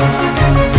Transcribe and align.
Thank 0.00 0.64
you. 0.64 0.69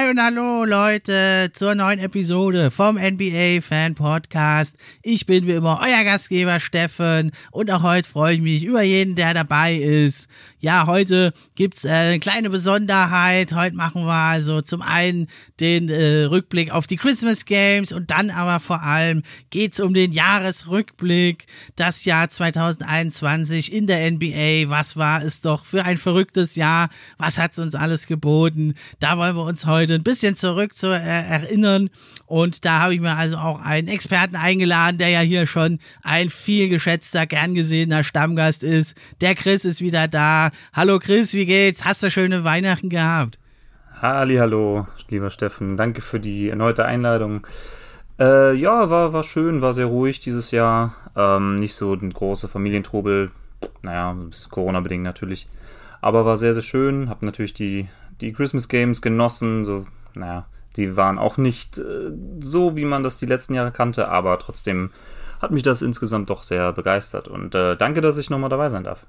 Hi 0.00 0.08
und 0.08 0.22
hallo 0.22 0.64
Leute 0.64 1.50
zur 1.52 1.74
neuen 1.74 1.98
Episode 1.98 2.70
vom 2.70 2.96
NBA 2.96 3.60
Fan 3.60 3.94
Podcast. 3.94 4.76
Ich 5.02 5.26
bin 5.26 5.46
wie 5.46 5.52
immer 5.52 5.80
euer 5.82 6.04
Gastgeber 6.04 6.58
Steffen 6.58 7.32
und 7.50 7.70
auch 7.70 7.82
heute 7.82 8.08
freue 8.08 8.36
ich 8.36 8.40
mich 8.40 8.64
über 8.64 8.80
jeden, 8.80 9.14
der 9.14 9.34
dabei 9.34 9.74
ist. 9.76 10.26
Ja, 10.58 10.86
heute 10.86 11.32
gibt's 11.54 11.84
äh, 11.84 11.90
eine 11.90 12.20
kleine 12.20 12.50
Besonderheit. 12.50 13.54
Heute 13.54 13.76
machen 13.76 14.04
wir 14.04 14.12
also 14.12 14.60
zum 14.60 14.82
einen 14.82 15.28
den 15.58 15.88
äh, 15.88 16.24
Rückblick 16.24 16.70
auf 16.70 16.86
die 16.86 16.96
Christmas 16.96 17.46
Games 17.46 17.92
und 17.92 18.10
dann 18.10 18.30
aber 18.30 18.60
vor 18.60 18.82
allem 18.82 19.22
geht's 19.48 19.80
um 19.80 19.94
den 19.94 20.12
Jahresrückblick. 20.12 21.46
Das 21.76 22.04
Jahr 22.04 22.28
2021 22.28 23.72
in 23.72 23.86
der 23.86 24.10
NBA. 24.10 24.68
Was 24.68 24.96
war 24.96 25.22
es 25.22 25.40
doch 25.40 25.64
für 25.64 25.84
ein 25.84 25.96
verrücktes 25.96 26.56
Jahr? 26.56 26.90
Was 27.16 27.38
hat's 27.38 27.58
uns 27.58 27.74
alles 27.74 28.06
geboten? 28.06 28.74
Da 28.98 29.16
wollen 29.16 29.36
wir 29.36 29.44
uns 29.44 29.66
heute 29.66 29.89
ein 29.94 30.02
bisschen 30.02 30.36
zurück 30.36 30.74
zu 30.74 30.88
äh, 30.88 31.00
erinnern. 31.00 31.90
Und 32.26 32.64
da 32.64 32.80
habe 32.80 32.94
ich 32.94 33.00
mir 33.00 33.16
also 33.16 33.36
auch 33.36 33.60
einen 33.60 33.88
Experten 33.88 34.36
eingeladen, 34.36 34.98
der 34.98 35.08
ja 35.08 35.20
hier 35.20 35.46
schon 35.46 35.78
ein 36.02 36.30
viel 36.30 36.68
geschätzter, 36.68 37.26
gern 37.26 37.54
gesehener 37.54 38.04
Stammgast 38.04 38.62
ist. 38.62 38.96
Der 39.20 39.34
Chris 39.34 39.64
ist 39.64 39.80
wieder 39.80 40.08
da. 40.08 40.50
Hallo 40.72 40.98
Chris, 40.98 41.34
wie 41.34 41.46
geht's? 41.46 41.84
Hast 41.84 42.02
du 42.02 42.10
schöne 42.10 42.44
Weihnachten 42.44 42.88
gehabt? 42.88 43.38
Halli, 44.00 44.36
hallo, 44.36 44.86
lieber 45.08 45.30
Steffen. 45.30 45.76
Danke 45.76 46.00
für 46.00 46.20
die 46.20 46.48
erneute 46.48 46.86
Einladung. 46.86 47.46
Äh, 48.18 48.54
ja, 48.54 48.90
war, 48.90 49.12
war 49.12 49.22
schön, 49.22 49.62
war 49.62 49.74
sehr 49.74 49.86
ruhig 49.86 50.20
dieses 50.20 50.50
Jahr. 50.50 50.94
Ähm, 51.16 51.56
nicht 51.56 51.74
so 51.74 51.92
ein 51.94 52.12
großer 52.12 52.48
Familientrubel. 52.48 53.30
Naja, 53.82 54.16
Corona-bedingt 54.50 55.04
natürlich. 55.04 55.48
Aber 56.00 56.24
war 56.24 56.36
sehr, 56.36 56.54
sehr 56.54 56.62
schön. 56.62 57.08
Hab 57.08 57.22
natürlich 57.22 57.54
die, 57.54 57.88
die 58.20 58.32
Christmas 58.32 58.68
Games 58.68 59.02
genossen. 59.02 59.64
So, 59.64 59.86
naja, 60.14 60.46
die 60.76 60.96
waren 60.96 61.18
auch 61.18 61.36
nicht 61.36 61.78
äh, 61.78 62.10
so, 62.40 62.76
wie 62.76 62.84
man 62.84 63.02
das 63.02 63.16
die 63.16 63.26
letzten 63.26 63.54
Jahre 63.54 63.72
kannte. 63.72 64.08
Aber 64.08 64.38
trotzdem 64.38 64.90
hat 65.40 65.50
mich 65.50 65.62
das 65.62 65.82
insgesamt 65.82 66.30
doch 66.30 66.42
sehr 66.42 66.72
begeistert. 66.72 67.28
Und 67.28 67.54
äh, 67.54 67.76
danke, 67.76 68.00
dass 68.00 68.18
ich 68.18 68.30
nochmal 68.30 68.50
dabei 68.50 68.68
sein 68.68 68.84
darf. 68.84 69.06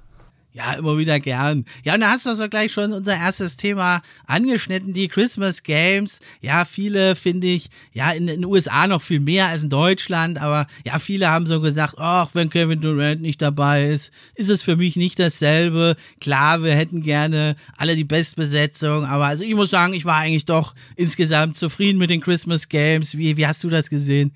Ja, 0.53 0.73
immer 0.73 0.97
wieder 0.97 1.21
gern. 1.21 1.63
Ja, 1.85 1.93
und 1.93 2.01
da 2.01 2.09
hast 2.09 2.25
du 2.25 2.29
also 2.29 2.49
gleich 2.49 2.73
schon 2.73 2.91
unser 2.91 3.15
erstes 3.15 3.55
Thema 3.55 4.01
angeschnitten, 4.27 4.91
die 4.91 5.07
Christmas 5.07 5.63
Games. 5.63 6.19
Ja, 6.41 6.65
viele 6.65 7.15
finde 7.15 7.47
ich, 7.47 7.69
ja, 7.93 8.11
in 8.11 8.27
den 8.27 8.43
USA 8.43 8.85
noch 8.85 9.01
viel 9.01 9.21
mehr 9.21 9.47
als 9.47 9.63
in 9.63 9.69
Deutschland, 9.69 10.41
aber 10.41 10.67
ja, 10.85 10.99
viele 10.99 11.29
haben 11.29 11.47
so 11.47 11.61
gesagt, 11.61 11.95
ach, 11.99 12.31
wenn 12.33 12.49
Kevin 12.49 12.81
Durant 12.81 13.21
nicht 13.21 13.41
dabei 13.41 13.87
ist, 13.87 14.11
ist 14.35 14.49
es 14.49 14.61
für 14.61 14.75
mich 14.75 14.97
nicht 14.97 15.19
dasselbe. 15.19 15.95
Klar, 16.19 16.63
wir 16.63 16.75
hätten 16.75 17.01
gerne 17.01 17.55
alle 17.77 17.95
die 17.95 18.03
Bestbesetzung, 18.03 19.05
aber 19.05 19.27
also 19.27 19.45
ich 19.45 19.55
muss 19.55 19.69
sagen, 19.69 19.93
ich 19.93 20.03
war 20.03 20.17
eigentlich 20.17 20.45
doch 20.45 20.75
insgesamt 20.97 21.55
zufrieden 21.55 21.97
mit 21.97 22.09
den 22.09 22.19
Christmas 22.19 22.67
Games. 22.67 23.17
Wie, 23.17 23.37
wie 23.37 23.47
hast 23.47 23.63
du 23.63 23.69
das 23.69 23.89
gesehen? 23.89 24.33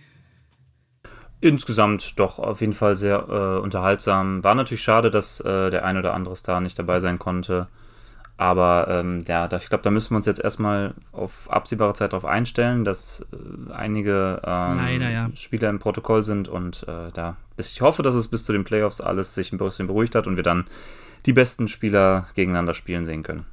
Insgesamt 1.45 2.17
doch 2.17 2.39
auf 2.39 2.61
jeden 2.61 2.73
Fall 2.73 2.95
sehr 2.95 3.27
äh, 3.29 3.61
unterhaltsam. 3.61 4.43
War 4.43 4.55
natürlich 4.55 4.81
schade, 4.81 5.11
dass 5.11 5.39
äh, 5.41 5.69
der 5.69 5.85
ein 5.85 5.95
oder 5.95 6.15
andere 6.15 6.35
Star 6.35 6.59
nicht 6.59 6.79
dabei 6.79 6.99
sein 6.99 7.19
konnte. 7.19 7.67
Aber 8.35 8.87
ähm, 8.89 9.23
ja, 9.27 9.47
da, 9.47 9.57
ich 9.57 9.69
glaube, 9.69 9.83
da 9.83 9.91
müssen 9.91 10.09
wir 10.09 10.15
uns 10.15 10.25
jetzt 10.25 10.39
erstmal 10.43 10.95
auf 11.11 11.47
absehbare 11.51 11.93
Zeit 11.93 12.13
darauf 12.13 12.25
einstellen, 12.25 12.83
dass 12.83 13.23
äh, 13.31 13.71
einige 13.73 14.41
ähm, 14.43 14.77
Leider, 14.77 15.11
ja. 15.11 15.29
Spieler 15.35 15.69
im 15.69 15.77
Protokoll 15.77 16.23
sind 16.23 16.47
und 16.47 16.83
äh, 16.87 17.11
da 17.13 17.37
bis, 17.57 17.73
ich 17.73 17.81
hoffe, 17.81 18.01
dass 18.01 18.15
es 18.15 18.27
bis 18.27 18.43
zu 18.43 18.51
den 18.51 18.63
Playoffs 18.63 18.99
alles 18.99 19.35
sich 19.35 19.53
ein 19.53 19.59
bisschen 19.59 19.85
beruhigt 19.85 20.15
hat 20.15 20.25
und 20.25 20.37
wir 20.37 20.43
dann 20.43 20.65
die 21.27 21.33
besten 21.33 21.67
Spieler 21.67 22.25
gegeneinander 22.33 22.73
spielen 22.73 23.05
sehen 23.05 23.21
können. 23.21 23.45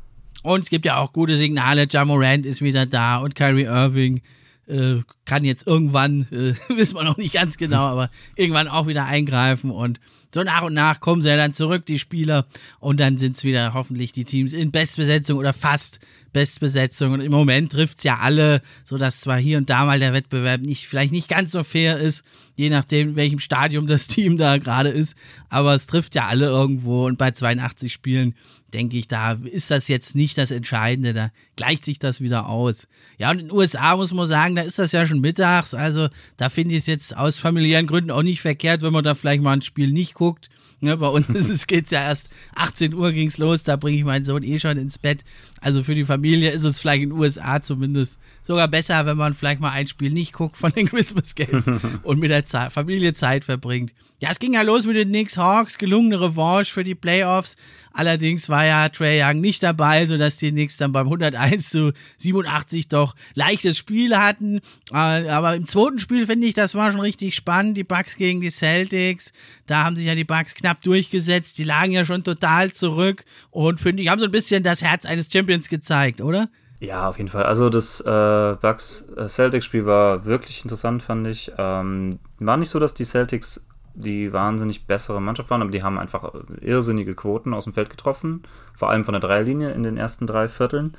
Und 0.42 0.60
es 0.60 0.70
gibt 0.70 0.86
ja 0.86 0.96
auch 0.96 1.12
gute 1.12 1.36
Signale. 1.36 1.86
Jamorant 1.90 2.46
ist 2.46 2.62
wieder 2.62 2.86
da 2.86 3.18
und 3.18 3.34
Kyrie 3.34 3.64
Irving 3.64 4.22
äh, 4.66 5.00
kann 5.24 5.44
jetzt 5.44 5.66
irgendwann, 5.66 6.26
äh, 6.30 6.54
wissen 6.76 6.96
wir 6.96 7.04
noch 7.04 7.16
nicht 7.16 7.34
ganz 7.34 7.56
genau, 7.56 7.82
aber 7.82 8.10
irgendwann 8.36 8.68
auch 8.68 8.86
wieder 8.86 9.04
eingreifen 9.04 9.70
und 9.70 10.00
so 10.34 10.42
nach 10.42 10.62
und 10.62 10.72
nach 10.72 11.00
kommen 11.00 11.20
sie 11.20 11.28
ja 11.28 11.36
dann 11.36 11.52
zurück, 11.52 11.84
die 11.84 11.98
Spieler, 11.98 12.46
und 12.80 13.00
dann 13.00 13.18
sind 13.18 13.36
es 13.36 13.44
wieder 13.44 13.74
hoffentlich 13.74 14.12
die 14.12 14.24
Teams 14.24 14.54
in 14.54 14.70
Bestbesetzung 14.70 15.38
oder 15.38 15.52
fast 15.52 16.00
Bestbesetzung. 16.32 17.12
Und 17.12 17.20
im 17.20 17.30
Moment 17.30 17.72
trifft 17.72 17.98
es 17.98 18.04
ja 18.04 18.16
alle, 18.18 18.62
sodass 18.84 19.20
zwar 19.20 19.36
hier 19.36 19.58
und 19.58 19.68
da 19.68 19.84
mal 19.84 20.00
der 20.00 20.14
Wettbewerb 20.14 20.62
nicht, 20.62 20.86
vielleicht 20.86 21.12
nicht 21.12 21.28
ganz 21.28 21.52
so 21.52 21.62
fair 21.62 21.98
ist, 21.98 22.24
je 22.54 22.70
nachdem, 22.70 23.10
in 23.10 23.16
welchem 23.16 23.40
Stadium 23.40 23.86
das 23.86 24.06
Team 24.08 24.38
da 24.38 24.56
gerade 24.56 24.88
ist, 24.88 25.16
aber 25.50 25.74
es 25.74 25.86
trifft 25.86 26.14
ja 26.14 26.26
alle 26.26 26.46
irgendwo 26.46 27.06
und 27.06 27.18
bei 27.18 27.32
82 27.32 27.92
Spielen 27.92 28.34
denke 28.72 28.96
ich, 28.96 29.08
da 29.08 29.32
ist 29.32 29.70
das 29.70 29.88
jetzt 29.88 30.14
nicht 30.14 30.38
das 30.38 30.50
Entscheidende, 30.50 31.12
da 31.12 31.30
gleicht 31.56 31.84
sich 31.84 31.98
das 31.98 32.20
wieder 32.20 32.48
aus. 32.48 32.88
Ja, 33.18 33.30
und 33.30 33.40
in 33.40 33.46
den 33.46 33.56
USA 33.56 33.96
muss 33.96 34.12
man 34.12 34.26
sagen, 34.26 34.54
da 34.54 34.62
ist 34.62 34.78
das 34.78 34.92
ja 34.92 35.06
schon 35.06 35.20
mittags, 35.20 35.74
also 35.74 36.08
da 36.36 36.48
finde 36.48 36.74
ich 36.74 36.82
es 36.82 36.86
jetzt 36.86 37.16
aus 37.16 37.38
familiären 37.38 37.86
Gründen 37.86 38.10
auch 38.10 38.22
nicht 38.22 38.40
verkehrt, 38.40 38.82
wenn 38.82 38.92
man 38.92 39.04
da 39.04 39.14
vielleicht 39.14 39.42
mal 39.42 39.52
ein 39.52 39.62
Spiel 39.62 39.92
nicht 39.92 40.14
guckt. 40.14 40.48
Ne, 40.80 40.96
bei 40.96 41.06
uns 41.06 41.66
geht 41.68 41.84
es 41.84 41.90
ja 41.92 42.02
erst 42.02 42.28
18 42.56 42.92
Uhr 42.92 43.12
ging 43.12 43.28
es 43.28 43.38
los, 43.38 43.62
da 43.62 43.76
bringe 43.76 43.98
ich 43.98 44.04
meinen 44.04 44.24
Sohn 44.24 44.42
eh 44.42 44.58
schon 44.58 44.78
ins 44.78 44.98
Bett. 44.98 45.22
Also 45.60 45.84
für 45.84 45.94
die 45.94 46.04
Familie 46.04 46.50
ist 46.50 46.64
es 46.64 46.80
vielleicht 46.80 47.04
in 47.04 47.10
den 47.10 47.18
USA 47.18 47.62
zumindest 47.62 48.18
sogar 48.42 48.68
besser, 48.68 49.06
wenn 49.06 49.16
man 49.16 49.34
vielleicht 49.34 49.60
mal 49.60 49.70
ein 49.70 49.86
Spiel 49.86 50.10
nicht 50.10 50.32
guckt 50.32 50.56
von 50.56 50.72
den 50.72 50.88
Christmas 50.88 51.34
Games 51.34 51.66
und 52.02 52.18
mit 52.18 52.30
der 52.30 52.70
Familie 52.70 53.12
Zeit 53.12 53.44
verbringt. 53.44 53.92
Ja, 54.22 54.30
es 54.30 54.38
ging 54.38 54.54
ja 54.54 54.62
los 54.62 54.86
mit 54.86 54.94
den 54.94 55.08
Knicks 55.08 55.36
Hawks, 55.36 55.78
gelungene 55.78 56.20
Revanche 56.20 56.72
für 56.72 56.84
die 56.84 56.94
Playoffs. 56.94 57.56
Allerdings 57.92 58.48
war 58.48 58.64
ja 58.64 58.88
Trey 58.88 59.20
Young 59.20 59.40
nicht 59.40 59.64
dabei, 59.64 60.06
sodass 60.06 60.36
die 60.36 60.52
Knicks 60.52 60.76
dann 60.76 60.92
beim 60.92 61.06
101 61.06 61.70
zu 61.70 61.92
87 62.18 62.86
doch 62.86 63.16
leichtes 63.34 63.78
Spiel 63.78 64.16
hatten. 64.16 64.60
Äh, 64.92 64.96
aber 65.28 65.56
im 65.56 65.66
zweiten 65.66 65.98
Spiel 65.98 66.26
finde 66.26 66.46
ich, 66.46 66.54
das 66.54 66.76
war 66.76 66.92
schon 66.92 67.00
richtig 67.00 67.34
spannend. 67.34 67.76
Die 67.76 67.82
Bucks 67.82 68.16
gegen 68.16 68.40
die 68.40 68.50
Celtics. 68.50 69.32
Da 69.66 69.82
haben 69.82 69.96
sich 69.96 70.06
ja 70.06 70.14
die 70.14 70.22
Bucks 70.22 70.54
knapp 70.54 70.82
durchgesetzt. 70.82 71.58
Die 71.58 71.64
lagen 71.64 71.90
ja 71.90 72.04
schon 72.04 72.22
total 72.22 72.72
zurück 72.72 73.24
und 73.50 73.80
finde 73.80 74.04
ich, 74.04 74.08
haben 74.08 74.20
so 74.20 74.26
ein 74.26 74.30
bisschen 74.30 74.62
das 74.62 74.82
Herz 74.82 75.04
eines 75.04 75.32
Champions 75.32 75.68
gezeigt, 75.68 76.20
oder? 76.20 76.48
Ja, 76.82 77.08
auf 77.08 77.18
jeden 77.18 77.30
Fall. 77.30 77.44
Also 77.44 77.70
das 77.70 78.00
äh, 78.00 78.56
Bucks-Celtics-Spiel 78.60 79.86
war 79.86 80.24
wirklich 80.24 80.64
interessant, 80.64 81.04
fand 81.04 81.28
ich. 81.28 81.52
Ähm, 81.56 82.18
war 82.40 82.56
nicht 82.56 82.70
so, 82.70 82.80
dass 82.80 82.92
die 82.92 83.04
Celtics 83.04 83.64
die 83.94 84.32
wahnsinnig 84.32 84.88
bessere 84.88 85.22
Mannschaft 85.22 85.48
waren, 85.50 85.62
aber 85.62 85.70
die 85.70 85.84
haben 85.84 85.96
einfach 85.96 86.34
irrsinnige 86.60 87.14
Quoten 87.14 87.54
aus 87.54 87.64
dem 87.64 87.72
Feld 87.72 87.88
getroffen, 87.88 88.42
vor 88.74 88.90
allem 88.90 89.04
von 89.04 89.12
der 89.12 89.20
Dreierlinie 89.20 89.70
in 89.70 89.84
den 89.84 89.96
ersten 89.96 90.26
drei 90.26 90.48
Vierteln. 90.48 90.96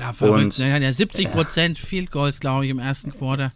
Ja, 0.00 0.12
verrückt. 0.12 0.58
Und, 0.58 0.58
ja, 0.58 0.92
70 0.92 1.30
Prozent 1.30 1.78
äh, 1.78 1.86
Field 1.86 2.10
Goals, 2.10 2.40
glaube 2.40 2.64
ich, 2.64 2.70
im 2.70 2.78
ersten 2.78 3.12
Quarter. 3.12 3.52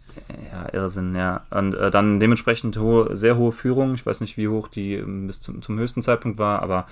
Ja, 0.51 0.73
Irrsinn, 0.73 1.15
ja. 1.15 1.45
Und 1.49 1.73
äh, 1.75 1.91
dann 1.91 2.19
dementsprechend 2.19 2.77
hohe, 2.77 3.15
sehr 3.15 3.37
hohe 3.37 3.51
Führung. 3.51 3.93
Ich 3.93 4.05
weiß 4.05 4.21
nicht, 4.21 4.37
wie 4.37 4.47
hoch 4.47 4.67
die 4.67 4.95
ähm, 4.95 5.27
bis 5.27 5.41
zum, 5.41 5.61
zum 5.61 5.77
höchsten 5.77 6.01
Zeitpunkt 6.01 6.39
war, 6.39 6.61
aber 6.61 6.87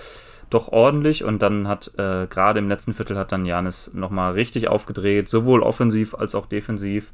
doch 0.49 0.69
ordentlich. 0.69 1.23
Und 1.23 1.41
dann 1.41 1.67
hat 1.67 1.93
äh, 1.97 2.27
gerade 2.27 2.59
im 2.59 2.69
letzten 2.69 2.93
Viertel 2.93 3.17
hat 3.17 3.31
dann 3.31 3.45
Janis 3.45 3.91
nochmal 3.93 4.33
richtig 4.33 4.67
aufgedreht, 4.67 5.29
sowohl 5.29 5.61
offensiv 5.61 6.15
als 6.15 6.35
auch 6.35 6.45
defensiv 6.45 7.11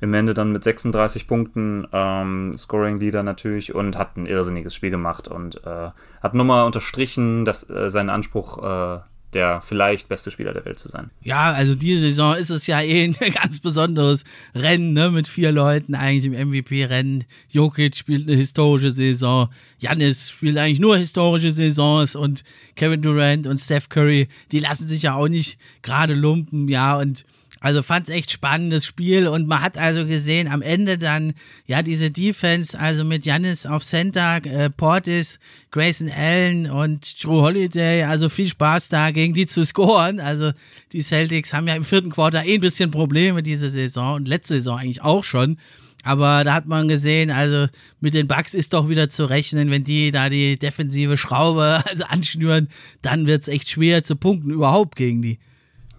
im 0.00 0.14
Ende 0.14 0.32
dann 0.32 0.52
mit 0.52 0.62
36 0.62 1.26
Punkten 1.26 1.86
ähm, 1.92 2.56
Scoring-Leader 2.56 3.22
natürlich 3.22 3.74
und 3.74 3.98
hat 3.98 4.16
ein 4.16 4.26
irrsinniges 4.26 4.74
Spiel 4.74 4.90
gemacht 4.90 5.26
und 5.26 5.64
äh, 5.64 5.90
hat 6.22 6.34
nochmal 6.34 6.66
unterstrichen, 6.66 7.44
dass 7.44 7.68
äh, 7.68 7.90
sein 7.90 8.08
Anspruch 8.08 8.62
äh, 8.62 9.00
der 9.34 9.60
vielleicht 9.60 10.08
beste 10.08 10.30
Spieler 10.30 10.54
der 10.54 10.64
Welt 10.64 10.78
zu 10.78 10.88
sein. 10.88 11.10
Ja, 11.22 11.52
also 11.52 11.74
diese 11.74 12.00
Saison 12.00 12.34
ist 12.34 12.50
es 12.50 12.66
ja 12.66 12.80
eh 12.80 13.04
ein 13.04 13.16
ganz 13.34 13.60
besonderes 13.60 14.24
Rennen, 14.54 14.94
ne, 14.94 15.10
mit 15.10 15.28
vier 15.28 15.52
Leuten 15.52 15.94
eigentlich 15.94 16.24
im 16.24 16.48
MVP-Rennen. 16.48 17.24
Jokic 17.50 17.96
spielt 17.96 18.26
eine 18.26 18.36
historische 18.36 18.90
Saison, 18.90 19.48
Janis 19.78 20.30
spielt 20.30 20.56
eigentlich 20.56 20.80
nur 20.80 20.96
historische 20.96 21.52
Saisons 21.52 22.16
und 22.16 22.42
Kevin 22.74 23.02
Durant 23.02 23.46
und 23.46 23.58
Steph 23.58 23.88
Curry, 23.88 24.28
die 24.50 24.60
lassen 24.60 24.88
sich 24.88 25.02
ja 25.02 25.14
auch 25.14 25.28
nicht 25.28 25.58
gerade 25.82 26.14
lumpen, 26.14 26.68
ja, 26.68 26.98
und 26.98 27.24
Also 27.60 27.82
fand 27.82 28.08
es 28.08 28.14
echt 28.14 28.30
spannendes 28.30 28.86
Spiel 28.86 29.26
und 29.26 29.48
man 29.48 29.60
hat 29.62 29.78
also 29.78 30.06
gesehen, 30.06 30.46
am 30.46 30.62
Ende 30.62 30.96
dann, 30.96 31.34
ja, 31.66 31.82
diese 31.82 32.10
Defense, 32.10 32.78
also 32.78 33.04
mit 33.04 33.26
Janis 33.26 33.66
auf 33.66 33.84
Center, 33.84 34.40
äh, 34.44 34.70
Portis, 34.70 35.40
Grayson 35.72 36.08
Allen 36.08 36.70
und 36.70 37.22
Drew 37.22 37.40
Holiday, 37.40 38.04
also 38.04 38.28
viel 38.28 38.46
Spaß 38.46 38.90
da, 38.90 39.10
gegen 39.10 39.34
die 39.34 39.46
zu 39.46 39.64
scoren. 39.64 40.20
Also 40.20 40.52
die 40.92 41.02
Celtics 41.02 41.52
haben 41.52 41.66
ja 41.66 41.74
im 41.74 41.84
vierten 41.84 42.10
Quarter 42.10 42.44
eh 42.44 42.54
ein 42.54 42.60
bisschen 42.60 42.92
Probleme 42.92 43.42
diese 43.42 43.70
Saison 43.70 44.14
und 44.14 44.28
letzte 44.28 44.54
Saison 44.54 44.78
eigentlich 44.78 45.02
auch 45.02 45.24
schon. 45.24 45.58
Aber 46.04 46.44
da 46.44 46.54
hat 46.54 46.66
man 46.66 46.86
gesehen, 46.86 47.30
also 47.30 47.66
mit 48.00 48.14
den 48.14 48.28
Bugs 48.28 48.54
ist 48.54 48.72
doch 48.72 48.88
wieder 48.88 49.08
zu 49.08 49.24
rechnen, 49.24 49.70
wenn 49.70 49.82
die 49.82 50.12
da 50.12 50.28
die 50.28 50.58
defensive 50.58 51.16
Schraube 51.16 51.82
also 51.90 52.04
anschnüren, 52.04 52.68
dann 53.02 53.26
wird 53.26 53.42
es 53.42 53.48
echt 53.48 53.68
schwer 53.68 54.04
zu 54.04 54.14
punkten 54.14 54.50
überhaupt 54.50 54.94
gegen 54.94 55.22
die. 55.22 55.38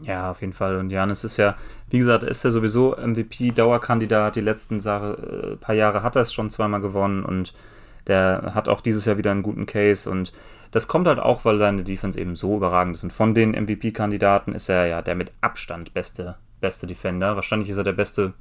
Ja, 0.02 0.32
auf 0.32 0.42
jeden 0.42 0.54
Fall. 0.54 0.78
Und 0.78 0.92
Janis 0.92 1.24
ist 1.24 1.38
ja, 1.38 1.56
wie 1.90 2.00
gesagt, 2.00 2.24
ist 2.24 2.44
ja 2.44 2.52
sowieso 2.52 2.96
MVP-Dauerkandidat. 2.96 4.36
Die 4.36 4.42
letzten 4.42 4.80
Sache, 4.80 5.54
äh, 5.54 5.56
paar 5.58 5.76
Jahre 5.76 6.04
hat 6.04 6.16
er 6.16 6.22
es 6.22 6.34
schon 6.34 6.50
zweimal 6.50 6.82
gewonnen 6.82 7.26
und 7.26 7.54
der 8.08 8.52
hat 8.56 8.70
auch 8.70 8.82
dieses 8.82 9.06
Jahr 9.06 9.18
wieder 9.18 9.32
einen 9.32 9.44
guten 9.44 9.66
Case. 9.66 10.10
Und 10.10 10.32
das 10.72 10.88
kommt 10.88 11.08
halt 11.08 11.20
auch, 11.20 11.46
weil 11.46 11.58
seine 11.58 11.84
Defense 11.84 12.20
eben 12.20 12.36
so 12.36 12.58
überragend 12.58 12.96
ist. 12.96 13.04
Und 13.04 13.14
von 13.14 13.34
den 13.34 13.52
MVP-Kandidaten 13.52 14.54
ist 14.54 14.70
er 14.70 14.86
ja 14.88 15.02
der 15.02 15.16
mit 15.16 15.32
Abstand 15.42 15.94
beste, 15.94 16.36
beste 16.62 16.88
Defender. 16.88 17.36
Wahrscheinlich 17.36 17.70
ist 17.70 17.78
er 17.78 17.84
der 17.84 17.94
beste, 17.94 18.34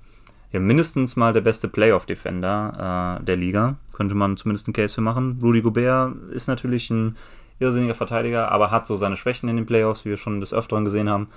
ja, 0.53 0.61
mindestens 0.61 1.17
mal 1.17 1.33
der 1.33 1.41
beste 1.41 1.69
Playoff-Defender 1.69 3.19
äh, 3.21 3.25
der 3.25 3.37
Liga. 3.37 3.77
Könnte 3.93 4.15
man 4.15 4.37
zumindest 4.37 4.69
einen 4.69 4.75
Case 4.75 4.95
für 4.95 5.01
machen. 5.01 5.39
Rudy 5.43 5.61
Gobert 5.61 6.15
ist 6.31 6.47
natürlich 6.47 6.89
ein 6.91 7.17
irrsinniger 7.59 7.95
Verteidiger, 7.95 8.51
aber 8.51 8.71
hat 8.71 8.87
so 8.87 8.97
seine 8.97 9.17
Schwächen 9.17 9.49
in 9.49 9.57
den 9.57 9.67
Playoffs, 9.67 10.05
wie 10.05 10.11
wir 10.11 10.17
schon 10.17 10.41
des 10.41 10.53
Öfteren 10.53 10.85
gesehen 10.85 11.11
haben. 11.11 11.29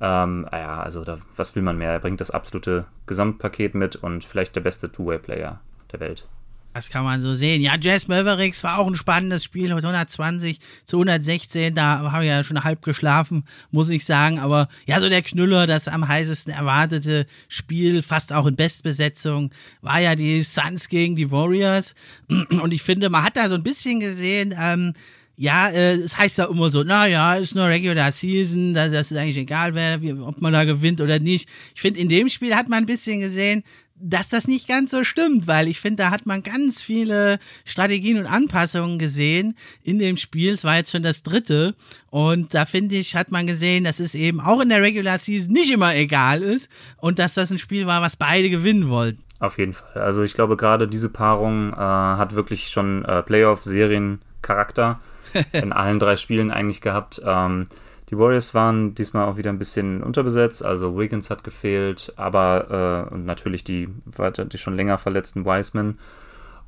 Ähm, 0.00 0.46
ja, 0.52 0.80
also 0.80 1.04
da, 1.04 1.18
was 1.36 1.54
will 1.54 1.62
man 1.62 1.78
mehr? 1.78 1.92
Er 1.92 2.00
bringt 2.00 2.20
das 2.20 2.30
absolute 2.30 2.86
Gesamtpaket 3.06 3.74
mit 3.74 3.96
und 3.96 4.24
vielleicht 4.24 4.56
der 4.56 4.60
beste 4.60 4.90
Two-Way-Player 4.90 5.60
der 5.92 6.00
Welt. 6.00 6.26
Das 6.74 6.90
kann 6.90 7.04
man 7.04 7.22
so 7.22 7.36
sehen. 7.36 7.62
Ja, 7.62 7.76
Jazz 7.80 8.08
Mavericks 8.08 8.64
war 8.64 8.78
auch 8.78 8.88
ein 8.88 8.96
spannendes 8.96 9.44
Spiel 9.44 9.72
mit 9.72 9.84
120 9.84 10.58
zu 10.84 10.96
116. 10.96 11.72
Da 11.72 12.10
habe 12.10 12.24
ich 12.24 12.30
ja 12.30 12.42
schon 12.42 12.64
halb 12.64 12.82
geschlafen, 12.82 13.44
muss 13.70 13.88
ich 13.90 14.04
sagen. 14.04 14.40
Aber 14.40 14.68
ja, 14.84 15.00
so 15.00 15.08
der 15.08 15.22
Knüller, 15.22 15.68
das 15.68 15.86
am 15.86 16.08
heißesten 16.08 16.52
erwartete 16.52 17.26
Spiel, 17.46 18.02
fast 18.02 18.32
auch 18.32 18.46
in 18.46 18.56
Bestbesetzung, 18.56 19.52
war 19.82 20.00
ja 20.00 20.16
die 20.16 20.42
Suns 20.42 20.88
gegen 20.88 21.14
die 21.14 21.30
Warriors. 21.30 21.94
Und 22.28 22.74
ich 22.74 22.82
finde, 22.82 23.08
man 23.08 23.22
hat 23.22 23.36
da 23.36 23.48
so 23.48 23.54
ein 23.54 23.62
bisschen 23.62 24.00
gesehen, 24.00 24.52
ähm, 24.58 24.94
ja, 25.36 25.68
äh, 25.68 25.94
es 25.94 26.16
heißt 26.16 26.38
ja 26.38 26.44
immer 26.44 26.70
so, 26.70 26.82
naja, 26.82 27.34
ist 27.34 27.54
nur 27.54 27.66
Regular 27.66 28.12
Season, 28.12 28.74
das, 28.74 28.92
das 28.92 29.10
ist 29.10 29.16
eigentlich 29.16 29.38
egal, 29.38 29.74
wer, 29.74 30.00
wie, 30.00 30.12
ob 30.12 30.40
man 30.40 30.52
da 30.52 30.64
gewinnt 30.64 31.00
oder 31.00 31.18
nicht. 31.18 31.48
Ich 31.74 31.80
finde, 31.80 32.00
in 32.00 32.08
dem 32.08 32.28
Spiel 32.28 32.54
hat 32.54 32.68
man 32.68 32.84
ein 32.84 32.86
bisschen 32.86 33.20
gesehen, 33.20 33.64
dass 33.96 34.28
das 34.28 34.48
nicht 34.48 34.66
ganz 34.68 34.90
so 34.90 35.04
stimmt, 35.04 35.46
weil 35.46 35.68
ich 35.68 35.80
finde, 35.80 36.02
da 36.02 36.10
hat 36.10 36.26
man 36.26 36.42
ganz 36.42 36.82
viele 36.82 37.38
Strategien 37.64 38.18
und 38.18 38.26
Anpassungen 38.26 38.98
gesehen 38.98 39.56
in 39.82 39.98
dem 39.98 40.16
Spiel. 40.16 40.52
Es 40.52 40.64
war 40.64 40.76
jetzt 40.76 40.90
schon 40.90 41.02
das 41.02 41.22
dritte. 41.22 41.74
Und 42.10 42.54
da 42.54 42.66
finde 42.66 42.96
ich, 42.96 43.14
hat 43.14 43.30
man 43.30 43.46
gesehen, 43.46 43.84
dass 43.84 44.00
es 44.00 44.14
eben 44.14 44.40
auch 44.40 44.60
in 44.60 44.68
der 44.68 44.82
Regular 44.82 45.18
Season 45.18 45.52
nicht 45.52 45.70
immer 45.70 45.94
egal 45.94 46.42
ist 46.42 46.68
und 46.96 47.18
dass 47.18 47.34
das 47.34 47.50
ein 47.50 47.58
Spiel 47.58 47.86
war, 47.86 48.02
was 48.02 48.16
beide 48.16 48.50
gewinnen 48.50 48.88
wollten. 48.88 49.22
Auf 49.38 49.58
jeden 49.58 49.72
Fall. 49.72 50.02
Also 50.02 50.22
ich 50.22 50.34
glaube, 50.34 50.56
gerade 50.56 50.88
diese 50.88 51.08
Paarung 51.08 51.72
äh, 51.72 51.76
hat 51.76 52.34
wirklich 52.34 52.68
schon 52.68 53.04
äh, 53.04 53.22
Playoff-Serien-Charakter. 53.22 55.00
in 55.52 55.72
allen 55.72 55.98
drei 55.98 56.16
Spielen 56.16 56.50
eigentlich 56.50 56.80
gehabt. 56.80 57.20
Ähm, 57.24 57.66
die 58.10 58.18
Warriors 58.18 58.54
waren 58.54 58.94
diesmal 58.94 59.26
auch 59.26 59.36
wieder 59.36 59.50
ein 59.50 59.58
bisschen 59.58 60.02
unterbesetzt, 60.02 60.64
also 60.64 60.96
Wiggins 60.98 61.30
hat 61.30 61.42
gefehlt, 61.42 62.12
aber 62.16 63.08
äh, 63.10 63.14
und 63.14 63.24
natürlich 63.24 63.64
die, 63.64 63.88
die 63.88 64.58
schon 64.58 64.76
länger 64.76 64.98
verletzten 64.98 65.44
Wiseman 65.44 65.98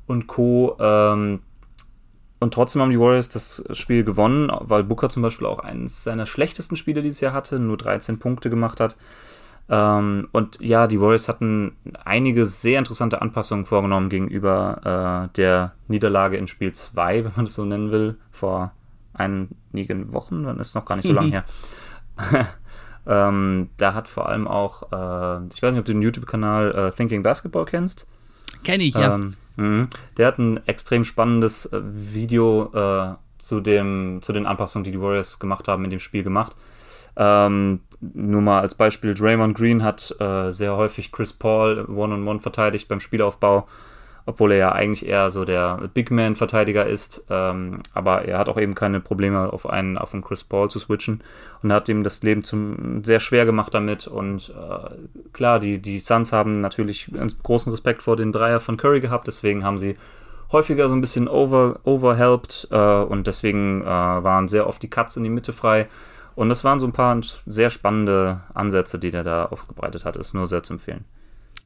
und 0.07 0.27
Co. 0.27 0.75
Ähm, 0.79 1.39
und 2.39 2.53
trotzdem 2.53 2.81
haben 2.81 2.91
die 2.91 2.99
Warriors 2.99 3.29
das 3.29 3.63
Spiel 3.73 4.03
gewonnen, 4.03 4.51
weil 4.59 4.83
Booker 4.83 5.09
zum 5.09 5.23
Beispiel 5.23 5.47
auch 5.47 5.59
eines 5.59 6.03
seiner 6.03 6.25
schlechtesten 6.25 6.75
Spiele 6.75 7.01
dieses 7.01 7.21
Jahr 7.21 7.33
hatte, 7.33 7.59
nur 7.59 7.77
13 7.77 8.19
Punkte 8.19 8.49
gemacht 8.49 8.79
hat. 8.79 8.95
Ähm, 9.69 10.29
und 10.31 10.59
ja, 10.61 10.87
die 10.87 11.01
Warriors 11.01 11.27
hatten 11.27 11.75
einige 12.05 12.45
sehr 12.45 12.79
interessante 12.79 13.21
Anpassungen 13.21 13.65
vorgenommen 13.65 14.09
gegenüber 14.09 15.27
äh, 15.29 15.35
der 15.35 15.73
Niederlage 15.87 16.37
in 16.37 16.47
Spiel 16.47 16.71
2, 16.73 17.25
wenn 17.25 17.31
man 17.35 17.45
das 17.45 17.55
so 17.55 17.65
nennen 17.65 17.91
will, 17.91 18.17
vor 18.31 18.71
einigen 19.13 20.13
Wochen, 20.13 20.43
dann 20.43 20.59
ist 20.59 20.75
noch 20.75 20.85
gar 20.85 20.95
nicht 20.95 21.07
so 21.07 21.13
lange 21.13 21.31
her. 21.31 21.45
ähm, 23.07 23.69
da 23.77 23.93
hat 23.93 24.07
vor 24.07 24.29
allem 24.29 24.47
auch, 24.47 24.83
äh, 24.83 25.47
ich 25.53 25.61
weiß 25.61 25.71
nicht, 25.71 25.79
ob 25.79 25.85
du 25.85 25.93
den 25.93 26.01
YouTube-Kanal 26.01 26.71
äh, 26.71 26.91
Thinking 26.91 27.23
Basketball 27.23 27.65
kennst. 27.65 28.07
Kenn 28.63 28.79
ich, 28.79 28.95
ja. 28.95 29.15
Ähm, 29.15 29.35
mh, 29.57 29.87
der 30.17 30.27
hat 30.27 30.39
ein 30.39 30.65
extrem 30.65 31.03
spannendes 31.03 31.65
äh, 31.67 31.81
Video 31.83 32.71
äh, 32.73 33.15
zu, 33.39 33.59
dem, 33.59 34.19
zu 34.21 34.33
den 34.33 34.45
Anpassungen, 34.45 34.85
die 34.85 34.91
die 34.91 35.01
Warriors 35.01 35.39
gemacht 35.39 35.67
haben, 35.67 35.83
in 35.83 35.89
dem 35.89 35.99
Spiel 35.99 36.23
gemacht. 36.23 36.55
Ähm, 37.17 37.81
nur 37.99 38.41
mal 38.41 38.61
als 38.61 38.75
Beispiel, 38.75 39.15
Draymond 39.15 39.57
Green 39.57 39.83
hat 39.83 40.15
äh, 40.19 40.51
sehr 40.51 40.77
häufig 40.77 41.11
Chris 41.11 41.33
Paul 41.33 41.85
One-on-One 41.85 42.15
-on 42.15 42.25
-one 42.25 42.39
verteidigt 42.39 42.87
beim 42.87 42.99
Spielaufbau, 42.99 43.67
obwohl 44.27 44.51
er 44.51 44.57
ja 44.57 44.71
eigentlich 44.73 45.07
eher 45.07 45.31
so 45.31 45.43
der 45.43 45.89
Big 45.95 46.11
Man-Verteidiger 46.11 46.85
ist. 46.85 47.25
Ähm, 47.31 47.81
aber 47.95 48.25
er 48.25 48.37
hat 48.37 48.49
auch 48.49 48.59
eben 48.59 48.75
keine 48.75 48.99
Probleme, 48.99 49.51
auf 49.51 49.67
einen, 49.67 49.97
auf 49.97 50.13
einen 50.13 50.23
Chris 50.23 50.43
Paul 50.43 50.69
zu 50.69 50.77
switchen 50.77 51.23
und 51.63 51.73
hat 51.73 51.89
ihm 51.89 52.03
das 52.03 52.21
Leben 52.21 52.43
zum, 52.43 53.03
sehr 53.03 53.19
schwer 53.19 53.45
gemacht 53.45 53.73
damit. 53.73 54.05
Und 54.05 54.49
äh, 54.49 55.29
klar, 55.33 55.59
die, 55.59 55.81
die 55.81 55.97
Suns 55.97 56.31
haben 56.31 56.61
natürlich 56.61 57.09
großen 57.41 57.71
Respekt 57.71 58.03
vor 58.03 58.15
den 58.15 58.31
Dreier 58.31 58.59
von 58.59 58.77
Curry 58.77 58.99
gehabt, 58.99 59.25
deswegen 59.25 59.63
haben 59.63 59.79
sie 59.79 59.95
häufiger 60.51 60.87
so 60.87 60.95
ein 60.95 61.01
bisschen 61.01 61.27
over, 61.27 61.79
overhelped 61.83 62.67
äh, 62.71 62.77
und 62.77 63.25
deswegen 63.27 63.81
äh, 63.81 63.85
waren 63.85 64.47
sehr 64.47 64.67
oft 64.67 64.83
die 64.83 64.89
Cuts 64.89 65.17
in 65.17 65.23
die 65.23 65.29
Mitte 65.29 65.51
frei. 65.51 65.87
Und 66.37 66.49
das 66.49 66.63
waren 66.63 66.79
so 66.79 66.85
ein 66.85 66.93
paar 66.93 67.19
sehr 67.47 67.71
spannende 67.71 68.41
Ansätze, 68.53 68.99
die 68.99 69.09
der 69.09 69.23
da 69.23 69.47
aufgebreitet 69.47 70.05
hat. 70.05 70.15
Ist 70.15 70.35
nur 70.35 70.45
sehr 70.45 70.61
zu 70.61 70.73
empfehlen. 70.73 71.03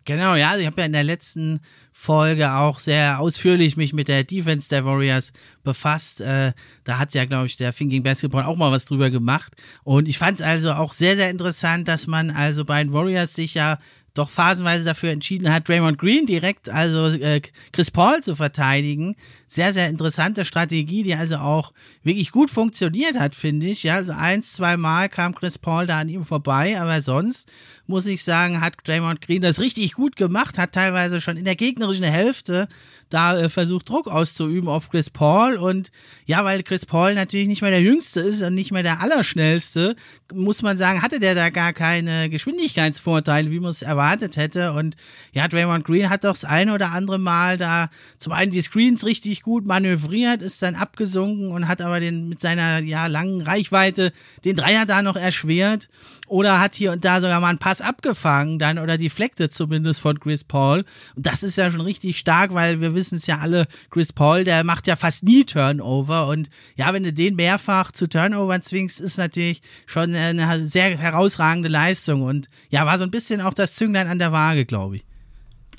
Genau, 0.06 0.34
ja, 0.36 0.52
also 0.52 0.62
ich 0.62 0.66
habe 0.66 0.80
ja 0.80 0.86
in 0.86 0.94
der 0.94 1.04
letzten 1.04 1.60
Folge 1.92 2.54
auch 2.54 2.80
sehr 2.80 3.20
ausführlich 3.20 3.76
mich 3.76 3.92
mit 3.92 4.08
der 4.08 4.24
Defense 4.24 4.70
der 4.70 4.86
Warriors 4.86 5.34
befasst. 5.66 6.22
Äh, 6.22 6.54
da 6.86 7.00
hat 7.00 7.14
ja, 7.14 7.26
glaube 7.26 7.48
ich, 7.48 7.58
der 7.58 7.74
Thinking 7.74 8.02
Basketball 8.02 8.46
auch 8.46 8.56
mal 8.56 8.72
was 8.72 8.86
drüber 8.86 9.10
gemacht. 9.10 9.52
Und 9.84 10.08
ich 10.08 10.18
fand 10.18 10.40
es 10.40 10.46
also 10.46 10.72
auch 10.72 10.94
sehr, 10.94 11.18
sehr 11.18 11.30
interessant, 11.30 11.90
dass 11.90 12.08
man 12.08 12.30
also 12.30 12.64
bei 12.64 12.82
den 12.82 12.94
Warriors 12.94 13.36
sich 13.36 13.56
ja 13.56 13.78
doch 14.14 14.30
phasenweise 14.30 14.86
dafür 14.86 15.12
entschieden 15.12 15.52
hat, 15.54 15.68
Draymond 15.68 15.98
Green 15.98 16.26
direkt, 16.26 16.70
also 16.70 17.08
äh, 17.08 17.42
Chris 17.74 17.92
Paul 17.92 18.22
zu 18.22 18.38
verteidigen. 18.38 19.18
Sehr, 19.53 19.74
sehr 19.74 19.89
interessante 19.89 20.46
Strategie, 20.46 21.03
die 21.03 21.13
also 21.13 21.36
auch 21.36 21.74
wirklich 22.03 22.31
gut 22.31 22.50
funktioniert 22.50 23.20
hat, 23.20 23.36
finde 23.36 23.65
ich. 23.65 23.84
Ja, 23.84 23.96
also 23.96 24.13
eins, 24.13 24.53
zwei 24.53 24.77
Mal 24.77 25.10
kam 25.10 25.36
Chris 25.36 25.58
Paul 25.58 25.88
da 25.88 25.98
an 25.98 26.08
ihm 26.08 26.24
vorbei, 26.24 26.79
aber 26.79 27.01
sonst 27.01 27.50
muss 27.86 28.05
ich 28.05 28.24
sagen, 28.24 28.62
hat 28.62 28.75
Draymond 28.86 29.20
Green 29.20 29.41
das 29.41 29.60
richtig 29.60 29.91
gut 29.96 30.15
gemacht, 30.15 30.58
hat 30.58 30.72
teilweise 30.72 31.20
schon 31.20 31.36
in 31.36 31.43
der 31.43 31.58
gegnerischen 31.58 32.05
Hälfte 32.05 32.70
da 33.12 33.38
äh, 33.38 33.50
versucht, 33.50 33.89
Druck 33.89 34.08
auszuüben 34.08 34.70
auf 34.70 34.89
Chris 34.89 35.10
Paul. 35.10 35.58
Und 35.58 35.91
ja, 36.25 36.43
weil 36.43 36.63
Chris 36.63 36.86
Paul 36.86 37.13
natürlich 37.13 37.48
nicht 37.48 37.62
mehr 37.62 37.72
der 37.72 37.81
Jüngste 37.81 38.22
ist 38.22 38.41
und 38.41 38.55
nicht 38.55 38.72
mehr 38.72 38.84
der 38.84 39.01
Allerschnellste, 39.01 39.96
muss 40.34 40.62
man 40.62 40.77
sagen, 40.77 41.01
hatte 41.01 41.20
der 41.20 41.36
da 41.36 41.50
gar 41.50 41.74
keine 41.74 42.29
Geschwindigkeitsvorteile, 42.29 43.51
wie 43.51 43.60
man 43.60 43.72
es 43.72 43.81
erwartet 43.81 44.38
hätte. 44.38 44.72
Und 44.72 44.96
ja, 45.34 45.48
Draymond 45.48 45.84
Green 45.86 46.10
hat 46.10 46.24
doch 46.24 46.31
das 46.31 46.46
eine 46.46 46.74
oder 46.74 46.91
andere 46.91 47.20
Mal 47.20 47.58
da 47.58 47.89
zum 48.17 48.31
einen 48.31 48.51
die 48.51 48.62
Screens 48.62 49.05
richtig 49.05 49.40
gut 49.43 49.65
manövriert, 49.65 50.41
ist 50.41 50.62
dann 50.62 50.75
abgesunken 50.75 51.51
und 51.51 51.67
hat 51.67 51.81
aber 51.81 52.00
den 52.00 52.29
mit 52.29 52.41
seiner 52.41 52.79
ja 52.79 53.07
langen 53.07 53.41
Reichweite 53.41 54.12
den 54.45 54.55
Dreier 54.55 54.86
da 54.86 55.01
noch 55.01 55.15
erschwert 55.15 55.89
oder 56.31 56.62
hat 56.62 56.75
hier 56.75 56.93
und 56.93 57.03
da 57.03 57.19
sogar 57.19 57.41
mal 57.41 57.50
einen 57.50 57.57
Pass 57.57 57.81
abgefangen, 57.81 58.57
dann 58.57 58.79
oder 58.79 58.98
die 58.98 59.10
Fleckte 59.10 59.50
zumindest 59.50 60.00
von 60.00 60.17
Chris 60.17 60.45
Paul. 60.45 60.86
Und 61.15 61.25
das 61.25 61.43
ist 61.43 61.57
ja 61.57 61.69
schon 61.69 61.81
richtig 61.81 62.17
stark, 62.17 62.53
weil 62.53 62.79
wir 62.79 62.95
wissen 62.95 63.17
es 63.17 63.27
ja 63.27 63.39
alle, 63.39 63.67
Chris 63.89 64.13
Paul, 64.13 64.45
der 64.45 64.63
macht 64.63 64.88
ja 64.88 64.95
fast 64.95 65.24
nie 65.24 65.43
Turnover. 65.43 66.27
Und 66.27 66.50
ja, 66.77 66.93
wenn 66.93 67.03
du 67.03 67.12
den 67.12 67.36
mehrfach 67.36 67.91
zu 67.91 68.07
Turnover 68.07 68.62
zwingst, 68.62 69.01
ist 69.01 69.17
natürlich 69.17 69.62
schon 69.86 70.15
eine 70.15 70.67
sehr 70.67 70.98
herausragende 70.98 71.67
Leistung. 71.67 72.21
Und 72.21 72.48
ja, 72.69 72.86
war 72.86 72.98
so 72.98 73.03
ein 73.03 73.12
bisschen 73.12 73.41
auch 73.41 73.53
das 73.53 73.75
Zünglein 73.75 74.07
an 74.07 74.19
der 74.19 74.31
Waage, 74.31 74.65
glaube 74.65 74.95
ich. 74.95 75.03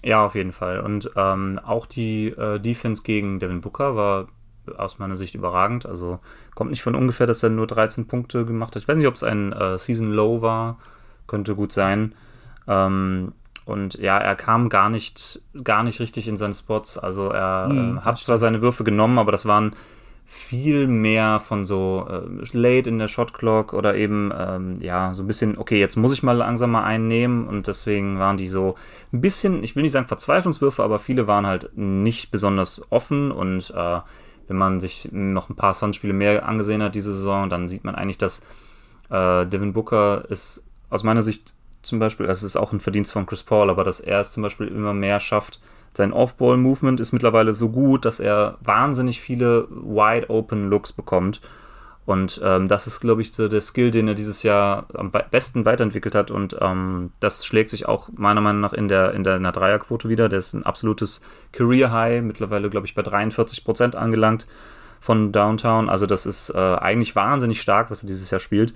Ja, 0.05 0.25
auf 0.25 0.35
jeden 0.35 0.53
Fall. 0.53 0.81
Und 0.81 1.11
ähm, 1.17 1.61
auch 1.65 1.87
die 1.87 2.29
äh, 2.29 2.59
Defense 2.59 3.03
gegen 3.03 3.39
Devin 3.39 3.61
Booker 3.61 3.95
war 3.95 4.29
aus 4.77 4.99
meiner 4.99 5.17
Sicht 5.17 5.35
überragend. 5.35 5.87
Also 5.87 6.19
kommt 6.55 6.71
nicht 6.71 6.83
von 6.83 6.95
ungefähr, 6.95 7.27
dass 7.27 7.43
er 7.43 7.51
nur 7.51 7.67
13 7.67 8.07
Punkte 8.07 8.45
gemacht 8.45 8.75
hat. 8.75 8.83
Ich 8.83 8.89
weiß 8.89 8.97
nicht, 8.97 9.07
ob 9.07 9.15
es 9.15 9.23
ein 9.23 9.53
äh, 9.53 9.79
Season 9.79 10.13
Low 10.13 10.43
war. 10.43 10.79
Könnte 11.27 11.55
gut 11.55 11.73
sein. 11.73 12.15
Ähm, 12.67 13.33
und 13.65 13.95
ja, 13.95 14.19
er 14.19 14.35
kam 14.35 14.69
gar 14.69 14.91
nicht, 14.91 15.41
gar 15.63 15.85
nicht 15.85 16.01
richtig 16.01 16.27
in 16.27 16.37
seine 16.37 16.55
Spots. 16.55 16.99
Also 16.99 17.29
er 17.29 17.69
hm, 17.69 17.99
äh, 17.99 18.01
hat 18.01 18.19
zwar 18.19 18.39
seine 18.39 18.61
Würfe 18.61 18.85
genommen, 18.85 19.19
aber 19.19 19.33
das 19.33 19.47
waren 19.47 19.75
viel 20.35 20.87
mehr 20.87 21.41
von 21.41 21.67
so 21.67 22.09
äh, 22.09 22.57
late 22.57 22.89
in 22.89 22.99
der 22.99 23.09
Shot 23.09 23.35
Clock 23.35 23.75
oder 23.75 23.97
eben 23.97 24.33
ähm, 24.35 24.81
ja 24.81 25.13
so 25.13 25.23
ein 25.23 25.27
bisschen, 25.27 25.59
okay, 25.59 25.79
jetzt 25.79 25.97
muss 25.97 26.15
ich 26.15 26.23
mal 26.23 26.33
langsam 26.33 26.71
mal 26.71 26.85
einen 26.85 27.07
nehmen 27.07 27.47
und 27.47 27.67
deswegen 27.67 28.19
waren 28.19 28.39
die 28.39 28.49
so 28.49 28.75
ein 29.13 29.21
bisschen, 29.21 29.63
ich 29.63 29.77
will 29.77 29.83
nicht 29.83 29.93
sagen 29.93 30.09
Verzweiflungswürfe, 30.09 30.83
aber 30.83 30.99
viele 30.99 31.27
waren 31.27 31.47
halt 31.47 31.77
nicht 31.77 32.31
besonders 32.31 32.81
offen 32.91 33.31
und 33.31 33.75
äh, 33.77 34.01
wenn 34.49 34.57
man 34.57 34.81
sich 34.81 35.11
noch 35.13 35.51
ein 35.51 35.55
paar 35.55 35.75
Sun-Spiele 35.75 36.15
mehr 36.15 36.49
angesehen 36.49 36.83
hat 36.83 36.95
diese 36.95 37.13
Saison, 37.13 37.51
dann 37.51 37.69
sieht 37.69 37.85
man 37.85 37.95
eigentlich, 37.95 38.17
dass 38.17 38.41
äh, 39.11 39.45
Devin 39.45 39.75
Booker 39.75 40.25
ist 40.31 40.65
aus 40.89 41.03
meiner 41.03 41.23
Sicht 41.23 41.53
zum 41.83 41.99
Beispiel, 41.99 42.27
das 42.27 42.43
ist 42.43 42.57
auch 42.57 42.73
ein 42.73 42.81
Verdienst 42.81 43.13
von 43.13 43.27
Chris 43.27 43.43
Paul, 43.43 43.69
aber 43.69 43.85
dass 43.85 44.01
er 44.01 44.21
es 44.21 44.33
zum 44.33 44.43
Beispiel 44.43 44.69
immer 44.69 44.95
mehr 44.95 45.21
schafft, 45.21 45.61
sein 45.95 46.13
Off-Ball-Movement 46.13 47.01
ist 47.01 47.13
mittlerweile 47.13 47.53
so 47.53 47.69
gut, 47.69 48.05
dass 48.05 48.19
er 48.19 48.57
wahnsinnig 48.63 49.21
viele 49.21 49.69
wide-open-Looks 49.71 50.93
bekommt. 50.93 51.41
Und 52.05 52.41
ähm, 52.43 52.67
das 52.67 52.87
ist, 52.87 53.01
glaube 53.01 53.23
ich, 53.23 53.33
so 53.33 53.47
der 53.47 53.61
Skill, 53.61 53.91
den 53.91 54.09
er 54.09 54.15
dieses 54.15 54.43
Jahr 54.43 54.87
am 54.95 55.13
besten 55.31 55.65
weiterentwickelt 55.65 56.15
hat. 56.15 56.31
Und 56.31 56.57
ähm, 56.61 57.13
das 57.21 57.45
schlägt 57.45 57.71
sich 57.71 57.87
auch 57.87 58.09
meiner 58.17 58.41
Meinung 58.41 58.61
nach 58.61 58.73
in 58.73 58.89
der, 58.89 59.13
in 59.13 59.23
der, 59.23 59.37
in 59.37 59.43
der 59.43 59.53
Dreierquote 59.53 60.09
wieder. 60.09 60.29
Der 60.29 60.39
ist 60.39 60.55
ein 60.55 60.65
absolutes 60.65 61.21
Career-High, 61.53 62.23
mittlerweile, 62.23 62.71
glaube 62.71 62.87
ich, 62.87 62.95
bei 62.95 63.03
43 63.03 63.65
Prozent 63.65 63.95
angelangt 63.95 64.47
von 65.01 65.31
Downtown. 65.31 65.89
Also 65.89 66.07
das 66.07 66.27
ist 66.27 66.51
äh, 66.51 66.59
eigentlich 66.59 67.15
wahnsinnig 67.15 67.61
stark, 67.61 67.91
was 67.91 68.03
er 68.03 68.09
dieses 68.09 68.31
Jahr 68.31 68.41
spielt. 68.41 68.75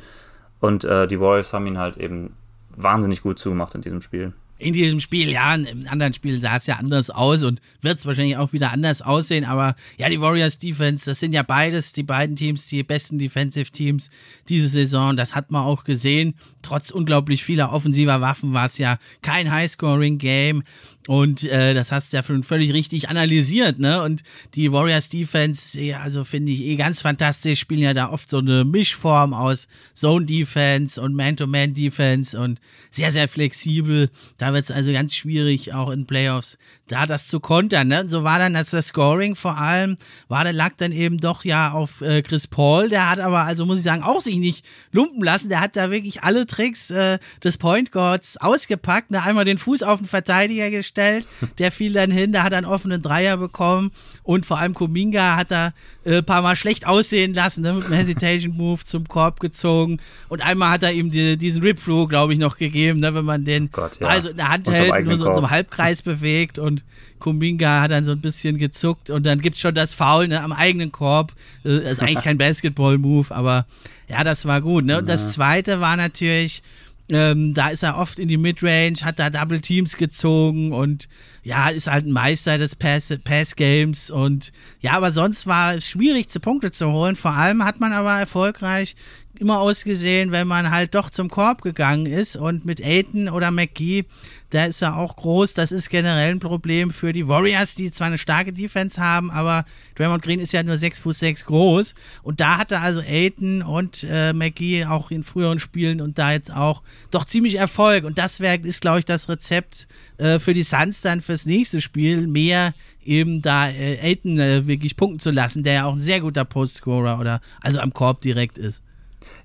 Und 0.61 0.85
äh, 0.85 1.08
die 1.08 1.20
Warriors 1.20 1.52
haben 1.52 1.66
ihn 1.66 1.78
halt 1.78 1.96
eben 1.96 2.35
wahnsinnig 2.76 3.23
gut 3.23 3.38
zugemacht 3.38 3.75
in 3.75 3.80
diesem 3.80 4.02
Spiel 4.02 4.35
in 4.58 4.72
diesem 4.72 5.00
Spiel, 5.00 5.30
ja, 5.30 5.54
in 5.54 5.86
anderen 5.86 6.14
Spielen 6.14 6.40
sah 6.40 6.56
es 6.56 6.66
ja 6.66 6.76
anders 6.76 7.10
aus 7.10 7.42
und 7.42 7.60
wird 7.82 7.98
es 7.98 8.06
wahrscheinlich 8.06 8.36
auch 8.36 8.52
wieder 8.52 8.72
anders 8.72 9.02
aussehen, 9.02 9.44
aber 9.44 9.76
ja, 9.98 10.08
die 10.08 10.20
Warriors 10.20 10.58
Defense, 10.58 11.04
das 11.04 11.20
sind 11.20 11.34
ja 11.34 11.42
beides, 11.42 11.92
die 11.92 12.02
beiden 12.02 12.36
Teams, 12.36 12.66
die 12.68 12.82
besten 12.82 13.18
Defensive 13.18 13.70
Teams 13.70 14.08
diese 14.48 14.68
Saison, 14.68 15.16
das 15.16 15.34
hat 15.34 15.50
man 15.50 15.62
auch 15.62 15.84
gesehen. 15.84 16.34
Trotz 16.62 16.90
unglaublich 16.90 17.44
vieler 17.44 17.72
offensiver 17.72 18.20
Waffen 18.20 18.54
war 18.54 18.66
es 18.66 18.78
ja 18.78 18.98
kein 19.22 19.50
High-Scoring-Game 19.50 20.62
und 21.06 21.44
äh, 21.44 21.72
das 21.72 21.92
hast 21.92 22.12
du 22.12 22.16
ja 22.16 22.22
völlig 22.22 22.72
richtig 22.72 23.08
analysiert, 23.08 23.78
ne? 23.78 24.02
Und 24.02 24.22
die 24.54 24.72
Warriors 24.72 25.08
Defense, 25.08 25.80
ja, 25.80 26.00
also 26.00 26.25
finde 26.25 26.50
ich 26.52 26.62
eh 26.62 26.76
ganz 26.76 27.00
fantastisch, 27.00 27.60
spielen 27.60 27.82
ja 27.82 27.94
da 27.94 28.10
oft 28.10 28.28
so 28.28 28.38
eine 28.38 28.64
Mischform 28.64 29.32
aus 29.32 29.68
Zone 29.94 30.26
Defense 30.26 31.00
und 31.00 31.14
Man-to-Man 31.14 31.75
Defense 31.75 32.38
und 32.38 32.60
sehr, 32.90 33.12
sehr 33.12 33.28
flexibel. 33.28 34.10
Da 34.38 34.52
wird 34.52 34.64
es 34.64 34.70
also 34.70 34.92
ganz 34.92 35.14
schwierig, 35.14 35.72
auch 35.75 35.90
in 35.90 36.06
Playoffs, 36.06 36.58
da 36.88 37.06
das 37.06 37.28
zu 37.28 37.38
kontern, 37.38 37.88
ne? 37.88 38.00
Und 38.00 38.08
so 38.08 38.25
war 38.25 38.40
dann 38.40 38.54
das, 38.54 38.70
das 38.70 38.88
Scoring 38.88 39.36
vor 39.36 39.58
allem, 39.58 39.96
war 40.28 40.42
der 40.42 40.52
lag 40.52 40.72
dann 40.76 40.92
eben 40.92 41.18
doch 41.18 41.44
ja 41.44 41.70
auf 41.70 42.00
äh, 42.00 42.22
Chris 42.22 42.48
Paul. 42.48 42.88
Der 42.88 43.08
hat 43.08 43.20
aber, 43.20 43.42
also 43.42 43.64
muss 43.64 43.78
ich 43.78 43.84
sagen, 43.84 44.02
auch 44.02 44.20
sich 44.20 44.36
nicht 44.36 44.64
lumpen 44.90 45.22
lassen. 45.22 45.50
Der 45.50 45.60
hat 45.60 45.76
da 45.76 45.90
wirklich 45.92 46.25
alle 46.25 46.46
Tricks 46.46 46.90
äh, 46.90 47.18
des 47.44 47.58
Point 47.58 47.92
Guards 47.92 48.36
ausgepackt, 48.38 49.12
ne? 49.12 49.22
Einmal 49.22 49.44
den 49.44 49.58
Fuß 49.58 49.84
auf 49.84 50.00
den 50.00 50.08
Verteidiger 50.08 50.70
gestellt 50.70 50.95
gestellt. 50.96 51.26
Der 51.58 51.72
fiel 51.72 51.92
dann 51.92 52.10
hin, 52.10 52.32
der 52.32 52.42
hat 52.42 52.52
einen 52.52 52.66
offenen 52.66 53.02
Dreier 53.02 53.36
bekommen 53.36 53.92
und 54.22 54.46
vor 54.46 54.58
allem 54.58 54.74
Kuminga 54.74 55.36
hat 55.36 55.50
er 55.50 55.74
äh, 56.04 56.18
ein 56.18 56.24
paar 56.24 56.42
Mal 56.42 56.56
schlecht 56.56 56.86
aussehen 56.86 57.34
lassen, 57.34 57.62
ne, 57.62 57.74
mit 57.74 57.84
einem 57.84 57.94
Hesitation 57.94 58.56
Move 58.56 58.84
zum 58.84 59.06
Korb 59.06 59.40
gezogen 59.40 59.98
und 60.28 60.40
einmal 60.40 60.70
hat 60.70 60.82
er 60.82 60.92
ihm 60.92 61.10
die, 61.10 61.36
diesen 61.36 61.62
Rip 61.62 61.82
Through, 61.82 62.08
glaube 62.08 62.32
ich, 62.32 62.38
noch 62.38 62.56
gegeben, 62.56 63.00
ne, 63.00 63.14
wenn 63.14 63.24
man 63.24 63.44
den 63.44 63.70
Gott, 63.70 63.98
ja. 64.00 64.08
also 64.08 64.30
in 64.30 64.36
der 64.36 64.48
Hand 64.48 64.70
hält, 64.70 65.04
nur 65.04 65.16
so 65.16 65.26
in 65.26 65.34
so 65.34 65.40
einem 65.40 65.50
Halbkreis 65.50 66.02
bewegt 66.02 66.58
und 66.58 66.82
Kuminga 67.18 67.82
hat 67.82 67.90
dann 67.90 68.04
so 68.04 68.12
ein 68.12 68.20
bisschen 68.20 68.58
gezuckt 68.58 69.10
und 69.10 69.24
dann 69.24 69.40
gibt 69.40 69.56
es 69.56 69.62
schon 69.62 69.74
das 69.74 69.94
Foul 69.94 70.28
ne, 70.28 70.42
am 70.42 70.52
eigenen 70.52 70.92
Korb. 70.92 71.32
Das 71.64 71.72
äh, 71.72 71.92
ist 71.92 72.02
eigentlich 72.02 72.22
kein 72.22 72.38
Basketball-Move, 72.38 73.34
aber 73.34 73.66
ja, 74.08 74.22
das 74.22 74.44
war 74.44 74.60
gut. 74.60 74.84
Ne? 74.84 74.98
Und 74.98 75.08
das 75.08 75.32
zweite 75.32 75.80
war 75.80 75.96
natürlich, 75.96 76.62
ähm, 77.10 77.54
da 77.54 77.68
ist 77.68 77.82
er 77.82 77.98
oft 77.98 78.18
in 78.18 78.28
die 78.28 78.36
Midrange, 78.36 78.96
hat 79.02 79.18
da 79.18 79.30
Double 79.30 79.60
Teams 79.60 79.96
gezogen 79.96 80.72
und 80.72 81.08
ja, 81.46 81.68
ist 81.68 81.86
halt 81.86 82.06
ein 82.06 82.10
Meister 82.10 82.58
des 82.58 82.74
Pass-Games 82.74 84.08
Pass 84.08 84.10
und 84.10 84.50
ja, 84.80 84.94
aber 84.94 85.12
sonst 85.12 85.46
war 85.46 85.76
es 85.76 85.88
schwierig, 85.88 86.28
zu 86.28 86.40
Punkte 86.40 86.72
zu 86.72 86.90
holen. 86.90 87.14
Vor 87.14 87.30
allem 87.30 87.64
hat 87.64 87.78
man 87.78 87.92
aber 87.92 88.18
erfolgreich 88.18 88.96
immer 89.38 89.60
ausgesehen, 89.60 90.32
wenn 90.32 90.48
man 90.48 90.70
halt 90.70 90.94
doch 90.94 91.08
zum 91.08 91.28
Korb 91.28 91.62
gegangen 91.62 92.06
ist 92.06 92.36
und 92.36 92.64
mit 92.64 92.84
Aiton 92.84 93.28
oder 93.28 93.50
McGee, 93.50 94.04
da 94.50 94.64
ist 94.64 94.82
er 94.82 94.96
auch 94.96 95.16
groß. 95.16 95.54
Das 95.54 95.72
ist 95.72 95.90
generell 95.90 96.30
ein 96.30 96.40
Problem 96.40 96.90
für 96.90 97.12
die 97.12 97.28
Warriors, 97.28 97.74
die 97.74 97.90
zwar 97.90 98.06
eine 98.08 98.18
starke 98.18 98.52
Defense 98.52 99.00
haben, 99.00 99.30
aber 99.30 99.64
Draymond 99.96 100.22
Green 100.22 100.40
ist 100.40 100.52
ja 100.52 100.62
nur 100.62 100.76
6 100.76 101.00
Fuß 101.00 101.18
6 101.18 101.44
groß 101.46 101.94
und 102.22 102.40
da 102.40 102.58
hatte 102.58 102.80
also 102.80 103.00
Aiton 103.00 103.62
und 103.62 104.04
äh, 104.08 104.32
McGee 104.32 104.86
auch 104.86 105.10
in 105.10 105.24
früheren 105.24 105.58
Spielen 105.58 106.00
und 106.00 106.18
da 106.18 106.32
jetzt 106.32 106.52
auch 106.52 106.82
doch 107.10 107.24
ziemlich 107.24 107.56
Erfolg 107.56 108.04
und 108.04 108.18
das 108.18 108.40
wär, 108.40 108.62
ist, 108.64 108.80
glaube 108.80 109.00
ich, 109.00 109.04
das 109.04 109.28
Rezept 109.28 109.86
äh, 110.18 110.38
für 110.38 110.54
die 110.54 110.62
Suns 110.62 111.00
dann 111.00 111.20
fürs 111.36 111.46
nächste 111.46 111.80
Spiel, 111.82 112.26
mehr 112.26 112.72
eben 113.04 113.42
da 113.42 113.68
äh, 113.68 113.98
Aiton 114.02 114.38
äh, 114.38 114.66
wirklich 114.66 114.96
punkten 114.96 115.20
zu 115.20 115.30
lassen, 115.30 115.62
der 115.62 115.74
ja 115.74 115.84
auch 115.84 115.92
ein 115.92 116.00
sehr 116.00 116.20
guter 116.20 116.44
Postscorer 116.44 117.20
oder 117.20 117.40
also 117.60 117.78
am 117.78 117.92
Korb 117.92 118.20
direkt 118.22 118.56
ist. 118.56 118.82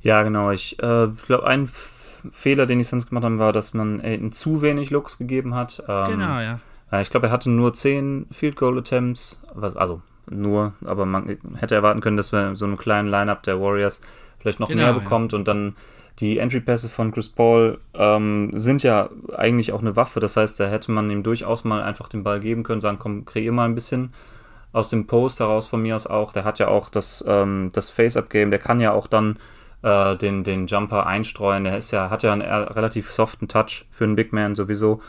Ja, 0.01 0.23
genau. 0.23 0.51
Ich 0.51 0.79
äh, 0.79 1.07
glaube, 1.25 1.45
ein 1.45 1.69
Fehler, 2.31 2.65
den 2.65 2.77
die 2.77 2.83
Suns 2.85 3.07
gemacht 3.07 3.25
haben, 3.25 3.39
war, 3.39 3.51
dass 3.51 3.73
man 3.73 3.99
Aiden 3.99 4.31
zu 4.31 4.61
wenig 4.61 4.89
Looks 4.89 5.17
gegeben 5.17 5.53
hat. 5.53 5.83
Ähm, 5.87 6.07
genau, 6.11 6.39
ja. 6.39 6.59
Ich 7.01 7.09
glaube, 7.09 7.27
er 7.27 7.31
hatte 7.31 7.49
nur 7.49 7.73
10 7.73 8.27
Field 8.31 8.55
Goal 8.55 8.77
Attempts, 8.77 9.41
also 9.55 10.01
nur, 10.29 10.73
aber 10.85 11.05
man 11.05 11.37
hätte 11.55 11.75
erwarten 11.75 12.01
können, 12.01 12.17
dass 12.17 12.31
wir 12.31 12.55
so 12.55 12.65
einen 12.65 12.77
kleinen 12.77 13.07
Lineup 13.07 13.43
der 13.43 13.59
Warriors 13.59 14.01
vielleicht 14.39 14.59
noch 14.59 14.67
genau, 14.67 14.83
mehr 14.83 14.93
bekommt 14.93 15.31
ja. 15.31 15.37
und 15.37 15.47
dann 15.47 15.75
die 16.21 16.37
Entry-Pässe 16.37 16.87
von 16.87 17.11
Chris 17.11 17.29
Paul 17.29 17.79
ähm, 17.93 18.51
sind 18.53 18.83
ja 18.83 19.09
eigentlich 19.35 19.73
auch 19.73 19.81
eine 19.81 19.95
Waffe. 19.95 20.19
Das 20.19 20.37
heißt, 20.37 20.59
da 20.59 20.67
hätte 20.67 20.91
man 20.91 21.09
ihm 21.09 21.23
durchaus 21.23 21.63
mal 21.63 21.81
einfach 21.81 22.07
den 22.07 22.23
Ball 22.23 22.39
geben 22.39 22.63
können, 22.63 22.79
sagen, 22.79 22.99
komm, 22.99 23.25
kreier 23.25 23.51
mal 23.51 23.65
ein 23.65 23.75
bisschen 23.75 24.13
aus 24.71 24.89
dem 24.89 25.07
Post 25.07 25.39
heraus 25.39 25.67
von 25.67 25.81
mir 25.81 25.95
aus 25.95 26.07
auch. 26.07 26.31
Der 26.31 26.43
hat 26.43 26.59
ja 26.59 26.67
auch 26.67 26.89
das, 26.89 27.23
ähm, 27.27 27.71
das 27.73 27.89
Face-Up-Game, 27.89 28.51
der 28.51 28.59
kann 28.59 28.79
ja 28.79 28.91
auch 28.93 29.07
dann 29.07 29.37
äh, 29.81 30.15
den, 30.15 30.43
den 30.43 30.67
Jumper 30.67 31.07
einstreuen. 31.07 31.63
Der 31.63 31.77
ist 31.77 31.91
ja, 31.91 32.09
hat 32.09 32.23
ja 32.23 32.31
einen 32.31 32.41
relativ 32.43 33.11
soften 33.11 33.47
Touch 33.47 33.85
für 33.89 34.03
einen 34.03 34.15
Big 34.15 34.31
Man 34.31 34.55
sowieso. 34.55 35.01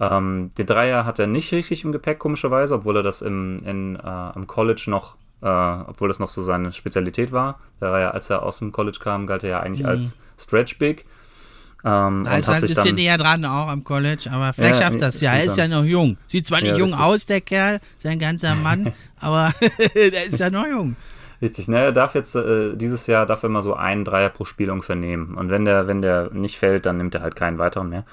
Ähm, 0.00 0.50
den 0.58 0.66
Dreier 0.66 1.06
hat 1.06 1.18
er 1.18 1.26
nicht 1.26 1.52
richtig 1.52 1.84
im 1.84 1.92
Gepäck, 1.92 2.18
komischerweise, 2.18 2.74
obwohl 2.74 2.96
er 2.96 3.02
das 3.02 3.22
im, 3.22 3.58
in, 3.64 3.96
äh, 3.96 4.34
im 4.34 4.46
College 4.46 4.84
noch, 4.88 5.16
äh, 5.46 5.84
obwohl 5.86 6.08
das 6.08 6.18
noch 6.18 6.28
so 6.28 6.42
seine 6.42 6.72
Spezialität 6.72 7.30
war. 7.30 7.60
Der 7.80 7.92
war 7.92 8.00
ja, 8.00 8.10
als 8.10 8.28
er 8.30 8.42
aus 8.42 8.58
dem 8.58 8.72
College 8.72 8.98
kam, 9.00 9.26
galt 9.26 9.44
er 9.44 9.50
ja 9.50 9.60
eigentlich 9.60 9.82
mhm. 9.82 9.90
als 9.90 10.18
Stretch 10.38 10.78
Big. 10.78 11.04
Ähm, 11.84 12.24
da 12.24 12.36
ist 12.36 12.48
halt 12.48 12.64
ein 12.64 12.68
bisschen 12.68 12.96
näher 12.96 13.16
dran 13.16 13.44
auch 13.44 13.68
am 13.68 13.84
College, 13.84 14.28
aber 14.32 14.52
vielleicht 14.52 14.80
ja, 14.80 14.86
schafft 14.86 15.00
das 15.00 15.20
ja. 15.20 15.34
Er 15.34 15.44
ist 15.44 15.56
ja 15.56 15.68
noch 15.68 15.84
jung. 15.84 16.16
Sieht 16.26 16.46
zwar 16.46 16.60
nicht 16.60 16.72
ja, 16.72 16.78
jung 16.78 16.90
richtig. 16.90 17.06
aus, 17.06 17.26
der 17.26 17.40
Kerl, 17.42 17.78
sein 17.98 18.18
ganzer 18.18 18.56
Mann, 18.56 18.92
aber 19.20 19.52
der 19.94 20.24
ist 20.24 20.40
ja 20.40 20.50
noch 20.50 20.66
jung. 20.66 20.96
Richtig, 21.40 21.68
ne, 21.68 21.78
er 21.78 21.92
darf 21.92 22.14
jetzt 22.16 22.34
äh, 22.34 22.74
dieses 22.74 23.06
Jahr 23.06 23.26
dafür 23.26 23.48
immer 23.48 23.62
so 23.62 23.74
einen 23.74 24.04
Dreier 24.04 24.30
pro 24.30 24.44
Spiel 24.44 24.70
ungefähr 24.70 24.96
nehmen. 24.96 25.36
Und 25.36 25.50
wenn 25.50 25.64
der, 25.64 25.86
wenn 25.86 26.02
der 26.02 26.30
nicht 26.32 26.58
fällt, 26.58 26.86
dann 26.86 26.96
nimmt 26.96 27.14
er 27.14 27.20
halt 27.20 27.36
keinen 27.36 27.58
weiteren 27.58 27.90
mehr. 27.90 28.04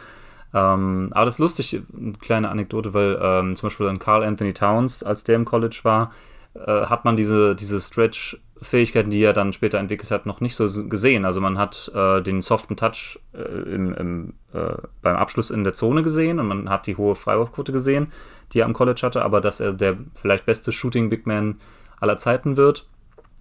Ähm, 0.54 1.10
aber 1.14 1.26
das 1.26 1.36
ist 1.36 1.40
lustig, 1.40 1.82
eine 1.98 2.14
kleine 2.14 2.50
Anekdote, 2.50 2.94
weil 2.94 3.18
ähm, 3.20 3.56
zum 3.56 3.68
Beispiel 3.68 3.88
dann 3.88 3.98
Carl 3.98 4.24
Anthony 4.24 4.54
Towns, 4.54 5.02
als 5.02 5.24
der 5.24 5.38
im 5.38 5.46
College 5.46 5.80
war, 5.82 6.12
hat 6.56 7.04
man 7.04 7.16
diese, 7.16 7.56
diese 7.56 7.82
Stretch-Fähigkeiten, 7.82 9.10
die 9.10 9.24
er 9.24 9.34
dann 9.34 9.54
später 9.54 9.80
entwickelt 9.80 10.12
hat, 10.12 10.26
noch 10.26 10.40
nicht 10.40 10.56
so 10.56 10.68
gesehen. 10.88 11.26
Also 11.26 11.42
man 11.42 11.58
hat 11.58 11.92
äh, 11.96 12.22
den 12.22 12.42
soften 12.42 12.76
Touch 12.76 13.20
äh, 13.34 13.42
im, 13.42 13.94
im, 13.94 14.34
äh, 14.54 14.76
beim 15.02 15.16
Abschluss 15.16 15.50
in 15.50 15.64
der 15.64 15.74
Zone 15.74 16.04
gesehen 16.04 16.40
und 16.40 16.48
man 16.48 16.70
hat 16.70 16.86
die 16.86 16.96
hohe 16.96 17.16
Freiwurfquote 17.16 17.72
gesehen, 17.72 18.12
die 18.52 18.60
er 18.60 18.66
am 18.66 18.74
College 18.74 19.02
hatte, 19.04 19.24
aber 19.24 19.42
dass 19.42 19.60
er 19.60 19.74
der 19.74 19.98
vielleicht 20.16 20.46
beste 20.46 20.72
Shooting-Big 20.72 21.26
Man 21.26 21.60
aller 22.00 22.18
Zeiten 22.18 22.56
wird, 22.56 22.88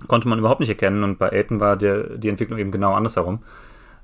konnte 0.08 0.28
man 0.28 0.38
überhaupt 0.38 0.60
nicht 0.60 0.70
erkennen 0.70 1.04
und 1.04 1.18
bei 1.18 1.30
Aiden 1.32 1.60
war 1.60 1.76
der, 1.76 2.16
die 2.16 2.28
Entwicklung 2.28 2.58
eben 2.58 2.72
genau 2.72 2.94
andersherum. 2.94 3.40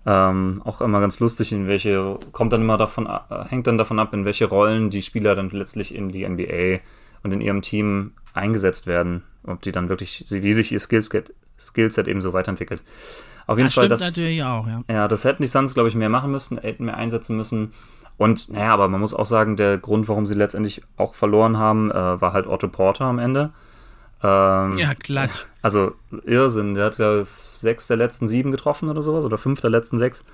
Ähm, 0.07 0.62
auch 0.65 0.81
immer 0.81 1.00
ganz 1.00 1.19
lustig, 1.19 1.53
in 1.53 1.67
welche, 1.67 2.17
kommt 2.33 2.53
dann 2.53 2.62
immer 2.62 2.77
davon, 2.77 3.09
hängt 3.49 3.67
dann 3.67 3.79
davon 3.79 3.99
ab, 3.99 4.15
in 4.15 4.25
welche 4.25 4.47
Rollen 4.47 4.91
die 4.91 5.03
Spieler 5.03 5.35
dann 5.35 5.50
letztlich 5.50 5.95
in 5.95 6.09
die 6.09 6.29
NBA 6.29 6.81
und 7.23 7.33
in 7.33 7.41
ihrem 7.41 7.62
Team 7.62 8.12
eingesetzt 8.38 8.87
werden. 8.87 9.23
Ob 9.45 9.62
die 9.62 9.73
dann 9.73 9.88
wirklich, 9.88 10.26
wie 10.28 10.52
sich 10.52 10.73
ihr 10.73 10.80
Skillset, 10.80 11.33
Skillset 11.59 12.09
eben 12.09 12.21
so 12.21 12.33
weiterentwickelt. 12.33 12.83
Auf 13.47 13.57
jeden 13.57 13.68
das 13.68 13.75
Fall, 13.75 13.88
das 13.88 14.00
natürlich 14.00 14.42
auch, 14.42 14.66
ja. 14.66 14.83
Ja, 14.90 15.09
das 15.09 15.25
hätten 15.25 15.42
die 15.42 15.49
Suns, 15.49 15.73
glaube 15.73 15.88
ich, 15.88 15.95
mehr 15.95 16.11
machen 16.11 16.30
müssen, 16.30 16.59
Aiden 16.59 16.87
mehr 16.87 16.97
einsetzen 16.97 17.37
müssen. 17.37 17.73
Und 18.18 18.50
naja, 18.50 18.75
aber 18.75 18.88
man 18.88 19.00
muss 19.00 19.14
auch 19.14 19.25
sagen, 19.25 19.57
der 19.57 19.78
Grund, 19.78 20.09
warum 20.09 20.26
sie 20.26 20.35
letztendlich 20.35 20.83
auch 20.97 21.14
verloren 21.14 21.57
haben, 21.57 21.90
äh, 21.90 22.21
war 22.21 22.33
halt 22.33 22.47
Otto 22.47 22.68
Porter 22.68 23.07
am 23.07 23.18
Ende. 23.18 23.50
Ähm, 24.23 24.76
ja, 24.76 24.95
klatsch. 24.95 25.47
Also 25.62 25.92
Irrsinn. 26.25 26.75
Der 26.75 26.87
hat 26.87 26.99
ja 26.99 27.25
sechs 27.57 27.87
der 27.87 27.97
letzten 27.97 28.28
sieben 28.28 28.50
getroffen 28.50 28.88
oder 28.88 29.02
sowas 29.02 29.25
oder 29.25 29.38
fünf 29.38 29.61
der 29.61 29.71
letzten 29.71 29.99
sechs. 29.99 30.25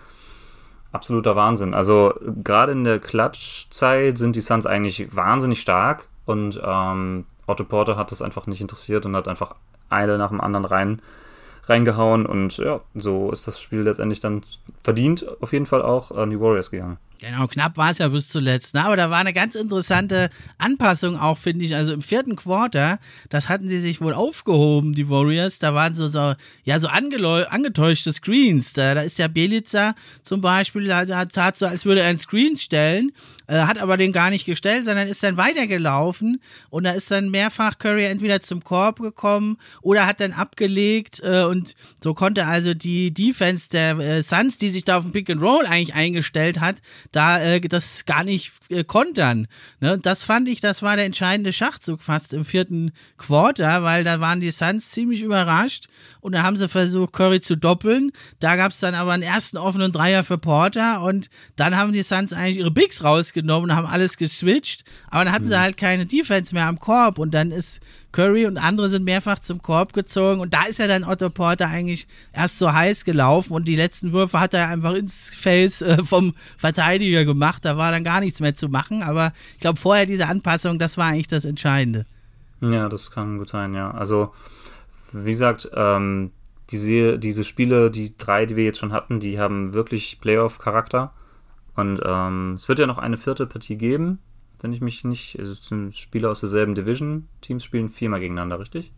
Absoluter 0.93 1.37
Wahnsinn. 1.37 1.75
Also 1.75 2.15
gerade 2.43 2.73
in 2.73 2.85
der 2.85 3.01
Klatschzeit 3.01 4.17
sind 4.17 4.37
die 4.37 4.41
Suns 4.41 4.65
eigentlich 4.65 5.15
wahnsinnig 5.15 5.61
stark 5.61 6.07
und 6.25 6.61
ähm, 6.65 7.27
Otto 7.47 7.65
Porter 7.65 7.97
hat 7.97 8.11
das 8.11 8.23
einfach 8.23 8.47
nicht 8.47 8.61
interessiert 8.61 9.07
und 9.07 9.17
hat 9.17 9.29
einfach 9.29 9.55
eine 9.89 10.19
nach 10.19 10.31
dem 10.31 10.41
anderen 10.41 10.65
rein 10.65 11.03
reingehauen 11.67 12.27
und 12.27 12.59
ja, 12.59 12.81
so 12.95 13.31
ist 13.31 13.47
das 13.47 13.61
Spiel 13.61 13.81
letztendlich 13.81 14.21
dann 14.21 14.43
verdient 14.83 15.27
auf 15.41 15.53
jeden 15.53 15.67
Fall 15.67 15.83
auch 15.83 16.11
an 16.11 16.31
die 16.31 16.39
Warriors 16.39 16.71
gegangen. 16.71 16.99
Genau, 17.21 17.47
knapp 17.47 17.79
war 17.79 17.91
es 17.91 17.99
ja 17.99 18.09
bis 18.09 18.29
zuletzt. 18.29 18.75
Ne? 18.75 18.85
Aber 18.85 18.97
da 18.97 19.09
war 19.09 19.19
eine 19.19 19.33
ganz 19.33 19.55
interessante 19.55 20.29
Anpassung 20.59 21.19
auch, 21.19 21.39
finde 21.39 21.65
ich. 21.65 21.75
Also 21.75 21.95
im 21.95 22.03
vierten 22.03 22.37
Quarter, 22.37 22.99
das 23.31 23.49
hatten 23.49 23.69
sie 23.69 23.79
sich 23.79 24.03
wohl 24.03 24.13
aufgehoben, 24.13 24.93
die 24.93 25.09
Warriors. 25.09 25.59
Da 25.59 25.75
waren 25.75 25.95
so, 25.95 26.09
so 26.09 26.35
ja, 26.65 26.79
so 26.81 26.89
angetäuschte 26.89 28.13
Screens. 28.13 28.75
Da, 28.75 28.95
da 28.95 29.01
ist 29.01 29.19
ja 29.19 29.29
Belitzer 29.29 29.95
zum 30.23 30.43
Beispiel, 30.43 30.89
da, 30.89 31.07
da 31.07 31.25
tat 31.25 31.57
so, 31.57 31.67
als 31.67 31.87
würde 31.87 32.03
er 32.03 32.09
einen 32.09 32.19
Screen 32.19 32.57
stellen 32.57 33.13
äh, 33.47 33.61
hat 33.61 33.79
aber 33.79 33.97
den 33.97 34.13
gar 34.13 34.31
nicht 34.31 34.47
gestellt, 34.47 34.87
sondern 34.87 35.07
ist 35.07 35.23
dann 35.23 35.37
weitergelaufen 35.37 36.41
und 36.71 36.85
da 36.85 36.93
ist 36.93 37.11
dann 37.11 37.31
mehrfach 37.31 37.79
Curry 37.79 38.05
entweder 38.05 38.41
zum 38.41 38.65
Korb 38.65 39.01
gekommen 39.01 39.59
oder 39.83 40.07
hat 40.07 40.21
dann 40.21 40.33
abgelegt 40.33 41.21
äh, 41.23 41.43
und 41.43 41.75
so 42.03 42.15
konnte 42.15 42.47
also 42.47 42.75
die 42.75 43.13
Defense 43.13 43.71
der 43.71 43.99
äh, 43.99 44.23
Suns, 44.23 44.59
die 44.59 44.71
sich 44.71 44.85
da 44.85 44.99
auf 44.99 45.05
dem 45.05 45.13
Pick 45.13 45.31
and 45.31 45.43
Roll 45.43 45.67
eigentlich 45.67 45.95
eingestellt 45.95 46.61
hat, 46.61 46.77
da 47.13 47.43
äh, 47.43 47.61
das 47.61 48.05
gar 48.07 48.25
nicht 48.25 48.53
äh, 48.71 48.85
kontern. 48.85 49.47
Ne? 49.81 49.99
Das 49.99 50.23
fand 50.23 50.49
ich, 50.49 50.61
das 50.61 50.83
war 50.83 50.97
der 50.97 51.05
entscheidende 51.05 51.53
Schachzug 51.53 52.03
fast 52.03 52.33
im 52.33 52.45
vierten 52.45 52.93
Quarter, 53.19 53.83
weil 53.83 54.05
da 54.05 54.21
waren 54.21 54.41
die 54.41 54.51
Suns 54.51 54.91
ziemlich 54.91 55.23
überrascht 55.23 55.89
und 56.25 56.33
dann 56.33 56.43
haben 56.43 56.57
sie 56.57 56.71
versucht, 56.71 57.13
Curry 57.13 57.43
zu 57.43 57.55
doppeln. 57.55 58.11
Da 58.41 58.57
gab 58.57 58.73
es 58.73 58.81
dann 58.81 58.95
aber 58.95 59.13
einen 59.13 59.23
ersten 59.23 59.59
offenen 59.59 59.93
Dreier 59.93 60.25
für 60.25 60.39
Porter 60.39 61.03
und 61.03 61.29
dann 61.57 61.77
haben 61.77 61.93
die 61.93 62.03
Suns 62.03 62.33
eigentlich 62.33 62.57
ihre 62.57 62.71
Bigs 62.71 63.05
rausgenommen 63.05 63.71
und 63.71 63.77
haben 63.77 63.87
alles 63.87 64.17
geswitcht. 64.17 64.85
Aber 65.11 65.27
dann 65.27 65.35
hatten 65.35 65.45
mhm. 65.45 65.51
sie 65.51 65.61
halt 65.61 65.77
keine 65.77 66.07
Defense 66.07 66.55
mehr 66.55 66.67
am 66.67 66.81
Korb 66.81 67.19
und 67.19 67.35
dann 67.35 67.51
ist 67.51 67.81
Curry 68.13 68.47
und 68.47 68.57
andere 68.57 68.89
sind 68.89 69.05
mehrfach 69.05 69.39
zum 69.41 69.61
Korb 69.61 69.93
gezogen 69.93 70.41
und 70.41 70.55
da 70.55 70.63
ist 70.63 70.79
ja 70.79 70.87
dann 70.87 71.05
Otto 71.05 71.29
Porter 71.29 71.69
eigentlich 71.69 72.07
erst 72.33 72.59
so 72.59 72.73
heiß 72.73 73.05
gelaufen 73.05 73.53
und 73.53 73.69
die 73.69 73.77
letzten 73.77 74.15
Würfe 74.15 74.41
hat 74.41 74.55
er 74.55 74.69
einfach 74.69 74.95
ins 74.95 75.29
Face 75.35 75.83
äh, 75.83 76.03
vom 76.05 76.33
Verteidiger 76.57 77.27
gemacht. 77.27 77.67
Da 77.67 77.77
war 77.77 77.93
dann 77.93 78.03
gar 78.03 78.21
nichts 78.21 78.41
mehr 78.41 78.57
zu 78.57 78.71
machen. 78.71 79.03
Aber 79.03 79.35
ich 79.57 79.61
glaube, 79.61 79.79
vorher 79.79 80.07
diese 80.07 80.27
Anpassung, 80.27 80.79
das 80.79 80.97
war 80.97 81.09
eigentlich 81.09 81.29
das 81.29 81.45
Entscheidende. 81.45 82.07
Ja, 82.63 82.89
das 82.89 83.11
kann 83.11 83.37
gut 83.37 83.51
sein, 83.51 83.75
ja. 83.75 83.91
Also 83.91 84.33
wie 85.15 85.33
gesagt, 85.33 85.71
ähm, 85.75 86.33
diese, 86.71 87.19
diese 87.19 87.45
Spiele, 87.45 87.91
die 87.91 88.17
drei, 88.17 88.47
die 88.47 88.57
wir 88.57 88.65
jetzt 88.65 88.79
schon 88.79 88.93
hatten, 88.93 89.21
die 89.21 89.39
haben 89.39 89.75
wirklich 89.75 90.19
Playoff-Charakter. 90.21 91.13
Und 91.77 92.01
ähm, 92.05 92.55
es 92.55 92.69
wird 92.69 92.79
ja 92.79 92.87
noch 92.87 92.99
eine 92.99 93.17
vierte 93.17 93.47
Partie 93.47 93.77
geben, 93.77 94.19
wenn 94.61 94.73
ich 94.73 94.81
mich 94.81 95.05
nicht. 95.05 95.39
Also 95.39 95.53
es 95.53 95.67
sind 95.67 95.97
Spieler 95.97 96.31
aus 96.31 96.41
derselben 96.41 96.75
Division. 96.75 97.29
Teams 97.41 97.65
spielen 97.65 97.91
viermal 97.91 98.21
gegeneinander, 98.21 98.61
richtig? 98.61 98.93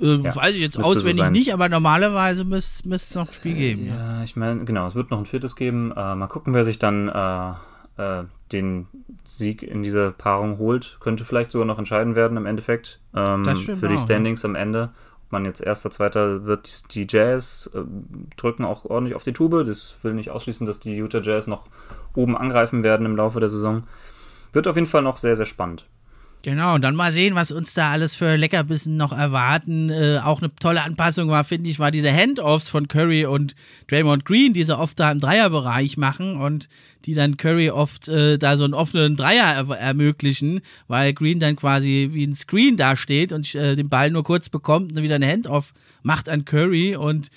Äh, 0.00 0.16
ja, 0.16 0.34
weiß 0.34 0.54
ich 0.54 0.60
jetzt 0.60 0.78
auswendig 0.78 1.24
so 1.24 1.30
nicht, 1.30 1.52
aber 1.52 1.68
normalerweise 1.68 2.44
müsste 2.44 2.88
es 2.88 3.14
noch 3.14 3.28
ein 3.28 3.34
Spiel 3.34 3.54
geben. 3.54 3.86
Ja, 3.86 4.18
ja. 4.18 4.24
ich 4.24 4.36
meine, 4.36 4.64
genau, 4.64 4.86
es 4.86 4.94
wird 4.94 5.10
noch 5.10 5.18
ein 5.18 5.26
viertes 5.26 5.54
geben. 5.54 5.92
Äh, 5.92 6.14
mal 6.14 6.28
gucken, 6.28 6.54
wer 6.54 6.64
sich 6.64 6.78
dann 6.78 7.08
äh, 7.08 7.50
äh, 7.98 8.24
den 8.52 8.86
Sieg 9.24 9.62
in 9.62 9.82
dieser 9.82 10.10
Paarung 10.12 10.58
holt. 10.58 10.96
Könnte 11.00 11.24
vielleicht 11.24 11.50
sogar 11.50 11.66
noch 11.66 11.78
entscheiden 11.78 12.16
werden 12.16 12.36
im 12.36 12.46
Endeffekt. 12.46 13.00
Ähm, 13.14 13.44
für 13.44 13.88
die 13.88 13.98
Standings 13.98 14.44
am 14.44 14.54
Ende 14.54 14.90
man 15.30 15.44
jetzt 15.44 15.60
erster, 15.60 15.90
zweiter 15.90 16.44
wird, 16.44 16.94
die 16.94 17.06
Jazz 17.08 17.70
äh, 17.74 17.80
drücken 18.36 18.64
auch 18.64 18.84
ordentlich 18.84 19.14
auf 19.14 19.24
die 19.24 19.32
Tube. 19.32 19.64
Das 19.66 19.96
will 20.02 20.14
nicht 20.14 20.30
ausschließen, 20.30 20.66
dass 20.66 20.80
die 20.80 20.96
Utah 20.96 21.20
Jazz 21.20 21.46
noch 21.46 21.66
oben 22.14 22.36
angreifen 22.36 22.82
werden 22.82 23.06
im 23.06 23.16
Laufe 23.16 23.40
der 23.40 23.48
Saison. 23.48 23.84
Wird 24.52 24.66
auf 24.66 24.76
jeden 24.76 24.86
Fall 24.86 25.02
noch 25.02 25.16
sehr, 25.16 25.36
sehr 25.36 25.46
spannend. 25.46 25.86
Genau, 26.48 26.76
und 26.76 26.80
dann 26.80 26.96
mal 26.96 27.12
sehen, 27.12 27.34
was 27.34 27.52
uns 27.52 27.74
da 27.74 27.90
alles 27.90 28.14
für 28.14 28.36
Leckerbissen 28.36 28.96
noch 28.96 29.12
erwarten. 29.12 29.90
Äh, 29.90 30.18
auch 30.24 30.40
eine 30.40 30.50
tolle 30.54 30.82
Anpassung 30.82 31.28
war, 31.28 31.44
finde 31.44 31.68
ich, 31.68 31.78
war 31.78 31.90
diese 31.90 32.10
Handoffs 32.10 32.70
von 32.70 32.88
Curry 32.88 33.26
und 33.26 33.54
Draymond 33.88 34.24
Green, 34.24 34.54
die 34.54 34.64
sie 34.64 34.74
oft 34.74 34.98
da 34.98 35.12
im 35.12 35.20
Dreierbereich 35.20 35.98
machen 35.98 36.40
und 36.40 36.70
die 37.04 37.12
dann 37.12 37.36
Curry 37.36 37.68
oft 37.68 38.08
äh, 38.08 38.38
da 38.38 38.56
so 38.56 38.64
einen 38.64 38.72
offenen 38.72 39.14
Dreier 39.14 39.68
er 39.68 39.76
ermöglichen, 39.78 40.62
weil 40.86 41.12
Green 41.12 41.38
dann 41.38 41.54
quasi 41.54 42.08
wie 42.12 42.26
ein 42.26 42.32
Screen 42.32 42.78
dasteht 42.78 43.30
und 43.34 43.54
äh, 43.54 43.76
den 43.76 43.90
Ball 43.90 44.10
nur 44.10 44.24
kurz 44.24 44.48
bekommt 44.48 44.96
und 44.96 45.02
wieder 45.02 45.16
eine 45.16 45.30
Handoff 45.30 45.74
macht 46.02 46.30
an 46.30 46.46
Curry 46.46 46.96
und 46.96 47.28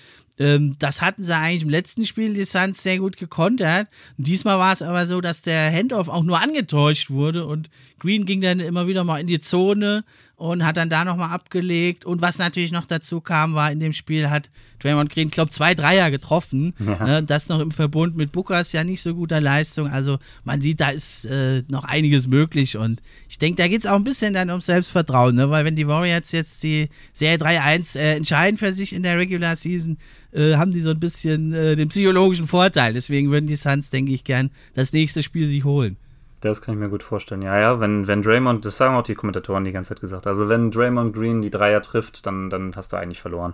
ähm, 0.41 0.75
das 0.79 1.01
hatten 1.01 1.23
sie 1.23 1.35
eigentlich 1.35 1.61
im 1.61 1.69
letzten 1.69 2.05
Spiel 2.05 2.33
die 2.33 2.45
Suns 2.45 2.81
sehr 2.81 2.97
gut 2.97 3.17
gekontert. 3.17 3.87
Und 4.17 4.27
diesmal 4.27 4.57
war 4.57 4.73
es 4.73 4.81
aber 4.81 5.05
so, 5.05 5.21
dass 5.21 5.41
der 5.41 5.71
Handoff 5.71 6.09
auch 6.09 6.23
nur 6.23 6.41
angetäuscht 6.41 7.09
wurde 7.09 7.45
und 7.45 7.69
Green 7.99 8.25
ging 8.25 8.41
dann 8.41 8.59
immer 8.59 8.87
wieder 8.87 9.03
mal 9.03 9.19
in 9.19 9.27
die 9.27 9.39
Zone 9.39 10.03
und 10.41 10.65
hat 10.65 10.75
dann 10.75 10.89
da 10.89 11.05
nochmal 11.05 11.29
abgelegt. 11.29 12.03
Und 12.03 12.23
was 12.23 12.39
natürlich 12.39 12.71
noch 12.71 12.85
dazu 12.85 13.21
kam, 13.21 13.53
war 13.53 13.71
in 13.71 13.79
dem 13.79 13.93
Spiel 13.93 14.31
hat 14.31 14.49
Draymond 14.79 15.11
Green, 15.11 15.29
glaube 15.29 15.51
zwei 15.51 15.75
Dreier 15.75 16.09
getroffen. 16.09 16.73
Ja. 16.79 17.05
Ne, 17.05 17.23
das 17.23 17.47
noch 17.47 17.59
im 17.59 17.69
Verbund 17.69 18.17
mit 18.17 18.31
Bookers 18.31 18.71
ja 18.71 18.83
nicht 18.83 19.03
so 19.03 19.13
guter 19.13 19.39
Leistung. 19.39 19.87
Also 19.87 20.17
man 20.43 20.59
sieht, 20.59 20.81
da 20.81 20.89
ist 20.89 21.25
äh, 21.25 21.61
noch 21.67 21.83
einiges 21.83 22.25
möglich. 22.25 22.75
Und 22.75 23.03
ich 23.29 23.37
denke, 23.37 23.61
da 23.61 23.67
geht 23.67 23.81
es 23.81 23.85
auch 23.85 23.95
ein 23.95 24.03
bisschen 24.03 24.33
dann 24.33 24.49
ums 24.49 24.65
Selbstvertrauen. 24.65 25.35
Ne? 25.35 25.51
Weil 25.51 25.63
wenn 25.63 25.75
die 25.75 25.87
Warriors 25.87 26.31
jetzt 26.31 26.63
die 26.63 26.89
Serie 27.13 27.37
3-1 27.37 27.99
äh, 27.99 28.15
entscheiden 28.15 28.57
für 28.57 28.73
sich 28.73 28.95
in 28.95 29.03
der 29.03 29.19
Regular 29.19 29.55
Season, 29.55 29.99
äh, 30.33 30.55
haben 30.55 30.71
die 30.71 30.81
so 30.81 30.89
ein 30.89 30.99
bisschen 30.99 31.53
äh, 31.53 31.75
den 31.75 31.89
psychologischen 31.89 32.47
Vorteil. 32.47 32.93
Deswegen 32.93 33.31
würden 33.31 33.47
die 33.47 33.55
Suns, 33.55 33.89
denke 33.89 34.11
ich, 34.11 34.23
gern 34.23 34.51
das 34.73 34.93
nächste 34.93 35.23
Spiel 35.23 35.47
sich 35.47 35.63
holen. 35.63 35.97
Das 36.41 36.61
kann 36.61 36.73
ich 36.73 36.79
mir 36.79 36.89
gut 36.89 37.03
vorstellen. 37.03 37.43
Ja, 37.43 37.59
ja, 37.59 37.79
wenn, 37.79 38.07
wenn 38.07 38.23
Draymond, 38.23 38.65
das 38.65 38.77
sagen 38.77 38.95
auch 38.95 39.03
die 39.03 39.13
Kommentatoren 39.13 39.63
die 39.63 39.71
ganze 39.71 39.89
Zeit 39.89 40.01
gesagt, 40.01 40.25
also 40.25 40.49
wenn 40.49 40.71
Draymond 40.71 41.13
Green 41.13 41.41
die 41.41 41.51
Dreier 41.51 41.81
trifft, 41.81 42.25
dann, 42.25 42.49
dann 42.49 42.75
hast 42.75 42.91
du 42.91 42.97
eigentlich 42.97 43.21
verloren. 43.21 43.53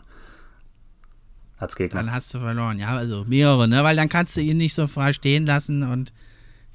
Als 1.60 1.76
Gegner. 1.76 2.02
Dann 2.02 2.13
hast 2.13 2.34
du 2.34 2.40
verloren, 2.40 2.80
ja, 2.80 2.96
also 2.96 3.26
mehrere, 3.28 3.68
ne? 3.68 3.84
Weil 3.84 3.96
dann 3.96 4.10
kannst 4.10 4.38
du 4.38 4.42
ihn 4.42 4.58
nicht 4.58 4.76
so 4.76 4.88
frei 4.88 5.12
stehen 5.12 5.46
lassen 5.46 5.84
und 5.84 6.13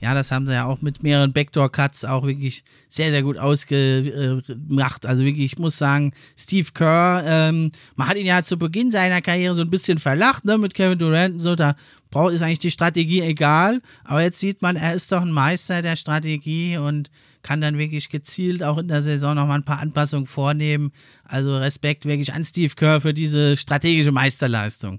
ja, 0.03 0.15
das 0.15 0.33
haben 0.33 0.49
sie 0.49 0.53
ja 0.53 0.65
auch 0.65 0.83
mit 0.83 1.05
mehreren 1.05 1.33
Backdoor-Cuts 1.33 2.05
auch 2.07 2.27
wirklich 2.27 2.65
sehr, 2.88 3.12
sehr 3.12 3.23
gut 3.23 3.38
ausgemacht. 3.38 5.07
Also 5.07 5.23
wirklich, 5.25 5.45
ich 5.45 5.59
muss 5.61 5.79
sagen, 5.79 6.12
Steve 6.37 6.69
Kerr, 6.75 7.23
ähm, 7.25 7.71
man 7.95 8.09
hat 8.09 8.17
ihn 8.17 8.27
ja 8.27 8.43
zu 8.43 8.59
Beginn 8.59 8.91
seiner 8.91 9.23
Karriere 9.23 9.55
so 9.55 9.62
ein 9.62 9.71
bisschen 9.71 9.99
verlacht, 9.99 10.45
ne, 10.45 10.59
mit 10.59 10.75
Kevin 10.75 10.99
Durant 10.99 11.35
und 11.35 11.38
so, 11.38 11.55
da 11.55 11.77
braucht, 12.11 12.35
ist 12.35 12.43
eigentlich 12.43 12.59
die 12.59 12.73
Strategie 12.73 13.21
egal. 13.21 13.81
Aber 14.03 14.23
jetzt 14.23 14.41
sieht 14.41 14.61
man, 14.61 14.75
er 14.75 14.95
ist 14.95 15.12
doch 15.12 15.23
ein 15.23 15.31
Meister 15.31 15.83
der 15.83 15.95
Strategie 15.95 16.79
und 16.79 17.09
kann 17.45 17.61
dann 17.61 17.79
wirklich 17.79 18.09
gezielt 18.09 18.65
auch 18.65 18.79
in 18.79 18.88
der 18.88 19.05
Saison 19.05 19.37
nochmal 19.37 19.59
ein 19.59 19.65
paar 19.65 19.79
Anpassungen 19.79 20.27
vornehmen. 20.27 20.91
Also 21.23 21.57
Respekt 21.59 22.07
wirklich 22.07 22.33
an 22.35 22.45
Steve 22.45 22.75
Kerr 22.75 23.01
für 23.01 23.15
diese 23.15 23.57
strategische 23.57 24.11
Meisterleistung. 24.11 24.99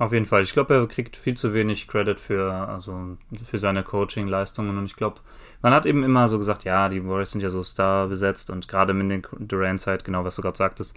Auf 0.00 0.14
jeden 0.14 0.24
Fall. 0.24 0.42
Ich 0.42 0.54
glaube, 0.54 0.72
er 0.72 0.86
kriegt 0.86 1.14
viel 1.14 1.36
zu 1.36 1.52
wenig 1.52 1.86
Credit 1.86 2.18
für, 2.18 2.50
also 2.50 3.18
für 3.44 3.58
seine 3.58 3.82
Coaching-Leistungen 3.82 4.78
und 4.78 4.86
ich 4.86 4.96
glaube, 4.96 5.20
man 5.60 5.74
hat 5.74 5.84
eben 5.84 6.02
immer 6.04 6.26
so 6.30 6.38
gesagt, 6.38 6.64
ja, 6.64 6.88
die 6.88 7.06
Warriors 7.06 7.32
sind 7.32 7.42
ja 7.42 7.50
so 7.50 7.62
star 7.62 8.08
besetzt 8.08 8.48
und 8.48 8.66
gerade 8.66 8.94
mit 8.94 9.10
den 9.10 9.46
Durant-Zeit, 9.46 10.02
genau 10.06 10.24
was 10.24 10.36
du 10.36 10.42
gerade 10.42 10.56
sagtest, 10.56 10.96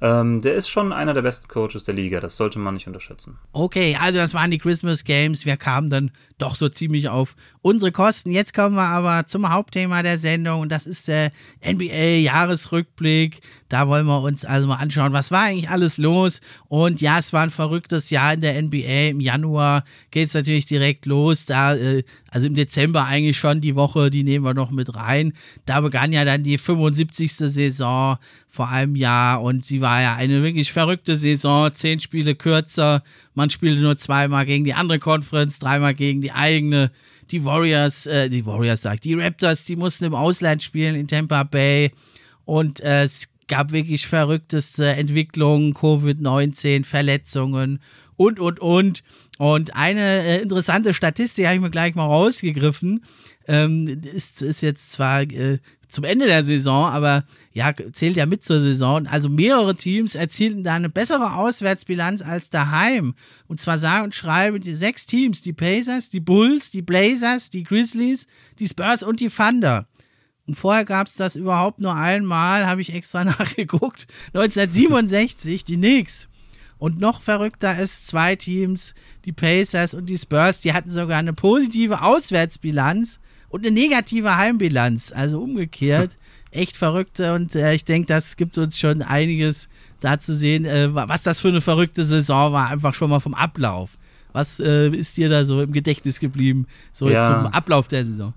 ähm, 0.00 0.40
der 0.40 0.54
ist 0.54 0.68
schon 0.68 0.92
einer 0.92 1.14
der 1.14 1.22
besten 1.22 1.48
Coaches 1.48 1.82
der 1.82 1.94
Liga. 1.94 2.20
Das 2.20 2.36
sollte 2.36 2.58
man 2.58 2.74
nicht 2.74 2.86
unterschätzen. 2.86 3.38
Okay, 3.52 3.96
also 4.00 4.18
das 4.18 4.34
waren 4.34 4.50
die 4.50 4.58
Christmas 4.58 5.02
Games. 5.02 5.46
Wir 5.46 5.56
kamen 5.56 5.88
dann 5.88 6.10
doch 6.38 6.56
so 6.56 6.68
ziemlich 6.68 7.08
auf 7.08 7.34
unsere 7.62 7.90
Kosten. 7.90 8.30
Jetzt 8.30 8.54
kommen 8.54 8.76
wir 8.76 8.82
aber 8.82 9.26
zum 9.26 9.50
Hauptthema 9.50 10.02
der 10.02 10.18
Sendung 10.18 10.60
und 10.60 10.70
das 10.70 10.86
ist 10.86 11.08
der 11.08 11.32
NBA-Jahresrückblick. 11.64 13.40
Da 13.74 13.88
wollen 13.88 14.06
wir 14.06 14.22
uns 14.22 14.44
also 14.44 14.68
mal 14.68 14.76
anschauen, 14.76 15.12
was 15.12 15.32
war 15.32 15.42
eigentlich 15.42 15.68
alles 15.68 15.98
los. 15.98 16.40
Und 16.68 17.00
ja, 17.00 17.18
es 17.18 17.32
war 17.32 17.42
ein 17.42 17.50
verrücktes 17.50 18.08
Jahr 18.08 18.34
in 18.34 18.40
der 18.40 18.62
NBA. 18.62 19.08
Im 19.08 19.18
Januar 19.18 19.84
geht 20.12 20.28
es 20.28 20.34
natürlich 20.34 20.66
direkt 20.66 21.06
los. 21.06 21.46
Da, 21.46 21.74
äh, 21.74 22.04
also 22.30 22.46
im 22.46 22.54
Dezember 22.54 23.04
eigentlich 23.04 23.36
schon 23.36 23.60
die 23.60 23.74
Woche, 23.74 24.10
die 24.10 24.22
nehmen 24.22 24.44
wir 24.44 24.54
noch 24.54 24.70
mit 24.70 24.94
rein. 24.94 25.32
Da 25.66 25.80
begann 25.80 26.12
ja 26.12 26.24
dann 26.24 26.44
die 26.44 26.56
75. 26.56 27.32
Saison 27.34 28.18
vor 28.46 28.68
einem 28.68 28.94
Jahr 28.94 29.42
und 29.42 29.64
sie 29.64 29.80
war 29.80 30.00
ja 30.00 30.14
eine 30.14 30.44
wirklich 30.44 30.70
verrückte 30.70 31.18
Saison. 31.18 31.74
Zehn 31.74 31.98
Spiele 31.98 32.36
kürzer. 32.36 33.02
Man 33.34 33.50
spielte 33.50 33.82
nur 33.82 33.96
zweimal 33.96 34.46
gegen 34.46 34.62
die 34.62 34.74
andere 34.74 35.00
Conference, 35.00 35.58
dreimal 35.58 35.94
gegen 35.94 36.20
die 36.20 36.30
eigene. 36.30 36.92
Die 37.32 37.44
Warriors, 37.44 38.06
äh, 38.06 38.28
die 38.28 38.46
Warriors 38.46 38.82
sagt, 38.82 39.02
die 39.02 39.14
Raptors, 39.14 39.64
die 39.64 39.74
mussten 39.74 40.04
im 40.04 40.14
Ausland 40.14 40.62
spielen 40.62 40.94
in 40.94 41.08
Tampa 41.08 41.42
Bay 41.42 41.90
und 42.44 42.80
äh, 42.80 43.04
es 43.04 43.28
gab 43.48 43.72
wirklich 43.72 44.06
verrückteste 44.06 44.86
Entwicklungen, 44.86 45.74
Covid-19, 45.74 46.84
Verletzungen 46.84 47.80
und, 48.16 48.40
und, 48.40 48.60
und. 48.60 49.02
Und 49.38 49.74
eine 49.74 50.24
äh, 50.24 50.42
interessante 50.42 50.94
Statistik 50.94 51.46
habe 51.46 51.56
ich 51.56 51.60
mir 51.60 51.70
gleich 51.70 51.94
mal 51.94 52.06
rausgegriffen. 52.06 53.04
Ähm, 53.46 54.00
ist, 54.02 54.42
ist 54.42 54.60
jetzt 54.60 54.92
zwar 54.92 55.22
äh, 55.22 55.58
zum 55.88 56.04
Ende 56.04 56.26
der 56.26 56.44
Saison, 56.44 56.86
aber 56.86 57.24
ja, 57.52 57.72
zählt 57.92 58.16
ja 58.16 58.26
mit 58.26 58.44
zur 58.44 58.60
Saison. 58.60 59.06
Also 59.06 59.28
mehrere 59.28 59.76
Teams 59.76 60.14
erzielten 60.14 60.64
da 60.64 60.74
eine 60.74 60.88
bessere 60.88 61.34
Auswärtsbilanz 61.34 62.22
als 62.22 62.50
daheim. 62.50 63.14
Und 63.46 63.60
zwar 63.60 63.78
sagen 63.78 64.04
und 64.04 64.14
schreiben 64.14 64.60
die 64.60 64.74
sechs 64.74 65.06
Teams, 65.06 65.42
die 65.42 65.52
Pacers, 65.52 66.10
die 66.10 66.20
Bulls, 66.20 66.70
die 66.70 66.82
Blazers, 66.82 67.50
die 67.50 67.62
Grizzlies, 67.62 68.26
die 68.58 68.68
Spurs 68.68 69.02
und 69.02 69.20
die 69.20 69.28
Thunder. 69.28 69.86
Und 70.46 70.56
vorher 70.56 70.84
gab 70.84 71.06
es 71.06 71.16
das 71.16 71.36
überhaupt 71.36 71.80
nur 71.80 71.94
einmal, 71.94 72.66
habe 72.66 72.80
ich 72.80 72.94
extra 72.94 73.24
nachgeguckt. 73.24 74.06
1967, 74.34 75.64
die 75.64 75.76
Knicks. 75.76 76.28
Und 76.78 77.00
noch 77.00 77.22
verrückter 77.22 77.78
ist, 77.78 78.06
zwei 78.06 78.36
Teams, 78.36 78.94
die 79.24 79.32
Pacers 79.32 79.94
und 79.94 80.06
die 80.06 80.18
Spurs, 80.18 80.60
die 80.60 80.72
hatten 80.72 80.90
sogar 80.90 81.18
eine 81.18 81.32
positive 81.32 82.02
Auswärtsbilanz 82.02 83.20
und 83.48 83.64
eine 83.64 83.74
negative 83.74 84.36
Heimbilanz. 84.36 85.12
Also 85.12 85.40
umgekehrt. 85.40 86.10
Echt 86.50 86.76
verrückte. 86.76 87.34
Und 87.34 87.54
äh, 87.54 87.74
ich 87.74 87.84
denke, 87.84 88.06
das 88.06 88.36
gibt 88.36 88.58
uns 88.58 88.78
schon 88.78 89.02
einiges 89.02 89.68
da 90.00 90.20
zu 90.20 90.36
sehen, 90.36 90.66
äh, 90.66 90.94
was 90.94 91.22
das 91.22 91.40
für 91.40 91.48
eine 91.48 91.60
verrückte 91.60 92.04
Saison 92.04 92.52
war, 92.52 92.68
einfach 92.68 92.94
schon 92.94 93.10
mal 93.10 93.20
vom 93.20 93.34
Ablauf. 93.34 93.96
Was 94.32 94.60
äh, 94.60 94.88
ist 94.88 95.16
dir 95.16 95.28
da 95.28 95.46
so 95.46 95.62
im 95.62 95.72
Gedächtnis 95.72 96.20
geblieben, 96.20 96.66
so 96.92 97.08
ja. 97.08 97.26
zum 97.26 97.46
Ablauf 97.46 97.88
der 97.88 98.04
Saison? 98.04 98.34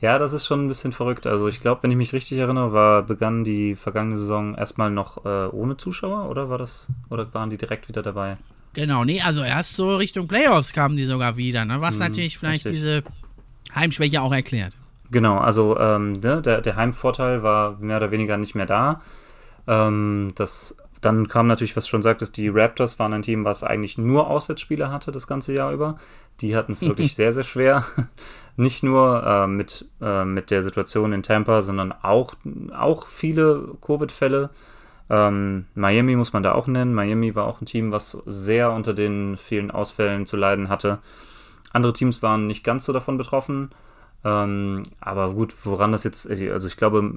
Ja, 0.00 0.18
das 0.18 0.32
ist 0.32 0.46
schon 0.46 0.64
ein 0.64 0.68
bisschen 0.68 0.92
verrückt. 0.92 1.26
Also 1.26 1.48
ich 1.48 1.60
glaube, 1.60 1.82
wenn 1.82 1.90
ich 1.90 1.96
mich 1.96 2.12
richtig 2.12 2.38
erinnere, 2.38 2.72
war 2.72 3.02
begann 3.02 3.44
die 3.44 3.74
vergangene 3.76 4.16
Saison 4.16 4.54
erstmal 4.54 4.90
noch 4.90 5.24
äh, 5.24 5.48
ohne 5.48 5.76
Zuschauer, 5.76 6.28
oder 6.28 6.48
war 6.48 6.58
das, 6.58 6.86
oder 7.10 7.32
waren 7.34 7.50
die 7.50 7.58
direkt 7.58 7.88
wieder 7.88 8.02
dabei? 8.02 8.38
Genau, 8.72 9.04
nee, 9.04 9.20
also 9.20 9.42
erst 9.42 9.74
so 9.74 9.96
Richtung 9.96 10.28
Playoffs 10.28 10.72
kamen 10.72 10.96
die 10.96 11.04
sogar 11.04 11.36
wieder, 11.36 11.64
ne? 11.64 11.80
was 11.80 11.94
mhm, 11.94 12.00
natürlich 12.00 12.38
vielleicht 12.38 12.66
richtig. 12.66 12.82
diese 12.82 13.02
Heimschwäche 13.74 14.22
auch 14.22 14.32
erklärt. 14.32 14.76
Genau, 15.10 15.38
also 15.38 15.76
ähm, 15.78 16.12
ne, 16.12 16.40
der, 16.40 16.60
der 16.60 16.76
Heimvorteil 16.76 17.42
war 17.42 17.78
mehr 17.80 17.96
oder 17.96 18.12
weniger 18.12 18.36
nicht 18.36 18.54
mehr 18.54 18.66
da. 18.66 19.00
Ähm, 19.66 20.32
das 20.36 20.76
dann 21.00 21.28
kam 21.28 21.46
natürlich, 21.46 21.76
was 21.76 21.84
du 21.84 21.90
schon 21.90 22.02
sagtest, 22.02 22.36
die 22.36 22.48
Raptors 22.48 22.98
waren 22.98 23.12
ein 23.12 23.22
Team, 23.22 23.44
was 23.44 23.62
eigentlich 23.62 23.96
nur 23.96 24.28
Auswärtsspiele 24.28 24.90
hatte 24.90 25.12
das 25.12 25.26
ganze 25.26 25.54
Jahr 25.54 25.72
über. 25.72 25.98
Die 26.40 26.56
hatten 26.56 26.72
es 26.72 26.82
wirklich 26.82 27.14
sehr, 27.16 27.32
sehr 27.32 27.44
schwer. 27.44 27.84
Nicht 28.56 28.82
nur 28.82 29.22
äh, 29.24 29.46
mit, 29.46 29.88
äh, 30.02 30.24
mit 30.24 30.50
der 30.50 30.62
Situation 30.62 31.12
in 31.12 31.22
Tampa, 31.22 31.62
sondern 31.62 31.92
auch, 31.92 32.34
auch 32.76 33.06
viele 33.06 33.76
Covid-Fälle. 33.80 34.50
Ähm, 35.08 35.66
Miami 35.74 36.16
muss 36.16 36.32
man 36.32 36.42
da 36.42 36.52
auch 36.52 36.66
nennen. 36.66 36.94
Miami 36.94 37.34
war 37.34 37.46
auch 37.46 37.60
ein 37.60 37.66
Team, 37.66 37.92
was 37.92 38.18
sehr 38.26 38.70
unter 38.72 38.92
den 38.92 39.38
vielen 39.38 39.70
Ausfällen 39.70 40.26
zu 40.26 40.36
leiden 40.36 40.68
hatte. 40.68 40.98
Andere 41.72 41.92
Teams 41.92 42.22
waren 42.22 42.46
nicht 42.46 42.64
ganz 42.64 42.84
so 42.84 42.92
davon 42.92 43.16
betroffen. 43.16 43.70
Ähm, 44.24 44.82
aber 45.00 45.32
gut, 45.32 45.54
woran 45.64 45.92
das 45.92 46.04
jetzt, 46.04 46.30
also 46.30 46.66
ich 46.66 46.76
glaube, 46.76 47.14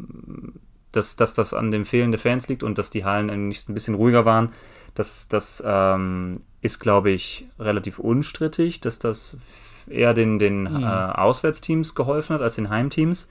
dass, 0.94 1.16
dass 1.16 1.34
das 1.34 1.54
an 1.54 1.72
dem 1.72 1.86
Fehlen 1.86 2.12
der 2.12 2.20
Fans 2.20 2.48
liegt 2.48 2.64
und 2.64 2.78
dass 2.78 2.90
die 2.90 3.04
Hallen 3.04 3.30
ein 3.30 3.54
bisschen 3.68 3.96
ruhiger 3.96 4.26
waren. 4.26 4.50
Das, 4.96 5.28
das 5.28 5.62
ähm, 5.66 6.42
ist, 6.62 6.80
glaube 6.80 7.12
ich, 7.12 7.48
relativ 7.60 8.00
unstrittig, 8.00 8.80
dass 8.80 9.00
das 9.00 9.38
eher 9.88 10.14
den, 10.14 10.40
den 10.40 10.62
mhm. 10.64 10.84
äh, 10.84 10.86
Auswärtsteams 10.86 11.96
geholfen 11.96 12.36
hat 12.36 12.42
als 12.42 12.56
den 12.56 12.70
Heimteams. 12.70 13.30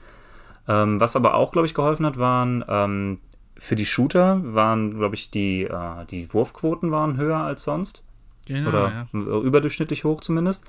Ähm, 0.67 0.99
was 0.99 1.15
aber 1.15 1.33
auch, 1.33 1.51
glaube 1.51 1.65
ich, 1.65 1.73
geholfen 1.73 2.05
hat, 2.05 2.17
waren 2.19 2.63
ähm, 2.67 3.19
für 3.57 3.75
die 3.75 3.85
Shooter 3.85 4.41
waren, 4.43 4.97
glaube 4.97 5.15
ich, 5.15 5.31
die, 5.31 5.63
äh, 5.63 6.05
die 6.09 6.33
Wurfquoten 6.33 6.91
waren 6.91 7.17
höher 7.17 7.37
als 7.37 7.63
sonst. 7.63 8.03
Genau, 8.47 8.69
Oder 8.69 9.07
ja. 9.13 9.39
überdurchschnittlich 9.39 10.03
hoch 10.03 10.21
zumindest. 10.21 10.63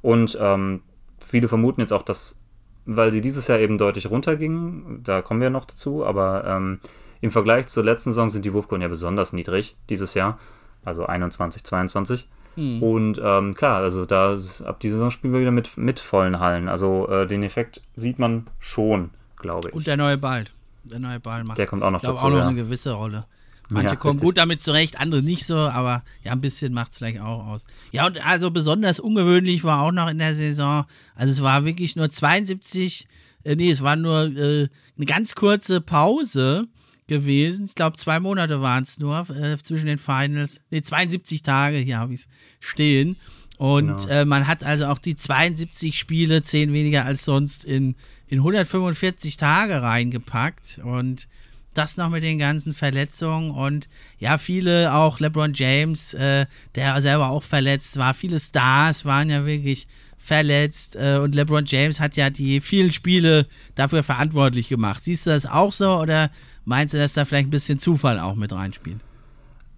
Und 0.00 0.38
ähm, 0.40 0.82
viele 1.20 1.48
vermuten 1.48 1.80
jetzt 1.80 1.92
auch, 1.92 2.02
dass 2.02 2.38
weil 2.86 3.12
sie 3.12 3.20
dieses 3.20 3.48
Jahr 3.48 3.58
eben 3.58 3.78
deutlich 3.78 4.08
runtergingen. 4.08 5.02
Da 5.02 5.22
kommen 5.22 5.40
wir 5.40 5.50
noch 5.50 5.64
dazu, 5.64 6.04
aber 6.04 6.44
ähm, 6.46 6.80
im 7.20 7.30
Vergleich 7.30 7.66
zur 7.66 7.84
letzten 7.84 8.10
Saison 8.10 8.30
sind 8.30 8.44
die 8.44 8.52
Wurfquoten 8.52 8.82
ja 8.82 8.88
besonders 8.88 9.32
niedrig 9.32 9.76
dieses 9.90 10.14
Jahr, 10.14 10.38
also 10.84 11.06
21, 11.06 11.64
22. 11.64 12.28
Hm. 12.54 12.82
Und 12.82 13.20
ähm, 13.22 13.54
klar, 13.54 13.82
also 13.82 14.06
da 14.06 14.38
ab 14.64 14.80
dieser 14.80 14.96
Saison 14.96 15.10
spielen 15.10 15.32
wir 15.32 15.40
wieder 15.40 15.50
mit, 15.50 15.76
mit 15.76 16.00
vollen 16.00 16.40
Hallen. 16.40 16.68
Also 16.68 17.08
äh, 17.08 17.26
den 17.26 17.42
Effekt 17.42 17.82
sieht 17.94 18.18
man 18.18 18.46
schon, 18.58 19.10
glaube 19.36 19.68
ich. 19.68 19.74
Und 19.74 19.86
der 19.86 19.96
neue 19.96 20.16
Ball. 20.16 20.44
Der 20.84 21.00
neue 21.00 21.18
Ball 21.18 21.42
macht, 21.42 21.58
der 21.58 21.66
kommt 21.66 21.82
auch 21.82 21.90
noch 21.90 22.00
dazu. 22.00 22.22
auch 22.22 22.30
noch 22.30 22.38
ja. 22.38 22.46
eine 22.46 22.54
gewisse 22.54 22.92
Rolle. 22.92 23.26
Manche 23.68 23.90
ja, 23.90 23.96
kommen 23.96 24.12
richtig. 24.14 24.26
gut 24.26 24.36
damit 24.36 24.62
zurecht, 24.62 25.00
andere 25.00 25.22
nicht 25.22 25.44
so, 25.44 25.56
aber 25.56 26.04
ja, 26.22 26.32
ein 26.32 26.40
bisschen 26.40 26.72
macht 26.72 26.92
es 26.92 26.98
vielleicht 26.98 27.20
auch 27.20 27.46
aus. 27.46 27.64
Ja, 27.90 28.06
und 28.06 28.24
also 28.24 28.50
besonders 28.50 29.00
ungewöhnlich 29.00 29.64
war 29.64 29.82
auch 29.82 29.92
noch 29.92 30.08
in 30.08 30.18
der 30.18 30.34
Saison, 30.34 30.84
also 31.14 31.32
es 31.32 31.42
war 31.42 31.64
wirklich 31.64 31.96
nur 31.96 32.08
72, 32.08 33.08
äh, 33.44 33.56
nee, 33.56 33.70
es 33.70 33.82
war 33.82 33.96
nur 33.96 34.26
äh, 34.36 34.68
eine 34.96 35.06
ganz 35.06 35.34
kurze 35.34 35.80
Pause 35.80 36.68
gewesen. 37.06 37.66
Ich 37.66 37.74
glaube, 37.74 37.96
zwei 37.96 38.20
Monate 38.20 38.60
waren 38.60 38.82
es 38.82 38.98
nur 38.98 39.28
äh, 39.30 39.56
zwischen 39.58 39.86
den 39.86 39.98
Finals. 39.98 40.60
Nee, 40.70 40.82
72 40.82 41.42
Tage, 41.42 41.78
hier 41.78 41.98
habe 41.98 42.14
ich 42.14 42.20
es 42.20 42.28
stehen. 42.60 43.16
Und 43.58 44.02
genau. 44.02 44.08
äh, 44.08 44.24
man 44.24 44.46
hat 44.46 44.64
also 44.64 44.86
auch 44.86 44.98
die 44.98 45.16
72 45.16 45.98
Spiele, 45.98 46.42
zehn 46.42 46.72
weniger 46.72 47.04
als 47.04 47.24
sonst, 47.24 47.64
in, 47.64 47.94
in 48.26 48.38
145 48.38 49.36
Tage 49.36 49.80
reingepackt. 49.80 50.80
Und 50.84 51.28
das 51.76 51.96
noch 51.96 52.10
mit 52.10 52.22
den 52.22 52.38
ganzen 52.38 52.72
Verletzungen 52.72 53.50
und 53.50 53.88
ja, 54.18 54.38
viele, 54.38 54.94
auch 54.94 55.20
LeBron 55.20 55.52
James, 55.54 56.14
äh, 56.14 56.46
der 56.74 57.00
selber 57.02 57.30
auch 57.30 57.42
verletzt 57.42 57.98
war, 57.98 58.14
viele 58.14 58.40
Stars 58.40 59.04
waren 59.04 59.30
ja 59.30 59.46
wirklich 59.46 59.86
verletzt 60.18 60.96
äh, 60.96 61.18
und 61.18 61.34
LeBron 61.34 61.64
James 61.66 62.00
hat 62.00 62.16
ja 62.16 62.30
die 62.30 62.60
vielen 62.60 62.92
Spiele 62.92 63.46
dafür 63.74 64.02
verantwortlich 64.02 64.68
gemacht. 64.68 65.04
Siehst 65.04 65.26
du 65.26 65.30
das 65.30 65.46
auch 65.46 65.72
so 65.72 65.90
oder 65.98 66.30
meinst 66.64 66.94
du, 66.94 66.98
dass 66.98 67.12
da 67.12 67.24
vielleicht 67.24 67.48
ein 67.48 67.50
bisschen 67.50 67.78
Zufall 67.78 68.18
auch 68.18 68.34
mit 68.34 68.52
reinspielt? 68.52 68.98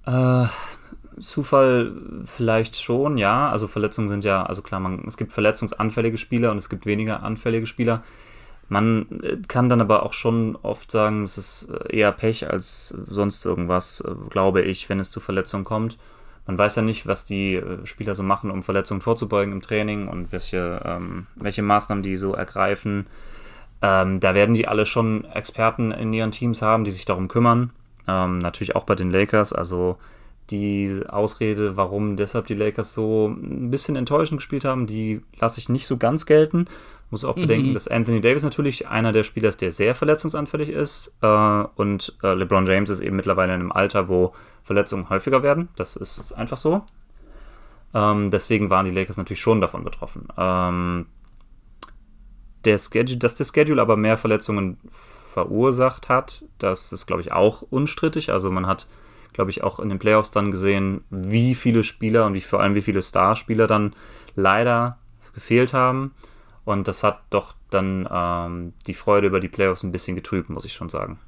Äh, 0.07 0.47
Zufall 1.21 1.93
vielleicht 2.25 2.81
schon, 2.81 3.19
ja. 3.19 3.51
Also 3.51 3.67
Verletzungen 3.67 4.09
sind 4.09 4.25
ja, 4.25 4.45
also 4.45 4.63
klar, 4.63 4.81
man, 4.81 5.05
es 5.07 5.17
gibt 5.17 5.33
verletzungsanfällige 5.33 6.17
Spieler 6.17 6.51
und 6.51 6.59
es 6.59 6.69
gibt 6.69 6.87
weniger 6.87 7.23
anfällige 7.23 7.67
Spieler. 7.67 8.03
Man 8.69 9.07
äh, 9.23 9.37
kann 9.49 9.69
dann 9.69 9.81
aber 9.81 10.03
auch 10.03 10.13
schon 10.13 10.57
oft 10.63 10.91
sagen, 10.91 11.25
es 11.25 11.39
ist 11.39 11.69
äh, 11.71 11.97
eher 11.97 12.13
Pech 12.13 12.49
als 12.49 12.89
sonst 12.89 13.45
irgendwas, 13.45 14.01
äh, 14.01 14.13
glaube 14.31 14.63
ich, 14.63 14.89
wenn 14.89 15.01
es 15.01 15.11
zu 15.11 15.21
Verletzungen 15.21 15.65
kommt. 15.65 15.99
Man 16.47 16.57
weiß 16.57 16.77
ja 16.77 16.83
nicht, 16.83 17.07
was 17.07 17.27
die 17.27 17.63
Spieler 17.85 18.15
so 18.15 18.23
machen, 18.23 18.51
um 18.51 18.63
Verletzungen 18.63 19.03
vorzubeugen 19.03 19.53
im 19.53 19.61
Training 19.61 20.09
und 20.09 20.33
welche, 20.33 20.81
ähm, 20.83 21.27
welche 21.37 21.61
Maßnahmen 21.61 22.03
die 22.03 22.17
so 22.17 22.33
ergreifen. 22.33 23.07
Ähm, 23.83 24.19
da 24.21 24.35
werden 24.35 24.55
die 24.55 24.67
alle 24.67 24.87
schon 24.87 25.25
Experten 25.27 25.93
in 25.93 26.13
ihren 26.13 26.31
Teams 26.31 26.63
haben, 26.63 26.85
die 26.85 26.91
sich 26.91 27.05
darum 27.05 27.29
kümmern. 27.29 27.71
Ähm, 28.07 28.39
natürlich 28.39 28.75
auch 28.77 28.85
bei 28.85 28.95
den 28.95 29.11
Lakers. 29.11 29.53
Also 29.53 29.99
die 30.51 31.03
Ausrede, 31.07 31.77
warum 31.77 32.17
deshalb 32.17 32.47
die 32.47 32.55
Lakers 32.55 32.95
so 32.95 33.29
ein 33.29 33.71
bisschen 33.71 33.97
enttäuschend 33.97 34.41
gespielt 34.41 34.65
haben, 34.65 34.87
die 34.87 35.21
lasse 35.39 35.61
ich 35.61 35.69
nicht 35.69 35.87
so 35.87 35.99
ganz 35.99 36.27
gelten. 36.27 36.67
Muss 37.11 37.25
auch 37.25 37.37
mhm. 37.37 37.43
bedenken, 37.43 37.75
dass 37.75 37.89
Anthony 37.89 38.21
Davis 38.21 38.43
natürlich 38.43 38.87
einer 38.89 39.13
der 39.13 39.23
Spieler 39.23 39.49
ist, 39.49 39.63
der 39.63 39.73
sehr 39.73 39.95
verletzungsanfällig 39.95 40.69
ist. 40.69 41.15
Äh, 41.23 41.27
und 41.75 42.17
äh, 42.23 42.35
LeBron 42.35 42.67
James 42.67 42.91
ist 42.91 43.01
eben 43.01 43.17
mittlerweile 43.17 43.55
in 43.55 43.61
einem 43.61 43.73
Alter, 43.73 44.09
wo 44.09 44.35
Verletzungen 44.63 45.09
häufiger 45.09 45.43
werden. 45.43 45.69
Das 45.77 45.97
ist 45.97 46.33
einfach 46.33 46.59
so. 46.59 46.83
Ähm, 47.95 48.31
deswegen 48.31 48.69
waren 48.69 48.85
die 48.85 48.93
Lakers 48.93 49.17
natürlich 49.17 49.41
schon 49.41 49.61
davon 49.61 49.85
betroffen. 49.85 50.29
Ähm, 50.37 51.07
der 52.65 52.79
Schedule, 52.79 53.19
dass 53.19 53.35
der 53.35 53.45
Schedule 53.45 53.81
aber 53.81 53.97
mehr 53.97 54.19
Verletzungen 54.19 54.79
verursacht 54.91 56.09
hat, 56.09 56.45
das 56.59 56.93
ist, 56.93 57.07
glaube 57.07 57.23
ich, 57.23 57.33
auch 57.33 57.63
unstrittig. 57.63 58.31
Also 58.31 58.51
man 58.51 58.67
hat, 58.67 58.87
glaube 59.33 59.51
ich, 59.51 59.63
auch 59.63 59.81
in 59.81 59.89
den 59.89 59.99
Playoffs 59.99 60.31
dann 60.31 60.51
gesehen, 60.51 61.05
wie 61.11 61.55
viele 61.55 61.85
Spieler 61.85 62.27
und 62.27 62.35
wie, 62.35 62.41
vor 62.41 62.61
allem 62.61 62.75
wie 62.75 62.83
viele 62.83 63.03
Starspieler 63.03 63.67
dann 63.67 63.95
leider 64.35 64.99
gefehlt 65.33 65.73
haben. 65.73 66.13
Und 66.69 66.87
das 66.87 67.03
hat 67.03 67.23
doch 67.31 67.55
dann 67.71 68.07
ähm, 68.13 68.75
die 68.87 68.93
Freude 68.93 69.29
über 69.29 69.41
die 69.41 69.49
Playoffs 69.49 69.85
ein 69.85 69.91
bisschen 69.91 70.17
getrübt, 70.17 70.51
muss 70.51 70.67
ich 70.67 70.75
schon 70.75 70.91
sagen. 70.91 71.19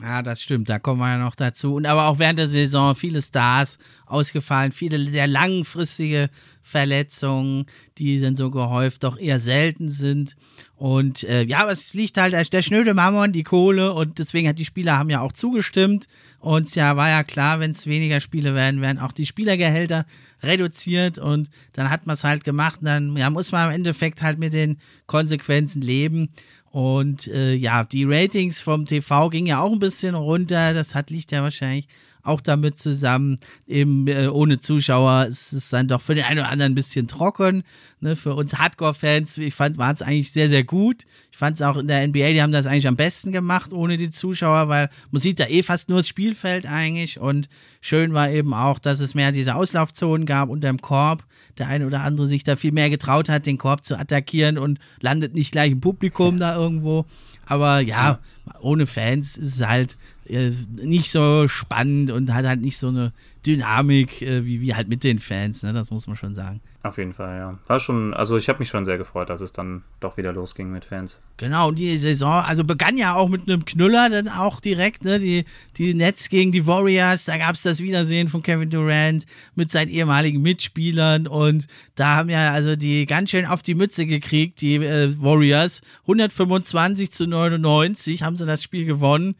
Ja, 0.00 0.22
das 0.22 0.42
stimmt, 0.42 0.70
da 0.70 0.78
kommen 0.78 1.00
wir 1.00 1.08
ja 1.10 1.18
noch 1.18 1.34
dazu. 1.34 1.74
Und 1.74 1.84
aber 1.84 2.06
auch 2.06 2.18
während 2.18 2.38
der 2.38 2.48
Saison 2.48 2.94
viele 2.94 3.20
Stars 3.20 3.76
ausgefallen, 4.06 4.72
viele 4.72 5.04
sehr 5.04 5.26
langfristige 5.26 6.30
Verletzungen, 6.62 7.66
die 7.98 8.18
dann 8.18 8.34
so 8.34 8.50
gehäuft 8.50 9.04
doch 9.04 9.18
eher 9.18 9.38
selten 9.38 9.90
sind. 9.90 10.36
Und 10.76 11.24
äh, 11.24 11.42
ja, 11.42 11.58
aber 11.58 11.72
es 11.72 11.92
liegt 11.92 12.16
halt 12.16 12.52
der 12.52 12.62
schnöde 12.62 12.94
Mammon, 12.94 13.32
die 13.32 13.42
Kohle 13.42 13.92
und 13.92 14.18
deswegen 14.18 14.48
hat 14.48 14.58
die 14.58 14.64
Spieler 14.64 14.98
haben 14.98 15.10
ja 15.10 15.20
auch 15.20 15.32
zugestimmt. 15.32 16.06
Und 16.38 16.74
ja, 16.74 16.96
war 16.96 17.10
ja 17.10 17.22
klar, 17.22 17.60
wenn 17.60 17.72
es 17.72 17.86
weniger 17.86 18.20
Spiele 18.20 18.54
werden, 18.54 18.80
werden 18.80 18.98
auch 18.98 19.12
die 19.12 19.26
Spielergehälter 19.26 20.06
reduziert 20.42 21.18
und 21.18 21.50
dann 21.74 21.90
hat 21.90 22.06
man 22.06 22.14
es 22.14 22.24
halt 22.24 22.44
gemacht 22.44 22.80
und 22.80 22.86
dann 22.86 23.16
ja, 23.16 23.28
muss 23.28 23.52
man 23.52 23.68
im 23.68 23.74
Endeffekt 23.76 24.22
halt 24.22 24.38
mit 24.38 24.54
den 24.54 24.78
Konsequenzen 25.06 25.82
leben. 25.82 26.30
Und 26.72 27.28
äh, 27.28 27.52
ja, 27.52 27.84
die 27.84 28.04
Ratings 28.04 28.58
vom 28.58 28.86
TV 28.86 29.28
gingen 29.28 29.46
ja 29.46 29.60
auch 29.60 29.72
ein 29.72 29.78
bisschen 29.78 30.14
runter. 30.14 30.72
Das 30.72 30.94
hat 30.94 31.10
liegt 31.10 31.30
ja 31.30 31.42
wahrscheinlich 31.42 31.86
auch 32.22 32.40
damit 32.40 32.78
zusammen. 32.78 33.38
Eben 33.66 34.06
äh, 34.06 34.28
ohne 34.28 34.60
Zuschauer 34.60 35.26
ist 35.26 35.52
es 35.52 35.70
dann 35.70 35.88
doch 35.88 36.00
für 36.00 36.14
den 36.14 36.24
einen 36.24 36.40
oder 36.40 36.48
anderen 36.48 36.72
ein 36.72 36.76
bisschen 36.76 37.08
trocken. 37.08 37.64
Ne? 38.00 38.16
Für 38.16 38.34
uns 38.34 38.58
Hardcore-Fans, 38.58 39.38
ich 39.38 39.54
fand, 39.54 39.78
war 39.78 39.92
es 39.92 40.02
eigentlich 40.02 40.32
sehr, 40.32 40.48
sehr 40.48 40.64
gut. 40.64 41.04
Ich 41.30 41.38
fand 41.38 41.56
es 41.56 41.62
auch 41.62 41.76
in 41.76 41.86
der 41.86 42.06
NBA, 42.06 42.32
die 42.32 42.42
haben 42.42 42.52
das 42.52 42.66
eigentlich 42.66 42.86
am 42.86 42.96
besten 42.96 43.32
gemacht 43.32 43.72
ohne 43.72 43.96
die 43.96 44.10
Zuschauer, 44.10 44.68
weil 44.68 44.90
man 45.10 45.20
sieht 45.20 45.40
da 45.40 45.46
eh 45.46 45.62
fast 45.62 45.88
nur 45.88 45.98
das 45.98 46.08
Spielfeld 46.08 46.66
eigentlich. 46.66 47.18
Und 47.18 47.48
schön 47.80 48.12
war 48.12 48.30
eben 48.30 48.54
auch, 48.54 48.78
dass 48.78 49.00
es 49.00 49.14
mehr 49.14 49.32
diese 49.32 49.54
Auslaufzonen 49.54 50.26
gab 50.26 50.48
unter 50.48 50.68
dem 50.68 50.80
Korb. 50.80 51.24
Der 51.58 51.68
eine 51.68 51.86
oder 51.86 52.02
andere 52.02 52.28
sich 52.28 52.44
da 52.44 52.56
viel 52.56 52.72
mehr 52.72 52.90
getraut 52.90 53.28
hat, 53.28 53.46
den 53.46 53.58
Korb 53.58 53.84
zu 53.84 53.98
attackieren 53.98 54.58
und 54.58 54.78
landet 55.00 55.34
nicht 55.34 55.52
gleich 55.52 55.72
im 55.72 55.80
Publikum 55.80 56.38
da 56.38 56.56
irgendwo. 56.56 57.06
Aber 57.46 57.80
ja, 57.80 58.20
ohne 58.60 58.86
Fans 58.86 59.36
ist 59.36 59.56
es 59.56 59.66
halt 59.66 59.96
äh, 60.26 60.50
nicht 60.82 61.10
so 61.10 61.48
spannend 61.48 62.10
und 62.10 62.32
hat 62.32 62.46
halt 62.46 62.60
nicht 62.60 62.78
so 62.78 62.88
eine 62.88 63.12
Dynamik 63.44 64.22
äh, 64.22 64.44
wie, 64.44 64.60
wie 64.60 64.74
halt 64.74 64.88
mit 64.88 65.04
den 65.04 65.18
Fans, 65.18 65.62
ne? 65.62 65.72
das 65.72 65.90
muss 65.90 66.06
man 66.06 66.16
schon 66.16 66.34
sagen. 66.34 66.60
Auf 66.84 66.98
jeden 66.98 67.12
Fall, 67.12 67.38
ja. 67.38 67.58
War 67.68 67.78
schon, 67.78 68.12
also 68.12 68.36
ich 68.36 68.48
habe 68.48 68.58
mich 68.58 68.68
schon 68.68 68.84
sehr 68.84 68.98
gefreut, 68.98 69.30
dass 69.30 69.40
es 69.40 69.52
dann 69.52 69.84
doch 70.00 70.16
wieder 70.16 70.32
losging 70.32 70.72
mit 70.72 70.84
Fans. 70.84 71.20
Genau, 71.36 71.68
und 71.68 71.78
die 71.78 71.96
Saison, 71.96 72.42
also 72.42 72.64
begann 72.64 72.96
ja 72.96 73.14
auch 73.14 73.28
mit 73.28 73.48
einem 73.48 73.64
Knüller 73.64 74.10
dann 74.10 74.28
auch 74.28 74.58
direkt, 74.60 75.04
ne? 75.04 75.20
Die, 75.20 75.44
die 75.76 75.94
Nets 75.94 76.28
gegen 76.28 76.50
die 76.50 76.66
Warriors, 76.66 77.26
da 77.26 77.38
gab 77.38 77.54
es 77.54 77.62
das 77.62 77.80
Wiedersehen 77.80 78.26
von 78.26 78.42
Kevin 78.42 78.70
Durant 78.70 79.26
mit 79.54 79.70
seinen 79.70 79.90
ehemaligen 79.90 80.42
Mitspielern 80.42 81.28
und 81.28 81.66
da 81.94 82.16
haben 82.16 82.30
ja 82.30 82.50
also 82.50 82.74
die 82.74 83.06
ganz 83.06 83.30
schön 83.30 83.46
auf 83.46 83.62
die 83.62 83.76
Mütze 83.76 84.04
gekriegt, 84.04 84.60
die 84.60 84.74
äh, 84.74 85.14
Warriors. 85.20 85.82
125 86.02 87.12
zu 87.12 87.28
99 87.28 88.24
haben 88.24 88.34
sie 88.34 88.44
das 88.44 88.60
Spiel 88.60 88.86
gewonnen. 88.86 89.36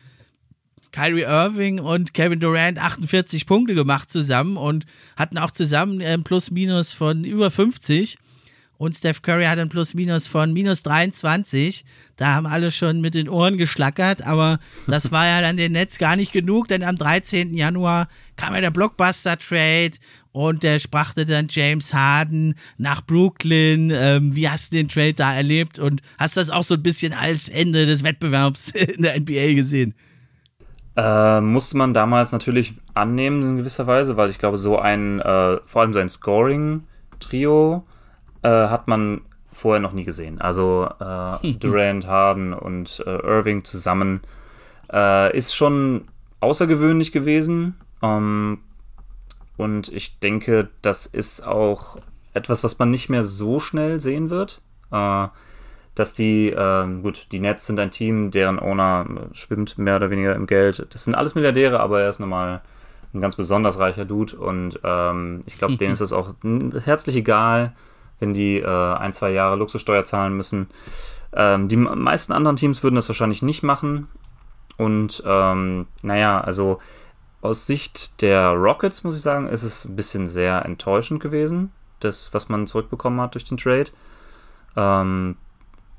Kyrie 0.93 1.23
Irving 1.23 1.81
und 1.81 2.15
Kevin 2.15 2.41
Durant 2.41 2.79
48 2.79 3.47
Punkte 3.47 3.75
gemacht 3.75 4.11
zusammen 4.11 4.57
und 4.57 4.85
hatten 5.17 5.39
auch 5.39 5.51
zusammen 5.51 6.01
ein 6.03 6.23
Plus-Minus 6.23 6.93
von 6.93 7.25
über 7.25 7.51
50. 7.51 8.19
Und 8.83 8.97
Steph 8.97 9.23
Curry 9.23 9.45
hat 9.45 9.61
ein 9.61 9.69
Plus-Minus 9.69 10.27
von 10.27 10.53
minus 10.53 10.83
23. 10.83 11.85
Da 12.17 12.35
haben 12.35 12.47
alle 12.47 12.73
schon 12.73 13.01
mit 13.01 13.15
den 13.15 13.29
Ohren 13.29 13.57
geschlackert, 13.57 14.23
aber 14.27 14.59
das 14.89 15.13
war 15.13 15.25
ja 15.25 15.41
dann 15.41 15.57
den 15.57 15.71
Netz 15.71 15.99
gar 15.99 16.17
nicht 16.17 16.33
genug, 16.33 16.67
denn 16.67 16.83
am 16.83 16.99
13. 16.99 17.55
Januar 17.55 18.09
kam 18.35 18.55
ja 18.55 18.61
der 18.61 18.73
Blockbuster-Trade 18.73 19.93
und 20.33 20.65
der 20.65 20.81
brachte 20.91 21.25
dann 21.25 21.47
James 21.49 21.95
Harden 21.95 22.57
nach 22.77 23.03
Brooklyn. 23.03 23.93
Ähm, 23.95 24.35
wie 24.35 24.49
hast 24.49 24.73
du 24.73 24.79
den 24.79 24.89
Trade 24.89 25.15
da 25.15 25.33
erlebt 25.33 25.79
und 25.79 26.03
hast 26.19 26.37
das 26.37 26.51
auch 26.51 26.65
so 26.65 26.75
ein 26.75 26.83
bisschen 26.83 27.13
als 27.13 27.49
Ende 27.49 27.87
des 27.87 28.03
Wettbewerbs 28.03 28.71
in 28.75 29.03
der 29.03 29.21
NBA 29.21 29.55
gesehen? 29.55 29.95
Äh, 30.97 31.41
musste 31.41 31.77
man 31.77 31.95
damals 31.95 32.33
natürlich 32.33 32.75
annehmen 32.95 33.43
in 33.43 33.57
gewisser 33.57 33.87
Weise, 33.87 34.17
weil 34.17 34.31
ich 34.31 34.39
glaube, 34.39 34.59
so 34.59 34.79
ein, 34.79 35.21
äh, 35.21 35.59
vor 35.65 35.83
allem 35.83 35.95
sein 35.95 36.09
Scoring-Trio 36.09 37.85
äh, 38.43 38.49
hat 38.49 38.89
man 38.89 39.23
vorher 39.51 39.81
noch 39.81 39.93
nie 39.93 40.05
gesehen. 40.05 40.41
Also 40.41 40.89
äh, 41.01 41.53
Durant, 41.61 42.07
Harden 42.07 42.53
und 42.53 43.03
äh, 43.07 43.11
Irving 43.11 43.65
zusammen 43.65 44.21
äh, 44.93 45.37
ist 45.37 45.55
schon 45.55 46.09
außergewöhnlich 46.41 47.13
gewesen. 47.13 47.77
Ähm, 48.03 48.59
und 49.57 49.89
ich 49.93 50.19
denke, 50.19 50.69
das 50.83 51.07
ist 51.07 51.47
auch 51.47 51.99
etwas, 52.35 52.65
was 52.65 52.79
man 52.79 52.91
nicht 52.91 53.09
mehr 53.09 53.25
so 53.25 53.61
schnell 53.61 54.01
sehen 54.01 54.31
wird. 54.31 54.61
Dass 55.95 56.15
die, 56.15 56.49
äh, 56.49 56.87
gut, 57.03 57.27
die 57.33 57.41
Nets 57.41 57.67
sind 57.67 57.79
ein 57.79 57.91
Team, 57.91 58.31
deren 58.31 58.59
Owner 58.59 59.07
schwimmt 59.33 59.77
mehr 59.77 59.97
oder 59.97 60.11
weniger 60.11 60.35
im 60.35 60.47
Geld. 60.47 60.87
Das 60.91 61.05
sind 61.05 61.15
alles 61.15 61.35
Milliardäre, 61.35 61.81
aber 61.81 62.01
er 62.01 62.11
ist 62.11 62.21
nochmal 62.21 62.63
ein 63.13 63.21
ganz 63.21 63.37
besonders 63.37 63.79
reicher 63.79 64.07
Dude 64.07 64.37
und 64.37 64.81
ähm, 64.85 65.43
ich 65.47 65.59
glaube, 65.59 65.77
denen 65.77 65.93
ist 65.95 66.01
es 66.01 66.13
auch 66.13 66.35
herzlich 66.85 67.17
egal, 67.17 67.73
wenn 68.21 68.33
die 68.33 68.59
äh, 68.59 68.95
ein, 68.95 69.13
zwei 69.13 69.31
Jahre 69.31 69.57
Luxussteuer 69.57 70.05
zahlen 70.05 70.35
müssen. 70.35 70.69
Ähm, 71.35 71.69
die 71.69 71.77
meisten 71.77 72.33
anderen 72.33 72.57
Teams 72.57 72.83
würden 72.83 72.97
das 72.97 73.09
wahrscheinlich 73.09 73.43
nicht 73.43 73.63
machen 73.63 74.09
und 74.79 75.23
ähm, 75.27 75.87
naja, 76.03 76.41
also 76.41 76.79
aus 77.41 77.67
Sicht 77.67 78.23
der 78.23 78.51
Rockets, 78.51 79.05
muss 79.05 79.17
ich 79.17 79.23
sagen, 79.23 79.49
ist 79.49 79.63
es 79.63 79.85
ein 79.85 79.97
bisschen 79.97 80.29
sehr 80.29 80.65
enttäuschend 80.65 81.21
gewesen, 81.21 81.73
das, 82.01 82.33
was 82.33 82.49
man 82.49 82.67
zurückbekommen 82.67 83.21
hat 83.21 83.35
durch 83.35 83.45
den 83.45 83.59
Trade. 83.59 83.91
Ähm, 84.77 85.37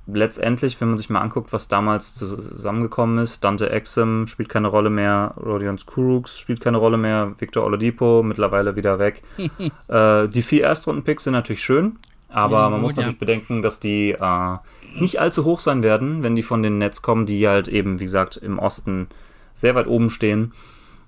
letztendlich, 0.05 0.79
wenn 0.81 0.89
man 0.89 0.97
sich 0.97 1.09
mal 1.09 1.21
anguckt, 1.21 1.53
was 1.53 1.67
damals 1.67 2.15
zusammengekommen 2.15 3.19
ist, 3.19 3.43
Dante 3.43 3.69
Exum 3.69 4.27
spielt 4.27 4.49
keine 4.49 4.67
Rolle 4.67 4.89
mehr, 4.89 5.33
Rodion 5.37 5.77
Kuruks 5.85 6.37
spielt 6.39 6.61
keine 6.61 6.77
Rolle 6.77 6.97
mehr, 6.97 7.33
Victor 7.37 7.63
Oladipo 7.63 8.21
mittlerweile 8.23 8.75
wieder 8.75 8.99
weg. 8.99 9.23
äh, 9.87 10.27
die 10.27 10.41
vier 10.41 10.63
Erstrunden-Picks 10.63 11.23
sind 11.23 11.33
natürlich 11.33 11.63
schön, 11.63 11.97
aber 12.29 12.61
ja, 12.61 12.69
man 12.69 12.81
muss 12.81 12.95
ja. 12.95 12.97
natürlich 12.97 13.19
bedenken, 13.19 13.61
dass 13.61 13.79
die 13.79 14.11
äh, 14.11 14.57
nicht 14.99 15.19
allzu 15.19 15.45
hoch 15.45 15.59
sein 15.59 15.83
werden, 15.83 16.23
wenn 16.23 16.35
die 16.35 16.43
von 16.43 16.63
den 16.63 16.77
Nets 16.77 17.01
kommen, 17.01 17.25
die 17.25 17.47
halt 17.47 17.67
eben, 17.67 17.99
wie 17.99 18.05
gesagt, 18.05 18.37
im 18.37 18.59
Osten 18.59 19.07
sehr 19.53 19.75
weit 19.75 19.87
oben 19.87 20.09
stehen. 20.09 20.51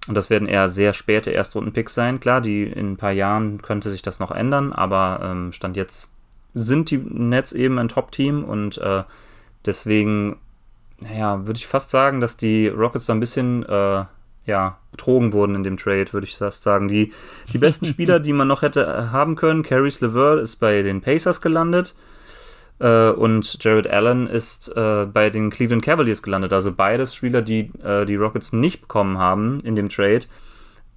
Und 0.08 0.15
das 0.15 0.29
werden 0.29 0.47
eher 0.47 0.69
sehr 0.69 0.93
späte 0.93 1.31
Erstrunden-Picks 1.31 1.95
sein. 1.95 2.19
Klar, 2.19 2.39
die 2.39 2.63
in 2.63 2.91
ein 2.91 2.97
paar 2.97 3.12
Jahren 3.12 3.62
könnte 3.62 3.89
sich 3.89 4.03
das 4.03 4.19
noch 4.19 4.31
ändern, 4.31 4.71
aber 4.71 5.19
ähm, 5.23 5.51
Stand 5.51 5.77
jetzt 5.77 6.14
sind 6.55 6.89
die 6.89 6.97
Nets 6.97 7.51
eben 7.51 7.77
ein 7.77 7.89
Top-Team 7.89 8.43
und 8.43 8.79
äh, 8.79 9.03
deswegen, 9.65 10.37
naja, 10.99 11.45
würde 11.45 11.57
ich 11.57 11.67
fast 11.67 11.91
sagen, 11.91 12.21
dass 12.21 12.37
die 12.37 12.67
Rockets 12.67 13.05
da 13.05 13.13
ein 13.13 13.19
bisschen, 13.19 13.63
äh, 13.63 14.05
ja, 14.45 14.77
betrogen 14.91 15.33
wurden 15.33 15.55
in 15.55 15.63
dem 15.63 15.77
Trade, 15.77 16.13
würde 16.13 16.25
ich 16.25 16.37
fast 16.37 16.63
sagen. 16.63 16.87
Die, 16.87 17.11
die 17.51 17.57
besten 17.57 17.85
Spieler, 17.85 18.19
die 18.19 18.33
man 18.33 18.47
noch 18.47 18.61
hätte 18.61 18.85
äh, 18.85 19.11
haben 19.11 19.35
können, 19.35 19.63
Caris 19.63 20.01
LeVer 20.01 20.39
ist 20.39 20.55
bei 20.57 20.81
den 20.81 21.01
Pacers 21.01 21.41
gelandet 21.41 21.95
äh, 22.79 23.09
und 23.09 23.63
Jared 23.63 23.87
Allen 23.87 24.27
ist 24.27 24.69
äh, 24.75 25.05
bei 25.05 25.29
den 25.29 25.49
Cleveland 25.49 25.83
Cavaliers 25.83 26.23
gelandet. 26.23 26.53
Also 26.53 26.71
beides 26.71 27.15
Spieler, 27.15 27.41
die 27.41 27.71
äh, 27.83 28.05
die 28.05 28.15
Rockets 28.15 28.53
nicht 28.53 28.81
bekommen 28.81 29.17
haben 29.17 29.59
in 29.63 29.75
dem 29.75 29.89
Trade 29.89 30.25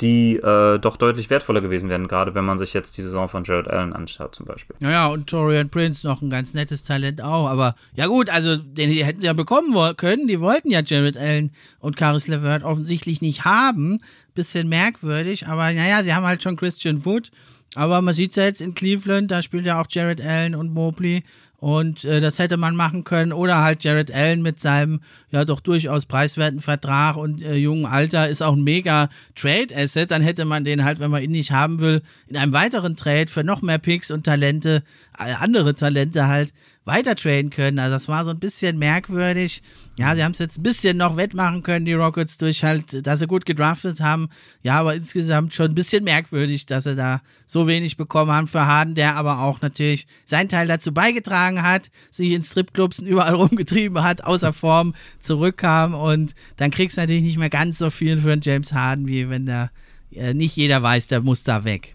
die 0.00 0.36
äh, 0.36 0.78
doch 0.78 0.96
deutlich 0.96 1.28
wertvoller 1.28 1.60
gewesen 1.60 1.88
wären, 1.88 2.06
gerade 2.06 2.34
wenn 2.34 2.44
man 2.44 2.58
sich 2.58 2.72
jetzt 2.72 2.96
die 2.96 3.02
Saison 3.02 3.28
von 3.28 3.44
Jared 3.44 3.68
Allen 3.68 3.92
anschaut 3.92 4.34
zum 4.34 4.46
Beispiel. 4.46 4.76
Naja, 4.78 5.08
und 5.08 5.28
Torian 5.28 5.70
Prince 5.70 6.06
noch 6.06 6.22
ein 6.22 6.30
ganz 6.30 6.54
nettes 6.54 6.84
Talent 6.84 7.20
auch, 7.20 7.48
aber 7.48 7.74
ja 7.94 8.06
gut, 8.06 8.30
also 8.30 8.56
den 8.56 8.90
hätten 8.90 9.20
sie 9.20 9.26
ja 9.26 9.32
bekommen 9.32 9.74
können, 9.96 10.28
die 10.28 10.40
wollten 10.40 10.70
ja 10.70 10.82
Jared 10.84 11.16
Allen 11.16 11.50
und 11.80 11.96
Caris 11.96 12.28
LeVert 12.28 12.62
offensichtlich 12.62 13.22
nicht 13.22 13.44
haben, 13.44 13.98
bisschen 14.34 14.68
merkwürdig, 14.68 15.48
aber 15.48 15.72
naja, 15.72 16.04
sie 16.04 16.14
haben 16.14 16.26
halt 16.26 16.42
schon 16.42 16.56
Christian 16.56 17.04
Wood, 17.04 17.30
aber 17.74 18.00
man 18.00 18.14
sieht 18.14 18.30
es 18.30 18.36
ja 18.36 18.44
jetzt 18.44 18.60
in 18.60 18.74
Cleveland, 18.74 19.30
da 19.30 19.42
spielt 19.42 19.66
ja 19.66 19.80
auch 19.80 19.86
Jared 19.88 20.20
Allen 20.20 20.54
und 20.54 20.72
Mobley 20.72 21.24
und 21.60 22.04
äh, 22.04 22.20
das 22.20 22.38
hätte 22.38 22.56
man 22.56 22.76
machen 22.76 23.02
können. 23.02 23.32
Oder 23.32 23.62
halt 23.62 23.82
Jared 23.82 24.14
Allen 24.14 24.42
mit 24.42 24.60
seinem 24.60 25.00
ja 25.30 25.44
doch 25.44 25.60
durchaus 25.60 26.06
preiswerten 26.06 26.60
Vertrag 26.60 27.16
und 27.16 27.42
äh, 27.42 27.56
jungen 27.56 27.84
Alter 27.84 28.28
ist 28.28 28.42
auch 28.42 28.54
ein 28.54 28.62
mega 28.62 29.08
Trade-Asset. 29.34 30.10
Dann 30.10 30.22
hätte 30.22 30.44
man 30.44 30.64
den 30.64 30.84
halt, 30.84 31.00
wenn 31.00 31.10
man 31.10 31.22
ihn 31.22 31.32
nicht 31.32 31.50
haben 31.50 31.80
will, 31.80 32.02
in 32.28 32.36
einem 32.36 32.52
weiteren 32.52 32.94
Trade 32.94 33.26
für 33.26 33.42
noch 33.42 33.60
mehr 33.60 33.78
Picks 33.78 34.12
und 34.12 34.24
Talente, 34.24 34.84
äh, 35.18 35.34
andere 35.34 35.74
Talente 35.74 36.28
halt 36.28 36.52
weiter 36.88 37.14
traden 37.14 37.50
können. 37.50 37.78
Also 37.78 37.94
das 37.94 38.08
war 38.08 38.24
so 38.24 38.30
ein 38.30 38.40
bisschen 38.40 38.78
merkwürdig. 38.78 39.62
Ja, 39.98 40.16
sie 40.16 40.24
haben 40.24 40.32
es 40.32 40.38
jetzt 40.38 40.58
ein 40.58 40.62
bisschen 40.62 40.96
noch 40.96 41.16
wettmachen 41.16 41.62
können, 41.62 41.84
die 41.84 41.92
Rockets, 41.92 42.38
durch 42.38 42.64
halt, 42.64 43.06
dass 43.06 43.20
sie 43.20 43.26
gut 43.26 43.46
gedraftet 43.46 44.00
haben. 44.00 44.28
Ja, 44.62 44.80
aber 44.80 44.94
insgesamt 44.94 45.54
schon 45.54 45.66
ein 45.66 45.74
bisschen 45.74 46.02
merkwürdig, 46.04 46.66
dass 46.66 46.84
sie 46.84 46.96
da 46.96 47.20
so 47.46 47.66
wenig 47.66 47.96
bekommen 47.96 48.32
haben 48.32 48.48
für 48.48 48.66
Harden, 48.66 48.94
der 48.94 49.16
aber 49.16 49.40
auch 49.40 49.60
natürlich 49.60 50.06
seinen 50.24 50.48
Teil 50.48 50.66
dazu 50.66 50.92
beigetragen 50.92 51.62
hat, 51.62 51.90
sich 52.10 52.30
in 52.30 52.42
Stripclubs 52.42 53.00
überall 53.00 53.34
rumgetrieben 53.36 54.02
hat, 54.02 54.24
außer 54.24 54.52
Form 54.52 54.94
zurückkam 55.20 55.94
und 55.94 56.34
dann 56.56 56.70
kriegst 56.70 56.96
du 56.96 57.02
natürlich 57.02 57.22
nicht 57.22 57.38
mehr 57.38 57.50
ganz 57.50 57.78
so 57.78 57.90
viel 57.90 58.16
für 58.18 58.32
einen 58.32 58.42
James 58.42 58.72
Harden, 58.72 59.06
wie 59.06 59.28
wenn 59.28 59.46
da 59.46 59.70
äh, 60.12 60.32
nicht 60.32 60.56
jeder 60.56 60.82
weiß, 60.82 61.08
der 61.08 61.20
muss 61.20 61.42
da 61.42 61.64
weg. 61.64 61.94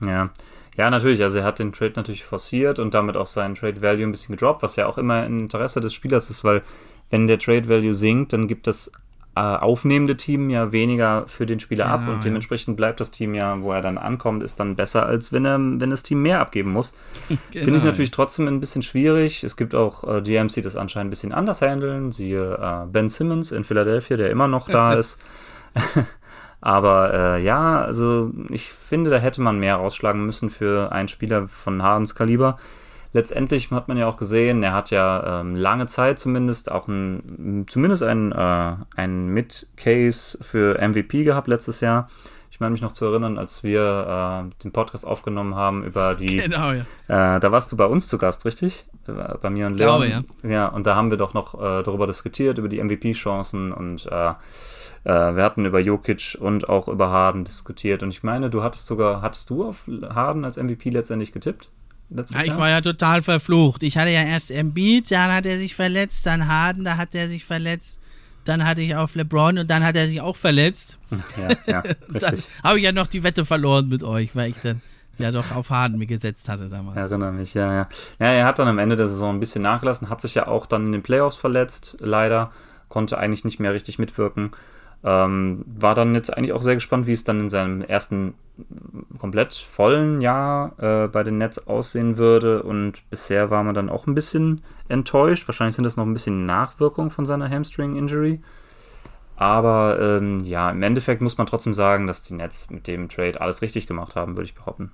Ja, 0.00 0.30
ja, 0.76 0.90
natürlich. 0.90 1.22
Also 1.22 1.38
er 1.38 1.44
hat 1.44 1.58
den 1.58 1.72
Trade 1.72 1.92
natürlich 1.96 2.24
forciert 2.24 2.78
und 2.78 2.94
damit 2.94 3.16
auch 3.16 3.26
seinen 3.26 3.54
Trade 3.54 3.80
Value 3.80 4.04
ein 4.04 4.12
bisschen 4.12 4.34
gedroppt, 4.34 4.62
was 4.62 4.76
ja 4.76 4.86
auch 4.86 4.98
immer 4.98 5.24
im 5.24 5.40
Interesse 5.40 5.80
des 5.80 5.94
Spielers 5.94 6.30
ist, 6.30 6.44
weil 6.44 6.62
wenn 7.10 7.26
der 7.26 7.38
Trade 7.38 7.68
Value 7.68 7.94
sinkt, 7.94 8.32
dann 8.32 8.48
gibt 8.48 8.66
das 8.66 8.90
äh, 9.36 9.40
aufnehmende 9.40 10.16
Team 10.16 10.48
ja 10.48 10.70
weniger 10.70 11.24
für 11.26 11.44
den 11.44 11.58
Spieler 11.58 11.86
ja, 11.86 11.94
ab 11.94 12.02
und 12.08 12.24
dementsprechend 12.24 12.76
bleibt 12.76 13.00
das 13.00 13.10
Team 13.10 13.34
ja, 13.34 13.60
wo 13.60 13.72
er 13.72 13.82
dann 13.82 13.98
ankommt, 13.98 14.44
ist 14.44 14.60
dann 14.60 14.76
besser, 14.76 15.06
als 15.06 15.32
wenn 15.32 15.44
er, 15.44 15.58
wenn 15.58 15.90
das 15.90 16.04
Team 16.04 16.22
mehr 16.22 16.40
abgeben 16.40 16.70
muss. 16.72 16.92
genau. 17.28 17.64
Finde 17.64 17.78
ich 17.78 17.84
natürlich 17.84 18.12
trotzdem 18.12 18.46
ein 18.46 18.60
bisschen 18.60 18.82
schwierig. 18.82 19.42
Es 19.42 19.56
gibt 19.56 19.74
auch 19.74 20.04
äh, 20.04 20.22
GMs, 20.22 20.54
die 20.54 20.62
das 20.62 20.76
anscheinend 20.76 21.08
ein 21.08 21.10
bisschen 21.10 21.32
anders 21.32 21.62
handeln. 21.62 22.12
Siehe 22.12 22.54
äh, 22.54 22.86
Ben 22.86 23.08
Simmons 23.08 23.50
in 23.50 23.64
Philadelphia, 23.64 24.16
der 24.16 24.30
immer 24.30 24.46
noch 24.46 24.68
da 24.68 24.92
ist. 24.94 25.18
Aber 26.64 27.12
äh, 27.12 27.44
ja, 27.44 27.82
also 27.82 28.30
ich 28.48 28.72
finde, 28.72 29.10
da 29.10 29.18
hätte 29.18 29.42
man 29.42 29.58
mehr 29.58 29.76
rausschlagen 29.76 30.24
müssen 30.24 30.48
für 30.48 30.92
einen 30.92 31.08
Spieler 31.08 31.46
von 31.46 31.82
Hardens 31.82 32.14
Kaliber. 32.14 32.56
Letztendlich 33.12 33.70
hat 33.70 33.86
man 33.86 33.98
ja 33.98 34.06
auch 34.06 34.16
gesehen, 34.16 34.62
er 34.62 34.72
hat 34.72 34.90
ja 34.90 35.40
ähm, 35.40 35.56
lange 35.56 35.86
Zeit 35.88 36.18
zumindest 36.18 36.72
auch 36.72 36.88
ein, 36.88 37.66
zumindest 37.68 38.02
ein, 38.02 38.32
äh, 38.32 38.76
ein 38.96 39.26
Mid-Case 39.26 40.38
für 40.40 40.78
MVP 40.80 41.24
gehabt 41.24 41.48
letztes 41.48 41.82
Jahr. 41.82 42.08
Ich 42.50 42.60
meine 42.60 42.72
mich 42.72 42.80
noch 42.80 42.92
zu 42.92 43.04
erinnern, 43.04 43.36
als 43.36 43.62
wir 43.62 44.46
äh, 44.48 44.62
den 44.62 44.72
Podcast 44.72 45.06
aufgenommen 45.06 45.56
haben 45.56 45.84
über 45.84 46.14
die. 46.14 46.36
Genau, 46.44 46.72
ja. 46.72 47.36
Äh, 47.36 47.40
da 47.40 47.52
warst 47.52 47.72
du 47.72 47.76
bei 47.76 47.84
uns 47.84 48.08
zu 48.08 48.16
Gast, 48.16 48.46
richtig? 48.46 48.86
Äh, 49.06 49.12
bei 49.42 49.50
mir 49.50 49.66
und 49.66 49.76
Leon. 49.76 50.00
Glaube, 50.00 50.08
ja. 50.08 50.48
Ja, 50.48 50.68
und 50.68 50.86
da 50.86 50.96
haben 50.96 51.10
wir 51.10 51.18
doch 51.18 51.34
noch 51.34 51.52
äh, 51.56 51.82
darüber 51.82 52.06
diskutiert, 52.06 52.56
über 52.56 52.70
die 52.70 52.82
MVP-Chancen 52.82 53.70
und 53.70 54.08
äh, 55.04 55.10
wir 55.10 55.42
hatten 55.42 55.64
über 55.64 55.80
Jokic 55.80 56.36
und 56.40 56.68
auch 56.68 56.88
über 56.88 57.10
Harden 57.10 57.44
diskutiert. 57.44 58.02
Und 58.02 58.10
ich 58.10 58.22
meine, 58.22 58.50
du 58.50 58.62
hattest 58.62 58.86
sogar, 58.86 59.22
hattest 59.22 59.50
du 59.50 59.64
auf 59.64 59.88
Harden 60.08 60.44
als 60.44 60.56
MVP 60.56 60.90
letztendlich 60.90 61.32
getippt? 61.32 61.70
Ja, 62.10 62.42
ich 62.44 62.56
war 62.56 62.68
ja 62.68 62.80
total 62.80 63.22
verflucht. 63.22 63.82
Ich 63.82 63.96
hatte 63.96 64.10
ja 64.10 64.22
erst 64.22 64.50
Embiid, 64.50 65.10
dann 65.10 65.32
hat 65.32 65.46
er 65.46 65.58
sich 65.58 65.74
verletzt, 65.74 66.26
dann 66.26 66.46
Harden, 66.46 66.84
da 66.84 66.96
hat 66.96 67.14
er 67.14 67.28
sich 67.28 67.44
verletzt 67.44 67.98
dann 68.44 68.64
hatte 68.64 68.82
ich 68.82 68.94
auf 68.94 69.14
LeBron 69.14 69.58
und 69.58 69.70
dann 69.70 69.84
hat 69.84 69.96
er 69.96 70.06
sich 70.06 70.20
auch 70.20 70.36
verletzt. 70.36 70.98
Ja, 71.36 71.48
ja, 71.66 71.82
dann 72.08 72.38
habe 72.62 72.78
ich 72.78 72.84
ja 72.84 72.92
noch 72.92 73.06
die 73.06 73.22
Wette 73.22 73.44
verloren 73.44 73.88
mit 73.88 74.02
euch, 74.02 74.36
weil 74.36 74.50
ich 74.50 74.56
dann 74.62 74.82
ja 75.18 75.30
doch 75.30 75.54
auf 75.54 75.70
Harden 75.70 75.98
mir 75.98 76.06
gesetzt 76.06 76.48
hatte 76.48 76.68
damals. 76.68 76.96
Erinnere 76.96 77.32
mich, 77.32 77.54
ja, 77.54 77.72
ja. 77.72 77.88
Ja, 78.18 78.26
er 78.26 78.44
hat 78.46 78.58
dann 78.58 78.68
am 78.68 78.78
Ende 78.78 78.96
der 78.96 79.08
Saison 79.08 79.36
ein 79.36 79.40
bisschen 79.40 79.62
nachgelassen, 79.62 80.08
hat 80.10 80.20
sich 80.20 80.34
ja 80.34 80.46
auch 80.46 80.66
dann 80.66 80.86
in 80.86 80.92
den 80.92 81.02
Playoffs 81.02 81.36
verletzt, 81.36 81.96
leider. 82.00 82.50
Konnte 82.88 83.18
eigentlich 83.18 83.44
nicht 83.44 83.58
mehr 83.58 83.72
richtig 83.72 83.98
mitwirken. 83.98 84.52
Ähm, 85.04 85.64
war 85.66 85.94
dann 85.94 86.14
jetzt 86.14 86.34
eigentlich 86.34 86.54
auch 86.54 86.62
sehr 86.62 86.74
gespannt, 86.74 87.06
wie 87.06 87.12
es 87.12 87.24
dann 87.24 87.38
in 87.40 87.50
seinem 87.50 87.82
ersten 87.82 88.34
komplett 89.18 89.52
vollen 89.52 90.20
Jahr 90.20 90.78
äh, 90.78 91.08
bei 91.08 91.22
den 91.22 91.38
Nets 91.38 91.66
aussehen 91.66 92.16
würde. 92.16 92.62
Und 92.62 93.08
bisher 93.10 93.50
war 93.50 93.62
man 93.62 93.74
dann 93.74 93.90
auch 93.90 94.06
ein 94.06 94.14
bisschen 94.14 94.62
enttäuscht. 94.88 95.46
Wahrscheinlich 95.46 95.74
sind 95.74 95.84
das 95.84 95.96
noch 95.96 96.06
ein 96.06 96.12
bisschen 96.14 96.46
Nachwirkungen 96.46 97.10
von 97.10 97.26
seiner 97.26 97.50
Hamstring-Injury. 97.50 98.40
Aber 99.36 99.98
ähm, 100.00 100.40
ja, 100.40 100.70
im 100.70 100.82
Endeffekt 100.82 101.20
muss 101.20 101.36
man 101.36 101.46
trotzdem 101.46 101.74
sagen, 101.74 102.06
dass 102.06 102.22
die 102.22 102.34
Nets 102.34 102.70
mit 102.70 102.86
dem 102.86 103.08
Trade 103.08 103.40
alles 103.40 103.62
richtig 103.62 103.86
gemacht 103.86 104.16
haben, 104.16 104.36
würde 104.36 104.44
ich 104.44 104.54
behaupten. 104.54 104.92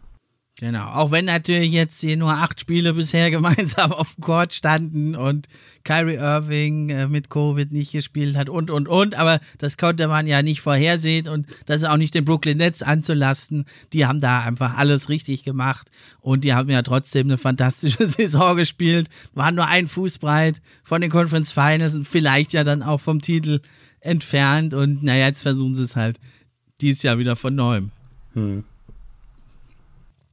Genau, 0.61 0.89
auch 0.89 1.11
wenn 1.11 1.25
natürlich 1.25 1.73
jetzt 1.73 2.01
hier 2.01 2.19
nur 2.19 2.33
acht 2.33 2.61
Spiele 2.61 2.93
bisher 2.93 3.31
gemeinsam 3.31 3.93
auf 3.93 4.15
dem 4.15 4.23
Court 4.23 4.53
standen 4.53 5.17
und 5.17 5.49
Kyrie 5.85 6.17
Irving 6.17 6.91
äh, 6.91 7.09
mit 7.09 7.31
Covid 7.31 7.73
nicht 7.73 7.93
gespielt 7.93 8.37
hat 8.37 8.51
und, 8.51 8.71
und, 8.71 8.87
und, 8.87 9.15
aber 9.15 9.41
das 9.57 9.79
konnte 9.79 10.07
man 10.07 10.27
ja 10.27 10.43
nicht 10.43 10.61
vorhersehen 10.61 11.29
und 11.29 11.47
das 11.65 11.81
ist 11.81 11.89
auch 11.89 11.97
nicht 11.97 12.15
den 12.15 12.27
Brooklyn 12.27 12.59
Nets 12.59 12.83
anzulasten. 12.83 13.65
Die 13.95 14.05
haben 14.05 14.21
da 14.21 14.41
einfach 14.41 14.77
alles 14.77 15.09
richtig 15.09 15.45
gemacht 15.45 15.91
und 16.21 16.45
die 16.45 16.53
haben 16.53 16.69
ja 16.69 16.83
trotzdem 16.83 17.29
eine 17.29 17.39
fantastische 17.39 18.07
Saison 18.07 18.55
gespielt, 18.55 19.09
waren 19.33 19.55
nur 19.55 19.67
ein 19.67 19.89
Fuß 19.89 20.19
breit 20.19 20.61
von 20.85 21.01
den 21.01 21.11
Conference 21.11 21.55
Finals 21.55 21.95
und 21.95 22.07
vielleicht 22.07 22.53
ja 22.53 22.65
dann 22.65 22.83
auch 22.83 23.01
vom 23.01 23.23
Titel 23.23 23.61
entfernt 24.01 24.75
und 24.75 25.03
naja, 25.03 25.29
jetzt 25.29 25.41
versuchen 25.41 25.75
sie 25.75 25.85
es 25.85 25.97
halt 25.97 26.21
dieses 26.83 27.03
Jahr 27.03 27.17
wieder 27.17 27.35
von 27.35 27.55
neuem. 27.55 27.93
Hm. 28.35 28.65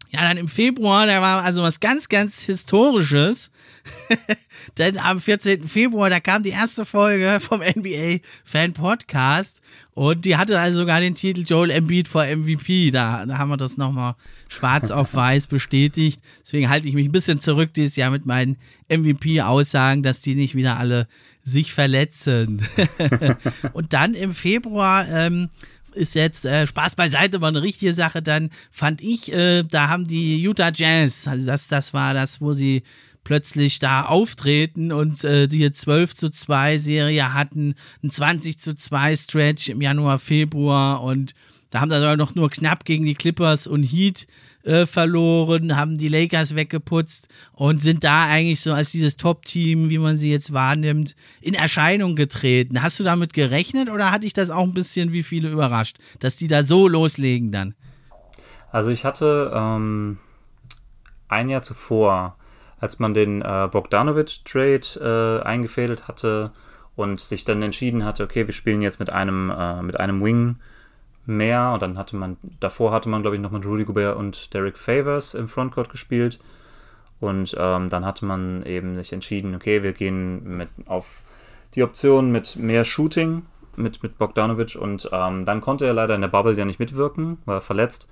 Ja, 0.09 0.21
dann 0.21 0.37
im 0.37 0.47
Februar, 0.47 1.05
da 1.05 1.21
war 1.21 1.43
also 1.43 1.61
was 1.61 1.79
ganz, 1.79 2.07
ganz 2.09 2.43
Historisches. 2.43 3.51
Denn 4.77 4.97
am 4.97 5.21
14. 5.21 5.67
Februar, 5.67 6.09
da 6.09 6.19
kam 6.19 6.43
die 6.43 6.49
erste 6.49 6.85
Folge 6.85 7.39
vom 7.41 7.61
NBA 7.61 8.19
Fan 8.43 8.73
Podcast 8.73 9.61
und 9.93 10.25
die 10.25 10.37
hatte 10.37 10.59
also 10.59 10.79
sogar 10.79 10.99
den 10.99 11.15
Titel 11.15 11.41
Joel 11.41 11.71
Embiid 11.71 12.07
vor 12.07 12.25
MVP. 12.25 12.91
Da, 12.91 13.25
da 13.25 13.37
haben 13.37 13.49
wir 13.49 13.57
das 13.57 13.77
nochmal 13.77 14.15
schwarz 14.47 14.91
auf 14.91 15.13
weiß 15.13 15.47
bestätigt. 15.47 16.21
Deswegen 16.43 16.69
halte 16.69 16.87
ich 16.87 16.93
mich 16.93 17.07
ein 17.07 17.11
bisschen 17.11 17.39
zurück 17.39 17.73
dieses 17.73 17.95
Jahr 17.95 18.11
mit 18.11 18.25
meinen 18.25 18.57
MVP-Aussagen, 18.89 20.03
dass 20.03 20.21
die 20.21 20.35
nicht 20.35 20.55
wieder 20.55 20.77
alle 20.77 21.07
sich 21.43 21.73
verletzen. 21.73 22.61
und 23.73 23.93
dann 23.93 24.13
im 24.13 24.33
Februar 24.33 25.07
ähm, 25.09 25.49
ist 25.93 26.15
jetzt 26.15 26.45
äh, 26.45 26.67
Spaß 26.67 26.95
beiseite, 26.95 27.41
war 27.41 27.49
eine 27.49 27.61
richtige 27.61 27.93
Sache. 27.93 28.21
Dann 28.21 28.49
fand 28.71 29.01
ich, 29.01 29.31
äh, 29.33 29.63
da 29.63 29.89
haben 29.89 30.07
die 30.07 30.41
Utah 30.41 30.71
Jazz, 30.73 31.27
also 31.27 31.45
das, 31.45 31.67
das 31.67 31.93
war 31.93 32.13
das, 32.13 32.41
wo 32.41 32.53
sie 32.53 32.83
plötzlich 33.23 33.79
da 33.79 34.03
auftreten 34.03 34.93
und 34.93 35.23
äh, 35.25 35.47
die 35.47 35.69
12 35.69 36.15
zu 36.15 36.29
2 36.29 36.79
Serie 36.79 37.33
hatten, 37.33 37.75
ein 38.01 38.09
20 38.09 38.57
zu 38.57 38.73
2 38.73 39.17
Stretch 39.17 39.67
im 39.67 39.81
Januar, 39.81 40.17
Februar 40.17 41.03
und 41.03 41.33
da 41.69 41.81
haben 41.81 41.91
sie 41.91 41.97
aber 41.97 42.15
noch 42.15 42.35
nur 42.35 42.49
knapp 42.49 42.85
gegen 42.85 43.03
die 43.03 43.15
Clippers 43.15 43.67
und 43.67 43.83
Heat 43.83 44.27
äh, 44.67 44.85
verloren, 44.85 45.77
haben 45.77 45.97
die 45.97 46.09
Lakers 46.09 46.55
weggeputzt 46.55 47.29
und 47.53 47.79
sind 47.79 48.03
da 48.03 48.25
eigentlich 48.25 48.61
so 48.61 48.73
als 48.73 48.91
dieses 48.91 49.17
Top-Team, 49.17 49.89
wie 49.89 49.97
man 49.97 50.17
sie 50.17 50.29
jetzt 50.31 50.53
wahrnimmt, 50.53 51.15
in 51.41 51.53
Erscheinung 51.53 52.15
getreten. 52.15 52.81
Hast 52.81 52.99
du 52.99 53.03
damit 53.03 53.33
gerechnet 53.33 53.89
oder 53.89 54.11
hat 54.11 54.23
dich 54.23 54.33
das 54.33 54.49
auch 54.49 54.63
ein 54.63 54.73
bisschen 54.73 55.11
wie 55.13 55.23
viele 55.23 55.49
überrascht, 55.49 55.97
dass 56.19 56.35
die 56.35 56.47
da 56.47 56.63
so 56.63 56.87
loslegen 56.87 57.51
dann? 57.51 57.75
Also 58.71 58.91
ich 58.91 59.05
hatte 59.05 59.51
ähm, 59.55 60.17
ein 61.29 61.49
Jahr 61.49 61.61
zuvor, 61.61 62.35
als 62.79 62.99
man 62.99 63.13
den 63.13 63.41
äh, 63.41 63.69
Bogdanovic-Trade 63.71 65.41
äh, 65.41 65.45
eingefädelt 65.45 66.07
hatte 66.07 66.51
und 66.95 67.19
sich 67.19 67.45
dann 67.45 67.61
entschieden 67.61 68.03
hatte, 68.03 68.23
okay, 68.23 68.45
wir 68.45 68.53
spielen 68.53 68.81
jetzt 68.81 68.99
mit 68.99 69.11
einem, 69.13 69.49
äh, 69.49 69.81
mit 69.81 69.99
einem 69.99 70.21
Wing 70.23 70.57
mehr. 71.27 71.71
Und 71.73 71.81
dann 71.81 71.97
hatte 71.97 72.15
man, 72.15 72.37
davor 72.59 72.91
hatte 72.91 73.09
man, 73.09 73.21
glaube 73.21 73.35
ich, 73.35 73.41
noch 73.41 73.51
mit 73.51 73.65
Rudy 73.65 73.85
Gobert 73.85 74.17
und 74.17 74.53
Derek 74.53 74.77
Favors 74.77 75.33
im 75.33 75.47
Frontcourt 75.47 75.89
gespielt. 75.89 76.39
Und 77.19 77.55
ähm, 77.57 77.89
dann 77.89 78.05
hatte 78.05 78.25
man 78.25 78.63
eben 78.63 78.95
sich 78.95 79.13
entschieden, 79.13 79.55
okay, 79.55 79.83
wir 79.83 79.93
gehen 79.93 80.57
mit 80.57 80.69
auf 80.85 81.23
die 81.75 81.83
Option 81.83 82.31
mit 82.31 82.55
mehr 82.55 82.85
Shooting 82.85 83.43
mit, 83.77 84.03
mit 84.03 84.17
Bogdanovic 84.17 84.75
und 84.75 85.09
ähm, 85.11 85.45
dann 85.45 85.61
konnte 85.61 85.85
er 85.85 85.93
leider 85.93 86.15
in 86.15 86.21
der 86.21 86.27
Bubble 86.27 86.53
ja 86.53 86.65
nicht 86.65 86.79
mitwirken, 86.79 87.37
war 87.45 87.61
verletzt. 87.61 88.09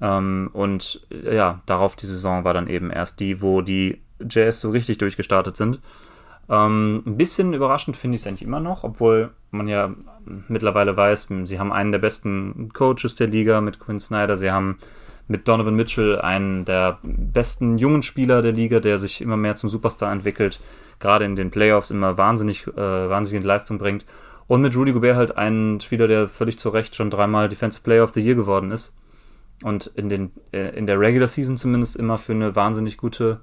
Ähm, 0.00 0.50
und 0.52 1.06
ja, 1.10 1.62
darauf 1.66 1.96
die 1.96 2.06
Saison 2.06 2.44
war 2.44 2.54
dann 2.54 2.68
eben 2.68 2.90
erst 2.90 3.20
die, 3.20 3.40
wo 3.40 3.62
die 3.62 4.00
Jazz 4.28 4.60
so 4.60 4.70
richtig 4.70 4.98
durchgestartet 4.98 5.56
sind. 5.56 5.80
Ähm, 6.50 7.02
ein 7.06 7.16
bisschen 7.16 7.52
überraschend 7.52 7.96
finde 7.96 8.16
ich 8.16 8.22
es 8.22 8.26
eigentlich 8.26 8.42
immer 8.42 8.60
noch, 8.60 8.84
obwohl 8.84 9.30
man 9.50 9.68
ja 9.68 9.94
mittlerweile 10.48 10.96
weiß, 10.96 11.28
sie 11.44 11.58
haben 11.58 11.72
einen 11.72 11.92
der 11.92 11.98
besten 11.98 12.70
Coaches 12.72 13.16
der 13.16 13.26
Liga 13.26 13.60
mit 13.60 13.78
Quinn 13.80 14.00
Snyder. 14.00 14.36
Sie 14.36 14.50
haben 14.50 14.78
mit 15.26 15.46
Donovan 15.46 15.74
Mitchell 15.74 16.18
einen 16.18 16.64
der 16.64 16.98
besten 17.02 17.78
jungen 17.78 18.02
Spieler 18.02 18.40
der 18.40 18.52
Liga, 18.52 18.80
der 18.80 18.98
sich 18.98 19.20
immer 19.20 19.36
mehr 19.36 19.56
zum 19.56 19.68
Superstar 19.68 20.10
entwickelt, 20.10 20.60
gerade 21.00 21.26
in 21.26 21.36
den 21.36 21.50
Playoffs 21.50 21.90
immer 21.90 22.16
wahnsinnig, 22.16 22.66
äh, 22.66 22.76
wahnsinnig 22.76 23.42
in 23.42 23.46
Leistung 23.46 23.78
bringt. 23.78 24.06
Und 24.46 24.62
mit 24.62 24.74
Rudy 24.74 24.92
Gobert 24.92 25.16
halt 25.16 25.36
einen 25.36 25.80
Spieler, 25.80 26.08
der 26.08 26.26
völlig 26.26 26.58
zu 26.58 26.70
Recht 26.70 26.96
schon 26.96 27.10
dreimal 27.10 27.50
Defensive 27.50 27.82
Player 27.82 28.02
of 28.02 28.14
the 28.14 28.20
Year 28.20 28.34
geworden 28.34 28.70
ist. 28.70 28.94
Und 29.62 29.88
in, 29.94 30.08
den, 30.08 30.32
äh, 30.52 30.74
in 30.76 30.86
der 30.86 30.98
Regular 30.98 31.28
Season 31.28 31.58
zumindest 31.58 31.96
immer 31.96 32.16
für 32.16 32.32
eine 32.32 32.56
wahnsinnig 32.56 32.96
gute 32.96 33.40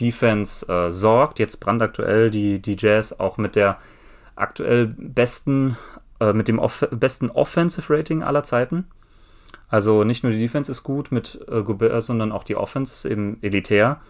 Defense 0.00 0.66
äh, 0.68 0.90
sorgt. 0.90 1.38
Jetzt 1.38 1.60
brandaktuell 1.60 2.30
die, 2.30 2.60
die 2.60 2.76
Jazz 2.78 3.12
auch 3.12 3.38
mit 3.38 3.56
der 3.56 3.78
aktuell 4.34 4.94
besten, 4.98 5.76
äh, 6.20 6.32
mit 6.32 6.48
dem 6.48 6.58
off 6.58 6.86
besten 6.90 7.30
Offensive 7.30 7.92
Rating 7.92 8.22
aller 8.22 8.42
Zeiten. 8.42 8.86
Also 9.68 10.04
nicht 10.04 10.22
nur 10.22 10.32
die 10.32 10.38
Defense 10.38 10.70
ist 10.70 10.82
gut 10.82 11.12
mit 11.12 11.40
äh, 11.48 11.62
Gobert, 11.62 12.04
sondern 12.04 12.32
auch 12.32 12.44
die 12.44 12.56
Offense 12.56 12.92
ist 12.92 13.04
eben 13.10 13.38
elitär. 13.42 14.00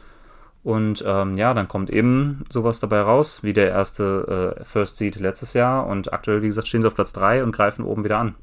Und 0.65 1.05
ähm, 1.07 1.37
ja, 1.37 1.55
dann 1.55 1.67
kommt 1.67 1.91
eben 1.91 2.45
sowas 2.49 2.79
dabei 2.79 3.01
raus, 3.01 3.43
wie 3.43 3.53
der 3.53 3.69
erste 3.69 4.57
äh, 4.61 4.65
First 4.65 4.97
Seed 4.97 5.17
letztes 5.17 5.55
Jahr. 5.55 5.87
Und 5.87 6.13
aktuell, 6.13 6.43
wie 6.43 6.47
gesagt, 6.47 6.69
stehen 6.69 6.83
sie 6.83 6.87
auf 6.87 6.95
Platz 6.95 7.13
3 7.13 7.43
und 7.43 7.53
greifen 7.53 7.85
oben 7.85 8.05
wieder 8.05 8.19
an. 8.19 8.37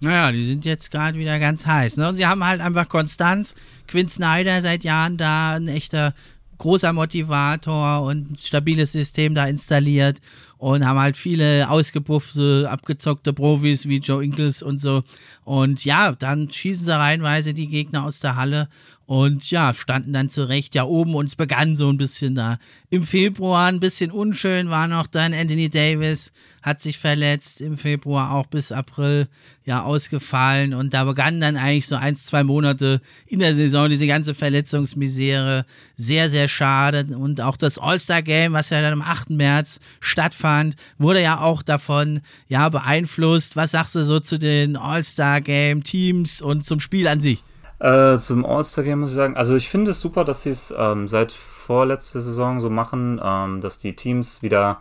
Naja, 0.00 0.30
die 0.30 0.46
sind 0.46 0.64
jetzt 0.64 0.90
gerade 0.90 1.18
wieder 1.18 1.38
ganz 1.38 1.66
heiß. 1.66 1.96
Ne? 1.96 2.08
Und 2.08 2.16
sie 2.16 2.26
haben 2.26 2.44
halt 2.44 2.60
einfach 2.60 2.88
Konstanz. 2.88 3.54
Quinn 3.88 4.08
Snyder 4.08 4.62
seit 4.62 4.84
Jahren 4.84 5.16
da, 5.16 5.54
ein 5.54 5.68
echter 5.68 6.12
großer 6.58 6.92
Motivator 6.92 8.02
und 8.02 8.40
stabiles 8.40 8.92
System 8.92 9.34
da 9.34 9.46
installiert 9.46 10.20
und 10.58 10.86
haben 10.86 10.98
halt 10.98 11.16
viele 11.16 11.68
ausgepuffte, 11.68 12.66
abgezockte 12.70 13.32
Profis 13.32 13.86
wie 13.88 13.98
Joe 13.98 14.24
Ingles 14.24 14.62
und 14.62 14.80
so. 14.80 15.02
Und 15.44 15.84
ja, 15.84 16.12
dann 16.12 16.50
schießen 16.50 16.84
sie 16.86 16.96
reihenweise 16.96 17.52
die 17.52 17.68
Gegner 17.68 18.04
aus 18.04 18.20
der 18.20 18.36
Halle 18.36 18.68
und 19.06 19.48
ja, 19.52 19.72
standen 19.72 20.12
dann 20.12 20.28
zurecht 20.28 20.74
ja 20.74 20.84
oben 20.84 21.14
und 21.14 21.26
es 21.26 21.36
begann 21.36 21.76
so 21.76 21.88
ein 21.88 21.96
bisschen 21.96 22.34
da. 22.34 22.58
Im 22.90 23.04
Februar 23.04 23.66
ein 23.66 23.78
bisschen 23.78 24.10
unschön 24.10 24.68
war 24.68 24.88
noch 24.88 25.06
dann 25.06 25.32
Anthony 25.32 25.68
Davis, 25.70 26.32
hat 26.60 26.82
sich 26.82 26.98
verletzt, 26.98 27.60
im 27.60 27.78
Februar 27.78 28.32
auch 28.32 28.46
bis 28.46 28.72
April 28.72 29.28
ja 29.64 29.84
ausgefallen 29.84 30.74
und 30.74 30.92
da 30.92 31.04
begannen 31.04 31.40
dann 31.40 31.56
eigentlich 31.56 31.86
so 31.86 31.94
ein, 31.94 32.16
zwei 32.16 32.42
Monate 32.42 33.00
in 33.26 33.38
der 33.38 33.54
Saison 33.54 33.88
diese 33.88 34.08
ganze 34.08 34.34
Verletzungsmisere. 34.34 35.64
Sehr, 35.96 36.28
sehr 36.28 36.48
schade 36.48 37.16
und 37.16 37.40
auch 37.40 37.56
das 37.56 37.78
All-Star-Game, 37.78 38.52
was 38.52 38.70
ja 38.70 38.80
dann 38.80 38.94
am 38.94 39.02
8. 39.02 39.30
März 39.30 39.78
stattfand, 40.00 40.74
wurde 40.98 41.22
ja 41.22 41.40
auch 41.40 41.62
davon 41.62 42.22
ja 42.48 42.68
beeinflusst. 42.68 43.54
Was 43.54 43.70
sagst 43.70 43.94
du 43.94 44.04
so 44.04 44.18
zu 44.18 44.36
den 44.36 44.76
All-Star-Game-Teams 44.76 46.42
und 46.42 46.64
zum 46.66 46.80
Spiel 46.80 47.06
an 47.06 47.20
sich? 47.20 47.40
Äh, 47.78 48.18
zum 48.18 48.46
All-Star-Game 48.46 49.00
muss 49.00 49.10
ich 49.10 49.16
sagen, 49.16 49.36
also 49.36 49.54
ich 49.54 49.68
finde 49.68 49.90
es 49.90 50.00
super, 50.00 50.24
dass 50.24 50.42
sie 50.42 50.50
es 50.50 50.74
ähm, 50.76 51.08
seit 51.08 51.32
vorletzter 51.32 52.20
Saison 52.20 52.60
so 52.60 52.70
machen, 52.70 53.20
ähm, 53.22 53.60
dass 53.60 53.78
die 53.78 53.94
Teams 53.94 54.42
wieder 54.42 54.80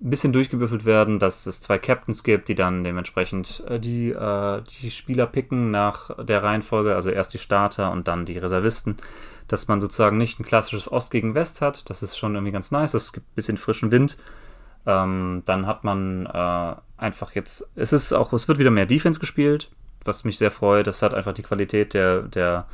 ein 0.00 0.10
bisschen 0.10 0.32
durchgewürfelt 0.32 0.84
werden, 0.84 1.18
dass 1.18 1.46
es 1.46 1.60
zwei 1.60 1.78
Captains 1.78 2.22
gibt, 2.22 2.48
die 2.48 2.54
dann 2.54 2.84
dementsprechend 2.84 3.64
äh, 3.68 3.80
die, 3.80 4.10
äh, 4.10 4.62
die 4.80 4.90
Spieler 4.90 5.26
picken 5.26 5.72
nach 5.72 6.10
der 6.24 6.44
Reihenfolge, 6.44 6.94
also 6.94 7.10
erst 7.10 7.34
die 7.34 7.38
Starter 7.38 7.90
und 7.90 8.06
dann 8.06 8.24
die 8.24 8.38
Reservisten, 8.38 8.98
dass 9.48 9.66
man 9.66 9.80
sozusagen 9.80 10.16
nicht 10.16 10.38
ein 10.38 10.44
klassisches 10.44 10.90
Ost 10.90 11.10
gegen 11.10 11.34
West 11.34 11.60
hat. 11.60 11.90
Das 11.90 12.04
ist 12.04 12.16
schon 12.16 12.34
irgendwie 12.34 12.52
ganz 12.52 12.70
nice. 12.70 12.94
Es 12.94 13.12
gibt 13.12 13.26
ein 13.26 13.34
bisschen 13.34 13.56
frischen 13.56 13.90
Wind. 13.90 14.16
Ähm, 14.86 15.42
dann 15.44 15.66
hat 15.66 15.82
man 15.82 16.26
äh, 16.26 16.74
einfach 16.96 17.34
jetzt, 17.34 17.68
es 17.74 17.92
ist 17.92 18.12
auch, 18.12 18.32
es 18.32 18.46
wird 18.46 18.60
wieder 18.60 18.70
mehr 18.70 18.86
Defense 18.86 19.18
gespielt, 19.18 19.70
was 20.08 20.24
mich 20.24 20.38
sehr 20.38 20.50
freut. 20.50 20.88
Das 20.88 21.02
hat 21.02 21.14
einfach 21.14 21.34
die 21.34 21.42
Qualität 21.42 21.94
der, 21.94 22.22
der 22.22 22.66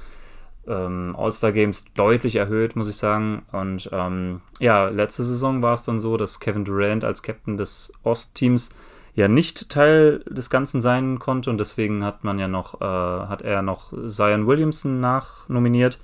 ähm, 0.66 1.14
All-Star-Games 1.18 1.92
deutlich 1.94 2.36
erhöht, 2.36 2.76
muss 2.76 2.88
ich 2.88 2.96
sagen. 2.96 3.42
Und 3.52 3.90
ähm, 3.92 4.40
ja, 4.58 4.88
letzte 4.88 5.22
Saison 5.22 5.62
war 5.62 5.74
es 5.74 5.82
dann 5.82 5.98
so, 5.98 6.16
dass 6.16 6.40
Kevin 6.40 6.64
Durant 6.64 7.04
als 7.04 7.22
Captain 7.22 7.56
des 7.56 7.92
Ost-Teams 8.02 8.70
ja 9.14 9.28
nicht 9.28 9.68
Teil 9.68 10.20
des 10.28 10.50
Ganzen 10.50 10.80
sein 10.80 11.18
konnte 11.18 11.48
und 11.50 11.58
deswegen 11.58 12.04
hat 12.04 12.24
man 12.24 12.38
ja 12.38 12.48
noch, 12.48 12.80
äh, 12.80 12.84
hat 12.84 13.42
er 13.42 13.62
noch 13.62 13.92
Zion 14.08 14.46
Williamson 14.46 15.00
nachnominiert 15.00 16.00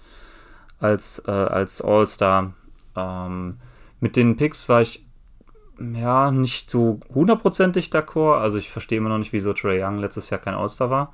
als, 0.79 1.21
äh, 1.27 1.31
als 1.31 1.83
All-Star. 1.83 2.53
Ähm, 2.97 3.59
mit 3.99 4.17
den 4.17 4.37
Picks 4.37 4.69
war 4.69 4.83
ich 4.83 5.05
ja 5.81 6.31
nicht 6.31 6.71
so 6.71 7.01
hundertprozentig 7.15 7.89
d'accord. 7.89 8.39
Also 8.41 8.59
ich 8.59 8.71
verstehe 8.71 8.99
immer 8.99 9.09
noch 9.09 9.19
nicht, 9.19 9.33
wieso 9.33 9.53
Trey 9.53 9.83
Young 9.83 9.99
letztes 9.99 10.31
Jahr 10.31 10.41
kein 10.41 10.55
All-Star 10.55 10.91
war. 10.91 11.13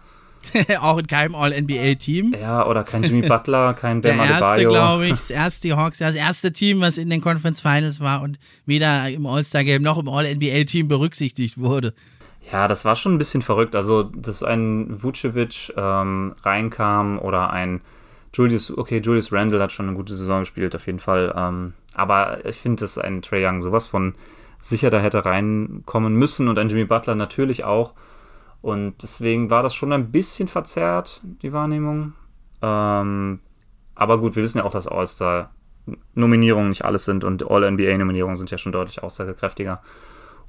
auch 0.80 0.98
in 0.98 1.06
keinem 1.06 1.34
All-NBA-Team. 1.34 2.34
Ja, 2.40 2.66
oder 2.66 2.84
kein 2.84 3.02
Jimmy 3.02 3.22
Butler, 3.28 3.74
kein 3.74 4.02
Der 4.02 4.14
erste, 4.14 4.66
glaube 4.66 5.06
ich, 5.06 5.10
das 5.12 5.30
erste 5.30 5.76
Hawks, 5.76 5.98
das 5.98 6.14
erste 6.14 6.52
Team, 6.52 6.80
was 6.80 6.98
in 6.98 7.10
den 7.10 7.20
Conference 7.20 7.60
Finals 7.60 8.00
war 8.00 8.22
und 8.22 8.38
weder 8.64 9.08
im 9.08 9.26
All-Star-Game 9.26 9.82
noch 9.82 9.98
im 9.98 10.08
All-NBA-Team 10.08 10.88
berücksichtigt 10.88 11.58
wurde. 11.58 11.94
Ja, 12.52 12.68
das 12.68 12.84
war 12.84 12.94
schon 12.94 13.14
ein 13.14 13.18
bisschen 13.18 13.42
verrückt. 13.42 13.74
Also, 13.74 14.04
dass 14.04 14.42
ein 14.42 15.02
Vucevic 15.02 15.72
ähm, 15.76 16.34
reinkam 16.42 17.18
oder 17.18 17.50
ein 17.50 17.80
Julius, 18.32 18.76
okay, 18.76 19.00
Julius 19.00 19.32
Randle 19.32 19.60
hat 19.60 19.72
schon 19.72 19.88
eine 19.88 19.96
gute 19.96 20.14
Saison 20.14 20.40
gespielt, 20.40 20.76
auf 20.76 20.86
jeden 20.86 21.00
Fall. 21.00 21.34
Ähm, 21.36 21.72
aber 21.94 22.44
ich 22.44 22.56
finde, 22.56 22.80
dass 22.80 22.98
ein 22.98 23.22
Trey 23.22 23.44
Young 23.44 23.62
sowas 23.62 23.88
von 23.88 24.14
sicher 24.68 24.90
da 24.90 25.00
hätte 25.00 25.24
reinkommen 25.24 26.14
müssen 26.14 26.48
und 26.48 26.58
ein 26.58 26.68
Jimmy 26.68 26.84
Butler 26.84 27.14
natürlich 27.14 27.64
auch. 27.64 27.94
Und 28.62 29.02
deswegen 29.02 29.50
war 29.50 29.62
das 29.62 29.74
schon 29.74 29.92
ein 29.92 30.10
bisschen 30.10 30.48
verzerrt, 30.48 31.20
die 31.42 31.52
Wahrnehmung. 31.52 32.14
Ähm, 32.62 33.40
aber 33.94 34.18
gut, 34.18 34.36
wir 34.36 34.42
wissen 34.42 34.58
ja 34.58 34.64
auch, 34.64 34.72
dass 34.72 34.88
All-Star-Nominierungen 34.88 36.70
nicht 36.70 36.84
alles 36.84 37.04
sind 37.04 37.22
und 37.22 37.48
All-NBA-Nominierungen 37.48 38.36
sind 38.36 38.50
ja 38.50 38.58
schon 38.58 38.72
deutlich 38.72 39.02
aussagekräftiger. 39.02 39.80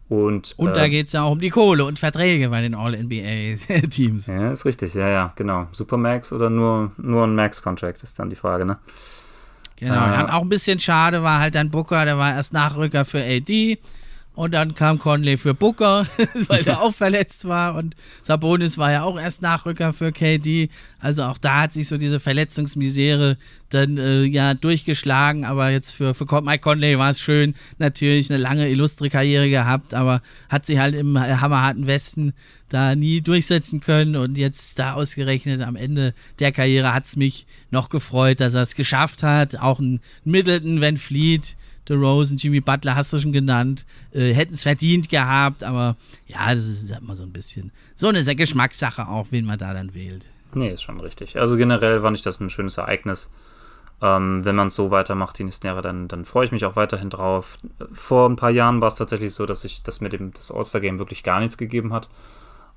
Und, 0.10 0.54
und 0.58 0.70
äh, 0.70 0.74
da 0.74 0.88
geht 0.88 1.08
es 1.08 1.14
ja 1.14 1.24
auch 1.24 1.32
um 1.32 1.40
die 1.40 1.50
Kohle 1.50 1.84
und 1.84 2.00
Verträge 2.00 2.50
bei 2.50 2.62
den 2.62 2.76
All-NBA-Teams. 2.76 4.28
Ja, 4.28 4.52
ist 4.52 4.66
richtig, 4.66 4.94
ja, 4.94 5.10
ja, 5.10 5.34
genau. 5.36 5.68
Supermax 5.74 6.32
oder 6.32 6.50
nur, 6.50 6.92
nur 6.98 7.26
ein 7.26 7.36
Max-Contract 7.36 8.02
ist 8.04 8.18
dann 8.18 8.30
die 8.30 8.38
Frage, 8.38 8.66
ne? 8.66 8.80
Genau, 9.76 9.94
äh, 9.94 10.32
auch 10.32 10.42
ein 10.42 10.50
bisschen 10.50 10.80
schade 10.80 11.22
war 11.22 11.40
halt 11.40 11.54
dann 11.54 11.70
Booker, 11.70 12.04
der 12.04 12.18
war 12.18 12.34
erst 12.34 12.52
Nachrücker 12.52 13.06
für 13.06 13.22
AD 13.22 13.78
und 14.38 14.52
dann 14.52 14.76
kam 14.76 15.00
Conley 15.00 15.36
für 15.36 15.56
Booker, 15.56 16.06
weil 16.48 16.62
er 16.68 16.84
auch 16.84 16.94
verletzt 16.94 17.46
war. 17.46 17.74
Und 17.74 17.96
Sabonis 18.22 18.78
war 18.78 18.92
ja 18.92 19.02
auch 19.02 19.20
erst 19.20 19.42
Nachrücker 19.42 19.94
für 19.94 20.12
KD. 20.12 20.70
Also 21.00 21.24
auch 21.24 21.40
da 21.40 21.62
hat 21.62 21.74
sich 21.74 21.88
so 21.88 21.98
diese 21.98 22.20
Verletzungsmisere 22.20 23.38
dann 23.72 23.98
äh, 23.98 24.26
ja 24.26 24.54
durchgeschlagen. 24.54 25.44
Aber 25.44 25.72
jetzt 25.72 25.92
für, 25.92 26.14
für 26.14 26.26
Mike 26.44 26.60
Conley 26.60 27.00
war 27.00 27.10
es 27.10 27.20
schön. 27.20 27.56
Natürlich 27.80 28.30
eine 28.30 28.38
lange, 28.40 28.70
illustre 28.70 29.10
Karriere 29.10 29.50
gehabt, 29.50 29.96
aber 29.96 30.22
hat 30.50 30.68
sich 30.68 30.78
halt 30.78 30.94
im 30.94 31.20
hammerharten 31.20 31.88
Westen 31.88 32.34
da 32.70 32.94
nie 32.94 33.22
durchsetzen 33.22 33.80
können. 33.80 34.16
Und 34.16 34.38
jetzt 34.38 34.78
da 34.78 34.94
ausgerechnet 34.94 35.62
am 35.62 35.76
Ende 35.76 36.14
der 36.38 36.52
Karriere 36.52 36.94
hat 36.94 37.06
es 37.06 37.16
mich 37.16 37.48
noch 37.72 37.90
gefreut, 37.90 38.40
dass 38.40 38.54
er 38.54 38.62
es 38.62 38.76
geschafft 38.76 39.24
hat. 39.24 39.56
Auch 39.56 39.80
ein 39.80 40.00
Middleton, 40.26 40.80
Van 40.80 40.98
Fleet 40.98 41.58
DeRozan, 41.90 42.38
Jimmy 42.38 42.62
Butler 42.62 42.96
hast 42.96 43.14
du 43.14 43.20
schon 43.20 43.32
genannt, 43.32 43.86
äh, 44.12 44.34
hätten 44.34 44.54
es 44.54 44.64
verdient 44.64 45.10
gehabt, 45.10 45.64
aber 45.64 45.96
ja, 46.28 46.54
das 46.54 46.66
ist 46.66 46.92
immer 46.92 47.16
so 47.16 47.24
ein 47.24 47.32
bisschen 47.32 47.72
so 47.96 48.08
eine 48.08 48.24
Geschmackssache 48.36 49.08
auch, 49.08 49.28
wen 49.32 49.46
man 49.46 49.58
da 49.58 49.74
dann 49.74 49.94
wählt. 49.94 50.28
Nee, 50.54 50.72
ist 50.72 50.84
schon 50.84 51.00
richtig. 51.00 51.40
Also 51.40 51.58
generell 51.58 52.02
fand 52.02 52.18
ich 52.18 52.24
das 52.24 52.40
ein 52.40 52.50
schönes 52.50 52.78
Ereignis. 52.78 53.30
Ähm, 54.02 54.46
wenn 54.46 54.56
man 54.56 54.68
es 54.68 54.76
so 54.76 54.92
weitermacht 54.92 55.40
die 55.40 55.44
nächsten 55.44 55.66
Jahre, 55.66 55.82
dann, 55.82 56.08
dann 56.08 56.24
freue 56.24 56.46
ich 56.46 56.52
mich 56.52 56.66
auch 56.66 56.76
weiterhin 56.76 57.10
drauf. 57.10 57.58
Vor 57.94 58.30
ein 58.30 58.36
paar 58.36 58.52
Jahren 58.52 58.80
war 58.80 58.90
es 58.90 58.96
tatsächlich 58.96 59.34
so, 59.34 59.46
dass 59.46 59.62
sich 59.62 59.82
das 59.82 60.02
mit 60.02 60.14
dem 60.14 60.32
All-Star-Game 60.54 61.00
wirklich 61.00 61.24
gar 61.24 61.40
nichts 61.40 61.58
gegeben 61.58 61.94
hat 61.94 62.08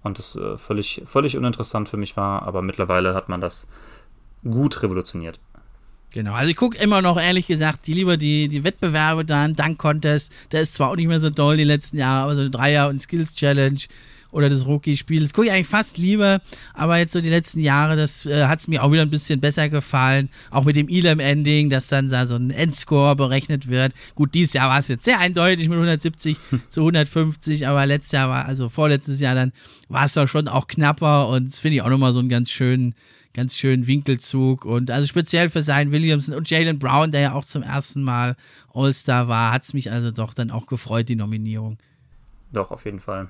und 0.02 0.18
das 0.18 0.34
äh, 0.34 0.56
völlig, 0.56 1.02
völlig 1.06 1.36
uninteressant 1.36 1.88
für 1.88 1.98
mich 1.98 2.16
war, 2.16 2.42
aber 2.42 2.62
mittlerweile 2.62 3.14
hat 3.14 3.28
man 3.28 3.40
das 3.40 3.66
gut 4.42 4.82
revolutioniert. 4.82 5.38
Genau, 6.12 6.32
also 6.32 6.50
ich 6.50 6.56
gucke 6.56 6.76
immer 6.78 7.02
noch, 7.02 7.20
ehrlich 7.20 7.46
gesagt, 7.46 7.86
die 7.86 7.94
lieber 7.94 8.16
die, 8.16 8.48
die 8.48 8.64
Wettbewerbe 8.64 9.24
dann, 9.24 9.54
Dank 9.54 9.78
Contest, 9.78 10.32
der 10.50 10.62
ist 10.62 10.74
zwar 10.74 10.90
auch 10.90 10.96
nicht 10.96 11.06
mehr 11.06 11.20
so 11.20 11.30
doll 11.30 11.56
die 11.56 11.64
letzten 11.64 11.98
Jahre, 11.98 12.24
aber 12.24 12.34
so 12.34 12.40
eine 12.40 12.50
Dreier- 12.50 12.88
und 12.88 13.00
Skills-Challenge 13.00 13.78
oder 14.32 14.48
das 14.48 14.66
Rookie-Spiel, 14.66 15.22
das 15.22 15.32
gucke 15.32 15.46
ich 15.46 15.52
eigentlich 15.52 15.68
fast 15.68 15.98
lieber, 15.98 16.40
aber 16.74 16.98
jetzt 16.98 17.12
so 17.12 17.20
die 17.20 17.28
letzten 17.28 17.60
Jahre, 17.60 17.96
das 17.96 18.26
äh, 18.26 18.46
hat 18.46 18.58
es 18.58 18.66
mir 18.66 18.82
auch 18.82 18.90
wieder 18.90 19.02
ein 19.02 19.10
bisschen 19.10 19.40
besser 19.40 19.68
gefallen, 19.68 20.30
auch 20.50 20.64
mit 20.64 20.76
dem 20.76 20.88
Elam-Ending, 20.88 21.70
dass 21.70 21.88
dann 21.88 22.08
da 22.08 22.26
so 22.26 22.34
ein 22.34 22.50
Endscore 22.50 23.14
berechnet 23.14 23.68
wird. 23.68 23.92
Gut, 24.16 24.34
dieses 24.34 24.52
Jahr 24.52 24.68
war 24.68 24.80
es 24.80 24.88
jetzt 24.88 25.04
sehr 25.04 25.20
eindeutig 25.20 25.68
mit 25.68 25.76
170 25.76 26.36
zu 26.68 26.80
150, 26.80 27.68
aber 27.68 27.86
letztes 27.86 28.12
Jahr 28.12 28.28
war, 28.28 28.46
also 28.46 28.68
vorletztes 28.68 29.20
Jahr 29.20 29.36
dann, 29.36 29.52
war 29.88 30.06
es 30.06 30.14
doch 30.14 30.26
schon 30.26 30.48
auch 30.48 30.66
knapper 30.66 31.28
und 31.28 31.46
das 31.46 31.60
finde 31.60 31.76
ich 31.76 31.82
auch 31.82 31.90
nochmal 31.90 32.12
so 32.12 32.20
einen 32.20 32.28
ganz 32.28 32.50
schönen 32.50 32.94
ganz 33.34 33.56
schönen 33.56 33.86
Winkelzug. 33.86 34.64
Und 34.64 34.90
also 34.90 35.06
speziell 35.06 35.50
für 35.50 35.62
Zion 35.62 35.92
Williamson 35.92 36.34
und 36.34 36.50
Jalen 36.50 36.78
Brown, 36.78 37.12
der 37.12 37.20
ja 37.20 37.32
auch 37.34 37.44
zum 37.44 37.62
ersten 37.62 38.02
Mal 38.02 38.36
All-Star 38.72 39.28
war, 39.28 39.52
hat 39.52 39.64
es 39.64 39.74
mich 39.74 39.90
also 39.90 40.10
doch 40.10 40.34
dann 40.34 40.50
auch 40.50 40.66
gefreut, 40.66 41.08
die 41.08 41.16
Nominierung. 41.16 41.78
Doch, 42.52 42.70
auf 42.70 42.84
jeden 42.84 43.00
Fall. 43.00 43.28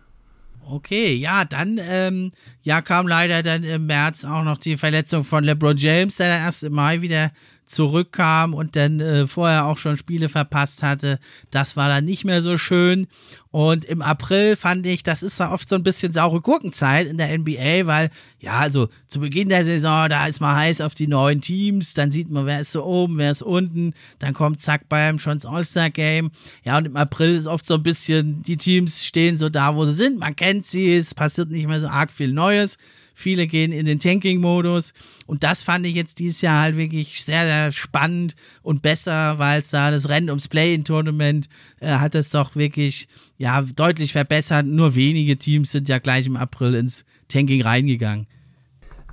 Okay, 0.66 1.14
ja, 1.14 1.44
dann 1.44 1.78
ähm, 1.82 2.32
ja, 2.62 2.82
kam 2.82 3.08
leider 3.08 3.42
dann 3.42 3.64
im 3.64 3.86
März 3.86 4.24
auch 4.24 4.44
noch 4.44 4.58
die 4.58 4.76
Verletzung 4.76 5.24
von 5.24 5.42
LeBron 5.44 5.76
James, 5.76 6.16
der 6.16 6.28
dann 6.28 6.42
erst 6.42 6.62
im 6.62 6.74
Mai 6.74 7.00
wieder 7.00 7.32
zurückkam 7.70 8.52
und 8.52 8.74
dann 8.74 8.98
äh, 9.00 9.26
vorher 9.26 9.66
auch 9.66 9.78
schon 9.78 9.96
Spiele 9.96 10.28
verpasst 10.28 10.82
hatte. 10.82 11.18
Das 11.50 11.76
war 11.76 11.88
dann 11.88 12.04
nicht 12.04 12.24
mehr 12.24 12.42
so 12.42 12.58
schön. 12.58 13.06
Und 13.52 13.84
im 13.84 14.02
April 14.02 14.56
fand 14.56 14.86
ich, 14.86 15.02
das 15.02 15.22
ist 15.22 15.38
da 15.38 15.52
oft 15.52 15.68
so 15.68 15.76
ein 15.76 15.82
bisschen 15.82 16.12
saure 16.12 16.40
Gurkenzeit 16.40 17.06
in 17.06 17.16
der 17.16 17.36
NBA, 17.36 17.86
weil, 17.86 18.10
ja, 18.38 18.58
also 18.58 18.88
zu 19.08 19.20
Beginn 19.20 19.48
der 19.48 19.64
Saison, 19.64 20.08
da 20.08 20.26
ist 20.26 20.40
man 20.40 20.56
heiß 20.56 20.80
auf 20.80 20.94
die 20.94 21.06
neuen 21.06 21.40
Teams, 21.40 21.94
dann 21.94 22.12
sieht 22.12 22.30
man, 22.30 22.46
wer 22.46 22.60
ist 22.60 22.72
so 22.72 22.84
oben, 22.84 23.18
wer 23.18 23.30
ist 23.30 23.42
unten, 23.42 23.94
dann 24.18 24.34
kommt 24.34 24.60
zack 24.60 24.88
beim 24.88 25.18
schon 25.18 25.34
ins 25.34 25.46
All-Star-Game. 25.46 26.30
Ja, 26.64 26.78
und 26.78 26.86
im 26.86 26.96
April 26.96 27.34
ist 27.34 27.46
oft 27.46 27.66
so 27.66 27.74
ein 27.74 27.82
bisschen, 27.82 28.42
die 28.42 28.56
Teams 28.56 29.04
stehen 29.04 29.36
so 29.36 29.48
da, 29.48 29.76
wo 29.76 29.84
sie 29.84 29.92
sind, 29.92 30.18
man 30.18 30.34
kennt 30.34 30.66
sie, 30.66 30.94
es 30.94 31.14
passiert 31.14 31.50
nicht 31.50 31.68
mehr 31.68 31.80
so 31.80 31.88
arg 31.88 32.12
viel 32.12 32.32
Neues. 32.32 32.78
Viele 33.20 33.46
gehen 33.46 33.70
in 33.70 33.86
den 33.86 34.00
Tanking-Modus. 34.00 34.94
Und 35.26 35.44
das 35.44 35.62
fand 35.62 35.86
ich 35.86 35.94
jetzt 35.94 36.18
dieses 36.18 36.40
Jahr 36.40 36.62
halt 36.62 36.76
wirklich 36.76 37.22
sehr, 37.22 37.46
sehr 37.46 37.72
spannend 37.72 38.34
und 38.62 38.82
besser, 38.82 39.38
weil 39.38 39.60
es 39.60 39.70
da 39.70 39.90
das 39.90 40.08
Rennen 40.08 40.30
ums 40.30 40.48
Play-In-Tournament 40.48 41.48
äh, 41.80 41.90
hat 41.96 42.14
es 42.14 42.30
doch 42.30 42.56
wirklich 42.56 43.08
ja, 43.38 43.62
deutlich 43.62 44.12
verbessert. 44.12 44.66
Nur 44.66 44.94
wenige 44.94 45.36
Teams 45.36 45.70
sind 45.70 45.88
ja 45.88 45.98
gleich 45.98 46.26
im 46.26 46.36
April 46.36 46.74
ins 46.74 47.04
Tanking 47.28 47.62
reingegangen. 47.62 48.26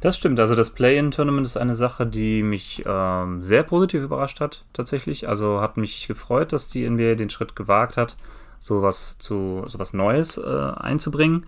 Das 0.01 0.15
stimmt. 0.15 0.39
Also 0.39 0.55
das 0.55 0.69
Play-in-Tournament 0.69 1.45
ist 1.45 1.57
eine 1.57 1.75
Sache, 1.75 2.05
die 2.05 2.43
mich 2.43 2.83
ähm, 2.85 3.41
sehr 3.41 3.63
positiv 3.63 4.03
überrascht 4.03 4.39
hat, 4.39 4.63
tatsächlich. 4.73 5.27
Also 5.27 5.59
hat 5.59 5.77
mich 5.77 6.07
gefreut, 6.07 6.53
dass 6.53 6.69
die 6.69 6.87
NBA 6.87 7.15
den 7.15 7.29
Schritt 7.29 7.55
gewagt 7.55 7.97
hat, 7.97 8.15
sowas 8.59 9.17
zu 9.19 9.63
sowas 9.67 9.93
Neues 9.93 10.37
äh, 10.37 10.41
einzubringen. 10.45 11.45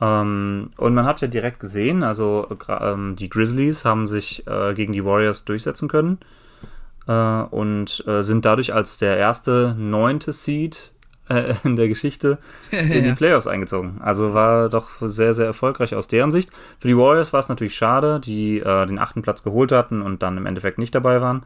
Ähm, 0.00 0.70
und 0.76 0.94
man 0.94 1.06
hat 1.06 1.20
ja 1.20 1.28
direkt 1.28 1.60
gesehen, 1.60 2.02
also 2.02 2.48
ähm, 2.68 3.16
die 3.16 3.28
Grizzlies 3.28 3.84
haben 3.84 4.06
sich 4.06 4.46
äh, 4.46 4.74
gegen 4.74 4.92
die 4.92 5.04
Warriors 5.04 5.44
durchsetzen 5.44 5.88
können 5.88 6.18
äh, 7.08 7.12
und 7.12 8.04
äh, 8.06 8.22
sind 8.22 8.44
dadurch 8.44 8.72
als 8.72 8.98
der 8.98 9.16
erste 9.16 9.74
neunte 9.76 10.32
Seed 10.32 10.92
äh, 11.28 11.54
in 11.64 11.74
der 11.74 11.88
Geschichte 11.88 12.38
in 12.70 13.04
die 13.04 13.12
Playoffs 13.12 13.48
eingezogen. 13.48 14.00
Also 14.00 14.34
war 14.34 14.68
doch 14.68 14.90
sehr, 15.00 15.34
sehr 15.34 15.46
erfolgreich 15.46 15.94
aus 15.94 16.06
deren 16.06 16.30
Sicht. 16.30 16.50
Für 16.78 16.88
die 16.88 16.96
Warriors 16.96 17.32
war 17.32 17.40
es 17.40 17.48
natürlich 17.48 17.74
schade, 17.74 18.20
die 18.20 18.60
äh, 18.60 18.86
den 18.86 19.00
achten 19.00 19.22
Platz 19.22 19.42
geholt 19.42 19.72
hatten 19.72 20.02
und 20.02 20.22
dann 20.22 20.36
im 20.36 20.46
Endeffekt 20.46 20.78
nicht 20.78 20.94
dabei 20.94 21.20
waren. 21.20 21.44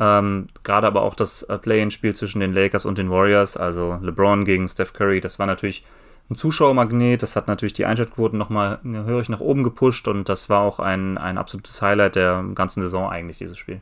Ähm, 0.00 0.46
Gerade 0.62 0.86
aber 0.86 1.02
auch 1.02 1.14
das 1.14 1.42
äh, 1.42 1.58
Play-in-Spiel 1.58 2.14
zwischen 2.14 2.40
den 2.40 2.52
Lakers 2.52 2.86
und 2.86 2.98
den 2.98 3.10
Warriors, 3.10 3.56
also 3.56 3.98
LeBron 4.00 4.44
gegen 4.44 4.68
Steph 4.68 4.92
Curry, 4.92 5.20
das 5.20 5.38
war 5.38 5.46
natürlich 5.46 5.84
ein 6.30 6.34
Zuschauermagnet. 6.34 7.22
Das 7.22 7.36
hat 7.36 7.48
natürlich 7.48 7.72
die 7.72 7.84
Einschaltquoten 7.84 8.38
nochmal 8.38 8.80
hörig 8.82 9.28
nach 9.28 9.40
oben 9.40 9.64
gepusht 9.64 10.08
und 10.08 10.28
das 10.28 10.48
war 10.48 10.60
auch 10.60 10.78
ein, 10.78 11.18
ein 11.18 11.38
absolutes 11.38 11.80
Highlight 11.82 12.16
der 12.16 12.44
ganzen 12.54 12.82
Saison 12.82 13.08
eigentlich, 13.08 13.38
dieses 13.38 13.58
Spiel. 13.58 13.80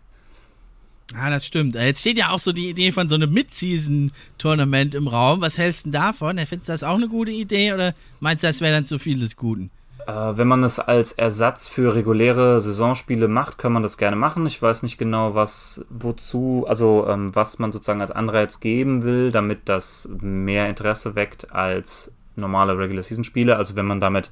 Ja, 1.15 1.31
das 1.31 1.47
stimmt. 1.47 1.77
Jetzt 1.77 2.01
steht 2.01 2.19
ja 2.19 2.31
auch 2.31 2.41
so 2.41 2.53
die 2.53 2.69
Idee 2.69 2.91
von 2.91 3.09
so 3.09 3.15
einem 3.15 3.33
Mid-Season-Tournament 3.33 4.95
im 4.97 5.07
Raum. 5.07 5.41
Was 5.41 5.57
hältst 5.57 5.87
du 5.87 5.91
davon? 5.91 6.39
Findest 6.39 6.69
du 6.69 6.73
das 6.73 6.83
auch 6.83 6.97
eine 6.97 7.09
gute 7.09 7.31
Idee 7.31 7.73
oder 7.73 7.95
meinst 8.19 8.43
du, 8.43 8.49
das 8.49 8.61
wäre 8.61 8.75
dann 8.75 8.87
zu 8.87 8.99
viel 8.99 9.21
des 9.21 9.37
Guten? 9.37 9.71
Äh, 10.07 10.13
wenn 10.37 10.49
man 10.49 10.63
es 10.65 10.79
als 10.79 11.13
Ersatz 11.13 11.69
für 11.69 11.95
reguläre 11.95 12.61
Saisonspiele 12.61 13.29
macht, 13.29 13.59
kann 13.59 13.73
man 13.73 13.83
das 13.83 13.99
gerne 13.99 14.17
machen. 14.17 14.47
Ich 14.47 14.61
weiß 14.61 14.83
nicht 14.83 14.99
genau, 14.99 15.35
was, 15.35 15.85
wozu, 15.91 16.65
also 16.69 17.07
ähm, 17.09 17.35
was 17.35 17.59
man 17.59 17.73
sozusagen 17.73 18.01
als 18.01 18.11
Anreiz 18.11 18.61
geben 18.61 19.05
will, 19.05 19.31
damit 19.31 19.69
das 19.69 20.09
mehr 20.21 20.69
Interesse 20.69 21.15
weckt 21.15 21.53
als 21.53 22.13
normale 22.37 22.79
Regular 22.79 23.03
Season 23.03 23.25
Spiele. 23.25 23.57
Also 23.57 23.77
wenn 23.77 23.87
man 23.87 24.01
damit, 24.01 24.31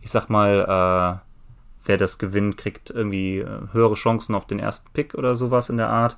ich 0.00 0.10
sag 0.10 0.28
mal, 0.28 0.60
äh, 0.60 1.26
wer 1.84 1.96
das 1.96 2.18
gewinnt, 2.18 2.56
kriegt 2.56 2.90
irgendwie 2.90 3.38
äh, 3.38 3.60
höhere 3.72 3.94
Chancen 3.94 4.34
auf 4.34 4.46
den 4.46 4.58
ersten 4.58 4.90
Pick 4.92 5.14
oder 5.14 5.34
sowas 5.34 5.70
in 5.70 5.76
der 5.76 5.90
Art 5.90 6.16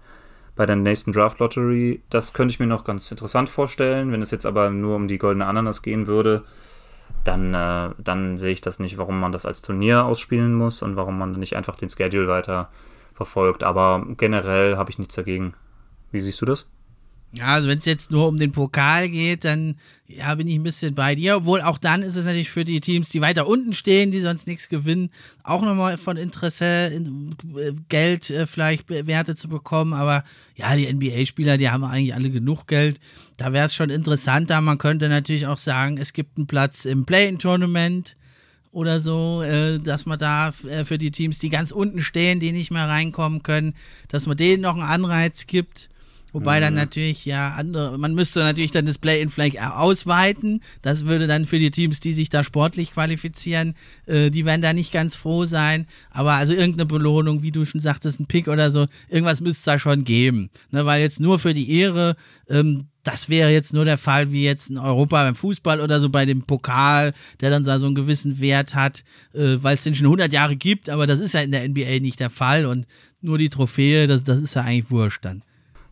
bei 0.57 0.67
der 0.67 0.77
nächsten 0.77 1.13
Draft 1.13 1.39
Lottery. 1.39 2.03
Das 2.11 2.33
könnte 2.33 2.53
ich 2.53 2.61
mir 2.61 2.67
noch 2.67 2.85
ganz 2.85 3.11
interessant 3.11 3.49
vorstellen. 3.49 4.11
Wenn 4.11 4.23
es 4.23 4.31
jetzt 4.31 4.47
aber 4.47 4.71
nur 4.71 4.97
um 4.97 5.09
die 5.09 5.19
goldene 5.19 5.47
Ananas 5.47 5.83
gehen 5.83 6.07
würde, 6.07 6.43
dann, 7.25 7.55
äh, 7.55 7.91
dann 7.99 8.39
sehe 8.39 8.53
ich 8.53 8.61
das 8.61 8.79
nicht, 8.79 8.99
warum 8.99 9.21
man 9.21 9.33
das 9.33 9.47
als 9.47 9.63
Turnier 9.63 10.05
ausspielen 10.05 10.55
muss 10.55 10.83
und 10.83 10.97
warum 10.97 11.19
man 11.19 11.33
nicht 11.33 11.57
einfach 11.57 11.77
den 11.77 11.89
Schedule 11.89 12.29
weiter 12.29 12.71
verfolgt. 13.15 13.63
Aber 13.63 14.05
generell 14.17 14.77
habe 14.77 14.91
ich 14.91 14.99
nichts 14.99 15.15
dagegen. 15.15 15.55
Wie 16.11 16.21
siehst 16.21 16.41
du 16.41 16.47
das? 16.47 16.67
Ja, 17.33 17.49
also 17.49 17.69
wenn 17.69 17.79
es 17.79 17.85
jetzt 17.85 18.11
nur 18.11 18.27
um 18.27 18.39
den 18.39 18.53
Pokal 18.53 19.11
geht, 19.11 19.45
dann 19.45 19.77
ja, 20.07 20.35
bin 20.35 20.49
ich 20.49 20.55
ein 20.55 20.63
bisschen 20.63 20.95
bei 20.95 21.15
dir. 21.15 21.37
Obwohl 21.37 21.61
auch 21.61 21.77
dann 21.77 22.01
ist 22.01 22.17
es 22.17 22.25
natürlich 22.25 22.49
für 22.49 22.65
die 22.65 22.81
Teams, 22.81 23.11
die 23.11 23.21
weiter 23.21 23.47
unten 23.47 23.75
stehen, 23.75 24.11
die 24.11 24.21
sonst 24.21 24.47
nichts 24.47 24.71
gewinnen, 24.71 25.11
auch 25.43 25.61
nochmal 25.61 25.99
von 25.99 26.17
Interesse, 26.17 26.91
äh, 26.91 27.73
Geld 27.91 28.31
äh, 28.31 28.47
vielleicht 28.47 28.89
Werte 28.89 29.35
zu 29.35 29.49
bekommen. 29.49 29.93
Aber 29.93 30.25
ja, 30.57 30.75
die 30.75 30.91
NBA-Spieler, 30.91 31.59
die 31.59 31.69
haben 31.69 31.85
eigentlich 31.85 32.15
alle 32.15 32.31
genug 32.31 32.67
Geld. 32.67 32.99
Da 33.37 33.53
wäre 33.53 33.67
es 33.67 33.75
schon 33.75 33.91
interessanter. 33.91 34.63
Man 34.63 34.79
könnte 34.79 35.11
natürlich 35.11 35.47
auch 35.47 35.59
sagen, 35.59 35.99
es 35.99 36.15
gibt 36.15 36.39
einen 36.39 36.47
Platz 36.47 36.87
im 36.87 37.05
Play-in-Tournament 37.05 38.17
oder 38.73 39.01
so, 39.01 39.43
äh, 39.43 39.79
dass 39.79 40.07
man 40.07 40.19
da 40.19 40.53
für 40.53 40.97
die 40.97 41.11
Teams, 41.11 41.39
die 41.41 41.51
ganz 41.51 41.73
unten 41.73 42.01
stehen, 42.01 42.41
die 42.41 42.53
nicht 42.53 42.71
mehr 42.71 42.89
reinkommen 42.89 43.43
können, 43.43 43.75
dass 44.09 44.27
man 44.27 44.39
denen 44.39 44.63
noch 44.63 44.75
einen 44.75 44.83
Anreiz 44.83 45.47
gibt. 45.47 45.91
Wobei 46.33 46.59
mhm. 46.59 46.63
dann 46.63 46.75
natürlich 46.75 47.25
ja 47.25 47.53
andere, 47.53 47.99
man 47.99 48.15
müsste 48.15 48.41
natürlich 48.41 48.71
dann 48.71 48.87
das 48.87 48.99
Play-In 48.99 49.31
vielleicht 49.31 49.61
ausweiten. 49.61 50.61
Das 50.83 51.07
würde 51.07 51.27
dann 51.27 51.45
für 51.45 51.59
die 51.59 51.71
Teams, 51.71 52.01
die 52.01 52.13
sich 52.13 52.29
da 52.29 52.45
sportlich 52.45 52.93
qualifizieren, 52.93 53.75
äh, 54.07 54.31
die 54.31 54.45
werden 54.45 54.63
da 54.63 54.73
nicht 54.73 54.93
ganz 54.93 55.15
froh 55.15 55.47
sein. 55.47 55.87
Aber 56.11 56.33
also 56.33 56.53
irgendeine 56.53 56.87
Belohnung, 56.87 57.43
wie 57.43 57.53
du 57.53 57.65
schon 57.65 57.81
sagtest, 57.81 58.21
ein 58.21 58.27
Pick 58.27 58.49
oder 58.49 58.71
so, 58.71 58.87
irgendwas 59.09 59.41
müsste 59.41 59.59
es 59.59 59.65
da 59.65 59.79
schon 59.79 60.05
geben. 60.05 60.51
Ne, 60.71 60.85
weil 60.85 61.01
jetzt 61.01 61.21
nur 61.21 61.39
für 61.39 61.55
die 61.55 61.71
Ehre, 61.79 62.17
ähm, 62.49 62.87
das 63.05 63.31
wäre 63.31 63.51
jetzt 63.51 63.73
nur 63.73 63.87
der 63.87 63.97
Fall 63.97 64.33
wie 64.33 64.45
jetzt 64.45 64.69
in 64.69 64.77
Europa 64.77 65.23
beim 65.23 65.35
Fußball 65.35 65.81
oder 65.81 65.99
so 65.99 66.11
bei 66.11 66.27
dem 66.27 66.43
Pokal, 66.43 67.15
der 67.41 67.49
dann 67.49 67.65
da 67.65 67.79
so 67.79 67.87
einen 67.87 67.95
gewissen 67.95 68.39
Wert 68.39 68.75
hat, 68.75 69.03
äh, 69.33 69.57
weil 69.63 69.75
es 69.75 69.83
den 69.83 69.95
schon 69.95 70.07
100 70.07 70.31
Jahre 70.31 70.57
gibt, 70.57 70.91
aber 70.91 71.07
das 71.07 71.21
ist 71.21 71.33
ja 71.33 71.41
in 71.41 71.53
der 71.53 71.67
NBA 71.67 72.01
nicht 72.01 72.21
der 72.21 72.29
Fall 72.29 72.67
und 72.67 72.87
nur 73.23 73.39
die 73.39 73.49
Trophäe, 73.49 74.07
das, 74.07 74.25
das 74.25 74.39
ist 74.41 74.55
ja 74.55 74.63
eigentlich 74.63 74.91
wurscht 74.91 75.25
dann. 75.25 75.43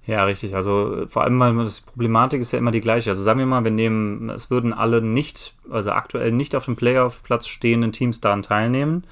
Ja, 0.07 0.25
richtig. 0.25 0.55
Also 0.55 1.07
vor 1.09 1.25
allem, 1.25 1.41
weil 1.41 1.55
das 1.57 1.81
Problematik 1.81 2.41
ist 2.41 2.53
ja 2.53 2.59
immer 2.61 2.71
die 2.71 2.81
gleiche. 2.81 3.11
Also 3.11 3.23
sagen 3.23 3.41
wir 3.41 3.47
mal, 3.47 3.65
wir 3.65 3.73
nehmen, 3.73 4.31
es 4.31 4.51
würden 4.51 4.73
alle 4.73 5.03
nicht, 5.03 5.55
also 5.69 5.91
aktuell 5.91 6.31
nicht 6.31 6.55
auf 6.55 6.65
dem 6.65 6.77
Playoff-Platz 6.77 7.49
stehenden 7.49 7.91
Teams 7.91 8.21
daran 8.21 8.43
teilnehmen. 8.43 9.05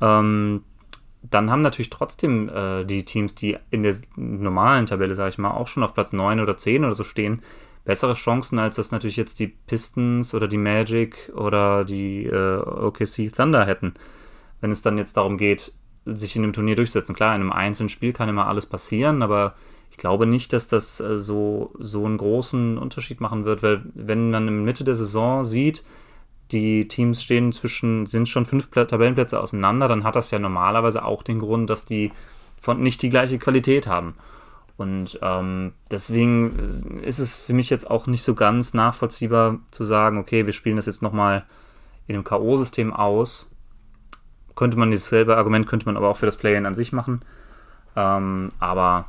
Ähm, 0.00 0.64
dann 1.22 1.50
haben 1.50 1.60
natürlich 1.60 1.90
trotzdem 1.90 2.48
äh, 2.48 2.84
die 2.84 3.04
Teams, 3.04 3.36
die 3.36 3.56
in 3.70 3.84
der 3.84 3.94
normalen 4.16 4.86
Tabelle, 4.86 5.14
sage 5.14 5.30
ich 5.30 5.38
mal, 5.38 5.52
auch 5.52 5.68
schon 5.68 5.84
auf 5.84 5.94
Platz 5.94 6.12
9 6.12 6.40
oder 6.40 6.56
10 6.56 6.84
oder 6.84 6.94
so 6.94 7.04
stehen, 7.04 7.42
bessere 7.84 8.14
Chancen, 8.14 8.58
als 8.58 8.76
das 8.76 8.90
natürlich 8.90 9.16
jetzt 9.16 9.38
die 9.38 9.46
Pistons 9.46 10.34
oder 10.34 10.48
die 10.48 10.58
Magic 10.58 11.32
oder 11.34 11.84
die 11.84 12.26
äh, 12.26 12.56
OKC 12.58 13.32
Thunder 13.34 13.66
hätten. 13.66 13.94
Wenn 14.60 14.72
es 14.72 14.82
dann 14.82 14.98
jetzt 14.98 15.16
darum 15.16 15.38
geht, 15.38 15.72
sich 16.04 16.34
in 16.34 16.42
dem 16.42 16.52
Turnier 16.52 16.74
durchzusetzen. 16.74 17.14
Klar, 17.14 17.36
in 17.36 17.42
einem 17.42 17.52
einzelnen 17.52 17.88
Spiel 17.88 18.12
kann 18.12 18.28
immer 18.28 18.48
alles 18.48 18.66
passieren, 18.66 19.22
aber 19.22 19.54
glaube 19.98 20.26
nicht, 20.26 20.52
dass 20.52 20.68
das 20.68 21.00
äh, 21.00 21.18
so, 21.18 21.72
so 21.78 22.04
einen 22.04 22.18
großen 22.18 22.78
Unterschied 22.78 23.20
machen 23.20 23.44
wird, 23.44 23.62
weil 23.62 23.82
wenn 23.94 24.30
man 24.30 24.48
in 24.48 24.64
Mitte 24.64 24.84
der 24.84 24.96
Saison 24.96 25.44
sieht, 25.44 25.84
die 26.52 26.88
Teams 26.88 27.22
stehen 27.22 27.52
zwischen, 27.52 28.06
sind 28.06 28.28
schon 28.28 28.46
fünf 28.46 28.70
Tabellenplätze 28.70 29.38
auseinander, 29.38 29.86
dann 29.88 30.04
hat 30.04 30.16
das 30.16 30.30
ja 30.30 30.38
normalerweise 30.38 31.04
auch 31.04 31.22
den 31.22 31.40
Grund, 31.40 31.68
dass 31.68 31.84
die 31.84 32.10
von 32.60 32.80
nicht 32.82 33.02
die 33.02 33.10
gleiche 33.10 33.38
Qualität 33.38 33.86
haben. 33.86 34.14
Und 34.78 35.18
ähm, 35.22 35.72
deswegen 35.90 37.00
ist 37.02 37.18
es 37.18 37.36
für 37.36 37.52
mich 37.52 37.68
jetzt 37.68 37.90
auch 37.90 38.06
nicht 38.06 38.22
so 38.22 38.34
ganz 38.34 38.74
nachvollziehbar 38.74 39.58
zu 39.72 39.84
sagen, 39.84 40.18
okay, 40.18 40.46
wir 40.46 40.52
spielen 40.52 40.76
das 40.76 40.86
jetzt 40.86 41.02
nochmal 41.02 41.44
in 42.06 42.14
dem 42.14 42.24
K.O.-System 42.24 42.92
aus. 42.92 43.50
Könnte 44.54 44.78
man 44.78 44.90
dasselbe 44.90 45.36
Argument, 45.36 45.66
könnte 45.66 45.86
man 45.86 45.96
aber 45.96 46.08
auch 46.08 46.16
für 46.16 46.26
das 46.26 46.36
Play-In 46.36 46.64
an 46.64 46.74
sich 46.74 46.92
machen. 46.92 47.20
Ähm, 47.96 48.50
aber 48.60 49.06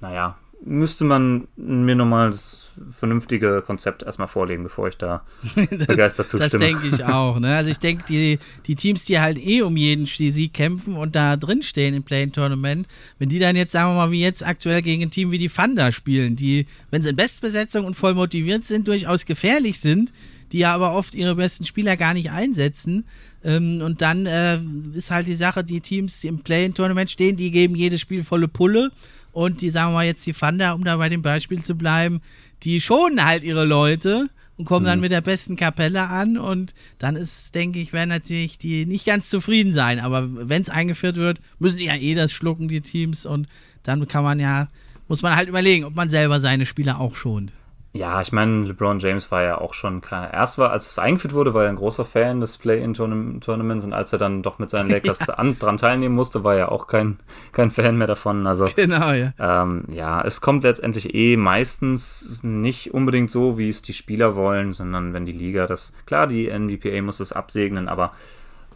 naja, 0.00 0.36
müsste 0.64 1.04
man 1.04 1.46
mir 1.56 1.94
nochmal 1.94 2.30
das 2.30 2.72
vernünftige 2.90 3.62
Konzept 3.64 4.02
erstmal 4.02 4.28
vorlegen, 4.28 4.62
bevor 4.62 4.88
ich 4.88 4.96
da 4.96 5.22
das, 5.54 5.86
begeistert 5.86 6.28
zustimme. 6.28 6.50
Das 6.50 6.60
denke 6.60 6.86
ich 6.86 7.04
auch. 7.04 7.38
Ne? 7.38 7.54
Also 7.56 7.70
ich 7.70 7.78
denke, 7.78 8.04
die, 8.08 8.38
die 8.66 8.74
Teams, 8.74 9.04
die 9.04 9.20
halt 9.20 9.38
eh 9.38 9.62
um 9.62 9.76
jeden 9.76 10.06
Sieg 10.06 10.52
kämpfen 10.52 10.96
und 10.96 11.14
da 11.14 11.36
drin 11.36 11.62
stehen 11.62 11.94
im 11.94 12.02
Play-In-Tournament, 12.02 12.86
wenn 13.18 13.28
die 13.28 13.38
dann 13.38 13.56
jetzt, 13.56 13.72
sagen 13.72 13.90
wir 13.90 13.96
mal, 13.96 14.10
wie 14.10 14.20
jetzt 14.20 14.46
aktuell 14.46 14.82
gegen 14.82 15.02
ein 15.02 15.10
Team 15.10 15.30
wie 15.30 15.38
die 15.38 15.48
Thunder 15.48 15.92
spielen, 15.92 16.36
die, 16.36 16.66
wenn 16.90 17.02
sie 17.02 17.10
in 17.10 17.16
Bestbesetzung 17.16 17.84
und 17.84 17.94
voll 17.94 18.14
motiviert 18.14 18.64
sind, 18.64 18.88
durchaus 18.88 19.26
gefährlich 19.26 19.80
sind, 19.80 20.12
die 20.52 20.58
ja 20.58 20.74
aber 20.74 20.94
oft 20.94 21.14
ihre 21.14 21.34
besten 21.34 21.64
Spieler 21.64 21.96
gar 21.96 22.14
nicht 22.14 22.30
einsetzen. 22.30 23.04
Ähm, 23.44 23.80
und 23.82 24.02
dann 24.02 24.26
äh, 24.26 24.58
ist 24.94 25.10
halt 25.10 25.28
die 25.28 25.34
Sache, 25.34 25.62
die 25.62 25.80
Teams, 25.80 26.20
die 26.20 26.28
im 26.28 26.40
Play-In-Tournament 26.40 27.10
stehen, 27.10 27.36
die 27.36 27.50
geben 27.50 27.76
jedes 27.76 28.00
Spiel 28.00 28.24
volle 28.24 28.48
Pulle 28.48 28.90
und 29.38 29.60
die, 29.60 29.70
sagen 29.70 29.92
wir 29.92 29.98
mal 29.98 30.04
jetzt 30.04 30.26
die 30.26 30.32
Fanda, 30.32 30.72
um 30.72 30.82
da 30.82 30.96
bei 30.96 31.08
dem 31.08 31.22
Beispiel 31.22 31.62
zu 31.62 31.76
bleiben, 31.76 32.22
die 32.64 32.80
schonen 32.80 33.24
halt 33.24 33.44
ihre 33.44 33.64
Leute 33.64 34.28
und 34.56 34.64
kommen 34.64 34.82
mhm. 34.82 34.88
dann 34.88 35.00
mit 35.00 35.12
der 35.12 35.20
besten 35.20 35.54
Kapelle 35.54 36.08
an 36.08 36.36
und 36.36 36.74
dann 36.98 37.14
ist, 37.14 37.54
denke 37.54 37.78
ich, 37.78 37.92
werden 37.92 38.08
natürlich 38.08 38.58
die 38.58 38.84
nicht 38.84 39.06
ganz 39.06 39.30
zufrieden 39.30 39.72
sein. 39.72 40.00
Aber 40.00 40.48
wenn 40.48 40.62
es 40.62 40.70
eingeführt 40.70 41.14
wird, 41.14 41.40
müssen 41.60 41.78
die 41.78 41.84
ja 41.84 41.94
eh 41.94 42.16
das 42.16 42.32
schlucken, 42.32 42.66
die 42.66 42.80
Teams. 42.80 43.26
Und 43.26 43.46
dann 43.84 44.08
kann 44.08 44.24
man 44.24 44.40
ja, 44.40 44.66
muss 45.06 45.22
man 45.22 45.36
halt 45.36 45.48
überlegen, 45.48 45.84
ob 45.84 45.94
man 45.94 46.10
selber 46.10 46.40
seine 46.40 46.66
Spieler 46.66 46.98
auch 46.98 47.14
schont. 47.14 47.52
Ja, 47.98 48.20
ich 48.20 48.30
meine, 48.30 48.64
LeBron 48.64 49.00
James 49.00 49.32
war 49.32 49.42
ja 49.42 49.58
auch 49.58 49.74
schon, 49.74 50.00
erst 50.32 50.56
war, 50.56 50.70
als 50.70 50.88
es 50.88 51.00
eingeführt 51.00 51.34
wurde, 51.34 51.52
war 51.52 51.64
er 51.64 51.68
ein 51.68 51.74
großer 51.74 52.04
Fan 52.04 52.38
des 52.38 52.56
Play-In-Tournaments 52.58 53.84
und 53.84 53.92
als 53.92 54.12
er 54.12 54.20
dann 54.20 54.44
doch 54.44 54.60
mit 54.60 54.70
seinen 54.70 54.88
Lakers 54.92 55.18
ja. 55.26 55.34
dran 55.34 55.76
teilnehmen 55.78 56.14
musste, 56.14 56.44
war 56.44 56.54
er 56.54 56.70
auch 56.70 56.86
kein, 56.86 57.18
kein 57.50 57.72
Fan 57.72 57.98
mehr 57.98 58.06
davon. 58.06 58.46
Also, 58.46 58.68
genau, 58.76 59.10
ja. 59.10 59.32
Ähm, 59.40 59.82
ja, 59.88 60.22
es 60.22 60.40
kommt 60.40 60.62
letztendlich 60.62 61.12
eh 61.12 61.36
meistens 61.36 62.44
nicht 62.44 62.94
unbedingt 62.94 63.32
so, 63.32 63.58
wie 63.58 63.68
es 63.68 63.82
die 63.82 63.94
Spieler 63.94 64.36
wollen, 64.36 64.72
sondern 64.72 65.12
wenn 65.12 65.26
die 65.26 65.32
Liga 65.32 65.66
das, 65.66 65.92
klar, 66.06 66.28
die 66.28 66.46
NBPA 66.48 67.02
muss 67.02 67.18
es 67.18 67.32
absegnen, 67.32 67.88
aber 67.88 68.12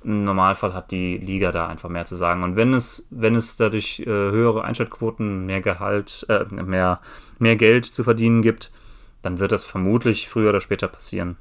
im 0.03 0.19
Normalfall 0.25 0.75
hat 0.75 0.91
die 0.91 1.17
Liga 1.19 1.53
da 1.53 1.69
einfach 1.69 1.89
mehr 1.89 2.07
zu 2.07 2.17
sagen. 2.17 2.43
Und 2.43 2.57
wenn 2.57 2.75
es, 2.75 3.07
wenn 3.11 3.37
es 3.37 3.57
dadurch 3.57 4.01
äh, 4.01 4.07
höhere 4.07 4.65
Einschaltquoten, 4.65 5.47
mehr 5.47 5.61
Gehalt, 5.61 6.27
äh, 6.29 6.45
mehr, 6.53 7.01
mehr 7.39 7.55
Geld 7.55 7.85
zu 7.85 8.03
verdienen 8.03 8.43
gibt, 8.43 8.73
dann 9.23 9.39
wird 9.39 9.53
das 9.53 9.65
vermutlich 9.65 10.29
früher 10.29 10.51
oder 10.51 10.61
später 10.61 10.89
passieren. 10.89 11.37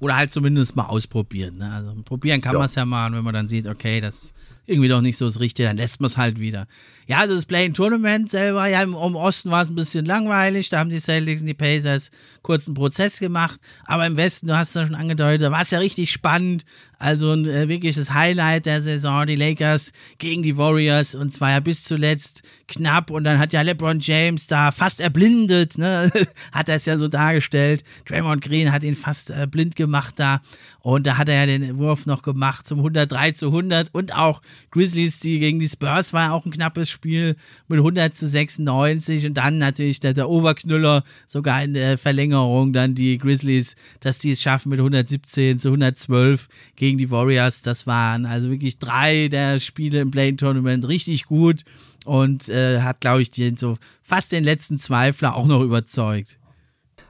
Oder 0.00 0.16
halt 0.16 0.32
zumindest 0.32 0.76
mal 0.76 0.86
ausprobieren. 0.86 1.56
Ne? 1.56 1.72
Also 1.72 1.94
probieren 2.04 2.40
kann 2.40 2.54
ja. 2.54 2.58
man 2.58 2.66
es 2.66 2.74
ja 2.74 2.84
mal, 2.84 3.10
wenn 3.12 3.24
man 3.24 3.32
dann 3.32 3.48
sieht, 3.48 3.66
okay, 3.66 4.00
das 4.00 4.34
irgendwie 4.66 4.88
doch 4.88 5.00
nicht 5.00 5.16
so 5.16 5.24
das 5.24 5.40
Richtige, 5.40 5.68
dann 5.68 5.76
lässt 5.76 6.00
man 6.00 6.06
es 6.06 6.16
halt 6.16 6.40
wieder. 6.40 6.66
Ja, 7.06 7.18
also 7.18 7.34
das 7.34 7.46
Play-in-Tournament 7.46 8.30
selber, 8.30 8.66
ja, 8.66 8.82
im, 8.82 8.94
Osten 8.94 9.50
war 9.50 9.62
es 9.62 9.68
ein 9.68 9.74
bisschen 9.74 10.06
langweilig, 10.06 10.70
da 10.70 10.78
haben 10.78 10.90
die 10.90 11.00
Celtics 11.00 11.42
und 11.42 11.48
die 11.48 11.54
Pacers 11.54 12.10
kurz 12.42 12.66
einen 12.66 12.74
Prozess 12.74 13.18
gemacht, 13.18 13.60
aber 13.84 14.06
im 14.06 14.16
Westen, 14.16 14.46
du 14.46 14.56
hast 14.56 14.68
es 14.70 14.74
ja 14.74 14.86
schon 14.86 14.94
angedeutet, 14.94 15.42
da 15.42 15.50
war 15.50 15.62
es 15.62 15.70
ja 15.70 15.78
richtig 15.78 16.10
spannend, 16.12 16.64
also 17.04 17.32
ein 17.32 17.44
äh, 17.44 17.68
wirkliches 17.68 18.14
Highlight 18.14 18.64
der 18.64 18.80
Saison, 18.80 19.26
die 19.26 19.36
Lakers 19.36 19.92
gegen 20.16 20.42
die 20.42 20.56
Warriors. 20.56 21.14
Und 21.14 21.30
zwar 21.34 21.50
ja 21.50 21.60
bis 21.60 21.84
zuletzt 21.84 22.42
knapp. 22.66 23.10
Und 23.10 23.24
dann 23.24 23.38
hat 23.38 23.52
ja 23.52 23.60
LeBron 23.60 24.00
James 24.00 24.46
da 24.46 24.72
fast 24.72 25.00
erblindet, 25.00 25.76
ne? 25.76 26.10
hat 26.52 26.70
er 26.70 26.76
es 26.76 26.86
ja 26.86 26.96
so 26.96 27.08
dargestellt, 27.08 27.84
Draymond 28.06 28.42
Green 28.42 28.72
hat 28.72 28.84
ihn 28.84 28.96
fast 28.96 29.28
äh, 29.28 29.46
blind 29.46 29.76
gemacht 29.76 30.14
da. 30.16 30.40
Und 30.80 31.06
da 31.06 31.18
hat 31.18 31.28
er 31.28 31.34
ja 31.34 31.46
den 31.46 31.78
Wurf 31.78 32.06
noch 32.06 32.22
gemacht 32.22 32.66
zum 32.66 32.78
103 32.78 33.32
zu 33.32 33.46
100 33.46 33.88
und 33.92 34.14
auch 34.14 34.42
Grizzlies, 34.70 35.18
die 35.18 35.38
gegen 35.38 35.58
die 35.58 35.68
Spurs 35.68 36.12
war 36.12 36.32
auch 36.32 36.44
ein 36.44 36.52
knappes 36.52 36.90
Spiel 36.94 37.36
mit 37.68 37.78
100 37.78 38.14
zu 38.14 38.26
96 38.26 39.26
und 39.26 39.34
dann 39.34 39.58
natürlich 39.58 40.00
der, 40.00 40.14
der 40.14 40.28
Oberknüller 40.28 41.04
sogar 41.26 41.62
in 41.62 41.74
der 41.74 41.98
Verlängerung 41.98 42.72
dann 42.72 42.94
die 42.94 43.18
Grizzlies, 43.18 43.76
dass 44.00 44.18
die 44.18 44.32
es 44.32 44.40
schaffen 44.40 44.70
mit 44.70 44.78
117 44.78 45.58
zu 45.58 45.68
112 45.68 46.48
gegen 46.76 46.96
die 46.96 47.10
Warriors. 47.10 47.62
Das 47.62 47.86
waren 47.86 48.24
also 48.24 48.50
wirklich 48.50 48.78
drei 48.78 49.28
der 49.28 49.60
Spiele 49.60 50.00
im 50.00 50.10
Play-Tournament 50.10 50.88
richtig 50.88 51.26
gut 51.26 51.64
und 52.04 52.48
äh, 52.48 52.80
hat, 52.80 53.00
glaube 53.00 53.22
ich, 53.22 53.30
den, 53.30 53.56
so 53.56 53.76
fast 54.02 54.32
den 54.32 54.44
letzten 54.44 54.78
Zweifler 54.78 55.34
auch 55.34 55.46
noch 55.46 55.62
überzeugt. 55.62 56.38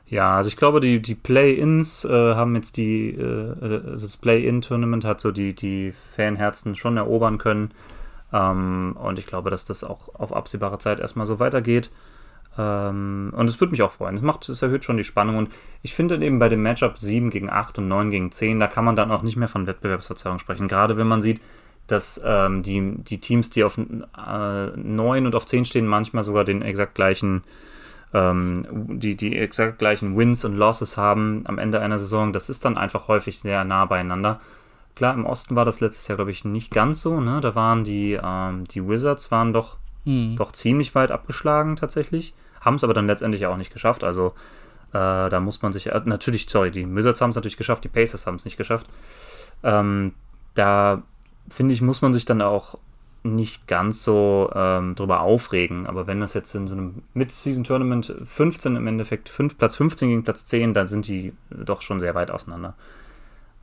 Ja, 0.07 0.37
also 0.37 0.49
ich 0.49 0.57
glaube, 0.57 0.80
die, 0.80 1.01
die 1.01 1.14
Play-Ins 1.14 2.05
äh, 2.05 2.35
haben 2.35 2.55
jetzt 2.55 2.76
die, 2.76 3.11
äh, 3.11 3.91
also 3.91 4.07
das 4.07 4.16
Play-In-Tournament 4.16 5.05
hat 5.05 5.20
so 5.20 5.32
die, 5.32 5.55
die 5.55 5.93
Fanherzen 5.93 6.76
schon 6.76 6.97
erobern 6.97 7.39
können. 7.39 7.70
Ähm, 8.35 8.97
und 9.01 9.18
ich 9.18 9.26
glaube, 9.26 9.51
dass 9.51 9.64
das 9.64 9.85
auch 9.85 10.14
auf 10.14 10.35
absehbare 10.35 10.78
Zeit 10.78 10.99
erstmal 10.99 11.26
so 11.26 11.39
weitergeht. 11.39 11.91
Ähm, 12.59 13.32
und 13.37 13.49
es 13.49 13.61
würde 13.61 13.70
mich 13.70 13.82
auch 13.82 13.93
freuen. 13.93 14.16
Es 14.16 14.22
macht, 14.22 14.49
es 14.49 14.61
erhöht 14.61 14.85
schon 14.85 14.97
die 14.97 15.05
Spannung. 15.05 15.37
Und 15.39 15.51
ich 15.82 15.95
finde 15.95 16.16
eben 16.16 16.41
bei 16.41 16.49
dem 16.49 16.62
Matchup 16.62 16.99
7 16.99 17.30
gegen 17.30 17.49
8 17.49 17.78
und 17.78 17.89
9 17.89 18.11
gegen 18.11 18.32
10, 18.32 18.59
da 18.59 18.66
kann 18.66 18.85
man 18.85 18.97
dann 18.97 19.12
auch 19.12 19.22
nicht 19.22 19.37
mehr 19.37 19.49
von 19.49 19.68
Wettbewerbsverzerrung 19.68 20.41
sprechen. 20.41 20.66
Gerade 20.66 20.97
wenn 20.97 21.07
man 21.07 21.22
sieht, 21.22 21.41
dass 21.87 22.20
ähm, 22.24 22.62
die, 22.62 22.97
die 23.05 23.20
Teams, 23.20 23.51
die 23.51 23.62
auf 23.62 23.78
äh, 23.78 24.66
9 24.76 25.26
und 25.26 25.35
auf 25.35 25.47
10 25.47 25.64
stehen, 25.66 25.87
manchmal 25.87 26.24
sogar 26.24 26.45
den 26.45 26.62
exakt 26.62 26.95
gleichen 26.95 27.43
ähm, 28.14 29.01
die, 29.01 29.16
die 29.16 29.37
exakt 29.37 29.80
gleichen 29.80 30.16
Wins 30.16 30.45
und 30.45 30.57
Losses 30.57 30.97
haben 30.97 31.43
am 31.47 31.59
Ende 31.59 31.80
einer 31.80 31.99
Saison, 31.99 32.32
das 32.32 32.49
ist 32.49 32.64
dann 32.64 32.78
einfach 32.78 33.09
häufig 33.09 33.41
sehr 33.41 33.64
nah 33.64 33.85
beieinander. 33.85 34.41
Klar, 34.95 35.14
im 35.14 35.26
Osten 35.26 35.57
war 35.57 35.64
das 35.64 35.80
letztes 35.80 36.07
Jahr, 36.09 36.16
glaube 36.16 36.30
ich, 36.30 36.45
nicht 36.45 36.70
ganz 36.70 37.03
so. 37.03 37.20
Ne? 37.20 37.40
Da 37.40 37.55
waren 37.55 37.84
die, 37.84 38.18
ähm, 38.22 38.64
die 38.68 38.86
Wizards 38.86 39.30
waren 39.30 39.53
doch, 39.53 39.76
hm. 40.05 40.36
doch 40.36 40.53
ziemlich 40.53 40.95
weit 40.95 41.11
abgeschlagen 41.11 41.76
tatsächlich, 41.76 42.34
haben 42.61 42.76
es 42.76 42.84
aber 42.84 42.95
dann 42.95 43.07
letztendlich 43.07 43.47
auch 43.47 43.57
nicht 43.57 43.72
geschafft. 43.72 44.05
Also 44.05 44.34
äh, 44.90 45.28
da 45.28 45.40
muss 45.40 45.62
man 45.62 45.72
sich, 45.72 45.88
äh, 45.88 46.01
natürlich, 46.05 46.47
sorry, 46.49 46.70
die 46.70 46.86
Wizards 46.95 47.20
haben 47.20 47.30
es 47.30 47.36
natürlich 47.36 47.57
geschafft, 47.57 47.82
die 47.82 47.88
Pacers 47.88 48.26
haben 48.26 48.36
es 48.36 48.45
nicht 48.45 48.57
geschafft. 48.57 48.86
Ähm, 49.64 50.14
da 50.55 51.03
finde 51.49 51.74
ich, 51.74 51.82
muss 51.82 52.01
man 52.01 52.14
sich 52.14 52.24
dann 52.24 52.40
auch 52.40 52.78
nicht 53.24 53.66
ganz 53.66 54.05
so 54.05 54.51
ähm, 54.55 54.95
drüber 54.95 55.20
aufregen. 55.20 55.86
Aber 55.86 56.07
wenn 56.07 56.20
das 56.20 56.34
jetzt 56.34 56.55
in 56.55 56.68
so 56.68 56.74
einem 56.74 57.03
Mid-Season-Tournament 57.14 58.14
15 58.24 58.76
im 58.76 58.86
Endeffekt, 58.86 59.30
5, 59.30 59.57
Platz 59.57 59.76
15 59.76 60.09
gegen 60.11 60.24
Platz 60.24 60.45
10, 60.45 60.74
dann 60.74 60.86
sind 60.86 61.09
die 61.09 61.32
doch 61.51 61.80
schon 61.80 62.01
sehr 62.01 62.14
weit 62.14 62.30
auseinander. 62.30 62.74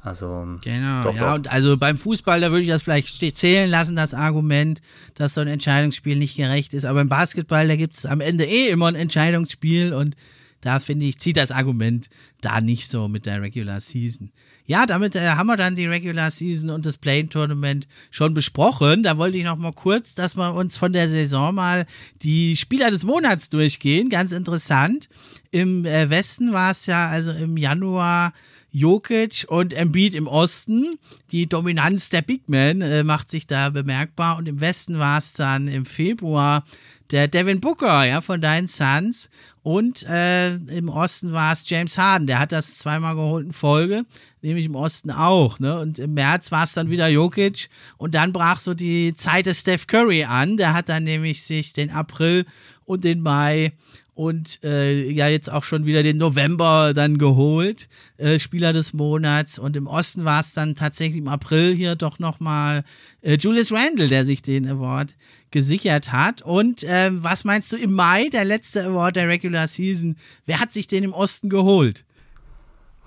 Also. 0.04 0.58
Genau, 0.64 1.04
doch, 1.04 1.16
ja, 1.16 1.30
doch. 1.30 1.36
und 1.36 1.52
also 1.52 1.78
beim 1.78 1.98
Fußball, 1.98 2.42
da 2.42 2.50
würde 2.50 2.64
ich 2.64 2.70
das 2.70 2.82
vielleicht 2.82 3.38
zählen 3.38 3.70
lassen, 3.70 3.96
das 3.96 4.14
Argument, 4.14 4.82
dass 5.14 5.36
so 5.36 5.42
ein 5.42 5.48
Entscheidungsspiel 5.48 6.18
nicht 6.18 6.36
gerecht 6.36 6.74
ist. 6.74 6.86
Aber 6.86 7.02
im 7.02 7.10
Basketball, 7.10 7.68
da 7.68 7.76
gibt 7.76 7.94
es 7.94 8.06
am 8.06 8.20
Ende 8.20 8.46
eh 8.46 8.70
immer 8.70 8.88
ein 8.88 8.96
Entscheidungsspiel 8.96 9.94
und 9.94 10.16
da 10.62 10.80
finde 10.80 11.08
ich, 11.08 11.20
zieht 11.20 11.38
das 11.38 11.52
Argument 11.52 12.08
da 12.40 12.62
nicht 12.62 12.88
so 12.88 13.08
mit 13.08 13.26
der 13.26 13.42
Regular 13.42 13.82
Season. 13.82 14.32
Ja, 14.66 14.86
damit 14.86 15.16
äh, 15.16 15.28
haben 15.30 15.48
wir 15.48 15.58
dann 15.58 15.76
die 15.76 15.88
Regular 15.88 16.32
Season 16.32 16.70
und 16.70 16.86
das 16.86 16.98
Play 16.98 17.24
Tournament 17.24 17.88
schon 18.10 18.34
besprochen. 18.34 19.04
Da 19.04 19.18
wollte 19.18 19.38
ich 19.38 19.44
noch 19.44 19.58
mal 19.58 19.74
kurz, 19.74 20.16
dass 20.16 20.36
wir 20.36 20.54
uns 20.54 20.78
von 20.78 20.94
der 20.94 21.10
Saison 21.10 21.54
mal 21.56 21.86
die 22.22 22.56
Spieler 22.56 22.90
des 22.90 23.04
Monats 23.04 23.50
durchgehen. 23.50 24.10
Ganz 24.10 24.32
interessant. 24.32 25.10
Im 25.52 25.86
äh, 25.86 26.10
Westen 26.10 26.54
war 26.54 26.72
es 26.72 26.86
ja 26.86 27.08
also 27.08 27.32
im 27.32 27.58
Januar 27.58 28.34
Jokic 28.72 29.46
und 29.48 29.74
Embiid 29.74 30.16
im 30.16 30.28
Osten. 30.28 30.98
Die 31.32 31.48
Dominanz 31.48 32.10
der 32.10 32.22
Big 32.22 32.50
Men 32.50 32.82
äh, 32.82 33.04
macht 33.04 33.30
sich 33.30 33.48
da 33.48 33.70
bemerkbar. 33.70 34.38
Und 34.38 34.48
im 34.48 34.60
Westen 34.60 34.98
war 34.98 35.20
es 35.20 35.34
dann 35.34 35.68
im 35.68 35.86
Februar 35.86 36.64
der 37.12 37.28
Devin 37.28 37.60
Booker, 37.60 38.06
ja, 38.06 38.22
von 38.22 38.42
deinen 38.42 38.68
Suns. 38.68 39.30
Und 39.64 40.04
äh, 40.04 40.56
im 40.56 40.90
Osten 40.90 41.34
war 41.34 41.54
es 41.54 41.70
James 41.70 41.98
Harden, 41.98 42.26
der 42.26 42.40
hat 42.40 42.52
das 42.52 42.76
zweimal 42.76 43.16
geholt 43.16 43.46
in 43.46 43.54
Folge, 43.54 44.06
nämlich 44.42 44.66
im 44.66 44.76
Osten 44.76 45.12
auch. 45.12 45.60
Ne? 45.60 45.78
Und 45.80 46.00
im 46.00 46.16
März 46.16 46.52
war 46.52 46.64
es 46.64 46.74
dann 46.74 46.90
wieder 46.90 47.08
Jokic 47.08 47.70
und 47.98 48.16
dann 48.16 48.34
brach 48.34 48.60
so 48.60 48.74
die 48.74 49.14
Zeit 49.14 49.46
des 49.46 49.60
Steph 49.60 49.86
Curry 49.86 50.24
an. 50.24 50.58
Der 50.58 50.74
hat 50.74 50.90
dann 50.90 51.04
nämlich 51.04 51.44
sich 51.44 51.74
den 51.74 51.92
April 51.92 52.46
und 52.86 53.04
den 53.04 53.22
Mai 53.22 53.74
und 54.14 54.60
äh, 54.64 55.10
ja 55.10 55.28
jetzt 55.28 55.52
auch 55.52 55.64
schon 55.64 55.86
wieder 55.86 56.04
den 56.04 56.18
November 56.18 56.94
dann 56.94 57.18
geholt, 57.18 57.88
äh, 58.18 58.40
Spieler 58.40 58.74
des 58.74 58.94
Monats. 58.94 59.58
Und 59.58 59.78
im 59.78 59.88
Osten 59.88 60.26
war 60.26 60.42
es 60.42 60.54
dann 60.54 60.76
tatsächlich 60.76 61.18
im 61.18 61.28
April 61.28 61.74
hier 61.74 61.96
doch 61.96 62.20
nochmal 62.20 62.84
äh, 63.22 63.38
Julius 63.38 63.72
Randle, 63.72 64.08
der 64.08 64.26
sich 64.26 64.42
den 64.42 64.68
Award 64.68 65.16
gesichert 65.50 66.12
hat. 66.12 66.42
Und 66.42 66.86
ähm, 66.88 67.24
was 67.24 67.46
meinst 67.46 67.72
du 67.72 67.78
im 67.78 67.94
Mai, 67.94 68.30
der 68.30 68.46
letzte 68.46 68.86
Award 68.86 69.16
der 69.16 69.28
Regular 69.28 69.68
Season, 69.68 70.18
wer 70.46 70.60
hat 70.60 70.72
sich 70.72 70.88
den 70.88 71.04
im 71.04 71.14
Osten 71.14 71.50
geholt? 71.50 72.04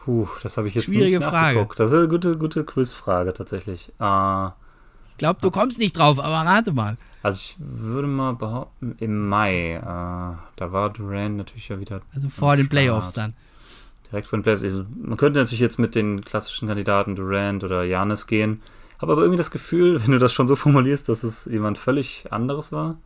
Puh, 0.04 0.28
das 0.42 0.56
habe 0.56 0.68
ich 0.68 0.74
jetzt 0.74 0.84
Schwierige 0.84 1.18
nicht 1.18 1.30
nachgeguckt. 1.30 1.76
Frage. 1.76 1.90
Das 1.90 1.92
ist 1.92 1.98
eine 1.98 2.08
gute, 2.08 2.36
gute 2.36 2.64
Quizfrage 2.64 3.32
tatsächlich. 3.32 3.92
Äh, 4.00 4.46
ich 4.46 5.18
glaube, 5.18 5.40
du 5.40 5.50
kommst 5.50 5.78
nicht 5.78 5.96
drauf, 5.96 6.18
aber 6.18 6.50
rate 6.50 6.72
mal. 6.72 6.96
Also 7.24 7.38
ich 7.38 7.56
würde 7.58 8.06
mal 8.06 8.34
behaupten, 8.34 8.96
im 9.00 9.30
Mai, 9.30 9.76
äh, 9.76 9.80
da 9.80 10.72
war 10.72 10.90
Durant 10.90 11.38
natürlich 11.38 11.70
ja 11.70 11.80
wieder. 11.80 12.02
Also 12.14 12.28
vor 12.28 12.54
den 12.54 12.68
Playoffs 12.68 13.14
dann. 13.14 13.32
Direkt 14.12 14.26
vor 14.28 14.38
den 14.38 14.42
Playoffs. 14.42 14.62
Also 14.62 14.84
man 15.02 15.16
könnte 15.16 15.40
natürlich 15.40 15.60
jetzt 15.60 15.78
mit 15.78 15.94
den 15.94 16.22
klassischen 16.22 16.68
Kandidaten 16.68 17.16
Durant 17.16 17.64
oder 17.64 17.82
Janis 17.82 18.26
gehen. 18.26 18.60
Habe 19.00 19.12
aber 19.12 19.22
irgendwie 19.22 19.38
das 19.38 19.50
Gefühl, 19.50 20.02
wenn 20.04 20.12
du 20.12 20.18
das 20.18 20.34
schon 20.34 20.46
so 20.46 20.54
formulierst, 20.54 21.08
dass 21.08 21.22
es 21.22 21.46
jemand 21.46 21.78
völlig 21.78 22.30
anderes 22.30 22.72
war. 22.72 22.98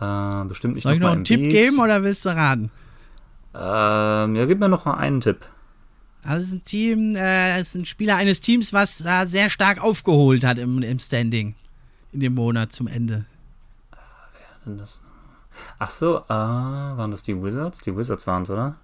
Äh, 0.00 0.48
bestimmt 0.48 0.74
nicht 0.74 0.82
Soll 0.82 0.94
ich 0.94 1.00
noch 1.00 1.12
einen 1.12 1.22
Tipp 1.22 1.42
Beat. 1.42 1.52
geben 1.52 1.78
oder 1.78 2.02
willst 2.02 2.24
du 2.24 2.30
raten? 2.30 2.72
Ähm, 3.54 4.34
ja, 4.34 4.44
gib 4.44 4.58
mir 4.58 4.68
noch 4.68 4.86
mal 4.86 4.94
einen 4.94 5.20
Tipp. 5.20 5.38
Also 6.24 6.40
es 6.42 6.48
ist 6.48 6.52
ein 6.52 6.64
Team, 6.64 7.14
äh, 7.14 7.60
es 7.60 7.68
ist 7.68 7.74
ein 7.76 7.86
Spieler 7.86 8.16
eines 8.16 8.40
Teams, 8.40 8.72
was 8.72 8.98
da 8.98 9.24
sehr 9.26 9.50
stark 9.50 9.80
aufgeholt 9.80 10.42
hat 10.42 10.58
im, 10.58 10.82
im 10.82 10.98
Standing 10.98 11.54
in 12.12 12.20
dem 12.20 12.34
Monat 12.34 12.72
zum 12.72 12.86
Ende. 12.86 13.26
Wer 13.90 13.98
denn 14.66 14.78
das? 14.78 15.00
Ach 15.78 15.90
so, 15.90 16.18
äh, 16.18 16.28
waren 16.28 17.10
das 17.10 17.22
die 17.22 17.40
Wizards? 17.42 17.80
Die 17.80 17.96
Wizards 17.96 18.26
waren 18.26 18.42
es, 18.42 18.50
oder? 18.50 18.76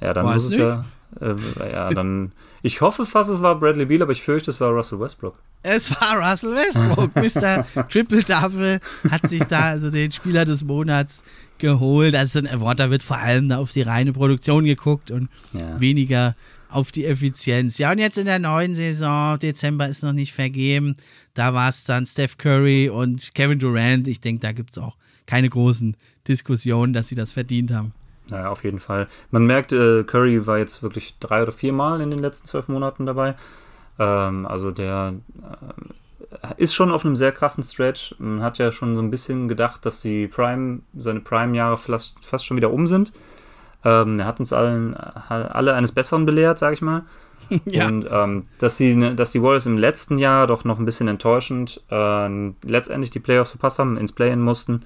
Ja, 0.00 0.12
dann 0.12 0.26
Weiß 0.26 0.34
muss 0.34 0.44
es 0.46 0.56
ja. 0.56 0.84
Äh, 1.20 1.34
ja, 1.72 1.90
dann. 1.90 2.32
Ich 2.62 2.80
hoffe 2.80 3.06
fast, 3.06 3.30
es 3.30 3.40
war 3.40 3.58
Bradley 3.58 3.84
Beal, 3.84 4.02
aber 4.02 4.12
ich 4.12 4.22
fürchte, 4.22 4.50
es 4.50 4.60
war 4.60 4.70
Russell 4.70 4.98
Westbrook. 5.00 5.36
Es 5.62 5.90
war 5.90 6.18
Russell 6.18 6.54
Westbrook. 6.54 7.14
Mr. 7.76 7.88
Triple 7.88 8.22
Double 8.22 8.80
hat 9.10 9.28
sich 9.28 9.42
da 9.44 9.60
also 9.60 9.90
den 9.90 10.12
Spieler 10.12 10.44
des 10.44 10.64
Monats 10.64 11.22
geholt. 11.58 12.14
Also 12.14 12.40
ein 12.40 12.48
Award, 12.48 12.80
da 12.80 12.90
wird 12.90 13.02
vor 13.02 13.18
allem 13.18 13.50
auf 13.52 13.72
die 13.72 13.82
reine 13.82 14.12
Produktion 14.12 14.64
geguckt 14.64 15.10
und 15.10 15.28
ja. 15.52 15.80
weniger 15.80 16.34
auf 16.74 16.90
die 16.90 17.06
Effizienz. 17.06 17.78
Ja, 17.78 17.92
und 17.92 17.98
jetzt 17.98 18.18
in 18.18 18.26
der 18.26 18.40
neuen 18.40 18.74
Saison, 18.74 19.38
Dezember 19.38 19.88
ist 19.88 20.02
noch 20.02 20.12
nicht 20.12 20.32
vergeben, 20.32 20.96
da 21.34 21.54
war 21.54 21.68
es 21.68 21.84
dann 21.84 22.04
Steph 22.04 22.36
Curry 22.36 22.88
und 22.88 23.34
Kevin 23.34 23.60
Durant. 23.60 24.08
Ich 24.08 24.20
denke, 24.20 24.40
da 24.40 24.52
gibt 24.52 24.76
es 24.76 24.78
auch 24.78 24.96
keine 25.26 25.48
großen 25.48 25.96
Diskussionen, 26.26 26.92
dass 26.92 27.08
sie 27.08 27.14
das 27.14 27.32
verdient 27.32 27.72
haben. 27.72 27.92
Naja, 28.28 28.50
auf 28.50 28.64
jeden 28.64 28.80
Fall. 28.80 29.06
Man 29.30 29.46
merkt, 29.46 29.72
äh, 29.72 30.02
Curry 30.02 30.46
war 30.46 30.58
jetzt 30.58 30.82
wirklich 30.82 31.18
drei 31.20 31.42
oder 31.42 31.52
vier 31.52 31.72
Mal 31.72 32.00
in 32.00 32.10
den 32.10 32.18
letzten 32.18 32.48
zwölf 32.48 32.68
Monaten 32.68 33.06
dabei. 33.06 33.36
Ähm, 33.98 34.46
also 34.46 34.70
der 34.70 35.14
äh, 36.42 36.54
ist 36.56 36.74
schon 36.74 36.90
auf 36.90 37.04
einem 37.04 37.16
sehr 37.16 37.32
krassen 37.32 37.62
Stretch. 37.62 38.14
Man 38.18 38.42
hat 38.42 38.58
ja 38.58 38.72
schon 38.72 38.96
so 38.96 39.02
ein 39.02 39.10
bisschen 39.10 39.46
gedacht, 39.46 39.86
dass 39.86 40.00
die 40.00 40.26
Prime, 40.26 40.80
seine 40.96 41.20
Prime-Jahre 41.20 41.76
fast, 41.76 42.16
fast 42.20 42.46
schon 42.46 42.56
wieder 42.56 42.72
um 42.72 42.86
sind. 42.86 43.12
Ähm, 43.84 44.20
er 44.20 44.26
hat 44.26 44.40
uns 44.40 44.52
allen, 44.52 44.94
alle 44.94 45.74
eines 45.74 45.92
Besseren 45.92 46.26
belehrt, 46.26 46.58
sag 46.58 46.72
ich 46.72 46.82
mal. 46.82 47.02
ja. 47.66 47.86
Und 47.86 48.06
ähm, 48.10 48.44
dass, 48.58 48.76
sie, 48.76 48.94
ne, 48.94 49.14
dass 49.14 49.30
die 49.30 49.42
Warriors 49.42 49.66
im 49.66 49.78
letzten 49.78 50.18
Jahr 50.18 50.46
doch 50.46 50.64
noch 50.64 50.78
ein 50.78 50.86
bisschen 50.86 51.08
enttäuschend 51.08 51.82
äh, 51.90 52.50
letztendlich 52.64 53.10
die 53.10 53.20
Playoffs 53.20 53.50
verpasst 53.50 53.78
haben, 53.78 53.96
ins 53.96 54.12
Play-In 54.12 54.40
mussten. 54.40 54.82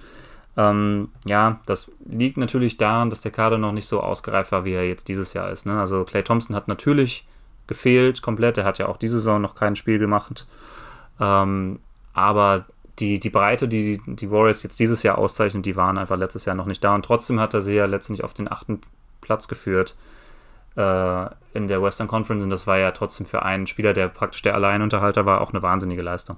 Ähm, 0.56 1.10
ja, 1.24 1.60
das 1.66 1.90
liegt 2.08 2.36
natürlich 2.36 2.76
daran, 2.76 3.10
dass 3.10 3.20
der 3.20 3.30
Kader 3.30 3.58
noch 3.58 3.72
nicht 3.72 3.86
so 3.86 4.00
ausgereift 4.00 4.50
war, 4.50 4.64
wie 4.64 4.72
er 4.72 4.88
jetzt 4.88 5.06
dieses 5.06 5.32
Jahr 5.32 5.50
ist. 5.50 5.66
Ne? 5.66 5.78
Also 5.78 6.02
Clay 6.04 6.24
Thompson 6.24 6.56
hat 6.56 6.66
natürlich 6.66 7.26
gefehlt 7.68 8.22
komplett. 8.22 8.58
Er 8.58 8.64
hat 8.64 8.78
ja 8.78 8.88
auch 8.88 8.96
diese 8.96 9.18
Saison 9.18 9.40
noch 9.40 9.54
kein 9.54 9.76
Spiel 9.76 10.00
gemacht. 10.00 10.48
Ähm, 11.20 11.78
aber 12.12 12.66
die, 12.98 13.18
die 13.18 13.30
Breite, 13.30 13.68
die 13.68 14.00
die 14.06 14.30
Warriors 14.30 14.62
jetzt 14.62 14.80
dieses 14.80 15.02
Jahr 15.02 15.18
auszeichnen, 15.18 15.62
die 15.62 15.76
waren 15.76 15.98
einfach 15.98 16.16
letztes 16.16 16.44
Jahr 16.44 16.56
noch 16.56 16.66
nicht 16.66 16.82
da. 16.82 16.94
Und 16.94 17.04
trotzdem 17.04 17.40
hat 17.40 17.54
er 17.54 17.60
sie 17.60 17.74
ja 17.74 17.86
letztendlich 17.86 18.24
auf 18.24 18.34
den 18.34 18.50
achten 18.50 18.80
Platz 19.20 19.48
geführt 19.48 19.94
äh, 20.76 21.26
in 21.54 21.68
der 21.68 21.82
Western 21.82 22.08
Conference. 22.08 22.44
Und 22.44 22.50
das 22.50 22.66
war 22.66 22.78
ja 22.78 22.90
trotzdem 22.90 23.26
für 23.26 23.42
einen 23.42 23.66
Spieler, 23.66 23.92
der 23.92 24.08
praktisch 24.08 24.42
der 24.42 24.54
Alleinunterhalter 24.54 25.26
war, 25.26 25.40
auch 25.40 25.52
eine 25.52 25.62
wahnsinnige 25.62 26.02
Leistung. 26.02 26.36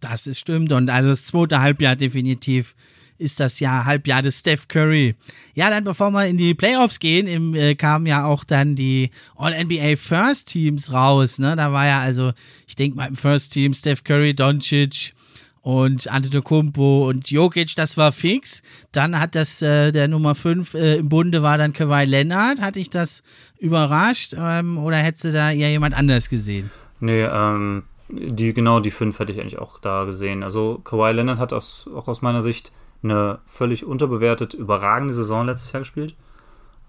Das 0.00 0.26
ist 0.26 0.40
stimmt. 0.40 0.72
Und 0.72 0.90
also 0.90 1.10
das 1.10 1.26
zweite 1.26 1.60
Halbjahr 1.60 1.96
definitiv 1.96 2.74
ist 3.18 3.38
das 3.38 3.60
Jahr, 3.60 3.84
Halbjahr 3.84 4.20
des 4.20 4.40
Steph 4.40 4.68
Curry. 4.68 5.14
Ja, 5.54 5.70
dann 5.70 5.84
bevor 5.84 6.10
wir 6.10 6.26
in 6.26 6.36
die 6.36 6.54
Playoffs 6.54 6.98
gehen, 6.98 7.26
im, 7.26 7.54
äh, 7.54 7.74
kamen 7.74 8.06
ja 8.06 8.24
auch 8.24 8.42
dann 8.44 8.74
die 8.74 9.10
All-NBA 9.36 9.96
First 9.96 10.48
Teams 10.48 10.92
raus. 10.92 11.38
Ne? 11.38 11.54
Da 11.56 11.72
war 11.72 11.86
ja 11.86 12.00
also, 12.00 12.32
ich 12.66 12.74
denke 12.74 12.96
mal 12.96 13.06
im 13.06 13.16
First 13.16 13.52
Team 13.52 13.74
Steph 13.74 14.02
Curry, 14.02 14.34
Doncic, 14.34 15.14
und 15.62 16.08
Antetokounmpo 16.08 17.08
und 17.08 17.30
Jokic, 17.30 17.74
das 17.76 17.96
war 17.96 18.12
fix. 18.12 18.62
Dann 18.90 19.18
hat 19.18 19.34
das 19.34 19.62
äh, 19.62 19.92
der 19.92 20.08
Nummer 20.08 20.34
5 20.34 20.74
äh, 20.74 20.96
im 20.96 21.08
Bunde 21.08 21.42
war 21.42 21.56
dann 21.56 21.72
Kawhi 21.72 22.04
Leonard. 22.04 22.60
Hatte 22.60 22.80
ich 22.80 22.90
das 22.90 23.22
überrascht 23.58 24.34
ähm, 24.36 24.78
oder 24.78 24.96
hättest 24.96 25.24
du 25.24 25.32
da 25.32 25.52
eher 25.52 25.70
jemand 25.70 25.96
anders 25.96 26.28
gesehen? 26.28 26.70
Nee, 26.98 27.22
ähm, 27.22 27.84
die, 28.08 28.52
genau 28.52 28.80
die 28.80 28.90
5 28.90 29.18
hätte 29.18 29.32
ich 29.32 29.40
eigentlich 29.40 29.58
auch 29.58 29.78
da 29.78 30.04
gesehen. 30.04 30.42
Also 30.42 30.80
Kawhi 30.82 31.12
Leonard 31.12 31.38
hat 31.38 31.52
aus, 31.52 31.88
auch 31.94 32.08
aus 32.08 32.22
meiner 32.22 32.42
Sicht 32.42 32.72
eine 33.04 33.38
völlig 33.46 33.84
unterbewertet, 33.84 34.54
überragende 34.54 35.14
Saison 35.14 35.46
letztes 35.46 35.72
Jahr 35.72 35.80
gespielt. 35.80 36.16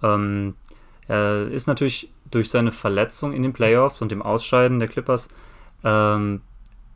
Ähm, 0.02 0.56
er 1.08 1.48
ist 1.48 1.68
natürlich 1.68 2.12
durch 2.32 2.50
seine 2.50 2.72
Verletzung 2.72 3.34
in 3.34 3.44
den 3.44 3.54
Playoffs 3.54 4.02
und 4.02 4.12
dem 4.12 4.22
Ausscheiden 4.22 4.80
der 4.80 4.88
Clippers 4.88 5.28
ähm, 5.84 6.42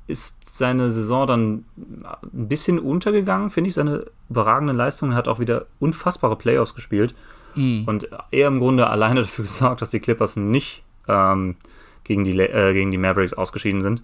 ist 0.08 0.58
seine 0.58 0.90
Saison 0.90 1.28
dann 1.28 1.66
ein 1.78 2.48
bisschen 2.48 2.80
untergegangen, 2.80 3.50
finde 3.50 3.68
ich. 3.68 3.74
Seine 3.74 4.06
überragenden 4.30 4.76
Leistungen 4.76 5.16
hat 5.16 5.28
auch 5.28 5.40
wieder 5.40 5.66
unfassbare 5.80 6.38
Playoffs 6.38 6.76
gespielt. 6.76 7.14
Mhm. 7.56 7.84
Und 7.86 8.10
er 8.32 8.48
im 8.48 8.60
Grunde 8.60 8.88
alleine 8.88 9.22
dafür 9.22 9.44
gesorgt, 9.44 9.82
dass 9.82 9.90
die 9.90 10.00
Clippers 10.00 10.36
nicht 10.36 10.84
ähm, 11.08 11.56
gegen, 12.04 12.24
die, 12.24 12.40
äh, 12.40 12.74
gegen 12.74 12.92
die 12.92 12.98
Mavericks 12.98 13.34
ausgeschieden 13.34 13.82
sind. 13.82 14.02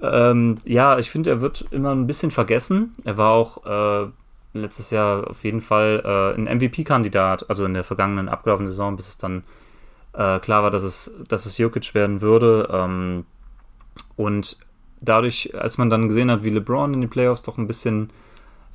Ähm, 0.00 0.58
ja, 0.64 0.98
ich 0.98 1.10
finde, 1.10 1.30
er 1.30 1.40
wird 1.40 1.66
immer 1.70 1.92
ein 1.92 2.06
bisschen 2.06 2.30
vergessen. 2.30 2.94
Er 3.04 3.16
war 3.16 3.30
auch 3.30 3.66
äh, 3.66 4.10
letztes 4.52 4.90
Jahr 4.90 5.28
auf 5.28 5.42
jeden 5.44 5.60
Fall 5.60 6.02
äh, 6.04 6.40
ein 6.40 6.58
MVP-Kandidat, 6.58 7.48
also 7.48 7.64
in 7.64 7.74
der 7.74 7.84
vergangenen 7.84 8.28
abgelaufenen 8.28 8.70
Saison, 8.70 8.96
bis 8.96 9.08
es 9.08 9.18
dann 9.18 9.42
äh, 10.12 10.38
klar 10.38 10.62
war, 10.62 10.70
dass 10.70 10.82
es, 10.82 11.12
dass 11.28 11.46
es 11.46 11.58
Jokic 11.58 11.94
werden 11.94 12.20
würde. 12.20 12.68
Ähm, 12.70 13.26
und 14.16 14.58
dadurch, 15.04 15.54
als 15.54 15.78
man 15.78 15.90
dann 15.90 16.08
gesehen 16.08 16.30
hat, 16.30 16.44
wie 16.44 16.50
LeBron 16.50 16.94
in 16.94 17.00
den 17.00 17.10
Playoffs 17.10 17.42
doch 17.42 17.58
ein 17.58 17.66
bisschen 17.66 18.10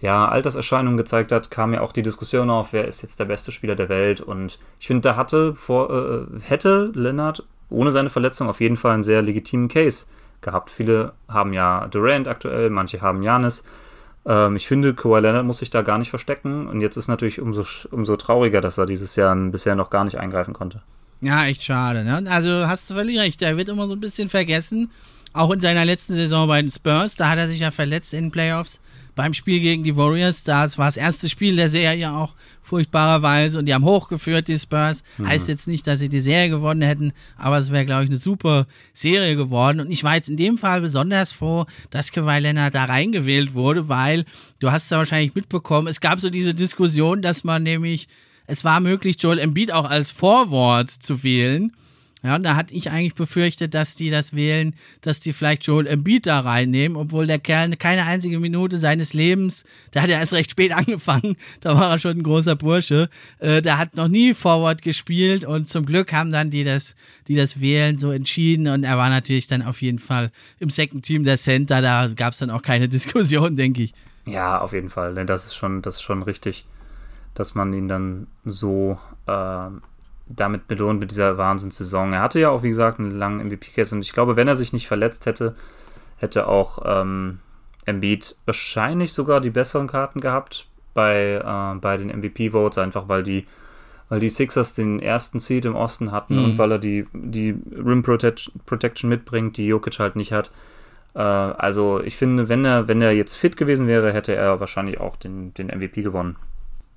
ja, 0.02 0.28
Alterserscheinungen 0.28 0.98
gezeigt 0.98 1.32
hat, 1.32 1.52
kam 1.52 1.74
ja 1.74 1.82
auch 1.82 1.92
die 1.92 2.04
Diskussion 2.04 2.50
auf, 2.50 2.72
wer 2.74 2.88
ist 2.88 3.02
jetzt 3.02 3.20
der 3.20 3.26
beste 3.26 3.52
Spieler 3.52 3.76
der 3.76 3.90
Welt. 3.90 4.22
Und 4.22 4.60
ich 4.80 4.88
finde, 4.88 5.02
da 5.02 5.16
hatte 5.16 5.56
vor, 5.56 5.90
äh, 5.90 6.40
hätte 6.42 6.92
Leonard 6.94 7.44
ohne 7.70 7.92
seine 7.92 8.10
Verletzung 8.10 8.50
auf 8.50 8.62
jeden 8.62 8.78
Fall 8.78 8.94
einen 8.94 9.04
sehr 9.04 9.22
legitimen 9.22 9.68
Case 9.68 10.06
gehabt. 10.42 10.70
Viele 10.70 11.14
haben 11.28 11.54
ja 11.54 11.88
Durant 11.88 12.28
aktuell, 12.28 12.70
manche 12.70 13.02
haben 13.02 13.24
Janis. 13.24 13.64
Ähm, 14.26 14.56
ich 14.56 14.68
finde, 14.68 14.94
Kawhi 14.94 15.20
Leonard 15.20 15.46
muss 15.46 15.60
sich 15.60 15.70
da 15.70 15.82
gar 15.82 15.98
nicht 15.98 16.10
verstecken. 16.10 16.68
Und 16.68 16.82
jetzt 16.82 16.96
ist 16.96 17.10
natürlich 17.10 17.42
umso, 17.42 17.66
umso 17.92 18.16
trauriger, 18.16 18.62
dass 18.62 18.78
er 18.78 18.86
dieses 18.86 19.16
Jahr 19.18 19.36
bisher 19.36 19.76
noch 19.76 19.90
gar 19.90 20.06
nicht 20.06 20.18
eingreifen 20.18 20.54
konnte. 20.54 20.82
Ja, 21.22 21.46
echt 21.46 21.64
schade. 21.64 22.04
Ne? 22.06 22.24
Also 22.30 22.68
hast 22.68 22.90
du 22.90 22.96
völlig 22.96 23.20
recht. 23.20 23.42
Er 23.42 23.58
wird 23.58 23.68
immer 23.68 23.88
so 23.88 23.94
ein 23.94 24.00
bisschen 24.00 24.30
vergessen. 24.30 24.92
Auch 25.34 25.52
in 25.52 25.60
seiner 25.60 25.86
letzten 25.86 26.14
Saison 26.14 26.48
bei 26.48 26.62
den 26.62 26.72
Spurs, 26.72 27.16
da 27.16 27.30
hat 27.30 27.38
er 27.38 27.48
sich 27.48 27.60
ja 27.60 27.72
verletzt 27.72 28.14
in 28.14 28.26
den 28.26 28.32
Playoffs. 28.32 28.80
Beim 29.16 29.34
Spiel 29.34 29.60
gegen 29.60 29.84
die 29.84 29.98
Warriors, 29.98 30.44
das 30.44 30.78
war 30.78 30.86
das 30.86 30.96
erste 30.96 31.30
Spiel 31.30 31.56
der 31.56 31.70
Serie 31.70 32.12
auch 32.12 32.36
furchtbarerweise 32.64 33.60
und 33.60 33.66
die 33.66 33.74
haben 33.74 33.84
hochgeführt, 33.84 34.48
die 34.48 34.58
Spurs. 34.58 35.04
Mhm. 35.18 35.28
Heißt 35.28 35.50
jetzt 35.50 35.68
nicht, 35.68 35.86
dass 35.88 36.00
sie 36.00 36.08
die 36.08 36.22
Serie 36.22 36.50
gewonnen 36.50 36.84
hätten, 36.84 37.12
aber 37.36 37.58
es 37.58 37.72
wäre, 37.72 37.86
glaube 37.86 38.04
ich, 38.04 38.10
eine 38.10 38.18
super 38.18 38.66
Serie 38.94 39.36
geworden. 39.36 39.82
Und 39.82 39.92
ich 39.92 40.04
war 40.04 40.16
jetzt 40.16 40.30
in 40.30 40.38
dem 40.38 40.58
Fall 40.58 40.80
besonders 40.80 41.34
froh, 41.34 41.66
dass 41.90 42.12
Kawhi 42.12 42.40
Leonard 42.40 42.76
da 42.76 42.86
reingewählt 42.86 43.54
wurde, 43.54 43.90
weil 43.90 44.24
du 44.60 44.72
hast 44.72 44.90
ja 44.92 44.98
wahrscheinlich 44.98 45.36
mitbekommen, 45.36 45.88
es 45.88 46.00
gab 46.00 46.22
so 46.22 46.30
diese 46.30 46.54
Diskussion, 46.54 47.22
dass 47.22 47.44
man 47.44 47.64
nämlich, 47.64 48.08
es 48.48 48.64
war 48.64 48.80
möglich, 48.80 49.18
Joel 49.20 49.40
Embiid 49.40 49.74
auch 49.74 49.90
als 49.90 50.12
Vorwort 50.12 50.90
zu 50.92 51.24
wählen. 51.24 51.74
Ja, 52.22 52.38
da 52.38 52.58
hatte 52.58 52.74
ich 52.74 52.92
eigentlich 52.92 53.16
befürchtet, 53.16 53.74
dass 53.74 53.96
die 53.96 54.10
das 54.10 54.34
wählen, 54.34 54.76
dass 55.00 55.22
die 55.22 55.32
vielleicht 55.32 55.64
Joel 55.64 55.88
Embiid 55.88 56.26
da 56.26 56.42
reinnehmen, 56.42 56.98
obwohl 56.98 57.28
der 57.28 57.40
Kerl 57.40 57.74
keine 57.78 58.06
einzige 58.06 58.40
Minute 58.40 58.78
seines 58.78 59.14
Lebens, 59.14 59.64
der 59.94 60.02
hat 60.02 60.10
ja 60.10 60.20
erst 60.20 60.34
recht 60.34 60.52
spät 60.52 60.72
angefangen, 60.76 61.38
da 61.62 61.80
war 61.80 61.92
er 61.92 62.00
schon 62.00 62.18
ein 62.18 62.24
großer 62.24 62.58
Bursche, 62.58 63.10
äh, 63.40 63.62
der 63.62 63.78
hat 63.78 63.96
noch 63.96 64.10
nie 64.10 64.34
Forward 64.34 64.82
gespielt 64.82 65.46
und 65.46 65.70
zum 65.70 65.86
Glück 65.86 66.12
haben 66.12 66.30
dann 66.32 66.50
die 66.50 66.66
das, 66.66 66.96
die 67.30 67.36
das 67.36 67.62
wählen 67.62 67.98
so 68.00 68.12
entschieden 68.12 68.68
und 68.68 68.84
er 68.84 68.98
war 68.98 69.10
natürlich 69.10 69.48
dann 69.48 69.62
auf 69.62 69.82
jeden 69.82 70.00
Fall 70.00 70.32
im 70.60 70.70
Second 70.70 71.06
Team 71.06 71.24
der 71.24 71.38
Center, 71.38 71.82
da 71.82 72.08
gab 72.08 72.34
es 72.34 72.40
dann 72.40 72.50
auch 72.50 72.62
keine 72.62 72.90
Diskussion, 72.90 73.56
denke 73.56 73.84
ich. 73.84 73.94
Ja, 74.26 74.60
auf 74.60 74.74
jeden 74.74 74.90
Fall, 74.90 75.16
denn 75.16 75.26
das 75.26 75.46
ist 75.46 75.56
schon, 75.56 75.82
das 75.82 75.96
ist 75.96 76.02
schon 76.02 76.22
richtig, 76.24 76.66
dass 77.34 77.56
man 77.56 77.72
ihn 77.72 77.88
dann 77.88 78.28
so 78.44 79.00
äh, 79.26 79.70
damit 80.30 80.68
belohnt 80.68 81.00
mit 81.00 81.12
dieser 81.12 81.38
Wahnsinnssaison. 81.38 82.14
Er 82.14 82.22
hatte 82.22 82.40
ja 82.40 82.50
auch, 82.50 82.64
wie 82.64 82.70
gesagt, 82.70 83.00
einen 83.00 83.12
langen 83.12 83.48
MVP-Case 83.48 83.96
und 83.96 84.02
ich 84.02 84.14
glaube, 84.14 84.36
wenn 84.36 84.48
er 84.48 84.56
sich 84.56 84.72
nicht 84.74 84.88
verletzt 84.88 85.26
hätte, 85.26 85.56
hätte 86.18 86.48
auch 86.48 86.80
ähm, 86.86 87.40
Embiid 87.86 88.36
wahrscheinlich 88.46 89.12
sogar 89.14 89.42
die 89.42 89.50
besseren 89.50 89.88
Karten 89.88 90.22
gehabt 90.22 90.68
bei, 90.94 91.42
äh, 91.44 91.80
bei 91.80 91.98
den 91.98 92.10
MVP-Votes, 92.10 92.78
einfach 92.78 93.08
weil 93.08 93.24
die, 93.24 93.48
weil 94.08 94.20
die 94.20 94.30
Sixers 94.30 94.76
den 94.76 95.00
ersten 95.00 95.40
Seed 95.40 95.66
im 95.66 95.76
Osten 95.76 96.12
hatten 96.12 96.38
mhm. 96.38 96.44
und 96.46 96.58
weil 96.58 96.74
er 96.74 96.80
die, 96.80 97.08
die 97.14 97.56
Rim 97.72 98.04
Protection 98.04 99.10
mitbringt, 99.10 99.58
die 99.58 99.68
Jokic 99.68 100.00
halt 100.00 100.16
nicht 100.16 100.32
hat. 100.32 100.52
Äh, 101.16 101.20
also 101.20 102.02
ich 102.02 102.18
finde, 102.18 102.50
wenn 102.50 102.66
er, 102.66 102.88
wenn 102.88 103.02
er 103.02 103.12
jetzt 103.12 103.36
fit 103.36 103.58
gewesen 103.58 103.88
wäre, 103.88 104.14
hätte 104.14 104.36
er 104.36 104.60
wahrscheinlich 104.60 105.00
auch 105.00 105.16
den, 105.16 105.54
den 105.56 105.68
MVP 105.68 106.04
gewonnen. 106.04 106.36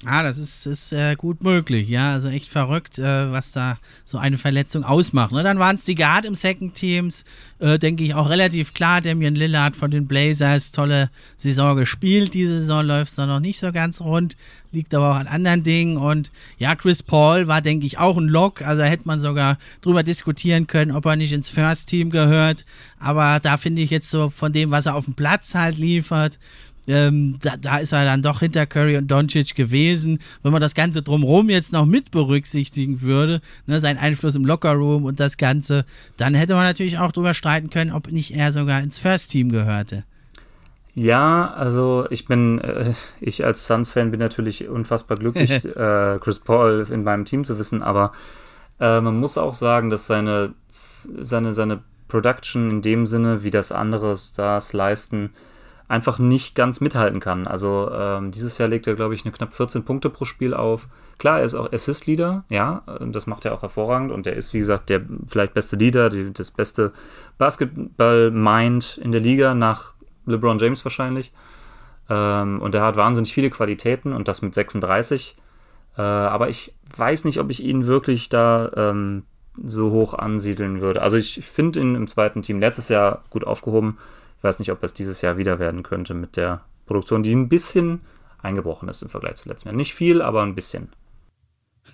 Ah, 0.05 0.25
das 0.25 0.39
ist, 0.39 0.67
ist 0.67 0.93
äh, 0.93 1.15
gut 1.15 1.45
möglich, 1.45 1.89
ja. 1.89 2.13
Also 2.13 2.27
echt 2.27 2.49
verrückt, 2.49 2.99
äh, 2.99 3.31
was 3.31 3.53
da 3.53 3.79
so 4.05 4.19
eine 4.19 4.37
Verletzung 4.37 4.83
ausmacht. 4.83 5.31
Ne? 5.31 5.45
Dann 5.45 5.61
waren 5.61 5.77
es 5.77 5.85
die 5.85 5.95
Guard 5.95 6.25
im 6.25 6.35
Second 6.35 6.75
Teams, 6.75 7.25
äh, 7.61 7.79
denke 7.79 8.03
ich 8.03 8.15
auch 8.15 8.29
relativ 8.29 8.75
klar. 8.75 9.01
Damian 9.01 9.37
Lillard 9.37 9.77
von 9.77 9.93
den 9.93 10.09
Blazers, 10.09 10.73
tolle 10.73 11.09
Saison 11.37 11.77
gespielt. 11.77 12.35
Diese 12.35 12.63
Saison 12.63 12.85
läuft 12.85 13.13
es 13.13 13.19
noch 13.19 13.39
nicht 13.39 13.61
so 13.61 13.71
ganz 13.71 14.01
rund, 14.01 14.37
liegt 14.73 14.93
aber 14.93 15.13
auch 15.13 15.21
an 15.21 15.29
anderen 15.29 15.63
Dingen. 15.63 15.97
Und 15.97 16.33
ja, 16.59 16.75
Chris 16.75 17.05
Paul 17.05 17.47
war, 17.47 17.63
denke 17.63 17.87
ich, 17.87 17.99
auch 17.99 18.17
ein 18.17 18.29
Lock. 18.29 18.63
Also 18.63 18.83
hätte 18.83 19.07
man 19.07 19.21
sogar 19.21 19.57
drüber 19.83 20.03
diskutieren 20.03 20.67
können, 20.67 20.91
ob 20.91 21.07
er 21.07 21.15
nicht 21.15 21.33
ins 21.33 21.49
First 21.49 21.89
Team 21.89 22.11
gehört. 22.11 22.65
Aber 22.99 23.39
da 23.39 23.57
finde 23.57 23.83
ich 23.83 23.91
jetzt 23.91 24.11
so 24.11 24.31
von 24.31 24.53
dem, 24.53 24.73
was 24.73 24.87
er 24.87 24.97
auf 24.97 25.05
dem 25.05 25.15
Platz 25.15 25.55
halt 25.55 25.79
liefert, 25.79 26.41
ähm, 26.89 27.39
da, 27.41 27.57
da, 27.57 27.79
ist 27.79 27.93
er 27.93 28.05
dann 28.05 28.23
doch 28.23 28.41
hinter 28.41 28.67
Curry 28.67 28.97
und 28.97 29.11
Doncic 29.11 29.55
gewesen. 29.55 30.19
Wenn 30.43 30.53
man 30.53 30.61
das 30.61 30.75
Ganze 30.75 31.03
drumherum 31.03 31.49
jetzt 31.49 31.73
noch 31.73 31.87
mit 31.87 32.11
berücksichtigen 32.11 33.03
würde, 33.03 33.41
ne, 33.67 33.81
sein 33.81 33.99
Einfluss 33.99 34.35
im 34.35 34.45
Lockerroom 34.45 35.05
und 35.05 35.21
das 35.21 35.37
Ganze, 35.37 35.85
dann 36.17 36.35
hätte 36.35 36.55
man 36.55 36.65
natürlich 36.65 36.99
auch 36.99 37.13
drüber 37.13 37.35
streiten 37.35 37.71
können, 37.71 37.93
ob 37.93 38.11
nicht 38.11 38.35
er 38.35 38.53
sogar 38.53 38.83
ins 38.83 38.99
First 38.99 39.31
Team 39.31 39.51
gehörte. 39.51 40.05
Ja, 40.95 41.53
also 41.55 42.07
ich 42.11 42.27
bin, 42.27 42.59
äh, 42.61 42.93
ich 43.21 43.45
als 43.45 43.67
Suns-Fan 43.67 44.11
bin 44.11 44.21
natürlich 44.21 44.69
unfassbar 44.69 45.17
glücklich, 45.17 45.65
äh, 45.77 46.19
Chris 46.21 46.41
Paul 46.41 46.87
in 46.91 47.05
meinem 47.05 47.25
Team 47.25 47.45
zu 47.45 47.59
wissen, 47.59 47.83
aber 47.83 48.13
äh, 48.79 49.01
man 49.01 49.19
muss 49.19 49.39
auch 49.39 49.55
sagen, 49.55 49.89
dass 49.89 50.07
seine, 50.07 50.53
seine, 50.69 51.55
seine 51.55 51.81
Production 52.09 52.71
in 52.71 52.83
dem 52.83 53.07
Sinne, 53.07 53.43
wie 53.43 53.51
das 53.51 53.73
andere 53.73 54.17
Stars 54.19 54.75
leisten, 54.75 55.31
einfach 55.93 56.19
nicht 56.19 56.55
ganz 56.55 56.81
mithalten 56.81 57.21
kann. 57.21 57.47
Also 57.47 57.91
ähm, 57.93 58.31
dieses 58.31 58.57
Jahr 58.57 58.69
legt 58.69 58.87
er, 58.87 58.95
glaube 58.95 59.15
ich, 59.15 59.27
eine 59.27 59.33
knapp 59.33 59.53
14 59.53 59.85
Punkte 59.85 60.09
pro 60.09 60.25
Spiel 60.25 60.55
auf. 60.55 60.89
Klar, 61.19 61.41
er 61.41 61.45
ist 61.45 61.55
auch 61.55 61.71
Assist-Leader, 61.71 62.45
ja, 62.49 62.83
das 63.01 63.27
macht 63.27 63.45
er 63.45 63.53
auch 63.53 63.61
hervorragend 63.61 64.11
und 64.11 64.27
er 64.27 64.33
ist, 64.33 64.55
wie 64.55 64.59
gesagt, 64.59 64.89
der 64.89 65.03
vielleicht 65.29 65.53
beste 65.53 65.77
Leader, 65.77 66.09
die, 66.09 66.33
das 66.33 66.51
beste 66.51 66.93
Basketball-Mind 67.37 69.01
in 69.05 69.13
der 69.13 69.21
Liga 69.21 69.55
nach 69.55 69.93
LeBron 70.25 70.59
James 70.59 70.83
wahrscheinlich. 70.83 71.31
Ähm, 72.09 72.63
und 72.63 72.75
er 72.75 72.83
hat 72.83 72.97
wahnsinnig 72.97 73.35
viele 73.35 73.51
Qualitäten 73.51 74.15
und 74.15 74.29
das 74.29 74.41
mit 74.41 74.55
36. 74.55 75.37
Äh, 75.99 76.01
aber 76.01 76.49
ich 76.49 76.75
weiß 76.97 77.27
nicht, 77.27 77.39
ob 77.39 77.51
ich 77.51 77.63
ihn 77.63 77.87
wirklich 77.87 78.31
da 78.31 78.73
ähm, 78.75 79.25
so 79.63 79.91
hoch 79.91 80.15
ansiedeln 80.15 80.81
würde. 80.81 81.03
Also 81.03 81.19
ich 81.19 81.45
finde 81.45 81.81
ihn 81.81 81.95
im 81.97 82.09
zweiten 82.09 82.41
Team 82.41 82.61
letztes 82.61 82.89
Jahr 82.89 83.25
gut 83.29 83.45
aufgehoben. 83.47 83.99
Ich 84.43 84.45
weiß 84.45 84.59
nicht, 84.59 84.73
ob 84.73 84.81
das 84.81 84.93
dieses 84.93 85.23
Jahr 85.23 85.39
wieder 85.39 85.61
werden 85.61 85.85
könnte 85.85 86.15
mit 86.15 86.37
der 86.37 86.63
Produktion, 86.87 87.23
die 87.23 87.33
ein 87.33 87.49
bisschen 87.49 88.01
eingebrochen 88.43 88.89
ist 88.89 89.01
im 89.01 89.09
Vergleich 89.09 89.37
zu 89.37 89.49
letztem 89.49 89.69
Jahr. 89.69 89.77
Nicht 89.77 89.95
viel, 89.95 90.21
aber 90.21 90.43
ein 90.43 90.57
bisschen. 90.57 90.89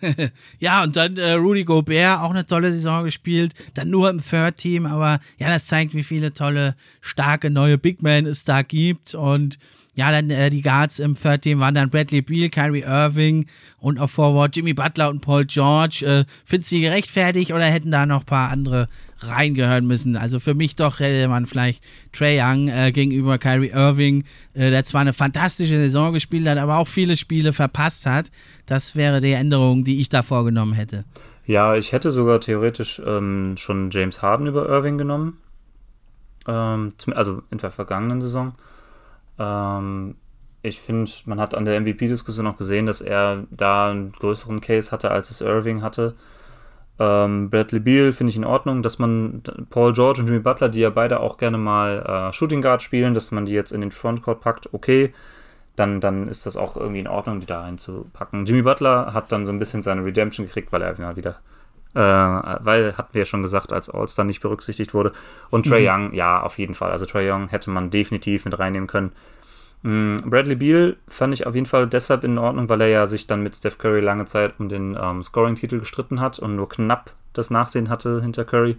ja, 0.59 0.83
und 0.83 0.97
dann 0.97 1.19
äh, 1.19 1.33
Rudy 1.33 1.65
Gobert, 1.65 2.21
auch 2.21 2.31
eine 2.31 2.47
tolle 2.47 2.73
Saison 2.73 3.05
gespielt. 3.05 3.53
Dann 3.75 3.91
nur 3.91 4.09
im 4.09 4.23
Third-Team, 4.23 4.87
aber 4.87 5.21
ja, 5.37 5.49
das 5.49 5.67
zeigt, 5.67 5.93
wie 5.93 6.03
viele 6.03 6.33
tolle, 6.33 6.75
starke 7.03 7.51
neue 7.51 7.77
Big 7.77 8.03
Men 8.03 8.25
es 8.25 8.47
da 8.47 8.63
gibt. 8.63 9.15
Und 9.15 9.59
ja, 9.95 10.11
dann 10.11 10.31
äh, 10.31 10.49
die 10.49 10.63
Guards 10.63 11.01
im 11.01 11.21
Third 11.21 11.43
Team 11.43 11.61
waren 11.61 11.75
dann 11.75 11.91
Bradley 11.91 12.23
Beal, 12.23 12.49
Kyrie 12.49 12.81
Irving 12.81 13.45
und 13.79 14.01
auf 14.01 14.13
Forward 14.13 14.57
Jimmy 14.57 14.73
Butler 14.73 15.11
und 15.11 15.21
Paul 15.21 15.45
George. 15.45 16.03
Äh, 16.07 16.25
findest 16.47 16.73
du 16.73 16.77
die 16.77 16.83
gerechtfertigt 16.83 17.53
oder 17.53 17.65
hätten 17.65 17.91
da 17.91 18.07
noch 18.07 18.21
ein 18.21 18.27
paar 18.27 18.51
andere 18.51 18.89
reingehören 19.21 19.87
müssen? 19.87 20.17
Also 20.17 20.41
für 20.41 20.55
mich 20.55 20.77
doch 20.77 21.01
hätte 21.01 21.29
man 21.29 21.47
vielleicht 21.47 21.83
Trey 22.13 22.41
Young 22.41 22.69
äh, 22.69 22.93
gegenüber 22.93 23.39
Kyrie 23.39 23.71
Irving, 23.71 24.25
äh, 24.55 24.71
der 24.71 24.85
zwar 24.85 25.01
eine 25.03 25.13
fantastische 25.13 25.77
Saison 25.77 26.13
gespielt 26.13 26.49
hat, 26.49 26.59
aber 26.59 26.79
auch 26.79 26.89
viele 26.89 27.17
Spiele 27.17 27.53
verpasst 27.53 28.07
hat. 28.07 28.31
Das 28.67 28.97
wäre 28.97 29.21
die 29.21 29.33
Änderung, 29.33 29.85
die 29.85 30.01
ich 30.01 30.09
da 30.09 30.23
vorgenommen 30.23 30.73
hätte. 30.73 31.05
Ja, 31.47 31.75
ich 31.75 31.93
hätte 31.93 32.11
sogar 32.11 32.41
theoretisch 32.41 33.01
ähm, 33.07 33.57
schon 33.57 33.91
James 33.91 34.21
Harden 34.21 34.47
über 34.47 34.69
Irving 34.69 34.99
genommen. 34.99 35.39
Ähm, 36.47 36.93
also 37.15 37.43
in 37.51 37.59
der 37.59 37.71
vergangenen 37.71 38.21
Saison. 38.21 38.55
Ähm, 39.39 40.17
ich 40.63 40.81
finde, 40.81 41.11
man 41.27 41.41
hat 41.41 41.55
an 41.55 41.65
der 41.65 41.81
MVP-Diskussion 41.81 42.47
auch 42.47 42.57
gesehen, 42.57 42.87
dass 42.87 43.01
er 43.01 43.45
da 43.51 43.91
einen 43.91 44.13
größeren 44.13 44.61
Case 44.61 44.91
hatte, 44.91 45.11
als 45.11 45.31
es 45.31 45.41
Irving 45.41 45.83
hatte. 45.83 46.15
Ähm, 47.01 47.51
Bradley 47.51 47.81
Beal 47.81 48.13
finde 48.13 48.31
ich 48.31 48.37
in 48.37 48.45
Ordnung, 48.45 48.83
dass 48.83 48.99
man 48.99 49.43
Paul 49.71 49.93
George 49.93 50.21
und 50.21 50.27
Jimmy 50.27 50.41
Butler, 50.41 50.69
die 50.69 50.81
ja 50.81 50.91
beide 50.91 51.21
auch 51.21 51.39
gerne 51.39 51.59
mal 51.59 52.31
äh, 52.31 52.33
Shooting 52.33 52.63
Guard 52.63 52.83
spielen, 52.83 53.15
dass 53.15 53.31
man 53.31 53.47
die 53.47 53.53
jetzt 53.53 53.73
in 53.73 53.81
den 53.81 53.93
Frontcourt 53.93 54.41
packt, 54.41 54.73
okay 54.73 55.13
dann, 55.79 56.01
dann 56.01 56.29
ist 56.29 56.47
das 56.47 56.57
auch 56.57 56.77
irgendwie 56.77 57.01
in 57.01 57.09
Ordnung, 57.09 57.41
die 57.41 57.47
da 57.47 57.63
reinzupacken. 57.63 58.47
Jimmy 58.47 58.63
Butler 58.63 59.13
hat 59.15 59.31
dann 59.33 59.47
so 59.47 59.53
ein 59.53 59.59
bisschen 59.59 59.83
seine 59.83 60.05
Redemption 60.05 60.47
gekriegt, 60.47 60.73
weil 60.73 60.83
er 60.83 61.17
wieder, 61.17 61.37
äh, 61.95 62.01
weil, 62.01 62.97
hatten 62.97 63.15
wir 63.15 63.21
ja 63.21 63.25
schon 63.25 63.43
gesagt, 63.43 63.73
als 63.73 63.89
All-Star 63.89 64.25
nicht 64.25 64.41
berücksichtigt 64.41 64.95
wurde. 64.95 65.13
Und 65.51 65.67
Trey 65.67 65.83
mhm. 65.83 65.89
Young, 65.89 66.15
ja, 66.15 66.43
auf 66.43 66.59
jeden 66.59 66.75
Fall. 66.75 66.91
Also 66.91 67.07
Trey 67.07 67.31
Young 67.31 67.49
hätte 67.49 67.71
man 67.71 67.91
definitiv 67.91 68.45
mit 68.45 68.59
reinnehmen 68.59 68.89
können. 68.89 69.13
Mhm, 69.83 70.25
Bradley 70.27 70.57
Beal 70.57 70.97
fand 71.07 71.35
ich 71.35 71.47
auf 71.47 71.55
jeden 71.55 71.67
Fall 71.67 71.87
deshalb 71.87 72.25
in 72.25 72.39
Ordnung, 72.39 72.69
weil 72.69 72.81
er 72.81 72.89
ja 72.89 73.07
sich 73.07 73.27
dann 73.27 73.43
mit 73.43 73.57
Steph 73.57 73.79
Curry 73.79 74.01
lange 74.01 74.27
Zeit 74.27 74.55
um 74.59 74.69
den 74.69 74.97
ähm, 75.01 75.23
Scoring-Titel 75.23 75.79
gestritten 75.79 76.21
hat 76.21 76.39
und 76.39 76.57
nur 76.57 76.69
knapp 76.69 77.13
das 77.33 77.51
Nachsehen 77.51 77.89
hatte 77.89 78.21
hinter 78.21 78.45
Curry. 78.45 78.77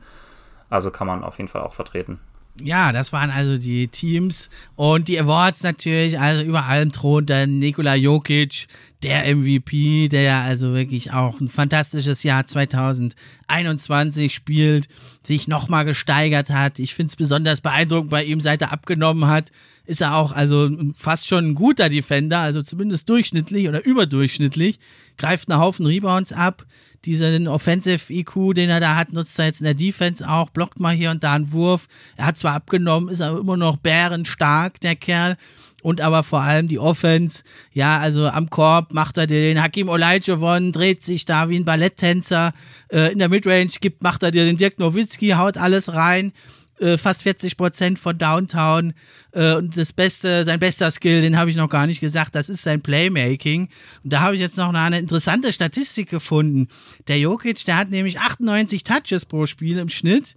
Also 0.70 0.92
kann 0.92 1.08
man 1.08 1.24
auf 1.24 1.38
jeden 1.38 1.48
Fall 1.48 1.62
auch 1.62 1.74
vertreten 1.74 2.20
ja, 2.62 2.92
das 2.92 3.14
waren 3.14 3.30
also 3.30 3.58
die 3.58 3.88
Teams 3.88 4.50
und 4.76 5.08
die 5.08 5.20
Awards 5.20 5.64
natürlich, 5.64 6.20
also 6.20 6.44
über 6.44 6.66
allem 6.66 6.92
thront 6.92 7.30
dann 7.30 7.60
Nikola 7.60 7.96
Jokic, 7.96 8.68
der 9.04 9.34
MVP, 9.36 10.10
der 10.10 10.22
ja 10.22 10.42
also 10.42 10.74
wirklich 10.74 11.14
auch 11.14 11.40
ein 11.40 11.48
fantastisches 11.48 12.24
Jahr 12.24 12.46
2021 12.46 14.34
spielt, 14.34 14.88
sich 15.24 15.48
nochmal 15.48 15.86
gesteigert 15.86 16.50
hat. 16.50 16.80
Ich 16.80 16.96
finde 16.96 17.10
es 17.10 17.16
besonders 17.16 17.62
beeindruckend 17.62 18.10
bei 18.10 18.24
ihm, 18.24 18.42
seit 18.42 18.62
er 18.62 18.74
abgenommen 18.74 19.28
hat, 19.28 19.52
ist 19.90 20.02
er 20.02 20.16
auch 20.16 20.32
also 20.32 20.70
fast 20.96 21.28
schon 21.28 21.50
ein 21.50 21.56
guter 21.56 21.90
Defender, 21.90 22.40
also 22.40 22.62
zumindest 22.62 23.10
durchschnittlich 23.10 23.68
oder 23.68 23.84
überdurchschnittlich, 23.84 24.80
greift 25.18 25.50
einen 25.50 25.60
Haufen 25.60 25.88
Rebounds 25.88 26.32
ab, 26.32 26.68
diesen 27.06 27.48
Offensive 27.48 28.14
IQ, 28.14 28.54
den 28.54 28.70
er 28.70 28.80
da 28.80 28.96
hat, 28.96 29.14
nutzt 29.14 29.40
er 29.40 29.46
jetzt 29.46 29.62
in 29.62 29.66
der 29.66 29.74
Defense 29.74 30.30
auch, 30.30 30.52
blockt 30.52 30.80
mal 30.80 30.94
hier 30.94 31.10
und 31.10 31.24
da 31.24 31.34
einen 31.34 31.52
Wurf. 31.52 31.88
Er 32.18 32.28
hat 32.28 32.38
zwar 32.38 32.54
abgenommen, 32.54 33.10
ist 33.10 33.22
aber 33.22 33.40
immer 33.40 33.58
noch 33.58 33.78
bärenstark, 33.78 34.80
der 34.82 34.96
Kerl. 34.96 35.38
Und 35.82 36.02
aber 36.02 36.24
vor 36.24 36.42
allem 36.42 36.68
die 36.68 36.78
Offense, 36.78 37.44
ja, 37.72 38.00
also 38.00 38.28
am 38.28 38.50
Korb 38.50 38.94
macht 38.94 39.18
er 39.18 39.28
den 39.28 39.62
Hakim 39.62 39.88
Olajuwon, 39.88 40.74
dreht 40.74 41.02
sich 41.02 41.26
da 41.26 41.50
wie 41.50 41.56
ein 41.56 41.66
Balletttänzer. 41.66 42.52
Äh, 42.92 43.14
in 43.14 43.20
der 43.20 43.30
Midrange 43.30 43.72
gibt, 43.80 44.04
macht 44.04 44.22
er 44.22 44.32
dir 44.32 44.46
den 44.46 44.58
Dirk 44.58 44.78
Nowitzki, 44.78 45.30
haut 45.30 45.58
alles 45.58 45.94
rein. 45.94 46.34
Äh, 46.80 46.98
fast 46.98 47.24
40 47.24 47.58
Prozent 47.58 48.00
von 48.00 48.18
Downtown. 48.18 48.94
Äh, 49.34 49.56
und 49.56 49.76
das 49.76 49.92
Beste, 49.92 50.46
sein 50.46 50.60
bester 50.60 50.90
Skill, 50.92 51.22
den 51.22 51.38
habe 51.38 51.50
ich 51.50 51.58
noch 51.58 51.70
gar 51.70 51.88
nicht 51.88 52.00
gesagt, 52.00 52.36
das 52.36 52.48
ist 52.48 52.64
sein 52.64 52.82
Playmaking. 52.82 53.70
Und 54.04 54.14
da 54.14 54.22
habe 54.22 54.36
ich 54.36 54.42
jetzt 54.42 54.58
noch 54.58 54.70
eine, 54.70 54.80
eine 54.80 55.00
interessante 55.00 55.52
Statistik 55.52 56.10
gefunden. 56.10 56.70
Der 57.08 57.20
Jokic, 57.20 57.66
der 57.66 57.78
hat 57.78 57.90
nämlich 57.90 58.20
98 58.20 58.84
Touches 58.84 59.26
pro 59.26 59.46
Spiel 59.46 59.78
im 59.78 59.90
Schnitt. 59.90 60.36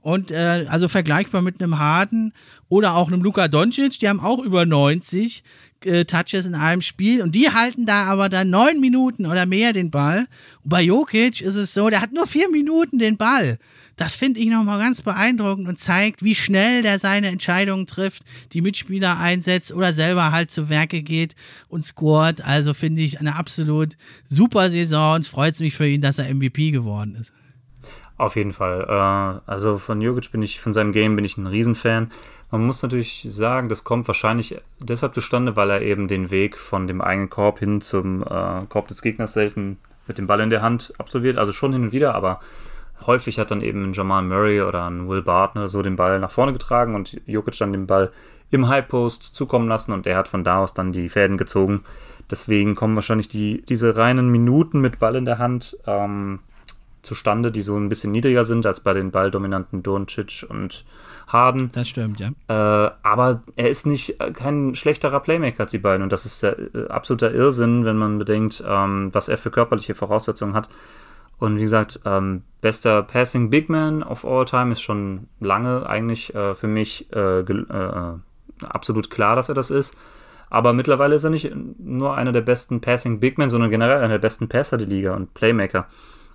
Und 0.00 0.30
äh, 0.30 0.66
also 0.68 0.88
vergleichbar 0.88 1.42
mit 1.42 1.60
einem 1.60 1.78
Harden 1.78 2.32
oder 2.68 2.94
auch 2.94 3.08
einem 3.08 3.22
Luka 3.22 3.46
Doncic, 3.48 4.00
die 4.00 4.08
haben 4.08 4.18
auch 4.18 4.38
über 4.40 4.66
90 4.66 5.44
äh, 5.86 6.04
Touches 6.04 6.46
in 6.46 6.54
einem 6.54 6.82
Spiel 6.82 7.22
und 7.22 7.34
die 7.34 7.50
halten 7.50 7.86
da 7.86 8.04
aber 8.04 8.28
dann 8.28 8.50
neun 8.50 8.80
Minuten 8.80 9.26
oder 9.26 9.46
mehr 9.46 9.72
den 9.72 9.90
Ball. 9.90 10.26
Und 10.62 10.68
bei 10.70 10.82
Jokic 10.82 11.40
ist 11.40 11.56
es 11.56 11.74
so, 11.74 11.90
der 11.90 12.00
hat 12.00 12.12
nur 12.12 12.26
vier 12.26 12.50
Minuten 12.50 12.98
den 12.98 13.16
Ball. 13.16 13.58
Das 13.96 14.14
finde 14.14 14.40
ich 14.40 14.48
nochmal 14.48 14.78
ganz 14.78 15.02
beeindruckend 15.02 15.68
und 15.68 15.78
zeigt, 15.78 16.22
wie 16.22 16.34
schnell 16.34 16.82
der 16.82 16.98
seine 16.98 17.28
Entscheidungen 17.28 17.86
trifft, 17.86 18.22
die 18.52 18.62
Mitspieler 18.62 19.18
einsetzt 19.18 19.72
oder 19.72 19.92
selber 19.92 20.32
halt 20.32 20.50
zu 20.50 20.68
Werke 20.68 21.02
geht 21.02 21.34
und 21.68 21.84
scoret. 21.84 22.44
Also 22.44 22.74
finde 22.74 23.02
ich 23.02 23.20
eine 23.20 23.36
absolut 23.36 23.96
super 24.26 24.70
Saison 24.70 25.16
und 25.16 25.20
es 25.22 25.28
freut 25.28 25.60
mich 25.60 25.76
für 25.76 25.86
ihn, 25.86 26.00
dass 26.00 26.18
er 26.18 26.34
MVP 26.34 26.70
geworden 26.70 27.16
ist. 27.16 27.32
Auf 28.16 28.36
jeden 28.36 28.52
Fall. 28.52 28.86
Äh, 28.88 29.50
also 29.50 29.78
von 29.78 30.00
Jokic 30.00 30.30
bin 30.30 30.42
ich, 30.42 30.60
von 30.60 30.72
seinem 30.72 30.92
Game 30.92 31.16
bin 31.16 31.24
ich 31.24 31.36
ein 31.36 31.46
Riesenfan. 31.46 32.10
Man 32.52 32.66
muss 32.66 32.82
natürlich 32.82 33.26
sagen, 33.30 33.70
das 33.70 33.82
kommt 33.82 34.06
wahrscheinlich 34.06 34.60
deshalb 34.78 35.14
zustande, 35.14 35.56
weil 35.56 35.70
er 35.70 35.80
eben 35.80 36.06
den 36.06 36.30
Weg 36.30 36.58
von 36.58 36.86
dem 36.86 37.00
eigenen 37.00 37.30
Korb 37.30 37.60
hin 37.60 37.80
zum 37.80 38.22
äh, 38.22 38.66
Korb 38.68 38.88
des 38.88 39.00
Gegners 39.00 39.32
selten 39.32 39.78
mit 40.06 40.18
dem 40.18 40.26
Ball 40.26 40.40
in 40.40 40.50
der 40.50 40.60
Hand 40.60 40.92
absolviert. 40.98 41.38
Also 41.38 41.54
schon 41.54 41.72
hin 41.72 41.84
und 41.84 41.92
wieder, 41.92 42.14
aber 42.14 42.40
häufig 43.06 43.38
hat 43.38 43.50
dann 43.50 43.62
eben 43.62 43.82
ein 43.82 43.92
Jamal 43.94 44.22
Murray 44.22 44.60
oder 44.60 44.84
ein 44.84 45.08
Will 45.08 45.22
Barton 45.22 45.66
so 45.66 45.80
den 45.80 45.96
Ball 45.96 46.20
nach 46.20 46.30
vorne 46.30 46.52
getragen 46.52 46.94
und 46.94 47.18
Jokic 47.24 47.56
dann 47.56 47.72
den 47.72 47.86
Ball 47.86 48.12
im 48.50 48.68
High 48.68 48.86
Post 48.86 49.34
zukommen 49.34 49.66
lassen 49.66 49.92
und 49.92 50.06
er 50.06 50.18
hat 50.18 50.28
von 50.28 50.44
da 50.44 50.58
aus 50.58 50.74
dann 50.74 50.92
die 50.92 51.08
Fäden 51.08 51.38
gezogen. 51.38 51.84
Deswegen 52.30 52.74
kommen 52.74 52.96
wahrscheinlich 52.96 53.28
die, 53.28 53.62
diese 53.62 53.96
reinen 53.96 54.28
Minuten 54.28 54.82
mit 54.82 54.98
Ball 54.98 55.16
in 55.16 55.24
der 55.24 55.38
Hand 55.38 55.78
ähm, 55.86 56.40
zustande, 57.02 57.50
die 57.50 57.62
so 57.62 57.76
ein 57.76 57.88
bisschen 57.88 58.12
niedriger 58.12 58.44
sind 58.44 58.64
als 58.64 58.80
bei 58.80 58.94
den 58.94 59.10
balldominanten 59.10 59.82
Doncic 59.82 60.46
und 60.48 60.84
Harden. 61.26 61.70
Das 61.72 61.88
stimmt, 61.88 62.20
ja. 62.20 62.28
Äh, 62.48 62.90
aber 63.02 63.42
er 63.56 63.68
ist 63.68 63.86
nicht 63.86 64.20
äh, 64.20 64.30
kein 64.32 64.74
schlechterer 64.74 65.20
Playmaker 65.20 65.60
als 65.60 65.72
die 65.72 65.78
beiden 65.78 66.02
und 66.02 66.12
das 66.12 66.24
ist 66.26 66.42
der 66.42 66.58
äh, 66.58 66.88
absoluter 66.88 67.32
Irrsinn, 67.32 67.84
wenn 67.84 67.96
man 67.96 68.18
bedenkt, 68.18 68.62
ähm, 68.66 69.10
was 69.12 69.28
er 69.28 69.38
für 69.38 69.50
körperliche 69.50 69.94
Voraussetzungen 69.94 70.54
hat. 70.54 70.68
Und 71.38 71.56
wie 71.56 71.62
gesagt, 71.62 72.00
ähm, 72.04 72.42
bester 72.60 73.02
Passing 73.02 73.50
Big 73.50 73.68
Man 73.68 74.04
of 74.04 74.24
all 74.24 74.44
time 74.44 74.70
ist 74.70 74.80
schon 74.80 75.26
lange 75.40 75.84
eigentlich 75.86 76.32
äh, 76.36 76.54
für 76.54 76.68
mich 76.68 77.12
äh, 77.12 77.40
äh, 77.40 78.14
absolut 78.62 79.10
klar, 79.10 79.34
dass 79.34 79.48
er 79.48 79.56
das 79.56 79.70
ist. 79.70 79.96
Aber 80.50 80.72
mittlerweile 80.72 81.16
ist 81.16 81.24
er 81.24 81.30
nicht 81.30 81.50
nur 81.78 82.14
einer 82.14 82.30
der 82.30 82.42
besten 82.42 82.80
Passing 82.80 83.18
Big 83.18 83.38
Men, 83.38 83.50
sondern 83.50 83.70
generell 83.70 83.98
einer 83.98 84.08
der 84.08 84.18
besten 84.18 84.48
Passer 84.48 84.76
der 84.76 84.86
Liga 84.86 85.16
und 85.16 85.34
Playmaker. 85.34 85.88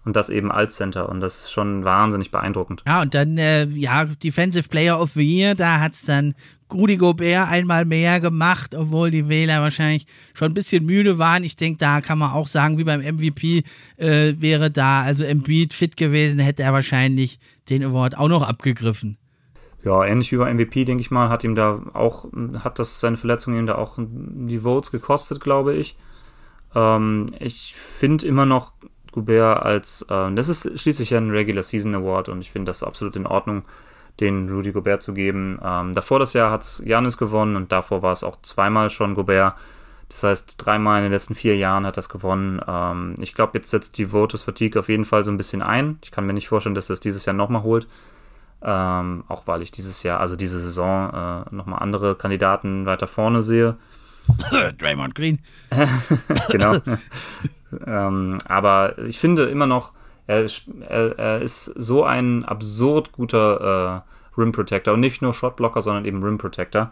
Und 0.08 0.16
das 0.16 0.30
eben 0.30 0.54
als 0.54 0.78
Center. 0.78 1.10
Und 1.10 1.20
das 1.20 1.38
ist 1.38 1.52
schon 1.52 1.84
wahnsinnig 1.84 2.32
beeindruckend. 2.32 2.82
Ja, 2.88 3.02
und 3.02 3.14
dann, 3.14 3.38
äh, 3.38 3.66
ja, 3.66 4.06
Defensive 4.06 4.70
Player 4.70 5.02
of 5.02 5.12
the 5.16 5.22
Year, 5.22 5.54
da 5.54 5.82
hat 5.82 5.96
es 5.96 6.04
dann 6.04 6.34
Rudi 6.72 6.96
Gobert 6.96 7.50
einmal 7.50 7.84
mehr 7.84 8.22
gemacht, 8.22 8.74
obwohl 8.74 9.12
die 9.12 9.28
Wähler 9.28 9.60
wahrscheinlich 9.60 10.08
schon 10.34 10.52
ein 10.52 10.54
bisschen 10.54 10.86
müde 10.86 11.18
waren. 11.18 11.44
Ich 11.44 11.58
denke, 11.58 11.80
da 11.80 12.00
kann 12.00 12.20
man 12.20 12.32
auch 12.32 12.48
sagen, 12.48 12.78
wie 12.78 12.86
beim 12.86 13.02
MVP 13.02 13.66
äh, 13.98 14.34
wäre 14.38 14.72
da, 14.72 15.02
also 15.02 15.26
Embiid 15.26 15.74
fit 15.74 15.98
gewesen, 15.98 16.40
hätte 16.40 16.64
er 16.64 16.72
wahrscheinlich 16.72 17.38
den 17.68 17.84
Award 17.84 18.18
auch 18.18 18.30
noch 18.30 18.48
abgegriffen. 18.48 19.18
Ja, 19.84 20.06
ähnlich 20.06 20.32
wie 20.32 20.38
beim 20.38 20.56
MVP, 20.56 20.86
denke 20.86 21.02
ich 21.02 21.12
mal, 21.12 21.28
hat 21.28 21.44
ihm 21.44 21.54
da 21.54 21.82
auch, 21.92 22.30
hat 22.64 22.80
das 22.80 23.02
seine 23.02 23.18
Verletzung 23.18 23.58
ihm 23.58 23.66
da 23.66 23.76
auch 23.76 23.98
die 24.00 24.60
Votes 24.60 24.90
gekostet, 24.90 25.42
glaube 25.42 25.76
ich. 25.76 25.98
Ähm, 26.74 27.26
ich 27.40 27.76
finde 27.76 28.26
immer 28.26 28.46
noch 28.46 28.72
Gobert 29.18 29.64
als, 29.64 30.06
äh, 30.10 30.32
das 30.34 30.48
ist 30.48 30.80
schließlich 30.80 31.16
ein 31.16 31.32
Regular 31.32 31.64
Season 31.64 31.96
Award 31.96 32.30
und 32.30 32.42
ich 32.42 32.52
finde 32.52 32.70
das 32.70 32.84
absolut 32.84 33.16
in 33.16 33.26
Ordnung 33.26 33.64
den 34.20 34.50
Rudy 34.50 34.72
Gobert 34.72 35.02
zu 35.02 35.14
geben. 35.14 35.60
Ähm, 35.64 35.94
davor 35.94 36.20
das 36.20 36.34
Jahr 36.34 36.52
hat 36.52 36.62
es 36.62 36.82
Janis 36.86 37.18
gewonnen 37.18 37.56
und 37.56 37.72
davor 37.72 38.04
war 38.04 38.12
es 38.12 38.24
auch 38.24 38.38
zweimal 38.44 38.90
schon 38.90 39.16
Gobert. 39.16 39.56
Das 40.10 40.24
heißt, 40.24 40.56
dreimal 40.58 41.00
in 41.00 41.06
den 41.06 41.12
letzten 41.12 41.36
vier 41.36 41.58
Jahren 41.58 41.86
hat 41.86 41.98
das 41.98 42.10
gewonnen. 42.10 42.62
Ähm, 42.68 43.16
ich 43.20 43.34
glaube, 43.34 43.58
jetzt 43.58 43.72
setzt 43.72 43.98
die 43.98 44.12
Votus 44.12 44.44
Fatigue 44.44 44.80
auf 44.80 44.88
jeden 44.88 45.06
Fall 45.06 45.24
so 45.24 45.32
ein 45.32 45.38
bisschen 45.38 45.62
ein. 45.62 45.98
Ich 46.04 46.12
kann 46.12 46.26
mir 46.26 46.34
nicht 46.34 46.48
vorstellen, 46.48 46.76
dass 46.76 46.90
er 46.90 46.94
es 46.94 47.00
dieses 47.00 47.26
Jahr 47.26 47.36
nochmal 47.36 47.64
holt. 47.64 47.88
Ähm, 48.62 49.24
auch 49.28 49.48
weil 49.48 49.62
ich 49.62 49.72
dieses 49.72 50.04
Jahr, 50.04 50.20
also 50.20 50.36
diese 50.36 50.60
Saison, 50.60 51.10
äh, 51.10 51.56
nochmal 51.56 51.80
andere 51.80 52.16
Kandidaten 52.16 52.86
weiter 52.86 53.08
vorne 53.08 53.42
sehe. 53.42 53.78
Draymond 54.78 55.16
Green. 55.16 55.40
genau. 56.50 56.78
ähm, 57.86 58.38
aber 58.48 58.98
ich 59.00 59.20
finde 59.20 59.46
immer 59.46 59.68
noch, 59.68 59.94
er, 60.28 60.46
er, 60.88 61.20
er 61.20 61.42
ist 61.42 61.66
so 61.66 62.04
ein 62.04 62.44
absurd 62.44 63.12
guter 63.12 64.04
äh, 64.38 64.40
Rim 64.40 64.52
Protector 64.52 64.94
und 64.94 65.00
nicht 65.00 65.22
nur 65.22 65.34
Shotblocker, 65.34 65.82
sondern 65.82 66.06
eben 66.06 66.24
Rim 66.24 66.38
Protector, 66.38 66.92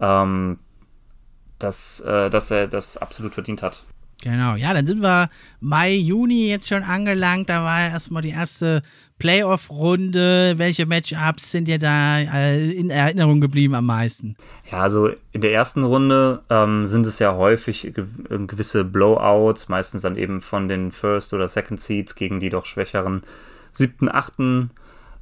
ähm, 0.00 0.58
dass, 1.58 2.00
äh, 2.00 2.30
dass 2.30 2.50
er 2.50 2.68
das 2.68 2.96
absolut 2.96 3.34
verdient 3.34 3.62
hat. 3.62 3.84
Genau, 4.22 4.54
ja, 4.54 4.72
dann 4.72 4.86
sind 4.86 5.02
wir 5.02 5.28
Mai, 5.60 5.94
Juni 5.94 6.48
jetzt 6.48 6.68
schon 6.68 6.84
angelangt. 6.84 7.48
Da 7.48 7.64
war 7.64 7.80
erstmal 7.80 8.22
die 8.22 8.30
erste 8.30 8.82
Playoff-Runde. 9.22 10.54
Welche 10.56 10.84
Matchups 10.84 11.52
sind 11.52 11.68
dir 11.68 11.78
da 11.78 12.18
äh, 12.18 12.72
in 12.72 12.90
Erinnerung 12.90 13.40
geblieben 13.40 13.76
am 13.76 13.86
meisten? 13.86 14.36
Ja, 14.68 14.80
also 14.80 15.10
in 15.30 15.40
der 15.40 15.52
ersten 15.52 15.84
Runde 15.84 16.42
ähm, 16.50 16.86
sind 16.86 17.06
es 17.06 17.20
ja 17.20 17.36
häufig 17.36 17.92
ge 17.94 18.04
gewisse 18.48 18.82
Blowouts, 18.82 19.68
meistens 19.68 20.02
dann 20.02 20.16
eben 20.16 20.40
von 20.40 20.66
den 20.66 20.90
First- 20.90 21.32
oder 21.34 21.46
Second 21.46 21.80
Seeds 21.80 22.16
gegen 22.16 22.40
die 22.40 22.50
doch 22.50 22.66
schwächeren 22.66 23.22
siebten, 23.70 24.08
achten 24.08 24.70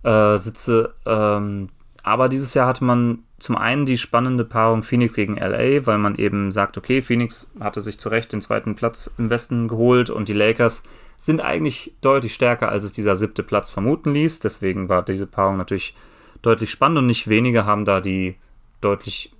äh, 0.02 0.38
Sitze. 0.38 0.94
Ähm, 1.04 1.68
aber 2.02 2.30
dieses 2.30 2.54
Jahr 2.54 2.68
hatte 2.68 2.84
man 2.84 3.18
zum 3.38 3.54
einen 3.54 3.84
die 3.84 3.98
spannende 3.98 4.46
Paarung 4.46 4.82
Phoenix 4.82 5.12
gegen 5.12 5.36
LA, 5.36 5.86
weil 5.86 5.98
man 5.98 6.14
eben 6.14 6.52
sagt, 6.52 6.78
okay, 6.78 7.02
Phoenix 7.02 7.50
hatte 7.60 7.82
sich 7.82 7.98
zu 7.98 8.08
Recht 8.08 8.32
den 8.32 8.40
zweiten 8.40 8.76
Platz 8.76 9.10
im 9.18 9.28
Westen 9.28 9.68
geholt 9.68 10.08
und 10.08 10.30
die 10.30 10.32
Lakers 10.32 10.84
sind 11.20 11.42
eigentlich 11.42 11.92
deutlich 12.00 12.32
stärker, 12.32 12.70
als 12.70 12.82
es 12.82 12.92
dieser 12.92 13.14
siebte 13.14 13.42
Platz 13.42 13.70
vermuten 13.70 14.14
ließ. 14.14 14.40
Deswegen 14.40 14.88
war 14.88 15.04
diese 15.04 15.26
Paarung 15.26 15.58
natürlich 15.58 15.94
deutlich 16.40 16.70
spannend 16.70 16.98
und 16.98 17.06
nicht 17.06 17.28
wenige 17.28 17.66
haben 17.66 17.84
da 17.84 18.00
die 18.00 18.36
deutlich 18.80 19.30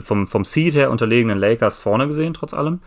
vom, 0.00 0.26
vom 0.26 0.44
Seed 0.44 0.74
her 0.74 0.90
unterlegenen 0.90 1.38
Lakers 1.38 1.78
vorne 1.78 2.06
gesehen, 2.06 2.34
trotz 2.34 2.52
allem. 2.52 2.80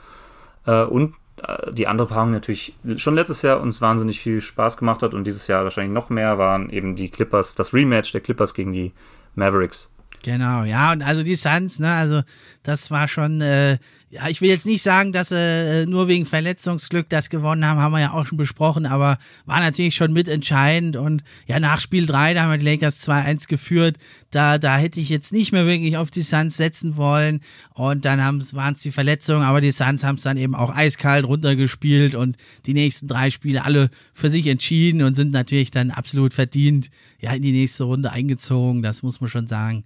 Äh, 0.68 0.84
und 0.84 1.16
äh, 1.42 1.72
die 1.72 1.88
andere 1.88 2.08
Paarung 2.08 2.30
natürlich 2.30 2.76
schon 2.98 3.16
letztes 3.16 3.42
Jahr 3.42 3.60
uns 3.60 3.82
wahnsinnig 3.82 4.20
viel 4.20 4.40
Spaß 4.40 4.78
gemacht 4.78 5.02
hat 5.02 5.16
und 5.16 5.26
dieses 5.26 5.48
Jahr 5.48 5.64
wahrscheinlich 5.64 5.94
noch 5.94 6.12
mehr 6.12 6.38
waren 6.38 6.70
eben 6.70 6.96
die 6.96 7.10
Clippers, 7.10 7.56
das 7.56 7.74
Rematch 7.74 8.12
der 8.12 8.22
Clippers 8.22 8.54
gegen 8.54 8.72
die 8.72 8.92
Mavericks. 9.34 9.90
Genau, 10.24 10.64
ja, 10.64 10.94
und 10.94 11.02
also 11.02 11.22
die 11.22 11.36
Suns, 11.36 11.80
ne, 11.80 11.92
also 11.92 12.22
das 12.64 12.90
war 12.90 13.10
schon, 13.10 13.42
äh, 13.42 13.78
ja, 14.10 14.30
ich 14.30 14.40
will 14.40 14.50
jetzt 14.50 14.66
nicht 14.66 14.82
sagen, 14.82 15.12
dass 15.12 15.30
sie 15.30 15.36
äh, 15.36 15.86
nur 15.86 16.08
wegen 16.08 16.26
Verletzungsglück 16.26 17.10
das 17.10 17.30
gewonnen 17.30 17.66
haben, 17.66 17.82
haben 17.82 17.92
wir 17.92 18.00
ja 18.00 18.14
auch 18.14 18.26
schon 18.26 18.38
besprochen, 18.38 18.86
aber 18.86 19.18
war 19.46 19.60
natürlich 19.60 19.96
schon 19.96 20.14
mitentscheidend 20.14 20.96
und 20.96 21.26
ja, 21.46 21.60
nach 21.60 21.82
Spiel 21.82 22.06
3, 22.06 22.36
da 22.36 22.44
haben 22.44 22.52
wir 22.52 22.58
die 22.58 22.66
Lakers 22.66 23.06
2-1 23.06 23.50
geführt, 23.50 23.98
da, 24.32 24.58
da 24.58 24.78
hätte 24.78 25.02
ich 25.02 25.10
jetzt 25.10 25.34
nicht 25.34 25.52
mehr 25.52 25.68
wirklich 25.68 25.98
auf 25.98 26.10
die 26.10 26.22
Suns 26.22 26.56
setzen 26.56 26.96
wollen 26.96 27.42
und 27.74 28.06
dann 28.06 28.20
waren 28.54 28.74
es 28.76 28.82
die 28.82 28.94
Verletzungen, 28.94 29.44
aber 29.44 29.60
die 29.60 29.74
Suns 29.74 30.06
haben 30.06 30.16
es 30.16 30.24
dann 30.24 30.38
eben 30.38 30.56
auch 30.56 30.74
eiskalt 30.74 31.26
runtergespielt 31.26 32.16
und 32.16 32.38
die 32.66 32.74
nächsten 32.74 33.10
drei 33.10 33.30
Spiele 33.30 33.66
alle 33.66 33.90
für 34.14 34.30
sich 34.30 34.48
entschieden 34.48 35.02
und 35.02 35.16
sind 35.16 35.34
natürlich 35.34 35.70
dann 35.70 35.92
absolut 35.92 36.34
verdient, 36.34 36.92
ja, 37.20 37.34
in 37.34 37.42
die 37.42 37.52
nächste 37.52 37.84
Runde 37.84 38.14
eingezogen, 38.14 38.84
das 38.84 39.04
muss 39.04 39.20
man 39.20 39.30
schon 39.30 39.48
sagen. 39.48 39.84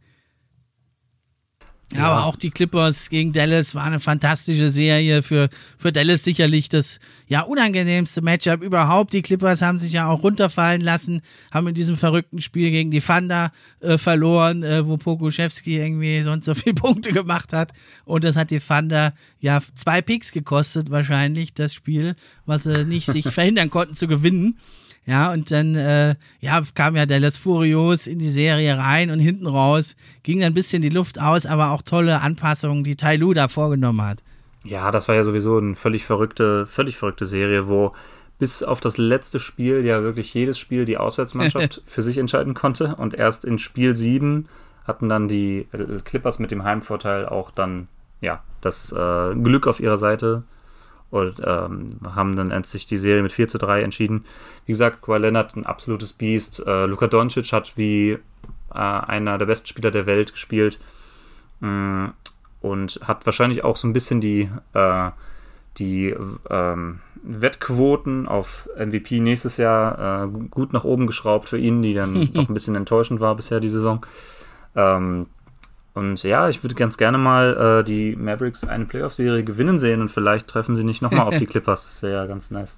Ja, 1.96 2.12
aber 2.12 2.26
auch 2.26 2.36
die 2.36 2.52
Clippers 2.52 3.10
gegen 3.10 3.32
Dallas 3.32 3.74
war 3.74 3.86
eine 3.86 4.02
fantastische 4.02 4.70
Serie. 4.70 5.24
Für, 5.24 5.48
für 5.78 5.94
Dallas 5.94 6.26
sicherlich 6.26 6.68
das 6.68 7.00
ja 7.28 7.42
unangenehmste 7.42 8.22
Matchup 8.22 8.62
überhaupt. 8.62 9.14
Die 9.14 9.22
Clippers 9.22 9.62
haben 9.62 9.80
sich 9.80 9.94
ja 9.94 10.10
auch 10.10 10.22
runterfallen 10.22 10.82
lassen, 10.82 11.22
haben 11.50 11.68
in 11.68 11.76
diesem 11.76 11.96
verrückten 11.96 12.42
Spiel 12.42 12.72
gegen 12.72 12.92
die 12.92 13.00
Thunder 13.00 13.54
äh, 13.80 13.98
verloren, 13.98 14.64
äh, 14.64 14.86
wo 14.86 14.98
Pokuschewski 14.98 15.78
irgendwie 15.78 16.22
sonst 16.24 16.46
so 16.46 16.56
viele 16.56 16.74
Punkte 16.76 17.14
gemacht 17.14 17.54
hat. 17.54 17.72
Und 18.04 18.26
das 18.26 18.36
hat 18.36 18.52
die 18.52 18.60
Thunder 18.60 19.14
ja 19.40 19.62
zwei 19.74 20.02
Picks 20.02 20.34
gekostet, 20.34 20.92
wahrscheinlich, 20.92 21.54
das 21.54 21.74
Spiel, 21.74 22.16
was 22.46 22.64
sie 22.64 22.84
nicht 22.84 23.10
sich 23.10 23.26
verhindern 23.32 23.70
konnten 23.70 23.96
zu 23.96 24.08
gewinnen. 24.08 24.60
Ja, 25.08 25.32
und 25.32 25.52
dann 25.52 25.74
äh, 25.76 26.16
ja, 26.42 26.62
kam 26.76 26.98
ja 26.98 27.06
Dallas 27.06 27.38
Furios 27.38 28.08
in 28.08 28.20
die 28.20 28.30
Serie 28.30 28.78
rein 28.78 29.10
und 29.10 29.20
hinten 29.20 29.48
raus 29.48 29.96
ging 30.22 30.40
dann 30.40 30.52
ein 30.52 30.54
bisschen 30.54 30.82
die 30.82 30.90
Luft 30.90 31.22
aus, 31.22 31.46
aber 31.46 31.72
auch 31.72 31.82
tolle 31.82 32.22
Anpassungen, 32.22 32.84
die 32.84 32.98
Tai 32.98 33.16
Lu 33.16 33.34
da 33.34 33.48
vorgenommen 33.48 34.02
hat. 34.02 34.22
Ja, 34.66 34.92
das 34.92 35.08
war 35.08 35.16
ja 35.16 35.24
sowieso 35.24 35.58
eine 35.60 35.76
völlig 35.76 36.06
verrückte, 36.06 36.66
völlig 36.66 36.98
verrückte 36.98 37.26
Serie, 37.26 37.70
wo 37.70 37.94
bis 38.38 38.64
auf 38.64 38.82
das 38.82 38.98
letzte 38.98 39.40
Spiel 39.40 39.86
ja 39.86 40.04
wirklich 40.04 40.34
jedes 40.34 40.60
Spiel 40.60 40.84
die 40.84 40.98
Auswärtsmannschaft 40.98 41.82
für 41.88 42.02
sich 42.02 42.18
entscheiden 42.18 42.54
konnte. 42.54 42.96
Und 42.98 43.14
erst 43.14 43.46
in 43.46 43.60
Spiel 43.60 43.96
7 43.96 44.48
hatten 44.86 45.08
dann 45.08 45.30
die 45.30 45.68
Clippers 46.04 46.38
mit 46.38 46.52
dem 46.52 46.66
Heimvorteil 46.66 47.26
auch 47.26 47.50
dann 47.50 47.88
ja 48.20 48.44
das 48.60 48.92
äh, 48.92 49.36
Glück 49.36 49.68
auf 49.68 49.80
ihrer 49.80 49.98
Seite 49.98 50.44
und 51.10 51.42
ähm, 51.46 51.88
haben 52.04 52.36
dann 52.36 52.52
endlich 52.52 52.86
die 52.86 52.98
Serie 52.98 53.24
mit 53.24 53.32
4 53.32 53.48
zu 53.48 53.58
3 53.58 53.82
entschieden. 53.82 54.26
Wie 54.66 54.74
gesagt, 54.74 55.02
Kawhi 55.02 55.20
Leonard 55.20 55.56
ein 55.56 55.66
absolutes 55.66 56.14
Biest. 56.14 56.66
Äh, 56.66 56.86
Luka 56.86 57.08
Doncic 57.08 57.52
hat 57.54 57.78
wie 57.78 58.12
äh, 58.12 58.20
einer 58.74 59.38
der 59.38 59.46
besten 59.46 59.68
Spieler 59.68 59.92
der 59.92 60.06
Welt 60.06 60.34
gespielt 60.34 60.80
mm, 61.62 62.08
und 62.62 63.00
hat 63.04 63.26
wahrscheinlich 63.26 63.64
auch 63.64 63.78
so 63.78 63.88
ein 63.88 63.94
bisschen 63.94 64.20
die, 64.20 64.50
äh, 64.74 65.12
die 65.78 66.14
ähm, 66.50 67.00
Wettquoten 67.24 68.28
auf 68.28 68.70
MVP 68.78 69.20
nächstes 69.20 69.58
Jahr 69.58 70.26
äh, 70.26 70.28
gut 70.50 70.74
nach 70.74 70.84
oben 70.84 71.08
geschraubt 71.08 71.50
für 71.50 71.58
ihn, 71.58 71.82
die 71.82 71.94
dann 71.94 72.32
doch 72.34 72.50
ein 72.50 72.54
bisschen 72.54 72.76
enttäuschend 72.76 73.20
war 73.20 73.36
bisher 73.36 73.60
die 73.60 73.70
Saison. 73.70 74.06
Ähm, 74.76 75.28
und 75.98 76.22
ja, 76.22 76.48
ich 76.48 76.64
würde 76.64 76.76
ganz 76.76 76.98
gerne 76.98 77.18
mal 77.18 77.82
äh, 77.82 77.84
die 77.84 78.16
Mavericks 78.16 78.64
eine 78.64 78.86
Playoff-Serie 78.86 79.44
gewinnen 79.44 79.80
sehen 79.80 80.02
und 80.02 80.10
vielleicht 80.10 80.48
treffen 80.48 80.76
sie 80.76 80.84
nicht 80.84 81.02
nochmal 81.02 81.28
auf 81.28 81.38
die 81.38 81.46
Clippers. 81.48 81.84
Das 81.86 82.04
wäre 82.04 82.14
ja 82.14 82.26
ganz 82.28 82.52
nice. 82.52 82.78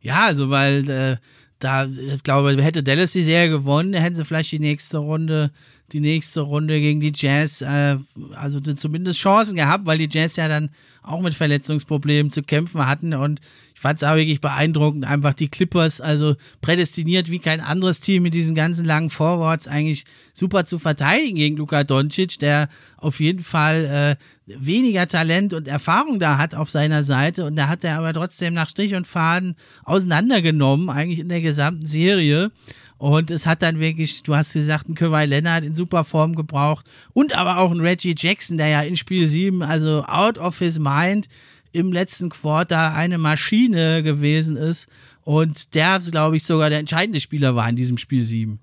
Ja, 0.00 0.24
also 0.24 0.48
weil 0.48 0.88
äh, 0.88 1.16
da, 1.58 1.84
ich 1.84 2.22
glaube, 2.22 2.60
hätte 2.62 2.82
Dallas 2.82 3.12
die 3.12 3.22
Serie 3.22 3.50
gewonnen, 3.50 3.94
hätten 3.94 4.16
sie 4.16 4.24
vielleicht 4.24 4.52
die 4.52 4.58
nächste 4.58 4.98
Runde, 4.98 5.50
die 5.92 6.00
nächste 6.00 6.40
Runde 6.40 6.80
gegen 6.80 7.00
die 7.00 7.12
Jazz, 7.14 7.60
äh, 7.60 7.96
also 8.34 8.60
zumindest 8.60 9.20
Chancen 9.20 9.56
gehabt, 9.56 9.86
weil 9.86 9.98
die 9.98 10.08
Jazz 10.10 10.36
ja 10.36 10.48
dann 10.48 10.70
auch 11.02 11.20
mit 11.20 11.34
Verletzungsproblemen 11.34 12.32
zu 12.32 12.42
kämpfen 12.42 12.86
hatten 12.86 13.12
und 13.12 13.40
fand 13.84 14.00
es 14.00 14.08
auch 14.08 14.16
wirklich 14.16 14.40
beeindruckend, 14.40 15.04
einfach 15.04 15.34
die 15.34 15.48
Clippers, 15.48 16.00
also 16.00 16.36
prädestiniert 16.62 17.30
wie 17.30 17.38
kein 17.38 17.60
anderes 17.60 18.00
Team 18.00 18.22
mit 18.22 18.32
diesen 18.32 18.54
ganzen 18.54 18.86
langen 18.86 19.10
Forwards 19.10 19.68
eigentlich 19.68 20.06
super 20.32 20.64
zu 20.64 20.78
verteidigen 20.78 21.36
gegen 21.36 21.58
Luka 21.58 21.84
Doncic, 21.84 22.38
der 22.38 22.70
auf 22.96 23.20
jeden 23.20 23.44
Fall 23.44 24.16
äh, 24.16 24.56
weniger 24.58 25.06
Talent 25.06 25.52
und 25.52 25.68
Erfahrung 25.68 26.18
da 26.18 26.38
hat 26.38 26.54
auf 26.54 26.70
seiner 26.70 27.04
Seite 27.04 27.44
und 27.44 27.56
da 27.56 27.68
hat 27.68 27.84
er 27.84 27.98
aber 27.98 28.14
trotzdem 28.14 28.54
nach 28.54 28.70
Strich 28.70 28.94
und 28.94 29.06
Faden 29.06 29.54
auseinandergenommen, 29.84 30.88
eigentlich 30.88 31.18
in 31.18 31.28
der 31.28 31.42
gesamten 31.42 31.84
Serie. 31.84 32.52
Und 32.96 33.30
es 33.30 33.46
hat 33.46 33.60
dann 33.60 33.80
wirklich, 33.80 34.22
du 34.22 34.34
hast 34.34 34.54
gesagt, 34.54 34.88
ein 34.88 34.94
Kawhi 34.94 35.26
Leonard 35.26 35.62
in 35.62 35.74
super 35.74 36.04
Form 36.04 36.34
gebraucht 36.34 36.86
und 37.12 37.36
aber 37.36 37.58
auch 37.58 37.70
ein 37.70 37.80
Reggie 37.80 38.14
Jackson, 38.16 38.56
der 38.56 38.68
ja 38.68 38.80
in 38.80 38.96
Spiel 38.96 39.28
7, 39.28 39.62
also 39.62 40.04
out 40.06 40.38
of 40.38 40.58
his 40.58 40.78
mind, 40.78 41.28
im 41.74 41.92
letzten 41.92 42.30
Quarter 42.30 42.94
eine 42.94 43.18
Maschine 43.18 44.02
gewesen 44.02 44.56
ist 44.56 44.88
und 45.24 45.74
der, 45.74 45.98
glaube 46.10 46.36
ich, 46.36 46.44
sogar 46.44 46.70
der 46.70 46.78
entscheidende 46.78 47.20
Spieler 47.20 47.56
war 47.56 47.68
in 47.68 47.76
diesem 47.76 47.98
Spiel 47.98 48.22
7. 48.22 48.60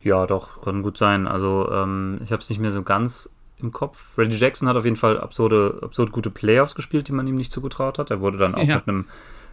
Ja, 0.00 0.26
doch, 0.26 0.62
kann 0.62 0.82
gut 0.82 0.98
sein. 0.98 1.26
Also, 1.26 1.70
ähm, 1.70 2.20
ich 2.24 2.32
habe 2.32 2.42
es 2.42 2.50
nicht 2.50 2.60
mehr 2.60 2.72
so 2.72 2.82
ganz 2.82 3.30
im 3.58 3.72
Kopf. 3.72 4.18
Reggie 4.18 4.36
Jackson 4.36 4.68
hat 4.68 4.76
auf 4.76 4.84
jeden 4.84 4.96
Fall 4.96 5.18
absurde, 5.18 5.78
absurd 5.82 6.12
gute 6.12 6.30
Playoffs 6.30 6.74
gespielt, 6.74 7.08
die 7.08 7.12
man 7.12 7.26
ihm 7.26 7.36
nicht 7.36 7.52
zugetraut 7.52 7.98
hat. 7.98 8.10
Er 8.10 8.20
wurde 8.20 8.38
dann 8.38 8.54
auch 8.54 8.64
ja. 8.64 8.76
mit 8.76 8.88
einem 8.88 9.06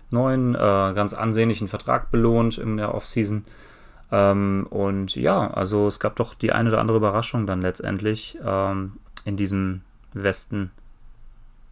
neuen, 0.09 0.55
äh, 0.55 0.57
ganz 0.57 1.13
ansehnlichen 1.13 1.67
Vertrag 1.67 2.11
belohnt 2.11 2.57
in 2.57 2.77
der 2.77 2.93
Offseason. 2.93 3.45
Ähm, 4.11 4.65
und 4.69 5.15
ja, 5.15 5.51
also 5.51 5.87
es 5.87 5.99
gab 5.99 6.15
doch 6.15 6.33
die 6.33 6.51
eine 6.51 6.69
oder 6.69 6.79
andere 6.79 6.97
Überraschung 6.97 7.45
dann 7.45 7.61
letztendlich 7.61 8.37
ähm, 8.43 8.93
in 9.25 9.37
diesem 9.37 9.81
Westen. 10.13 10.71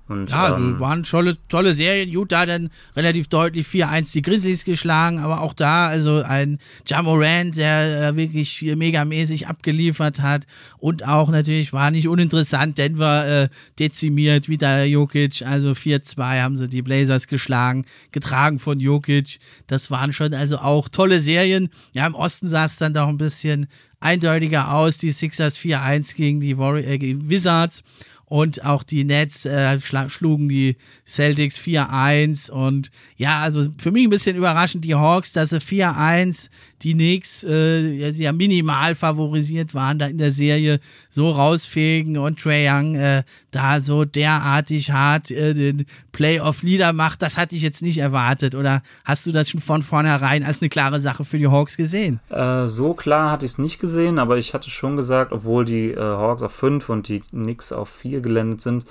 Und, 0.08 0.32
ja, 0.32 0.46
also 0.46 0.62
ähm, 0.62 0.80
waren 0.80 1.04
tolle, 1.04 1.38
tolle 1.50 1.74
Serien. 1.74 2.10
Utah 2.10 2.46
dann 2.46 2.70
relativ 2.96 3.28
deutlich 3.28 3.68
4-1 3.68 4.14
die 4.14 4.22
Grizzlies 4.22 4.64
geschlagen, 4.64 5.20
aber 5.20 5.42
auch 5.42 5.54
da, 5.54 5.88
also 5.88 6.22
ein 6.24 6.60
Jamorant, 6.86 7.58
der 7.58 8.10
äh, 8.10 8.16
wirklich 8.16 8.62
megamäßig 8.62 9.48
abgeliefert 9.48 10.22
hat 10.22 10.46
und 10.80 11.06
auch 11.08 11.30
natürlich 11.30 11.74
war 11.74 11.92
nicht 11.92 12.08
uninteressant, 12.08 12.78
Denver 12.78 13.44
äh, 13.44 13.50
dezimiert, 13.80 14.48
wieder 14.48 14.86
Jokic, 14.86 15.42
also 15.46 15.72
4-2 15.72 16.42
haben 16.42 16.56
sie 16.56 16.70
die 16.70 16.82
Blazers 16.82 17.28
geschlagen, 17.28 17.86
getragen 18.12 18.60
von 18.60 18.80
Jokic. 18.80 19.40
Das 19.68 19.92
waren 19.92 20.14
schon 20.14 20.34
also 20.34 20.60
auch 20.60 20.88
tolle 20.88 21.20
Serien. 21.20 21.70
Ja, 21.94 22.06
im 22.06 22.16
Osten 22.16 22.48
sah 22.48 22.66
es 22.66 22.78
dann 22.78 22.94
doch 22.94 23.08
ein 23.08 23.18
bisschen 23.18 23.68
eindeutiger 24.00 24.74
aus, 24.74 24.98
die 24.98 25.12
Sixers 25.12 25.58
4-1 25.58 26.16
gegen 26.16 26.40
die 26.40 26.58
Warrior, 26.58 26.88
äh, 26.88 26.98
gegen 26.98 27.30
Wizards 27.30 27.84
und 28.30 28.66
auch 28.66 28.84
die 28.84 29.06
Nets 29.06 29.46
äh, 29.46 29.80
schlugen 30.10 30.50
die 30.50 30.76
Celtics 31.06 31.58
4-1 31.58 32.52
und 32.52 32.92
ja, 33.16 33.40
also 33.42 33.68
für 33.78 33.92
mich 33.92 34.06
ein 34.06 34.10
bisschen 34.10 34.36
überraschend 34.36 34.84
die 34.84 34.96
Hawks, 34.96 35.32
dass 35.32 35.52
sie 35.52 35.60
4-1 35.60 36.50
die 36.84 36.94
Knicks 36.94 37.44
äh, 37.44 38.10
ja 38.12 38.32
minimal 38.32 38.96
favorisiert 38.96 39.74
waren, 39.74 40.00
da 40.00 40.08
in 40.08 40.18
der 40.18 40.32
Serie 40.32 40.80
so 41.10 41.32
rausfegen 41.32 42.18
und 42.18 42.40
Trey 42.40 42.70
Young 42.70 42.96
äh, 42.96 43.24
da 43.52 43.80
so 43.80 44.06
derartig 44.06 44.92
hart 44.92 45.32
äh, 45.32 45.54
den 45.54 45.86
Playoff-Leader 46.12 46.94
macht, 46.94 47.22
das 47.22 47.38
hatte 47.38 47.56
ich 47.56 47.62
jetzt 47.62 47.82
nicht 47.82 47.98
erwartet. 47.98 48.56
Oder 48.56 48.82
hast 49.06 49.26
du 49.26 49.32
das 49.32 49.50
schon 49.50 49.62
von 49.62 49.84
vornherein 49.84 50.44
als 50.44 50.62
eine 50.62 50.70
klare 50.70 51.00
Sache 51.00 51.26
für 51.26 51.38
die 51.38 51.48
Hawks 51.48 51.78
gesehen? 51.78 52.20
Äh, 52.30 52.68
so 52.68 52.94
klar 52.94 53.32
hatte 53.32 53.46
ich 53.46 53.54
es 53.54 53.58
nicht 53.58 53.80
gesehen, 53.80 54.20
aber 54.20 54.38
ich 54.38 54.54
hatte 54.54 54.70
schon 54.70 54.98
gesagt, 54.98 55.32
obwohl 55.32 55.66
die 55.66 55.92
äh, 55.92 56.00
Hawks 56.00 56.42
auf 56.42 56.54
5 56.54 56.90
und 56.90 57.08
die 57.08 57.22
Knicks 57.22 57.72
auf 57.72 57.90
4 57.90 58.22
gelandet 58.22 58.62
sind, 58.62 58.86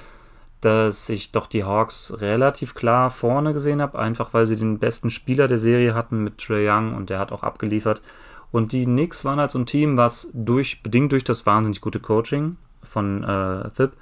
dass 0.67 1.09
ich 1.11 1.31
doch 1.31 1.47
die 1.47 1.63
Hawks 1.63 2.15
relativ 2.17 2.75
klar 2.75 3.13
vorne 3.13 3.53
gesehen 3.53 3.81
habe, 3.81 4.01
einfach 4.01 4.35
weil 4.35 4.47
sie 4.47 4.57
den 4.57 4.81
besten 4.81 5.11
Spieler 5.11 5.47
der 5.47 5.59
Serie 5.59 5.95
hatten 5.95 6.25
mit 6.25 6.39
Trey 6.39 6.69
Young 6.69 6.93
und 6.93 7.09
der 7.09 7.21
hat 7.21 7.31
auch 7.31 7.45
abgeliefert. 7.45 8.03
Und 8.51 8.73
die 8.73 8.85
Knicks 8.85 9.25
waren 9.25 9.39
halt 9.39 9.53
so 9.53 9.61
ein 9.61 9.67
Team, 9.67 9.97
was 9.97 10.29
durch, 10.35 10.83
bedingt 10.83 11.13
durch 11.13 11.23
das 11.23 11.47
wahnsinnig 11.47 11.81
gute 11.81 12.01
Coaching 12.01 12.57
von 12.83 13.23
äh, 13.23 13.71
Thip 13.77 13.93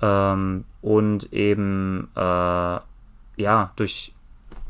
ähm, 0.00 0.64
und 0.80 1.30
eben 1.30 2.08
äh, 2.16 2.20
ja, 3.36 3.72
durch 3.76 4.14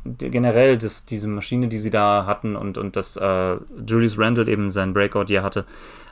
generell 0.05 0.77
das, 0.77 1.07
diese 1.07 1.29
Maschine, 1.29 1.69
die 1.69 1.79
sie 1.79 1.91
da 1.91 2.27
hatten 2.27 2.57
und, 2.57 2.79
und 2.79 2.97
dass 2.97 3.17
äh, 3.17 3.59
Julius 3.87 4.19
Randle 4.19 4.51
eben 4.51 4.73
sein 4.73 4.93
Breakout 4.93 5.27
hier 5.29 5.45
hatte. 5.45 5.67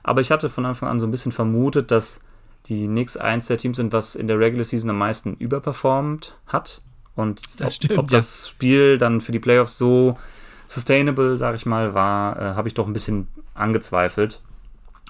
Aber 0.04 0.20
ich 0.20 0.30
hatte 0.30 0.50
von 0.50 0.66
Anfang 0.66 0.88
an 0.88 1.00
so 1.00 1.06
ein 1.08 1.10
bisschen 1.10 1.32
vermutet, 1.32 1.90
dass 1.90 2.20
die 2.66 2.86
Knicks 2.86 3.16
eins 3.16 3.46
der 3.46 3.58
Teams 3.58 3.76
sind, 3.76 3.92
was 3.92 4.14
in 4.14 4.28
der 4.28 4.38
Regular 4.38 4.64
Season 4.64 4.90
am 4.90 4.98
meisten 4.98 5.34
überperformt 5.34 6.36
hat. 6.46 6.82
Und 7.16 7.42
das 7.60 7.76
stimmt, 7.76 7.92
ob, 7.92 7.98
ob 8.04 8.10
das 8.10 8.48
Spiel 8.48 8.98
dann 8.98 9.20
für 9.20 9.32
die 9.32 9.38
Playoffs 9.38 9.76
so 9.76 10.16
sustainable, 10.66 11.36
sag 11.36 11.56
ich 11.56 11.66
mal, 11.66 11.94
war, 11.94 12.36
äh, 12.36 12.54
habe 12.54 12.68
ich 12.68 12.74
doch 12.74 12.86
ein 12.86 12.92
bisschen 12.92 13.28
angezweifelt. 13.54 14.40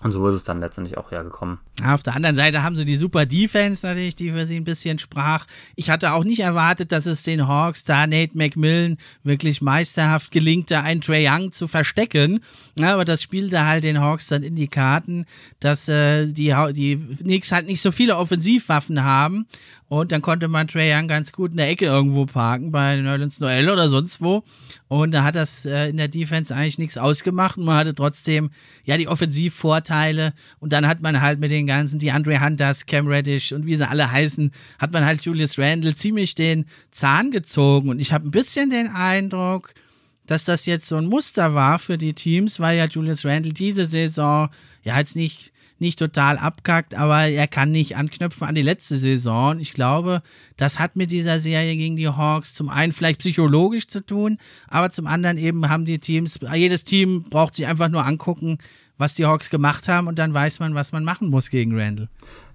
Und 0.03 0.13
so 0.13 0.27
ist 0.29 0.35
es 0.35 0.45
dann 0.45 0.61
letztendlich 0.61 0.97
auch 0.97 1.11
hergekommen. 1.11 1.59
Auf 1.85 2.03
der 2.03 2.15
anderen 2.15 2.37
Seite 2.37 2.63
haben 2.63 2.75
sie 2.75 2.87
die 2.87 2.97
super 2.97 3.27
Defense 3.27 3.87
natürlich, 3.87 4.17
die 4.17 4.31
für 4.31 4.47
sie 4.47 4.57
ein 4.57 4.65
bisschen 4.65 4.99
sprach. 4.99 5.47
Ich 5.77 5.91
hatte 5.91 6.13
auch 6.13 6.25
nicht 6.25 6.41
erwartet, 6.41 6.91
dass 6.91 7.05
es 7.05 7.23
den 7.23 7.47
Hawks 7.47 7.85
da 7.85 8.07
Nate 8.07 8.37
McMillan 8.37 8.97
wirklich 9.25 9.61
meisterhaft 9.61 10.31
gelingt, 10.31 10.71
da 10.71 10.81
einen 10.81 11.03
Trey 11.03 11.29
Young 11.29 11.53
zu 11.53 11.69
verstecken. 11.69 12.41
Aber 12.81 13.05
das 13.05 13.23
spielte 13.23 13.67
halt 13.67 13.85
den 13.85 14.01
Hawks 14.01 14.29
dann 14.29 14.43
in 14.43 14.57
die 14.57 14.69
Karten, 14.69 15.27
dass 15.59 15.87
äh, 15.89 16.27
die, 16.27 16.55
die 16.73 16.97
Knicks 16.97 17.53
halt 17.53 17.67
nicht 17.67 17.83
so 17.83 17.93
viele 17.93 18.17
Offensivwaffen 18.17 19.05
haben. 19.05 19.47
Und 19.91 20.13
dann 20.13 20.23
konnte 20.23 20.47
man 20.47 20.69
Trey 20.69 20.95
Young 20.95 21.09
ganz 21.09 21.33
gut 21.33 21.51
in 21.51 21.57
der 21.57 21.69
Ecke 21.69 21.87
irgendwo 21.87 22.25
parken, 22.25 22.71
bei 22.71 22.95
Nerlens 22.95 23.41
Noel 23.41 23.69
oder 23.69 23.89
sonst 23.89 24.21
wo. 24.21 24.45
Und 24.87 25.11
da 25.11 25.25
hat 25.25 25.35
das 25.35 25.67
äh, 25.67 25.89
in 25.89 25.97
der 25.97 26.07
Defense 26.07 26.55
eigentlich 26.55 26.79
nichts 26.79 26.97
ausgemacht. 26.97 27.59
Und 27.59 27.65
man 27.65 27.75
hatte 27.75 27.93
trotzdem 27.93 28.53
ja 28.87 28.97
die 28.97 29.09
Offensivvorteile. 29.09 30.33
Und 30.61 30.73
dann 30.73 30.87
hat 30.87 31.03
man 31.03 31.21
halt 31.21 31.41
mit 31.41 31.51
den 31.51 31.67
ganzen, 31.67 31.99
die 31.99 32.13
Andre 32.13 32.41
Hunters, 32.41 32.87
Cam 32.87 33.09
Reddish 33.09 33.51
und 33.51 33.67
wie 33.67 33.75
sie 33.75 33.89
alle 33.89 34.13
heißen, 34.13 34.53
hat 34.79 34.93
man 34.93 35.05
halt 35.05 35.23
Julius 35.23 35.59
Randle 35.59 35.93
ziemlich 35.97 36.37
den 36.37 36.67
Zahn 36.93 37.33
gezogen. 37.33 37.89
Und 37.89 37.99
ich 37.99 38.13
habe 38.13 38.29
ein 38.29 38.31
bisschen 38.31 38.71
den 38.71 38.87
Eindruck, 38.87 39.75
dass 40.29 40.45
das 40.45 40.67
jetzt 40.67 40.87
so 40.87 40.99
ein 40.99 41.07
Muster 41.07 41.55
war 41.55 41.81
für 41.81 41.99
die 41.99 42.15
Teams, 42.15 42.61
weil 42.61 42.79
ja 42.79 42.85
Julius 42.85 43.25
Randle 43.25 43.53
diese 43.53 43.89
Saison 43.89 44.51
ja 44.83 44.99
jetzt 44.99 45.17
nicht 45.17 45.53
nicht 45.81 45.99
total 45.99 46.37
abkackt, 46.37 46.95
aber 46.95 47.23
er 47.25 47.49
kann 47.49 47.73
nicht 47.73 47.97
anknüpfen 47.97 48.47
an 48.47 48.55
die 48.55 48.63
letzte 48.63 48.97
Saison. 48.97 49.59
Ich 49.59 49.73
glaube, 49.73 50.23
das 50.59 50.79
hat 50.79 50.95
mit 50.95 51.11
dieser 51.11 51.41
Serie 51.41 51.75
gegen 51.75 51.97
die 51.97 52.09
Hawks 52.09 52.55
zum 52.55 52.69
einen 52.69 52.93
vielleicht 52.93 53.21
psychologisch 53.21 53.89
zu 53.89 54.05
tun, 54.05 54.39
aber 54.69 54.91
zum 54.91 55.07
anderen 55.07 55.39
eben 55.39 55.69
haben 55.71 55.87
die 55.87 55.99
Teams, 55.99 56.39
jedes 56.55 56.85
Team 56.85 57.25
braucht 57.25 57.55
sich 57.55 57.67
einfach 57.67 57.89
nur 57.89 58.05
angucken, 58.05 58.59
was 58.99 59.15
die 59.15 59.25
Hawks 59.25 59.49
gemacht 59.49 59.89
haben 59.89 60.07
und 60.07 60.19
dann 60.19 60.35
weiß 60.35 60.61
man, 60.61 60.75
was 60.75 60.93
man 60.93 61.03
machen 61.03 61.31
muss 61.31 61.49
gegen 61.49 61.79
Randall. 61.79 62.09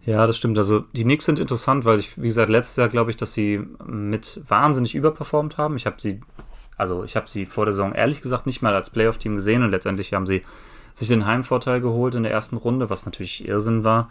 Ja, 0.05 0.27
das 0.27 0.37
stimmt. 0.37 0.59
Also 0.59 0.81
die 0.93 1.03
Knicks 1.03 1.25
sind 1.25 1.39
interessant, 1.39 1.83
weil 1.83 1.97
ich, 1.97 2.21
wie 2.21 2.27
gesagt, 2.27 2.51
letztes 2.51 2.75
Jahr 2.75 2.89
glaube 2.89 3.09
ich, 3.09 3.17
dass 3.17 3.33
sie 3.33 3.59
mit 3.87 4.41
wahnsinnig 4.47 4.93
überperformt 4.93 5.57
haben. 5.57 5.75
Ich 5.77 5.87
habe 5.87 5.95
sie, 5.99 6.21
also 6.77 7.03
ich 7.03 7.15
habe 7.15 7.27
sie 7.27 7.47
vor 7.47 7.65
der 7.65 7.73
Saison 7.73 7.93
ehrlich 7.93 8.21
gesagt 8.21 8.45
nicht 8.45 8.61
mal 8.61 8.75
als 8.75 8.91
Playoff-Team 8.91 9.33
gesehen 9.33 9.63
und 9.63 9.71
letztendlich 9.71 10.13
haben 10.13 10.27
sie 10.27 10.43
sich 10.95 11.09
den 11.09 11.25
Heimvorteil 11.25 11.81
geholt 11.81 12.15
in 12.15 12.23
der 12.23 12.31
ersten 12.31 12.57
Runde, 12.57 12.89
was 12.89 13.05
natürlich 13.05 13.47
Irrsinn 13.47 13.83
war. 13.83 14.09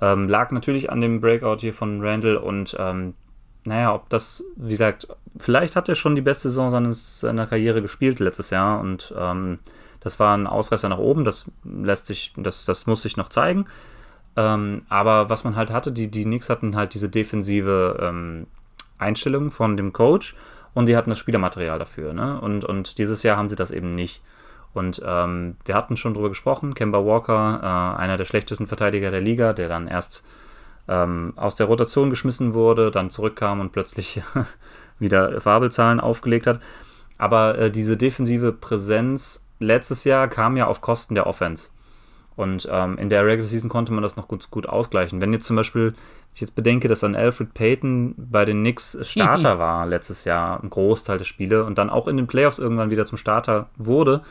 Ähm, 0.00 0.28
lag 0.28 0.50
natürlich 0.50 0.90
an 0.90 1.00
dem 1.00 1.20
Breakout 1.20 1.58
hier 1.60 1.72
von 1.72 2.04
Randall 2.04 2.36
und 2.36 2.74
ähm, 2.80 3.14
naja, 3.64 3.94
ob 3.94 4.08
das, 4.08 4.42
wie 4.56 4.72
gesagt, 4.72 5.06
vielleicht 5.36 5.76
hat 5.76 5.88
er 5.88 5.94
schon 5.94 6.16
die 6.16 6.22
beste 6.22 6.48
Saison 6.48 6.70
seines, 6.70 7.20
seiner 7.20 7.46
Karriere 7.46 7.80
gespielt 7.80 8.18
letztes 8.18 8.50
Jahr 8.50 8.80
und 8.80 9.14
ähm, 9.16 9.60
das 10.00 10.18
war 10.18 10.36
ein 10.36 10.48
Ausreißer 10.48 10.88
nach 10.88 10.98
oben, 10.98 11.24
das 11.24 11.48
lässt 11.62 12.06
sich, 12.06 12.32
das, 12.36 12.64
das 12.64 12.86
muss 12.86 13.02
sich 13.02 13.16
noch 13.16 13.28
zeigen. 13.28 13.66
Ähm, 14.34 14.82
aber 14.88 15.30
was 15.30 15.44
man 15.44 15.54
halt 15.54 15.70
hatte, 15.70 15.92
die, 15.92 16.10
die 16.10 16.24
Knicks 16.24 16.50
hatten 16.50 16.74
halt 16.74 16.94
diese 16.94 17.08
defensive 17.08 17.98
ähm, 18.00 18.46
Einstellung 18.98 19.50
von 19.50 19.76
dem 19.76 19.92
Coach 19.92 20.34
und 20.74 20.86
die 20.86 20.96
hatten 20.96 21.10
das 21.10 21.18
Spielermaterial 21.18 21.78
dafür. 21.78 22.14
Ne? 22.14 22.40
Und, 22.40 22.64
und 22.64 22.98
dieses 22.98 23.22
Jahr 23.22 23.36
haben 23.36 23.50
sie 23.50 23.56
das 23.56 23.70
eben 23.70 23.94
nicht. 23.94 24.22
Und 24.74 25.02
ähm, 25.04 25.56
wir 25.64 25.74
hatten 25.74 25.96
schon 25.96 26.14
drüber 26.14 26.30
gesprochen, 26.30 26.74
Kemba 26.74 27.04
Walker, 27.04 27.60
äh, 27.62 28.00
einer 28.00 28.16
der 28.16 28.24
schlechtesten 28.24 28.66
Verteidiger 28.66 29.10
der 29.10 29.20
Liga, 29.20 29.52
der 29.52 29.68
dann 29.68 29.86
erst 29.86 30.24
ähm, 30.88 31.34
aus 31.36 31.54
der 31.54 31.66
Rotation 31.66 32.10
geschmissen 32.10 32.54
wurde, 32.54 32.90
dann 32.90 33.10
zurückkam 33.10 33.60
und 33.60 33.72
plötzlich 33.72 34.22
wieder 34.98 35.40
Fabelzahlen 35.40 36.00
aufgelegt 36.00 36.46
hat. 36.46 36.60
Aber 37.18 37.58
äh, 37.58 37.70
diese 37.70 37.96
defensive 37.96 38.52
Präsenz 38.52 39.46
letztes 39.58 40.04
Jahr 40.04 40.28
kam 40.28 40.56
ja 40.56 40.66
auf 40.66 40.80
Kosten 40.80 41.14
der 41.14 41.26
Offense. 41.26 41.68
Und 42.34 42.66
ähm, 42.70 42.96
in 42.96 43.10
der 43.10 43.26
Regular 43.26 43.46
Season 43.46 43.68
konnte 43.68 43.92
man 43.92 44.02
das 44.02 44.16
noch 44.16 44.26
gut, 44.26 44.50
gut 44.50 44.66
ausgleichen. 44.66 45.20
Wenn 45.20 45.34
jetzt 45.34 45.46
zum 45.46 45.56
Beispiel, 45.56 45.94
ich 46.34 46.40
jetzt 46.40 46.54
bedenke, 46.54 46.88
dass 46.88 47.00
dann 47.00 47.14
Alfred 47.14 47.52
Payton 47.52 48.14
bei 48.16 48.46
den 48.46 48.60
Knicks 48.60 48.96
Starter 49.02 49.58
war 49.58 49.86
letztes 49.86 50.24
Jahr, 50.24 50.62
ein 50.62 50.70
Großteil 50.70 51.18
der 51.18 51.26
Spiele 51.26 51.64
und 51.64 51.76
dann 51.76 51.90
auch 51.90 52.08
in 52.08 52.16
den 52.16 52.26
Playoffs 52.26 52.58
irgendwann 52.58 52.90
wieder 52.90 53.04
zum 53.04 53.18
Starter 53.18 53.68
wurde, 53.76 54.22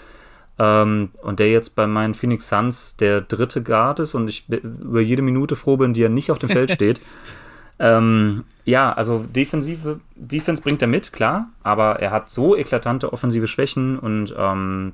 ähm, 0.61 1.09
und 1.23 1.39
der 1.39 1.49
jetzt 1.49 1.75
bei 1.75 1.87
meinen 1.87 2.13
Phoenix 2.13 2.47
Suns 2.47 2.95
der 2.95 3.21
dritte 3.21 3.63
Guard 3.63 3.99
ist 3.99 4.13
und 4.13 4.27
ich 4.27 4.47
über 4.47 5.01
jede 5.01 5.23
Minute 5.23 5.55
froh 5.55 5.75
bin, 5.75 5.93
die 5.93 6.03
er 6.03 6.09
nicht 6.09 6.29
auf 6.29 6.37
dem 6.37 6.49
Feld 6.49 6.69
steht. 6.71 7.01
ähm, 7.79 8.43
ja, 8.63 8.93
also 8.93 9.25
defensive, 9.27 9.99
Defense 10.15 10.61
bringt 10.61 10.83
er 10.83 10.87
mit, 10.87 11.13
klar, 11.13 11.49
aber 11.63 11.99
er 11.99 12.11
hat 12.11 12.29
so 12.29 12.55
eklatante 12.55 13.11
offensive 13.11 13.47
Schwächen 13.47 13.97
und 13.97 14.35
ähm, 14.37 14.91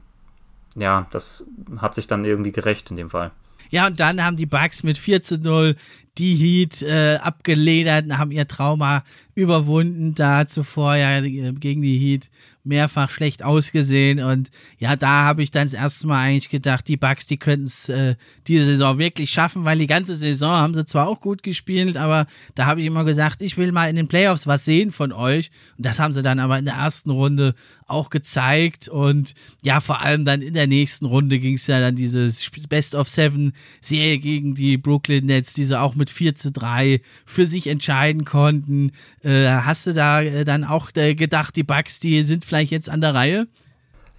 ja, 0.76 1.08
das 1.12 1.44
hat 1.80 1.96
sich 1.96 2.08
dann 2.08 2.24
irgendwie 2.24 2.54
gerecht 2.54 2.90
in 2.90 2.96
dem 2.96 3.10
Fall. 3.10 3.32
Ja, 3.70 3.88
und 3.88 4.00
dann 4.00 4.24
haben 4.24 4.38
die 4.38 4.46
Bucks 4.46 4.84
mit 4.84 4.98
4 4.98 5.22
zu 5.22 5.38
0 5.38 5.76
die 6.18 6.36
Heat 6.36 6.82
äh, 6.82 7.18
abgeledert, 7.18 8.18
haben 8.18 8.32
ihr 8.32 8.48
Trauma 8.48 9.04
überwunden, 9.36 10.16
da 10.16 10.48
zuvor 10.48 10.96
ja 10.96 11.20
gegen 11.20 11.82
die 11.82 12.00
Heat 12.00 12.30
mehrfach 12.68 13.10
schlecht 13.10 13.44
ausgesehen 13.44 14.20
und 14.20 14.50
ja, 14.78 14.96
da 14.96 15.24
habe 15.24 15.44
ich 15.44 15.52
dann 15.52 15.66
das 15.68 15.74
erste 15.74 16.08
Mal 16.08 16.22
eigentlich 16.22 16.50
gedacht, 16.50 16.88
die 16.88 16.98
Bucks, 16.98 17.28
die 17.28 17.38
könnten 17.38 17.66
es 17.66 17.90
äh, 17.90 18.16
diese 18.48 18.66
Saison 18.66 18.98
wirklich 18.98 19.30
schaffen, 19.30 19.66
weil 19.66 19.80
die 19.80 19.88
ganze 19.88 20.16
Saison 20.16 20.52
haben 20.52 20.74
sie 20.74 20.86
zwar 20.86 21.08
auch 21.08 21.20
gut 21.20 21.44
gespielt, 21.44 21.98
aber 21.98 22.28
da 22.56 22.66
habe 22.66 22.82
ich 22.82 22.86
immer 22.86 23.04
gesagt, 23.04 23.42
ich 23.42 23.58
will 23.58 23.72
mal 23.72 23.90
in 23.90 23.96
den 23.96 24.08
Playoffs 24.08 24.48
was 24.48 24.66
sehen 24.66 24.92
von 24.92 25.12
euch 25.12 25.52
und 25.78 25.86
das 25.86 26.00
haben 26.00 26.14
sie 26.14 26.22
dann 26.22 26.40
aber 26.40 26.60
in 26.60 26.66
der 26.66 26.76
ersten 26.76 27.10
Runde 27.10 27.56
auch 27.88 28.10
gezeigt 28.10 28.90
und 28.90 29.34
ja, 29.64 29.80
vor 29.80 30.02
allem 30.02 30.26
dann 30.26 30.42
in 30.42 30.54
der 30.54 30.68
nächsten 30.68 31.06
Runde 31.06 31.40
ging 31.40 31.56
es 31.56 31.68
ja 31.68 31.80
dann 31.80 31.96
dieses 31.96 32.50
Best 32.68 32.96
of 32.96 33.10
Seven 33.10 33.54
Serie 33.82 34.20
gegen 34.20 34.56
die 34.56 34.78
Brooklyn 34.78 35.26
Nets, 35.26 35.54
die 35.54 35.64
sie 35.64 35.80
auch 35.80 35.96
mit 35.96 36.10
4 36.10 36.36
zu 36.36 36.52
3 36.52 37.02
für 37.26 37.46
sich 37.46 37.68
entscheiden 37.68 38.26
konnten. 38.26 38.92
Äh, 39.24 39.48
hast 39.48 39.88
du 39.88 39.94
da 39.94 40.22
äh, 40.22 40.44
dann 40.44 40.64
auch 40.64 40.92
äh, 40.96 41.16
gedacht, 41.16 41.56
die 41.56 41.64
Bucks, 41.64 42.00
die 42.00 42.24
sind 42.24 42.44
vielleicht 42.44 42.57
jetzt 42.64 42.90
an 42.90 43.02
der 43.02 43.14
Reihe? 43.14 43.48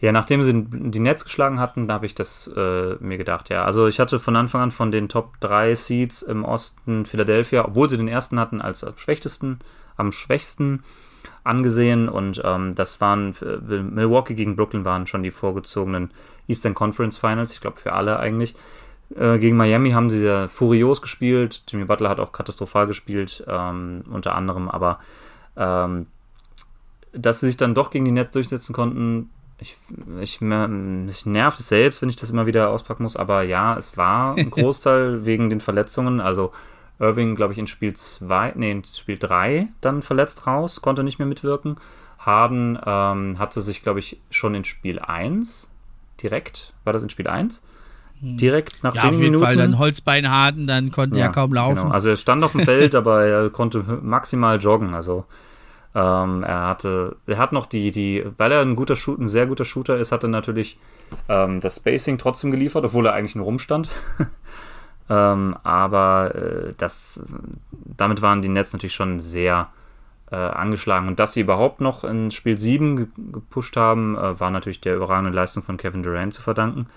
Ja, 0.00 0.12
nachdem 0.12 0.42
sie 0.42 0.64
die 0.64 1.00
Nets 1.00 1.24
geschlagen 1.24 1.58
hatten, 1.58 1.88
da 1.88 1.94
habe 1.94 2.06
ich 2.06 2.14
das 2.14 2.48
äh, 2.56 2.94
mir 3.00 3.18
gedacht, 3.18 3.48
ja. 3.48 3.64
Also 3.64 3.88
ich 3.88 3.98
hatte 3.98 4.20
von 4.20 4.36
Anfang 4.36 4.60
an 4.60 4.70
von 4.70 4.92
den 4.92 5.08
Top 5.08 5.40
3 5.40 5.74
Seeds 5.74 6.22
im 6.22 6.44
Osten 6.44 7.04
Philadelphia, 7.04 7.64
obwohl 7.64 7.90
sie 7.90 7.96
den 7.96 8.06
ersten 8.06 8.38
hatten, 8.38 8.60
als 8.60 8.84
am 8.84 8.96
schwächsten, 8.96 9.58
am 9.96 10.12
schwächsten 10.12 10.82
angesehen 11.42 12.08
und 12.08 12.40
ähm, 12.44 12.74
das 12.76 13.00
waren 13.00 13.34
äh, 13.42 13.82
Milwaukee 13.82 14.34
gegen 14.34 14.54
Brooklyn 14.54 14.84
waren 14.84 15.06
schon 15.06 15.22
die 15.22 15.30
vorgezogenen 15.32 16.10
Eastern 16.46 16.74
Conference 16.74 17.18
Finals, 17.18 17.52
ich 17.52 17.60
glaube 17.60 17.78
für 17.78 17.92
alle 17.92 18.20
eigentlich. 18.20 18.54
Äh, 19.16 19.38
gegen 19.38 19.56
Miami 19.56 19.90
haben 19.90 20.10
sie 20.10 20.24
ja 20.24 20.46
furios 20.48 21.02
gespielt. 21.02 21.62
Jimmy 21.68 21.86
Butler 21.86 22.10
hat 22.10 22.20
auch 22.20 22.32
katastrophal 22.32 22.86
gespielt, 22.86 23.44
ähm, 23.48 24.04
unter 24.10 24.34
anderem, 24.34 24.68
aber 24.68 25.00
ähm, 25.56 26.06
dass 27.20 27.40
sie 27.40 27.46
sich 27.46 27.56
dann 27.56 27.74
doch 27.74 27.90
gegen 27.90 28.04
die 28.04 28.12
Nets 28.12 28.30
durchsetzen 28.30 28.72
konnten, 28.72 29.30
ich, 29.60 29.76
ich, 30.20 30.40
mich 30.40 31.26
nervt 31.26 31.58
es 31.58 31.68
selbst, 31.68 32.00
wenn 32.00 32.08
ich 32.08 32.16
das 32.16 32.30
immer 32.30 32.46
wieder 32.46 32.70
auspacken 32.70 33.02
muss, 33.02 33.16
aber 33.16 33.42
ja, 33.42 33.76
es 33.76 33.96
war 33.96 34.34
ein 34.38 34.50
Großteil 34.50 35.24
wegen 35.24 35.50
den 35.50 35.60
Verletzungen. 35.60 36.20
Also 36.20 36.52
Irving, 37.00 37.34
glaube 37.34 37.52
ich, 37.52 37.58
in 37.58 37.66
Spiel 37.66 37.94
2, 37.94 38.52
nee, 38.56 38.70
in 38.70 38.84
Spiel 38.84 39.18
3 39.18 39.68
dann 39.80 40.02
verletzt 40.02 40.46
raus, 40.46 40.80
konnte 40.80 41.02
nicht 41.02 41.18
mehr 41.18 41.28
mitwirken. 41.28 41.76
Harden 42.18 42.78
ähm, 42.84 43.38
hatte 43.38 43.60
sich, 43.60 43.82
glaube 43.82 44.00
ich, 44.00 44.20
schon 44.30 44.54
in 44.54 44.64
Spiel 44.64 44.98
1 44.98 45.68
direkt, 46.22 46.72
war 46.84 46.92
das 46.92 47.02
in 47.02 47.10
Spiel 47.10 47.28
1? 47.28 47.62
Hm. 48.20 48.36
Direkt 48.36 48.82
nach 48.82 48.94
ja, 48.94 49.04
wenigen 49.04 49.16
auf 49.16 49.20
jeden 49.20 49.32
Minuten. 49.32 49.44
Fall 49.44 49.56
dann 49.56 49.78
Holzbein 49.78 50.30
Harden, 50.30 50.66
dann 50.66 50.90
konnte 50.90 51.18
ja, 51.18 51.26
er 51.26 51.32
kaum 51.32 51.52
laufen. 51.52 51.76
Genau. 51.76 51.90
Also 51.90 52.10
er 52.10 52.16
stand 52.16 52.42
auf 52.42 52.52
dem 52.52 52.62
Feld, 52.62 52.94
aber 52.96 53.24
er 53.24 53.50
konnte 53.50 53.84
maximal 54.02 54.58
joggen. 54.58 54.94
Also 54.94 55.24
ähm, 55.98 56.44
er 56.44 56.68
hatte, 56.68 57.16
er 57.26 57.38
hat 57.38 57.52
noch 57.52 57.66
die, 57.66 57.90
die, 57.90 58.24
weil 58.36 58.52
er 58.52 58.60
ein 58.60 58.76
guter 58.76 58.94
Shoot, 58.94 59.18
ein 59.18 59.28
sehr 59.28 59.46
guter 59.46 59.64
Shooter 59.64 59.98
ist, 59.98 60.12
hat 60.12 60.22
er 60.22 60.28
natürlich 60.28 60.78
ähm, 61.28 61.60
das 61.60 61.76
Spacing 61.76 62.18
trotzdem 62.18 62.52
geliefert, 62.52 62.84
obwohl 62.84 63.06
er 63.06 63.14
eigentlich 63.14 63.34
nur 63.34 63.46
rumstand. 63.46 63.90
Ähm, 65.10 65.56
aber 65.62 66.34
äh, 66.34 66.74
das, 66.76 67.18
damit 67.70 68.20
waren 68.20 68.42
die 68.42 68.50
Nets 68.50 68.74
natürlich 68.74 68.94
schon 68.94 69.20
sehr 69.20 69.68
äh, 70.30 70.36
angeschlagen. 70.36 71.08
Und 71.08 71.18
dass 71.18 71.32
sie 71.32 71.40
überhaupt 71.40 71.80
noch 71.80 72.04
in 72.04 72.30
Spiel 72.30 72.58
7 72.58 72.96
ge 72.96 73.06
gepusht 73.32 73.76
haben, 73.76 74.18
äh, 74.18 74.38
war 74.38 74.50
natürlich 74.50 74.82
der 74.82 74.96
überragenden 74.96 75.32
Leistung 75.32 75.62
von 75.62 75.78
Kevin 75.78 76.02
Durant 76.02 76.34
zu 76.34 76.42
verdanken. 76.42 76.88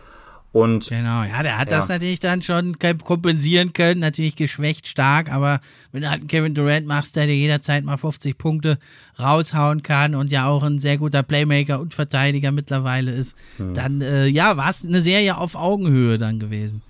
Und 0.53 0.89
genau, 0.89 1.23
ja, 1.23 1.43
der 1.43 1.57
hat 1.57 1.71
ja. 1.71 1.77
das 1.77 1.87
natürlich 1.87 2.19
dann 2.19 2.41
schon 2.41 2.77
kompensieren 2.77 3.71
können, 3.71 4.01
natürlich 4.01 4.35
geschwächt 4.35 4.85
stark, 4.85 5.31
aber 5.31 5.61
wenn 5.93 6.01
du 6.01 6.09
halt 6.09 6.19
einen 6.19 6.27
Kevin 6.27 6.53
Durant 6.53 6.85
machst, 6.85 7.15
der 7.15 7.25
dir 7.25 7.35
jederzeit 7.35 7.85
mal 7.85 7.95
50 7.95 8.37
Punkte 8.37 8.77
raushauen 9.17 9.81
kann 9.81 10.13
und 10.13 10.29
ja 10.29 10.49
auch 10.49 10.63
ein 10.63 10.79
sehr 10.79 10.97
guter 10.97 11.23
Playmaker 11.23 11.79
und 11.79 11.93
Verteidiger 11.93 12.51
mittlerweile 12.51 13.11
ist, 13.11 13.37
hm. 13.57 13.73
dann 13.73 14.01
äh, 14.01 14.25
ja, 14.25 14.57
war 14.57 14.69
es 14.69 14.85
eine 14.85 15.01
Serie 15.01 15.37
auf 15.37 15.55
Augenhöhe 15.55 16.17
dann 16.17 16.39
gewesen. 16.39 16.81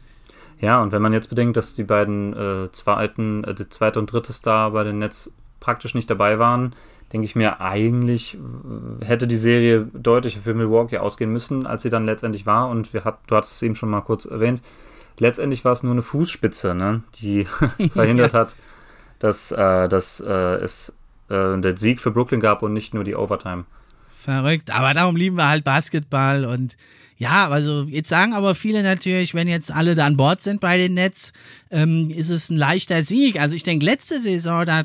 Ja, 0.59 0.81
und 0.81 0.91
wenn 0.91 1.01
man 1.01 1.13
jetzt 1.13 1.29
bedenkt, 1.29 1.55
dass 1.55 1.75
die 1.75 1.83
beiden 1.83 2.33
äh, 2.33 2.71
zweiten, 2.71 3.43
äh, 3.43 3.53
der 3.53 3.69
zweite 3.69 3.99
und 3.99 4.11
dritte 4.11 4.33
Star 4.33 4.71
bei 4.71 4.83
den 4.83 4.99
Nets 4.99 5.31
praktisch 5.59 5.93
nicht 5.93 6.09
dabei 6.09 6.39
waren, 6.39 6.73
denke 7.11 7.25
ich 7.25 7.35
mir, 7.35 7.59
eigentlich 7.61 8.35
äh, 8.35 9.05
hätte 9.05 9.27
die 9.27 9.37
Serie 9.37 9.87
deutlicher 9.93 10.41
für 10.41 10.53
Milwaukee 10.53 10.97
ausgehen 10.97 11.31
müssen, 11.31 11.65
als 11.65 11.83
sie 11.83 11.89
dann 11.89 12.05
letztendlich 12.05 12.45
war. 12.45 12.69
Und 12.69 12.93
wir 12.93 13.03
hat, 13.03 13.19
du 13.27 13.35
hattest 13.35 13.53
es 13.53 13.61
eben 13.61 13.75
schon 13.75 13.89
mal 13.89 14.01
kurz 14.01 14.25
erwähnt. 14.25 14.61
Letztendlich 15.19 15.65
war 15.65 15.73
es 15.73 15.83
nur 15.83 15.91
eine 15.91 16.01
Fußspitze, 16.01 16.73
ne, 16.73 17.03
die 17.21 17.45
verhindert 17.93 18.33
ja. 18.33 18.39
hat, 18.39 18.55
dass, 19.19 19.51
äh, 19.51 19.87
dass 19.87 20.19
äh, 20.19 20.55
es 20.55 20.95
äh, 21.29 21.59
der 21.59 21.77
Sieg 21.77 22.01
für 22.01 22.11
Brooklyn 22.11 22.39
gab 22.39 22.63
und 22.63 22.73
nicht 22.73 22.93
nur 22.93 23.03
die 23.03 23.15
Overtime. 23.15 23.65
Verrückt, 24.19 24.73
aber 24.73 24.93
darum 24.93 25.15
lieben 25.15 25.37
wir 25.37 25.49
halt 25.49 25.63
Basketball 25.63 26.45
und 26.45 26.77
ja, 27.17 27.49
also 27.49 27.83
jetzt 27.83 28.09
sagen 28.09 28.33
aber 28.33 28.55
viele 28.55 28.81
natürlich, 28.81 29.35
wenn 29.35 29.47
jetzt 29.47 29.71
alle 29.71 29.93
da 29.93 30.07
an 30.07 30.17
Bord 30.17 30.41
sind 30.41 30.59
bei 30.59 30.77
den 30.77 30.95
Nets, 30.95 31.33
ähm, 31.69 32.09
ist 32.09 32.29
es 32.29 32.49
ein 32.49 32.57
leichter 32.57 33.03
Sieg. 33.03 33.39
Also 33.39 33.55
ich 33.55 33.61
denke, 33.61 33.85
letzte 33.85 34.19
Saison, 34.19 34.65
da 34.65 34.83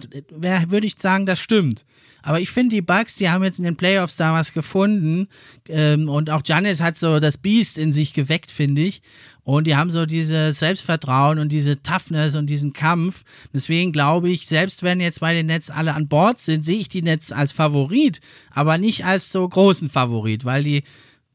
würde 0.69 0.87
ich 0.87 0.97
sagen, 0.99 1.25
das 1.25 1.41
stimmt. 1.41 1.87
Aber 2.27 2.41
ich 2.41 2.51
finde, 2.51 2.75
die 2.75 2.83
Bugs, 2.83 3.15
die 3.15 3.31
haben 3.31 3.45
jetzt 3.45 3.59
in 3.59 3.65
den 3.65 3.77
Playoffs 3.77 4.17
da 4.17 4.35
was 4.35 4.53
gefunden. 4.53 5.29
Ähm, 5.69 6.09
und 6.09 6.29
auch 6.29 6.43
Giannis 6.43 6.83
hat 6.83 6.97
so 6.97 7.21
das 7.21 7.39
Biest 7.39 7.79
in 7.79 7.93
sich 7.93 8.15
geweckt, 8.15 8.51
finde 8.51 8.83
ich. 8.83 9.01
Und 9.45 9.69
die 9.69 9.77
haben 9.77 9.93
so 9.93 10.07
dieses 10.07 10.59
Selbstvertrauen 10.59 11.39
und 11.39 11.53
diese 11.53 11.81
Toughness 11.85 12.35
und 12.35 12.51
diesen 12.51 12.73
Kampf. 12.73 13.23
Deswegen 13.55 13.93
glaube 13.93 14.29
ich, 14.29 14.49
selbst 14.49 14.83
wenn 14.83 15.01
jetzt 15.01 15.21
bei 15.21 15.35
den 15.35 15.47
Nets 15.47 15.71
alle 15.71 15.95
an 15.95 16.09
Bord 16.09 16.41
sind, 16.41 16.65
sehe 16.65 16.81
ich 16.81 16.89
die 16.89 17.03
Nets 17.03 17.31
als 17.31 17.53
Favorit, 17.53 18.21
aber 18.51 18.77
nicht 18.77 19.05
als 19.05 19.31
so 19.31 19.49
großen 19.49 19.89
Favorit, 19.89 20.45
weil 20.45 20.65
die, 20.65 20.83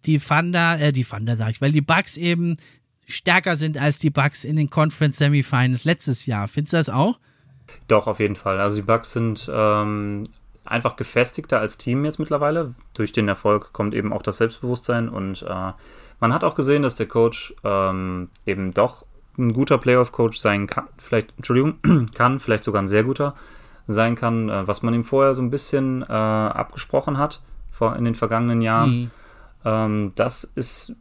die 0.04 0.20
Thunder, 0.20 0.78
äh, 0.82 0.92
die 0.92 1.06
Thunder 1.06 1.38
sage 1.38 1.52
ich, 1.52 1.62
weil 1.62 1.72
die 1.72 1.80
Bugs 1.80 2.18
eben 2.18 2.58
stärker 3.08 3.56
sind 3.56 3.78
als 3.78 4.00
die 4.00 4.10
Bugs 4.10 4.44
in 4.44 4.58
den 4.58 4.70
Conference 4.70 5.20
Semifinals 5.20 5.86
letztes 5.86 6.26
Jahr. 6.26 6.50
Findest 6.50 6.74
du 6.74 6.78
das 6.78 6.90
auch? 6.90 7.18
Doch, 7.88 8.08
auf 8.08 8.20
jeden 8.20 8.36
Fall. 8.36 8.60
Also 8.60 8.76
die 8.76 8.82
Bugs 8.82 9.14
sind 9.14 9.50
ähm, 9.54 10.26
einfach 10.72 10.96
gefestigter 10.96 11.60
als 11.60 11.78
Team 11.78 12.06
jetzt 12.06 12.20
mittlerweile. 12.20 12.74
Durch 12.94 13.12
den 13.12 13.28
Erfolg 13.28 13.74
kommt 13.74 13.94
eben 13.94 14.14
auch 14.14 14.24
das 14.24 14.38
Selbstbewusstsein 14.38 15.10
und 15.10 15.44
äh, 15.44 15.72
man 16.20 16.34
hat 16.34 16.44
auch 16.44 16.56
gesehen, 16.56 16.84
dass 16.84 16.96
der 16.96 17.08
Coach 17.08 17.54
ähm, 17.64 18.30
eben 18.46 18.74
doch 18.74 19.06
ein 19.38 19.54
guter 19.54 19.78
Playoff-Coach 19.78 20.38
sein 20.40 20.68
kann, 20.68 20.88
vielleicht, 20.98 21.34
Entschuldigung, 21.38 21.80
kann, 22.16 22.40
vielleicht 22.40 22.64
sogar 22.64 22.82
ein 22.82 22.88
sehr 22.88 23.04
guter 23.04 23.36
sein 23.88 24.16
kann, 24.16 24.50
äh, 24.50 24.68
was 24.68 24.84
man 24.84 24.94
ihm 24.94 25.04
vorher 25.04 25.34
so 25.36 25.42
ein 25.42 25.50
bisschen 25.50 26.04
äh, 26.04 26.06
abgesprochen 26.14 27.18
hat 27.18 27.42
vor, 27.72 27.96
in 27.96 28.06
den 28.06 28.16
vergangenen 28.16 28.62
Jahren. 28.62 28.90
Mhm. 28.90 29.12
Ähm, 29.64 30.12
das 30.16 30.44
ist 30.44 30.96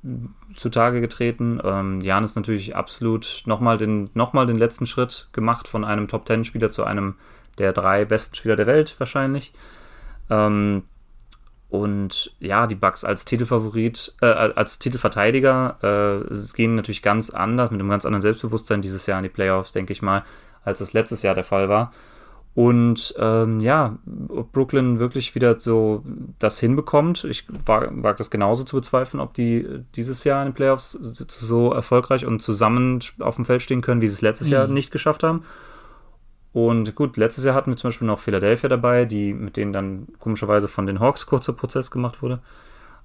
zutage 0.56 1.00
getreten. 1.00 1.60
Ähm, 1.62 2.00
Jan 2.00 2.24
ist 2.24 2.36
natürlich 2.36 2.76
absolut 2.76 3.42
nochmal 3.46 3.78
den, 3.78 4.10
noch 4.14 4.32
den 4.46 4.58
letzten 4.58 4.86
Schritt 4.86 5.28
gemacht 5.32 5.68
von 5.68 5.84
einem 5.84 6.08
Top-10-Spieler 6.08 6.70
zu 6.70 6.84
einem 6.84 7.14
der 7.60 7.72
drei 7.72 8.04
besten 8.04 8.34
Spieler 8.34 8.56
der 8.56 8.66
Welt 8.66 8.96
wahrscheinlich. 8.98 9.52
Ähm, 10.28 10.82
und 11.68 12.34
ja, 12.40 12.66
die 12.66 12.74
Bucks 12.74 13.04
als 13.04 13.24
Titelfavorit, 13.24 14.14
äh, 14.20 14.26
als 14.26 14.80
Titelverteidiger 14.80 16.24
äh, 16.28 16.54
gehen 16.54 16.74
natürlich 16.74 17.02
ganz 17.02 17.30
anders, 17.30 17.70
mit 17.70 17.78
einem 17.78 17.90
ganz 17.90 18.04
anderen 18.04 18.22
Selbstbewusstsein 18.22 18.82
dieses 18.82 19.06
Jahr 19.06 19.18
in 19.18 19.22
die 19.22 19.28
Playoffs, 19.28 19.72
denke 19.72 19.92
ich 19.92 20.02
mal, 20.02 20.24
als 20.64 20.80
das 20.80 20.92
letztes 20.92 21.22
Jahr 21.22 21.36
der 21.36 21.44
Fall 21.44 21.68
war. 21.68 21.92
Und 22.54 23.14
ähm, 23.16 23.60
ja, 23.60 23.98
ob 24.28 24.50
Brooklyn 24.50 24.98
wirklich 24.98 25.36
wieder 25.36 25.60
so 25.60 26.02
das 26.40 26.58
hinbekommt, 26.58 27.22
ich 27.24 27.46
wage 27.64 28.16
das 28.18 28.30
genauso 28.30 28.64
zu 28.64 28.74
bezweifeln, 28.76 29.20
ob 29.20 29.34
die 29.34 29.84
dieses 29.94 30.24
Jahr 30.24 30.42
in 30.42 30.48
den 30.48 30.54
Playoffs 30.54 30.90
so 30.90 31.72
erfolgreich 31.72 32.26
und 32.26 32.42
zusammen 32.42 32.98
auf 33.20 33.36
dem 33.36 33.44
Feld 33.44 33.62
stehen 33.62 33.82
können, 33.82 34.00
wie 34.00 34.08
sie 34.08 34.14
es 34.14 34.22
letztes 34.22 34.48
mhm. 34.48 34.52
Jahr 34.52 34.66
nicht 34.66 34.90
geschafft 34.90 35.22
haben. 35.22 35.44
Und 36.52 36.94
gut, 36.96 37.16
letztes 37.16 37.44
Jahr 37.44 37.54
hatten 37.54 37.70
wir 37.70 37.76
zum 37.76 37.88
Beispiel 37.88 38.08
noch 38.08 38.18
Philadelphia 38.18 38.68
dabei, 38.68 39.04
die 39.04 39.32
mit 39.32 39.56
denen 39.56 39.72
dann 39.72 40.08
komischerweise 40.18 40.66
von 40.66 40.86
den 40.86 40.98
Hawks 40.98 41.26
kurzer 41.26 41.52
Prozess 41.52 41.90
gemacht 41.90 42.22
wurde. 42.22 42.40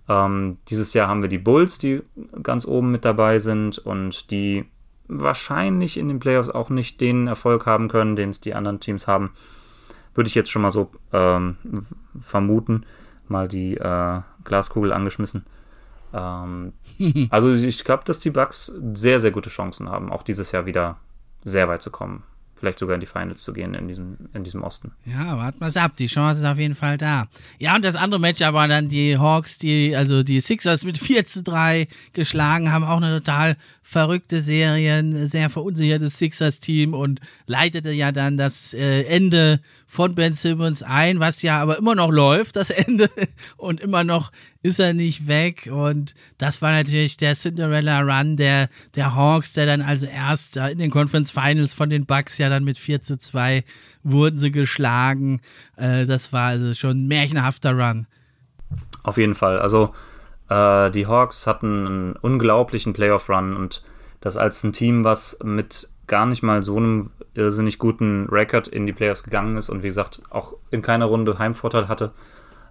Ähm, 0.10 0.58
dieses 0.70 0.94
Jahr 0.94 1.08
haben 1.08 1.22
wir 1.22 1.30
die 1.30 1.38
Bulls, 1.38 1.78
die 1.78 2.02
ganz 2.42 2.66
oben 2.66 2.92
mit 2.92 3.06
dabei 3.06 3.40
sind 3.40 3.78
und 3.78 4.32
die 4.32 4.66
wahrscheinlich 5.08 5.98
in 5.98 6.08
den 6.08 6.20
Playoffs 6.20 6.50
auch 6.50 6.70
nicht 6.70 7.00
den 7.02 7.28
Erfolg 7.28 7.68
haben 7.68 7.88
können, 7.88 8.16
den 8.16 8.32
es 8.32 8.42
die 8.42 8.56
anderen 8.56 8.80
Teams 8.80 9.08
haben. 9.08 9.32
Würde 10.16 10.28
ich 10.28 10.36
jetzt 10.36 10.50
schon 10.50 10.64
mal 10.64 10.72
so 10.72 10.92
ähm, 11.14 11.58
vermuten. 12.18 12.86
Mal 13.28 13.48
die 13.48 13.78
äh, 13.78 14.22
Glaskugel 14.44 14.92
angeschmissen. 14.92 15.46
Ähm, 16.14 16.74
also 17.30 17.52
ich 17.52 17.84
glaube, 17.84 18.04
dass 18.06 18.20
die 18.20 18.32
Bucks 18.32 18.74
sehr, 18.94 19.20
sehr 19.20 19.32
gute 19.32 19.50
Chancen 19.52 19.90
haben, 19.90 20.12
auch 20.12 20.24
dieses 20.24 20.52
Jahr 20.52 20.66
wieder 20.66 20.98
sehr 21.44 21.68
weit 21.68 21.84
zu 21.84 21.92
kommen 21.92 22.24
vielleicht 22.56 22.80
sogar 22.80 22.96
in 22.96 23.02
die 23.02 23.06
Finals 23.06 23.44
zu 23.44 23.54
gehen 23.54 23.74
in 23.74 23.88
diesem, 23.88 24.18
in 24.34 24.44
diesem 24.44 24.64
Osten. 24.64 24.92
Ja, 25.06 25.38
warten 25.38 25.60
wir 25.60 25.68
es 25.68 25.78
ab. 25.78 25.96
Die 25.98 26.08
Chance 26.08 26.42
ist 26.42 26.48
auf 26.48 26.58
jeden 26.58 26.76
Fall 26.76 26.98
da. 26.98 27.28
Ja, 27.60 27.76
und 27.76 27.84
das 27.84 27.96
andere 27.96 28.20
Match 28.20 28.42
aber 28.42 28.68
dann 28.68 28.88
die 28.88 29.18
Hawks, 29.18 29.58
die, 29.58 29.96
also 29.96 30.24
die 30.24 30.40
Sixers 30.40 30.84
mit 30.84 30.98
4 30.98 31.26
zu 31.26 31.44
3 31.44 31.88
geschlagen 32.14 32.72
haben, 32.72 32.86
auch 32.86 32.98
eine 32.98 33.20
total 33.20 33.58
verrückte 33.82 34.42
Serie, 34.42 34.96
ein 34.96 35.28
sehr 35.28 35.50
verunsichertes 35.50 36.18
Sixers-Team 36.18 36.94
und 36.94 37.20
leitete 37.46 37.92
ja 37.92 38.12
dann 38.12 38.38
das 38.38 38.74
äh, 38.74 39.04
Ende 39.04 39.60
von 39.88 40.16
Ben 40.16 40.34
Simmons 40.34 40.84
ein, 40.84 41.20
was 41.20 41.42
ja 41.42 41.62
aber 41.62 41.78
immer 41.78 41.96
noch 41.96 42.12
läuft, 42.12 42.56
das 42.56 42.70
Ende. 42.70 43.10
Und 43.58 43.80
immer 43.80 44.04
noch 44.04 44.32
ist 44.64 44.80
er 44.80 44.94
nicht 44.94 45.28
weg. 45.28 45.70
Und 45.72 46.16
das 46.38 46.62
war 46.62 46.72
natürlich 46.72 47.18
der 47.18 47.36
Cinderella 47.36 48.02
Run 48.02 48.36
der, 48.36 48.70
der 48.96 49.16
Hawks, 49.16 49.54
der 49.54 49.66
dann 49.66 49.82
also 49.82 50.06
erst 50.06 50.58
in 50.58 50.80
den 50.80 50.92
Conference 50.92 51.32
Finals 51.32 51.74
von 51.74 51.90
den 51.90 52.06
Bucks 52.06 52.38
ja 52.38 52.50
dann 52.50 52.64
mit 52.64 52.78
4 52.78 53.02
zu 53.02 53.18
2 53.18 53.64
wurden 54.04 54.38
sie 54.38 54.52
geschlagen. 54.52 55.42
Äh, 55.76 56.06
das 56.06 56.34
war 56.34 56.48
also 56.50 56.74
schon 56.74 57.06
ein 57.06 57.08
märchenhafter 57.08 57.72
Run. 57.74 58.08
Auf 59.04 59.18
jeden 59.18 59.36
Fall. 59.36 59.60
Also 59.60 59.94
äh, 60.50 60.92
die 60.92 61.08
Hawks 61.08 61.48
hatten 61.48 61.86
einen 61.86 62.14
unglaublichen 62.14 62.94
Playoff-Run 62.94 63.56
und 63.56 63.84
das 64.22 64.38
als 64.38 64.64
ein 64.64 64.74
Team, 64.74 65.04
was 65.04 65.38
mit 65.44 65.90
gar 66.08 66.26
nicht 66.26 66.44
mal 66.44 66.64
so 66.64 66.78
einem 66.78 67.12
irrsinnig 67.36 67.80
guten 67.80 68.28
Record 68.30 68.68
in 68.68 68.86
die 68.86 68.94
Playoffs 68.94 69.24
gegangen 69.24 69.58
ist 69.58 69.70
und 69.70 69.84
wie 69.84 69.88
gesagt 69.88 70.22
auch 70.30 70.56
in 70.72 70.82
keiner 70.82 71.06
Runde 71.06 71.38
Heimvorteil 71.38 71.88
hatte. 71.88 72.12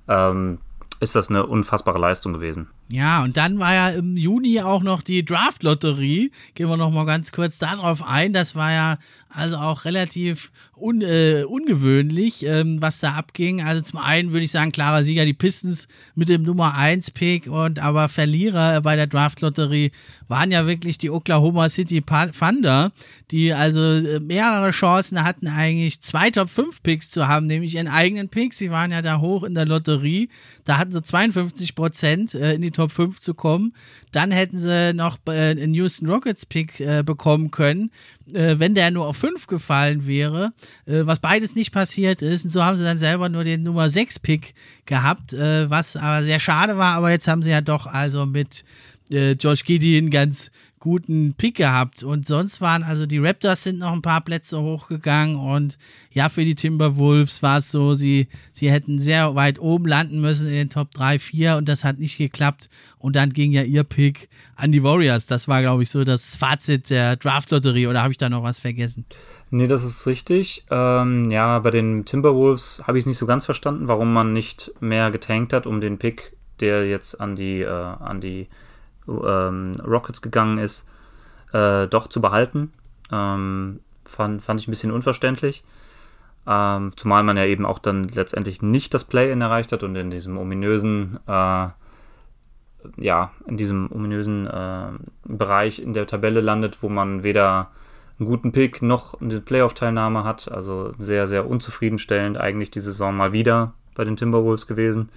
Ähm, 0.09 0.59
ist 1.01 1.15
das 1.15 1.29
eine 1.29 1.47
unfassbare 1.47 1.99
Leistung 1.99 2.33
gewesen. 2.33 2.71
Ja, 2.89 3.25
und 3.25 3.37
dann 3.37 3.59
war 3.59 3.75
ja 3.75 3.89
im 3.91 4.17
Juni 4.17 4.61
auch 4.61 4.83
noch 4.83 5.01
die 5.01 5.25
Draft-Lotterie. 5.25 6.31
Gehen 6.55 6.69
wir 6.69 6.77
noch 6.77 6.91
mal 6.91 7.07
ganz 7.07 7.33
kurz 7.33 7.59
darauf 7.59 8.07
ein. 8.07 8.33
Das 8.33 8.55
war 8.55 8.73
ja 8.73 8.99
also 9.35 9.57
auch 9.57 9.85
relativ 9.85 10.53
un, 10.77 11.03
äh, 11.03 11.45
ungewöhnlich, 11.47 12.45
ähm, 12.47 12.81
was 12.81 13.01
da 13.01 13.15
abging. 13.15 13.63
Also 13.63 13.83
zum 13.83 13.99
einen 13.99 14.33
würde 14.33 14.45
ich 14.45 14.53
sagen, 14.53 14.71
klarer 14.71 15.03
Sieger 15.03 15.25
die 15.25 15.35
Pistons 15.35 15.89
mit 16.15 16.29
dem 16.29 16.43
Nummer 16.43 16.75
1 16.75 17.11
Pick 17.11 17.49
und 17.49 17.81
aber 17.81 18.09
Verlierer 18.09 18.81
bei 18.81 18.95
der 18.95 19.09
Draft-Lotterie 19.09 19.91
waren 20.29 20.53
ja 20.53 20.67
wirklich 20.67 20.99
die 20.99 21.11
Oklahoma 21.11 21.69
City 21.69 22.01
Thunder, 22.01 22.93
die 23.31 23.53
also 23.53 23.81
äh, 23.81 24.21
mehrere 24.21 24.71
Chancen 24.71 25.25
hatten, 25.25 25.49
eigentlich 25.49 26.01
zwei 26.01 26.31
Top 26.31 26.49
5 26.49 26.83
Picks 26.83 27.11
zu 27.11 27.27
haben, 27.27 27.47
nämlich 27.47 27.75
ihren 27.75 27.89
eigenen 27.89 28.29
Picks. 28.29 28.59
Sie 28.59 28.71
waren 28.71 28.93
ja 28.93 29.03
da 29.03 29.21
hoch 29.21 29.43
in 29.43 29.55
der 29.55 29.67
Lotterie. 29.67 30.29
Da 30.65 30.79
hatten 30.79 30.93
sie 30.93 31.03
52 31.03 31.75
Prozent 31.75 32.35
äh, 32.35 32.55
in 32.55 32.63
die 32.63 32.71
Top 32.75 32.93
5 32.93 33.21
zu 33.21 33.33
kommen. 33.33 33.75
Dann 34.13 34.31
hätten 34.31 34.59
sie 34.59 34.93
noch 34.93 35.19
äh, 35.27 35.51
einen 35.51 35.73
Houston 35.75 36.09
Rockets 36.09 36.45
Pick 36.45 36.81
äh, 36.81 37.03
bekommen 37.03 37.51
können, 37.51 37.91
äh, 38.33 38.59
wenn 38.59 38.75
der 38.75 38.91
nur 38.91 39.07
auf 39.07 39.17
5 39.17 39.47
gefallen 39.47 40.07
wäre, 40.07 40.53
äh, 40.87 41.07
was 41.07 41.21
beides 41.21 41.55
nicht 41.55 41.73
passiert 41.73 42.21
ist. 42.21 42.45
Und 42.45 42.51
so 42.51 42.63
haben 42.63 42.77
sie 42.77 42.85
dann 42.85 42.99
selber 42.99 43.29
nur 43.29 43.45
den 43.45 43.63
Nummer 43.63 43.89
6 43.89 44.19
Pick 44.19 44.55
gehabt, 44.85 45.33
äh, 45.33 45.71
was 45.71 45.97
aber 45.97 46.23
sehr 46.25 46.41
schade 46.41 46.77
war. 46.77 46.95
Aber 46.95 47.11
jetzt 47.11 47.29
haben 47.29 47.43
sie 47.43 47.51
ja 47.51 47.63
doch 47.63 47.87
also 47.87 48.27
mit 48.27 48.65
äh, 49.11 49.33
Josh 49.33 49.65
Gideon 49.65 50.11
ganz 50.11 50.51
guten 50.85 51.33
Pick 51.33 51.57
gehabt. 51.57 52.03
Und 52.03 52.27
sonst 52.27 52.61
waren 52.61 52.83
also 52.83 53.07
die 53.07 53.19
Raptors 53.19 53.63
sind 53.63 53.79
noch 53.79 53.93
ein 53.93 54.03
paar 54.03 54.21
Plätze 54.21 54.61
hochgegangen 54.61 55.37
und 55.37 55.79
ja, 56.11 56.29
für 56.29 56.45
die 56.45 56.55
Timberwolves 56.55 57.43
war 57.43 57.59
es 57.59 57.73
so, 57.73 57.95
sie, 57.95 58.29
sie 58.53 58.71
hätten 58.71 59.01
sehr 59.01 59.35
weit 59.35 59.59
oben 59.59 59.87
landen 59.87 60.21
müssen 60.21 60.47
in 60.47 60.55
den 60.55 60.71
Top 60.71 60.91
3, 60.93 61.19
4 61.19 61.57
und 61.57 61.69
das 61.71 61.85
hat 61.85 61.99
nicht 61.99 62.19
geklappt. 62.19 62.69
Und 62.99 63.17
dann 63.17 63.33
ging 63.33 63.51
ja 63.51 63.63
ihr 63.63 63.83
Pick 63.83 64.29
an 64.57 64.73
die 64.73 64.83
Warriors. 64.83 65.27
Das 65.27 65.49
war, 65.49 65.63
glaube 65.63 65.83
ich, 65.83 65.89
so 65.89 66.05
das 66.05 66.37
Fazit 66.37 66.91
der 66.91 67.17
Draft-Lotterie 67.17 67.87
oder 67.87 68.03
habe 68.03 68.13
ich 68.13 68.19
da 68.19 68.29
noch 68.29 68.43
was 68.43 68.59
vergessen? 68.59 69.07
Nee, 69.51 69.67
das 69.67 69.85
ist 69.85 70.07
richtig. 70.07 70.65
Ähm, 70.71 71.31
ja, 71.31 71.59
bei 71.61 71.71
den 71.71 72.05
Timberwolves 72.05 72.83
habe 72.87 72.99
ich 72.99 73.03
es 73.03 73.07
nicht 73.07 73.19
so 73.19 73.27
ganz 73.27 73.47
verstanden, 73.47 73.89
warum 73.89 74.13
man 74.13 74.35
nicht 74.35 74.71
mehr 74.81 75.11
getankt 75.11 75.55
hat, 75.55 75.67
um 75.67 75.81
den 75.81 75.97
Pick, 75.97 76.37
der 76.61 76.87
jetzt 76.87 77.21
an 77.21 77.37
die, 77.37 77.63
äh, 77.63 77.69
an 77.69 78.21
die 78.21 78.49
ähm, 79.09 79.73
Rockets 79.85 80.23
gegangen 80.23 80.59
ist, 80.59 80.87
äh, 81.53 81.87
doch 81.87 82.09
zu 82.09 82.21
behalten. 82.21 82.73
Ähm, 83.13 83.81
fand, 84.05 84.43
fand 84.43 84.61
ich 84.61 84.69
ein 84.69 84.71
bisschen 84.73 84.93
unverständlich. 84.93 85.65
Ähm, 86.47 86.93
zumal 86.97 87.23
man 87.23 87.37
ja 87.37 87.47
eben 87.47 87.65
auch 87.65 87.79
dann 87.79 88.05
letztendlich 88.05 88.61
nicht 88.61 88.93
das 88.93 89.05
Play-In 89.05 89.41
erreicht 89.41 89.73
hat 89.73 89.83
und 89.83 89.97
in 89.97 90.11
diesem 90.11 90.37
ominösen, 90.37 91.19
äh, 91.27 91.69
ja, 92.99 93.31
in 93.47 93.57
diesem 93.57 93.91
ominösen 93.91 94.47
äh, 94.47 94.89
Bereich 95.25 95.79
in 95.79 95.95
der 95.95 96.07
Tabelle 96.07 96.43
landet, 96.43 96.83
wo 96.83 96.91
man 96.91 97.23
weder 97.23 97.71
einen 98.19 98.29
guten 98.29 98.53
Pick 98.53 98.83
noch 98.83 99.21
eine 99.21 99.41
Playoff-Teilnahme 99.41 100.25
hat. 100.25 100.51
Also 100.51 100.93
sehr, 100.99 101.27
sehr 101.27 101.49
unzufriedenstellend 101.49 102.37
eigentlich 102.37 102.71
die 102.71 102.81
Saison 102.81 103.17
mal 103.17 103.33
wieder 103.33 103.73
bei 103.95 104.05
den 104.05 104.17
Timberwolves 104.17 104.67
gewesen. 104.67 105.09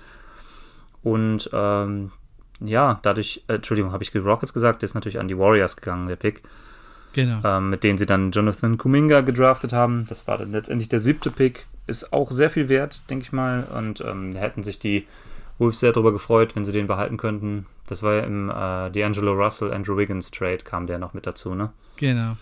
Und 1.03 1.49
ähm, 1.53 2.11
ja, 2.59 2.99
dadurch, 3.03 3.43
äh, 3.47 3.55
Entschuldigung, 3.55 3.91
habe 3.91 4.03
ich 4.03 4.11
die 4.11 4.17
Rockets 4.17 4.53
gesagt, 4.53 4.81
der 4.81 4.87
ist 4.87 4.95
natürlich 4.95 5.19
an 5.19 5.27
die 5.27 5.37
Warriors 5.37 5.75
gegangen, 5.75 6.07
der 6.07 6.15
Pick. 6.15 6.41
Genau. 7.13 7.39
Ähm, 7.43 7.69
mit 7.69 7.83
denen 7.83 7.97
sie 7.97 8.05
dann 8.05 8.31
Jonathan 8.31 8.77
Kuminga 8.77 9.21
gedraftet 9.21 9.73
haben. 9.73 10.05
Das 10.07 10.27
war 10.27 10.37
dann 10.37 10.51
letztendlich 10.51 10.89
der 10.89 10.99
siebte 10.99 11.31
Pick. 11.31 11.65
Ist 11.87 12.13
auch 12.13 12.31
sehr 12.31 12.49
viel 12.49 12.69
wert, 12.69 13.09
denke 13.09 13.23
ich 13.23 13.31
mal. 13.31 13.63
Und 13.75 14.01
ähm, 14.01 14.35
hätten 14.35 14.63
sich 14.63 14.77
die 14.77 15.07
Wolves 15.57 15.79
sehr 15.79 15.93
darüber 15.93 16.11
gefreut, 16.11 16.55
wenn 16.55 16.65
sie 16.65 16.71
den 16.71 16.87
behalten 16.87 17.17
könnten. 17.17 17.65
Das 17.87 18.03
war 18.03 18.15
ja 18.15 18.21
im 18.21 18.49
äh, 18.49 18.53
D'Angelo 18.53 19.31
Russell, 19.31 19.73
Andrew 19.73 19.97
Wiggins 19.97 20.29
Trade, 20.29 20.59
kam 20.59 20.85
der 20.85 20.99
noch 20.99 21.13
mit 21.13 21.25
dazu, 21.25 21.55
ne? 21.55 21.71
Genau. 21.95 22.37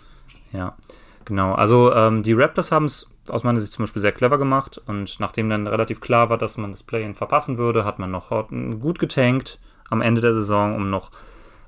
Ja, 0.52 0.76
genau. 1.24 1.54
Also 1.54 1.94
ähm, 1.94 2.24
die 2.24 2.34
Raptors 2.34 2.72
haben 2.72 2.86
es 2.86 3.10
aus 3.28 3.44
meiner 3.44 3.60
Sicht 3.60 3.72
zum 3.72 3.84
Beispiel 3.84 4.02
sehr 4.02 4.12
clever 4.12 4.38
gemacht. 4.38 4.82
Und 4.88 5.20
nachdem 5.20 5.50
dann 5.50 5.68
relativ 5.68 6.02
klar 6.02 6.30
war, 6.30 6.38
dass 6.38 6.58
man 6.58 6.72
das 6.72 6.84
Play-In 6.84 7.14
verpassen 7.14 7.58
würde, 7.58 7.86
hat 7.86 8.00
man 8.00 8.12
noch 8.12 8.30
gut 8.82 9.00
getankt 9.00 9.60
am 9.90 10.02
Ende 10.02 10.22
der 10.22 10.34
Saison, 10.34 10.76
um 10.76 10.90
noch 10.90 11.12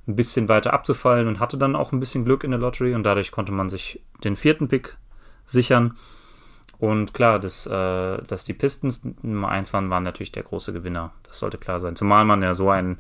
ein 0.08 0.16
bisschen 0.16 0.48
weiter 0.48 0.74
abzufallen 0.74 1.28
und 1.28 1.40
hatte 1.40 1.58
dann 1.58 1.76
auch 1.76 1.92
ein 1.92 2.00
bisschen 2.00 2.24
Glück 2.24 2.44
in 2.44 2.52
der 2.52 2.60
Lottery 2.60 2.96
und 2.96 3.04
dadurch 3.04 3.32
konnte 3.32 3.52
man 3.52 3.70
sich 3.70 4.02
den 4.24 4.36
vierten 4.36 4.68
Pick 4.68 4.98
sichern. 5.46 5.98
Und 6.80 7.14
klar, 7.14 7.40
das, 7.40 7.66
äh, 7.66 8.22
dass 8.24 8.44
die 8.44 8.54
Pistons 8.54 9.02
Nummer 9.22 9.50
1 9.50 9.74
waren, 9.74 9.90
waren 9.90 10.04
natürlich 10.04 10.32
der 10.32 10.44
große 10.44 10.74
Gewinner. 10.74 11.12
Das 11.24 11.40
sollte 11.40 11.58
klar 11.58 11.80
sein. 11.80 11.96
Zumal 11.96 12.24
man 12.24 12.42
ja 12.44 12.54
so 12.54 12.70
ein, 12.70 13.00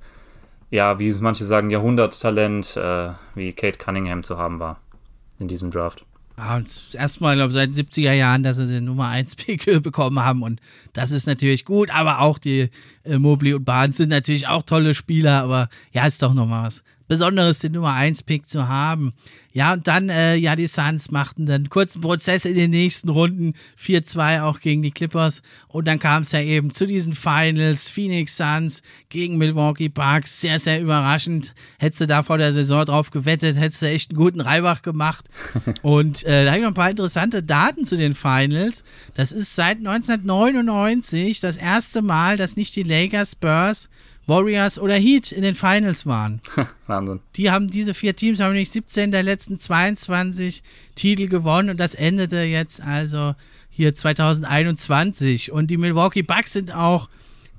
ja, 0.72 1.00
wie 1.00 1.14
manche 1.14 1.46
sagen, 1.46 1.70
Jahrhunderttalent 1.70 2.76
äh, 2.76 3.12
wie 3.36 3.54
Kate 3.54 3.78
Cunningham 3.78 4.24
zu 4.24 4.38
haben 4.38 4.60
war 4.60 4.80
in 5.40 5.48
diesem 5.48 5.70
Draft. 5.70 6.07
Ja, 6.38 6.58
und 6.58 6.82
erstmal, 6.94 7.36
glaube 7.36 7.52
seit 7.52 7.76
den 7.76 7.88
70er 7.88 8.14
Jahren, 8.14 8.44
dass 8.44 8.58
sie 8.58 8.68
den 8.68 8.86
Nummer 8.86 9.08
1 9.08 9.36
Pick 9.38 9.66
bekommen 9.82 10.20
haben. 10.20 10.44
Und 10.44 10.62
das 10.94 11.12
ist 11.12 11.26
natürlich 11.26 11.66
gut, 11.66 11.90
aber 11.94 12.22
auch 12.22 12.38
die 12.38 12.70
äh, 13.04 13.18
Mobley 13.18 13.54
und 13.56 13.66
Barnes 13.66 13.98
sind 13.98 14.10
natürlich 14.10 14.48
auch 14.48 14.62
tolle 14.62 14.94
Spieler, 14.94 15.44
aber 15.44 15.70
ja, 15.92 16.06
ist 16.06 16.22
doch 16.22 16.34
nochmal 16.34 16.68
was 16.68 16.84
Besonderes, 17.08 17.60
den 17.60 17.72
Nummer 17.74 17.94
1 17.94 18.24
Pick 18.24 18.48
zu 18.48 18.68
haben. 18.68 19.14
Ja, 19.54 19.74
und 19.74 19.88
dann, 19.88 20.10
äh, 20.10 20.36
ja, 20.36 20.56
die 20.56 20.68
Suns 20.68 21.10
machten 21.10 21.48
dann 21.48 21.70
kurzen 21.70 22.02
Prozess 22.02 22.46
in 22.46 22.56
den 22.56 22.70
nächsten 22.70 23.10
Runden. 23.10 23.54
4-2 23.82 24.44
auch 24.44 24.60
gegen 24.60 24.84
die 24.84 24.92
Clippers. 24.92 25.42
Und 25.68 25.88
dann 25.88 25.98
kam 25.98 26.22
es 26.22 26.32
ja 26.32 26.42
eben 26.42 26.70
zu 26.72 26.86
diesen 26.86 27.14
Finals. 27.14 27.90
Phoenix 27.90 28.38
Suns 28.38 28.84
gegen 29.10 29.38
Milwaukee 29.38 29.90
Bucks. 29.90 30.42
Sehr, 30.42 30.60
sehr 30.60 30.80
überraschend. 30.80 31.56
Hättest 31.80 32.02
du 32.02 32.08
da 32.08 32.22
vor 32.22 32.38
der 32.38 32.54
Saison 32.54 32.86
drauf 32.86 33.10
gewettet, 33.10 33.58
hättest 33.58 33.82
du 33.82 33.88
echt 33.88 34.12
einen 34.12 34.20
guten 34.20 34.42
Reibach 34.42 34.84
gemacht. 34.84 35.26
und 35.82 36.24
äh, 36.26 36.46
da 36.46 36.52
habe 36.52 36.60
ich 36.60 36.64
noch 36.64 36.72
ein 36.72 36.76
paar 36.76 36.92
interessante 36.92 37.42
Daten 37.42 37.86
zu 37.86 37.98
den 37.98 38.14
Finals. 38.14 38.84
Das 39.16 39.32
ist 39.32 39.56
seit 39.56 39.78
1999 39.78 41.40
das 41.40 41.58
erste 41.58 42.02
Mal, 42.02 42.38
dass 42.38 42.58
nicht 42.58 42.76
die 42.76 42.84
Lakers, 42.84 43.32
Spurs 43.32 43.90
Warriors 44.28 44.78
oder 44.78 44.96
Heat 44.96 45.32
in 45.32 45.42
den 45.42 45.56
Finals 45.56 46.06
waren. 46.06 46.42
Wahnsinn. 46.88 47.22
Die 47.36 47.50
haben 47.50 47.68
diese 47.68 47.94
vier 47.94 48.16
Teams 48.16 48.40
haben 48.40 48.52
nämlich 48.52 48.70
17 48.72 49.12
der 49.12 49.24
letzten 49.24 49.58
22 49.58 50.62
Titel 50.96 51.28
gewonnen 51.28 51.70
und 51.70 51.80
das 51.80 51.96
endete 51.96 52.42
jetzt 52.42 52.82
also 52.82 53.34
hier 53.70 53.96
2021 53.96 55.52
und 55.52 55.68
die 55.68 55.78
Milwaukee 55.78 56.24
Bucks 56.24 56.54
sind 56.54 56.76
auch 56.76 57.10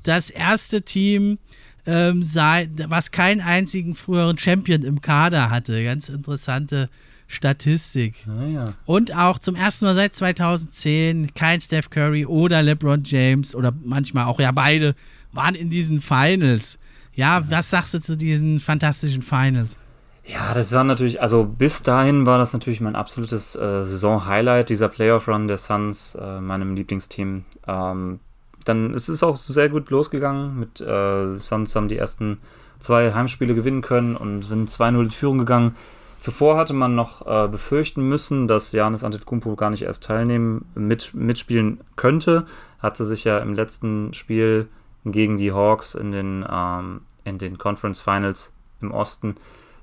das 0.03 0.31
erste 0.31 0.83
Team, 0.83 1.39
ähm, 1.87 2.23
sei, 2.23 2.69
was 2.89 3.11
keinen 3.11 3.41
einzigen 3.41 3.95
früheren 3.95 4.39
Champion 4.39 4.83
im 4.83 5.01
Kader 5.01 5.51
hatte. 5.51 5.83
Ganz 5.85 6.09
interessante 6.09 6.91
Statistik. 7.29 8.15
Ah, 8.27 8.47
ja. 8.47 8.75
Und 8.85 9.15
auch 9.15 9.39
zum 9.39 9.55
ersten 9.55 9.85
Mal 9.85 9.95
seit 9.95 10.15
2010 10.15 11.35
kein 11.35 11.61
Steph 11.61 11.91
Curry 11.91 12.27
oder 12.27 12.63
LeBron 12.63 13.03
James 13.05 13.55
oder 13.55 13.73
manchmal 13.85 14.25
auch 14.25 14.41
ja 14.41 14.51
beide 14.51 14.95
waren 15.33 15.55
in 15.55 15.71
diesen 15.71 16.01
Finals. 16.01 16.79
Ja, 17.15 17.43
was 17.49 17.71
sagst 17.71 17.95
du 17.95 18.01
zu 18.01 18.17
diesen 18.17 18.61
fantastischen 18.61 19.23
Finals? 19.23 19.77
Ja, 20.25 20.53
das 20.53 20.73
war 20.73 20.85
natürlich, 20.85 21.23
also 21.23 21.45
bis 21.45 21.83
dahin 21.83 22.27
war 22.27 22.39
das 22.39 22.53
natürlich 22.53 22.83
mein 22.83 22.97
absolutes 22.97 23.57
äh, 23.57 23.85
Saison-Highlight, 23.85 24.69
dieser 24.69 24.89
Playoff-Run 24.89 25.49
der 25.49 25.57
Suns, 25.57 26.17
äh, 26.21 26.41
meinem 26.41 26.77
Lieblingsteam. 26.77 27.45
Ähm, 27.67 28.21
dann 28.65 28.93
ist 28.93 29.09
es 29.09 29.23
auch 29.23 29.37
sehr 29.37 29.71
gut 29.71 29.89
losgegangen. 29.89 30.59
Mit 30.59 30.81
äh, 30.83 31.39
Suns 31.39 31.75
haben 31.75 31.89
die 31.89 31.97
ersten 31.97 32.39
zwei 32.79 33.15
Heimspiele 33.15 33.55
gewinnen 33.55 33.81
können 33.81 34.17
und 34.17 34.43
sind 34.43 34.69
2-0 34.69 35.01
in 35.05 35.11
Führung 35.11 35.39
gegangen. 35.39 35.75
Zuvor 36.21 36.57
hatte 36.57 36.75
man 36.75 36.95
noch 36.95 37.27
äh, 37.27 37.49
befürchten 37.49 38.07
müssen, 38.09 38.49
dass 38.49 38.73
Janis 38.73 39.05
Antetokounmpo 39.05 39.55
gar 39.57 39.71
nicht 39.71 39.83
erst 39.83 40.05
teilnehmen, 40.05 40.67
mit, 40.75 41.15
mitspielen 41.15 41.81
könnte. 41.97 42.45
Hatte 42.81 43.07
sich 43.07 43.25
ja 43.25 43.39
im 43.39 43.55
letzten 43.55 44.13
Spiel 44.13 44.69
gegen 45.13 45.37
die 45.37 45.53
Hawks 45.53 45.95
in 45.95 46.13
den, 46.13 46.45
ähm, 46.51 47.03
in 47.25 47.39
den 47.39 47.59
Conference 47.59 48.01
Finals 48.01 48.53
im 48.81 48.91
Osten 48.93 49.37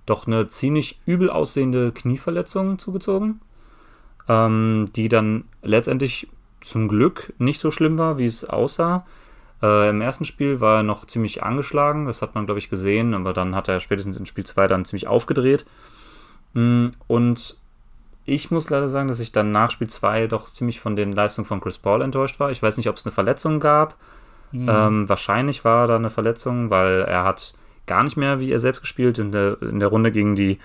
doch 0.06 0.28
eine 0.28 0.48
ziemlich 0.48 1.00
übel 1.06 1.30
aussehende 1.30 1.92
Knieverletzung 1.92 2.80
zugezogen, 2.80 3.42
ähm, 4.28 4.86
die 4.96 5.10
dann 5.10 5.46
letztendlich 5.64 6.28
zum 6.62 6.88
Glück 6.88 7.34
nicht 7.38 7.60
so 7.60 7.72
schlimm 7.72 7.98
war, 7.98 8.18
wie 8.18 8.26
es 8.26 8.46
aussah. 8.46 9.06
Äh, 9.62 9.90
Im 9.90 10.02
ersten 10.02 10.26
Spiel 10.26 10.62
war 10.62 10.78
er 10.78 10.84
noch 10.84 11.06
ziemlich 11.06 11.44
angeschlagen, 11.44 12.06
das 12.06 12.22
hat 12.22 12.36
man, 12.36 12.46
glaube 12.46 12.60
ich, 12.60 12.70
gesehen, 12.70 13.14
aber 13.14 13.34
dann 13.34 13.56
hat 13.56 13.68
er 13.68 13.80
spätestens 13.80 14.18
in 14.18 14.26
Spiel 14.26 14.46
2 14.46 14.68
dann 14.68 14.86
ziemlich 14.86 15.08
aufgedreht. 15.08 15.66
Mm, 16.54 16.88
und 17.08 17.58
ich 18.26 18.50
muss 18.50 18.70
leider 18.70 18.90
sagen, 18.90 19.08
dass 19.08 19.20
ich 19.20 19.32
dann 19.32 19.52
nach 19.52 19.72
Spiel 19.72 19.88
2 19.88 20.28
doch 20.28 20.48
ziemlich 20.48 20.80
von 20.80 20.96
den 20.96 21.12
Leistungen 21.12 21.46
von 21.46 21.62
Chris 21.62 21.78
Paul 21.78 22.02
enttäuscht 22.02 22.40
war. 22.40 22.52
Ich 22.52 22.62
weiß 22.62 22.78
nicht, 22.78 22.90
ob 22.90 22.98
es 22.98 23.06
eine 23.06 23.14
Verletzung 23.14 23.60
gab 23.60 23.96
Mhm. 24.52 24.70
Ähm, 24.70 25.10
wahrscheinlich 25.10 25.66
war 25.66 25.88
da 25.88 25.96
eine 25.96 26.10
Verletzung, 26.10 26.70
weil 26.70 27.02
er 27.02 27.24
hat 27.24 27.54
gar 27.86 28.04
nicht 28.04 28.18
mehr 28.18 28.40
wie 28.40 28.52
er 28.52 28.60
selbst 28.60 28.82
gespielt. 28.82 29.20
In 29.20 29.32
der, 29.32 29.62
in 29.62 29.80
der 29.80 29.90
Runde 29.90 30.12
gegen 30.12 30.36
die, 30.36 30.60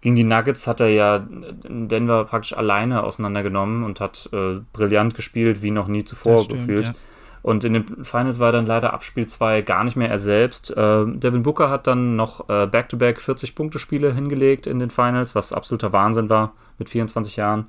gegen 0.00 0.16
die 0.16 0.24
Nuggets 0.24 0.66
hat 0.66 0.80
er 0.80 0.88
ja 0.88 1.26
Denver 1.28 2.24
praktisch 2.24 2.56
alleine 2.56 3.02
auseinandergenommen 3.02 3.84
und 3.84 4.00
hat 4.00 4.28
äh, 4.32 4.60
brillant 4.72 5.14
gespielt, 5.14 5.62
wie 5.62 5.70
noch 5.70 5.88
nie 5.88 6.04
zuvor 6.04 6.44
stimmt, 6.44 6.60
gefühlt. 6.60 6.86
Ja. 6.86 6.94
Und 7.42 7.64
in 7.64 7.72
den 7.72 8.04
Finals 8.04 8.40
war 8.40 8.48
er 8.48 8.52
dann 8.52 8.66
leider 8.66 8.92
ab 8.92 9.04
Spiel 9.04 9.26
2 9.26 9.62
gar 9.62 9.84
nicht 9.84 9.96
mehr 9.96 10.10
er 10.10 10.18
selbst. 10.18 10.70
Äh, 10.70 11.06
Devin 11.06 11.42
Booker 11.42 11.70
hat 11.70 11.86
dann 11.86 12.16
noch 12.16 12.48
äh, 12.48 12.66
Back-to-Back 12.66 13.20
40-Punkte-Spiele 13.20 14.12
hingelegt 14.12 14.66
in 14.66 14.80
den 14.80 14.90
Finals, 14.90 15.34
was 15.34 15.52
absoluter 15.52 15.92
Wahnsinn 15.92 16.28
war 16.28 16.52
mit 16.78 16.88
24 16.88 17.36
Jahren. 17.36 17.66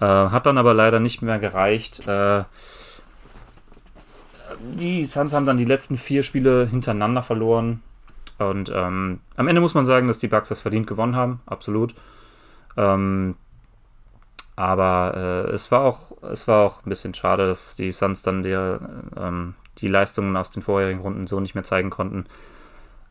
Äh, 0.00 0.04
hat 0.04 0.46
dann 0.46 0.58
aber 0.58 0.74
leider 0.74 1.00
nicht 1.00 1.22
mehr 1.22 1.38
gereicht. 1.38 2.06
Die 4.78 5.04
Suns 5.04 5.32
haben 5.32 5.46
dann 5.46 5.56
die 5.56 5.64
letzten 5.64 5.96
vier 5.96 6.22
Spiele 6.22 6.66
hintereinander 6.66 7.22
verloren. 7.22 7.82
Und 8.38 8.70
ähm, 8.74 9.20
am 9.36 9.48
Ende 9.48 9.60
muss 9.60 9.74
man 9.74 9.86
sagen, 9.86 10.06
dass 10.06 10.18
die 10.18 10.28
Bucks 10.28 10.48
das 10.48 10.60
verdient 10.60 10.86
gewonnen 10.86 11.14
haben, 11.14 11.40
absolut. 11.46 11.94
Ähm, 12.76 13.34
aber 14.56 15.46
äh, 15.48 15.50
es, 15.52 15.70
war 15.70 15.82
auch, 15.82 16.12
es 16.22 16.48
war 16.48 16.66
auch 16.66 16.84
ein 16.84 16.88
bisschen 16.88 17.14
schade, 17.14 17.46
dass 17.46 17.76
die 17.76 17.92
Suns 17.92 18.22
dann 18.22 18.42
der, 18.42 18.80
ähm, 19.16 19.54
die 19.78 19.88
Leistungen 19.88 20.36
aus 20.36 20.50
den 20.50 20.62
vorherigen 20.62 21.00
Runden 21.00 21.26
so 21.26 21.40
nicht 21.40 21.54
mehr 21.54 21.64
zeigen 21.64 21.90
konnten. 21.90 22.26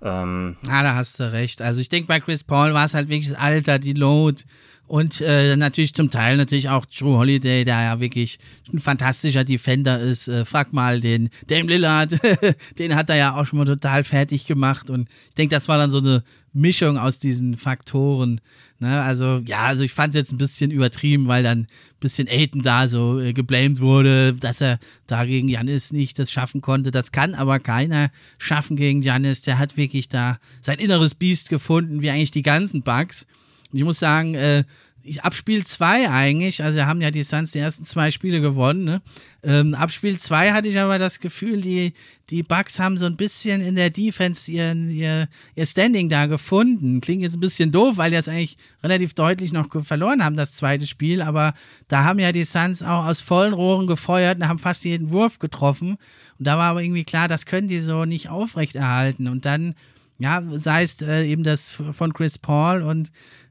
Ähm, 0.01 0.57
ah, 0.69 0.83
da 0.83 0.95
hast 0.95 1.19
du 1.19 1.31
recht. 1.31 1.61
Also 1.61 1.81
ich 1.81 1.89
denke, 1.89 2.07
bei 2.07 2.19
Chris 2.19 2.43
Paul 2.43 2.73
war 2.73 2.85
es 2.85 2.93
halt 2.93 3.09
wirklich 3.09 3.29
das 3.29 3.39
Alter, 3.39 3.79
die 3.79 3.93
Load 3.93 4.43
Und 4.89 5.21
äh, 5.21 5.55
natürlich 5.55 5.93
zum 5.93 6.09
Teil 6.09 6.35
natürlich 6.37 6.67
auch 6.67 6.83
Drew 6.87 7.15
Holiday, 7.15 7.63
der 7.63 7.83
ja 7.83 7.99
wirklich 7.99 8.39
ein 8.73 8.79
fantastischer 8.79 9.43
Defender 9.43 9.99
ist. 9.99 10.27
Äh, 10.27 10.45
frag 10.45 10.73
mal 10.73 10.99
den 10.99 11.29
Dame 11.45 11.69
Lillard, 11.69 12.17
den 12.79 12.95
hat 12.95 13.07
er 13.11 13.15
ja 13.15 13.35
auch 13.35 13.45
schon 13.45 13.59
mal 13.59 13.65
total 13.65 14.03
fertig 14.03 14.47
gemacht. 14.47 14.89
Und 14.89 15.07
ich 15.29 15.35
denke, 15.35 15.53
das 15.53 15.67
war 15.67 15.77
dann 15.77 15.91
so 15.91 15.99
eine 15.99 16.23
Mischung 16.53 16.97
aus 16.97 17.19
diesen 17.19 17.55
Faktoren. 17.55 18.41
Ne? 18.79 18.99
Also, 18.99 19.43
ja, 19.45 19.65
also 19.65 19.83
ich 19.83 19.93
fand 19.93 20.15
es 20.15 20.19
jetzt 20.19 20.31
ein 20.31 20.39
bisschen 20.39 20.71
übertrieben, 20.71 21.27
weil 21.27 21.43
dann 21.43 21.59
ein 21.59 21.67
bisschen 21.99 22.27
Aiden 22.27 22.63
da 22.63 22.87
so 22.87 23.19
äh, 23.19 23.33
geblamed 23.33 23.81
wurde, 23.81 24.33
dass 24.33 24.59
er 24.59 24.79
da 25.05 25.23
gegen 25.25 25.49
Janis 25.49 25.91
nicht 25.91 26.17
das 26.17 26.31
schaffen 26.31 26.61
konnte. 26.61 26.89
Das 26.89 27.11
kann 27.11 27.35
aber 27.35 27.59
keiner 27.59 28.09
schaffen 28.39 28.75
gegen 28.75 29.03
Janis. 29.03 29.43
Der 29.43 29.59
hat 29.59 29.77
wirklich 29.77 30.09
da 30.09 30.39
sein 30.63 30.79
inneres 30.79 31.13
Biest 31.13 31.49
gefunden, 31.49 32.01
wie 32.01 32.09
eigentlich 32.09 32.31
die 32.31 32.41
ganzen 32.41 32.81
Bugs. 32.81 33.27
Und 33.71 33.77
ich 33.77 33.83
muss 33.83 33.99
sagen, 33.99 34.35
äh, 34.35 34.63
ich, 35.03 35.23
ab 35.23 35.33
Spiel 35.33 35.65
2 35.65 36.09
eigentlich, 36.09 36.63
also 36.63 36.81
haben 36.85 37.01
ja 37.01 37.11
die 37.11 37.23
Suns 37.23 37.51
die 37.51 37.59
ersten 37.59 37.85
zwei 37.85 38.11
Spiele 38.11 38.41
gewonnen, 38.41 38.83
ne? 38.83 39.01
Ähm, 39.41 39.73
ab 39.73 39.91
Spiel 39.91 40.19
2 40.19 40.51
hatte 40.51 40.67
ich 40.67 40.77
aber 40.77 40.99
das 40.99 41.19
Gefühl, 41.19 41.61
die, 41.61 41.93
die 42.29 42.43
Bucks 42.43 42.79
haben 42.79 42.97
so 42.97 43.05
ein 43.05 43.15
bisschen 43.15 43.61
in 43.61 43.75
der 43.75 43.89
Defense 43.89 44.51
ihren, 44.51 44.89
ihr, 44.89 45.29
ihr 45.55 45.65
Standing 45.65 46.09
da 46.09 46.25
gefunden. 46.25 46.99
Klingt 46.99 47.21
jetzt 47.21 47.37
ein 47.37 47.39
bisschen 47.39 47.71
doof, 47.71 47.95
weil 47.95 48.11
die 48.11 48.17
das 48.17 48.27
eigentlich 48.27 48.57
relativ 48.83 49.13
deutlich 49.13 49.53
noch 49.53 49.67
verloren 49.83 50.23
haben, 50.23 50.35
das 50.35 50.53
zweite 50.53 50.85
Spiel, 50.87 51.21
aber 51.21 51.53
da 51.87 52.03
haben 52.03 52.19
ja 52.19 52.31
die 52.31 52.45
Suns 52.45 52.83
auch 52.83 53.05
aus 53.05 53.21
vollen 53.21 53.53
Rohren 53.53 53.87
gefeuert 53.87 54.37
und 54.37 54.47
haben 54.47 54.59
fast 54.59 54.83
jeden 54.83 55.09
Wurf 55.11 55.39
getroffen. 55.39 55.97
Und 56.37 56.45
da 56.45 56.57
war 56.57 56.71
aber 56.71 56.83
irgendwie 56.83 57.05
klar, 57.05 57.27
das 57.27 57.45
können 57.45 57.67
die 57.67 57.79
so 57.79 58.05
nicht 58.05 58.29
aufrechterhalten. 58.29 59.27
Und 59.27 59.45
dann 59.45 59.75
ja, 60.19 60.43
sei 60.51 60.83
es 60.83 61.01
äh, 61.01 61.25
eben 61.25 61.43
das 61.43 61.71
von 61.71 62.13
Chris 62.13 62.37
Paul 62.37 62.81
und 62.83 63.09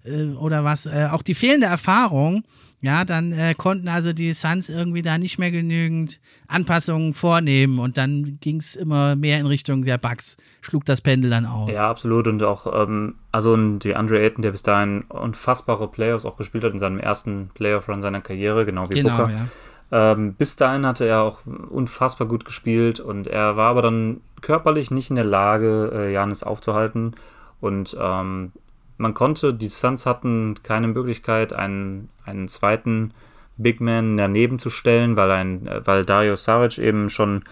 äh, 0.08 0.34
oder 0.36 0.64
was, 0.64 0.86
äh, 0.86 1.08
auch 1.10 1.22
die 1.22 1.34
fehlende 1.34 1.66
Erfahrung, 1.66 2.44
ja, 2.80 3.04
dann 3.04 3.32
äh, 3.32 3.54
konnten 3.56 3.88
also 3.88 4.12
die 4.12 4.32
Suns 4.34 4.68
irgendwie 4.68 5.02
da 5.02 5.18
nicht 5.18 5.38
mehr 5.38 5.50
genügend 5.50 6.20
Anpassungen 6.46 7.12
vornehmen 7.12 7.78
und 7.80 7.96
dann 7.96 8.38
ging 8.40 8.58
es 8.58 8.76
immer 8.76 9.16
mehr 9.16 9.40
in 9.40 9.46
Richtung 9.46 9.84
der 9.84 9.98
Bugs, 9.98 10.36
schlug 10.60 10.84
das 10.84 11.00
Pendel 11.00 11.30
dann 11.30 11.44
aus. 11.44 11.72
Ja, 11.72 11.90
absolut 11.90 12.28
und 12.28 12.42
auch, 12.42 12.72
ähm, 12.72 13.16
also 13.32 13.56
die 13.56 13.96
Andre 13.96 14.20
Ayton, 14.20 14.42
der 14.42 14.52
bis 14.52 14.62
dahin 14.62 15.02
unfassbare 15.08 15.88
Playoffs 15.88 16.24
auch 16.24 16.36
gespielt 16.36 16.64
hat 16.64 16.72
in 16.72 16.78
seinem 16.78 17.00
ersten 17.00 17.50
Playoff-Run 17.54 18.02
seiner 18.02 18.20
Karriere, 18.20 18.64
genau 18.64 18.88
wie 18.90 18.94
genau, 18.94 19.16
Booker. 19.16 19.30
Ja 19.30 19.48
ähm, 19.90 20.34
bis 20.34 20.56
dahin 20.56 20.86
hatte 20.86 21.06
er 21.06 21.22
auch 21.22 21.40
unfassbar 21.70 22.28
gut 22.28 22.44
gespielt 22.44 23.00
und 23.00 23.26
er 23.26 23.56
war 23.56 23.70
aber 23.70 23.82
dann 23.82 24.20
körperlich 24.42 24.90
nicht 24.90 25.10
in 25.10 25.16
der 25.16 25.24
Lage, 25.24 25.90
äh, 25.94 26.12
Janis 26.12 26.42
aufzuhalten. 26.42 27.14
Und 27.60 27.96
ähm, 27.98 28.52
man 28.98 29.14
konnte, 29.14 29.54
die 29.54 29.68
Suns 29.68 30.06
hatten 30.06 30.56
keine 30.62 30.88
Möglichkeit, 30.88 31.52
einen, 31.52 32.10
einen 32.24 32.48
zweiten 32.48 33.14
Big 33.56 33.80
Man 33.80 34.16
daneben 34.16 34.58
zu 34.58 34.70
stellen, 34.70 35.16
weil, 35.16 35.30
ein, 35.30 35.66
äh, 35.66 35.86
weil 35.86 36.04
Dario 36.04 36.36
Saric 36.36 36.78
eben 36.78 37.08
schon 37.08 37.44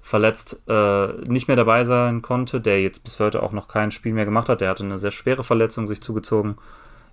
verletzt 0.00 0.60
äh, 0.68 1.12
nicht 1.26 1.48
mehr 1.48 1.56
dabei 1.56 1.84
sein 1.84 2.20
konnte, 2.20 2.60
der 2.60 2.82
jetzt 2.82 3.04
bis 3.04 3.18
heute 3.20 3.42
auch 3.42 3.52
noch 3.52 3.68
kein 3.68 3.90
Spiel 3.90 4.12
mehr 4.12 4.26
gemacht 4.26 4.48
hat. 4.48 4.60
Der 4.60 4.68
hatte 4.68 4.84
eine 4.84 4.98
sehr 4.98 5.10
schwere 5.10 5.44
Verletzung 5.44 5.86
sich 5.86 6.02
zugezogen 6.02 6.56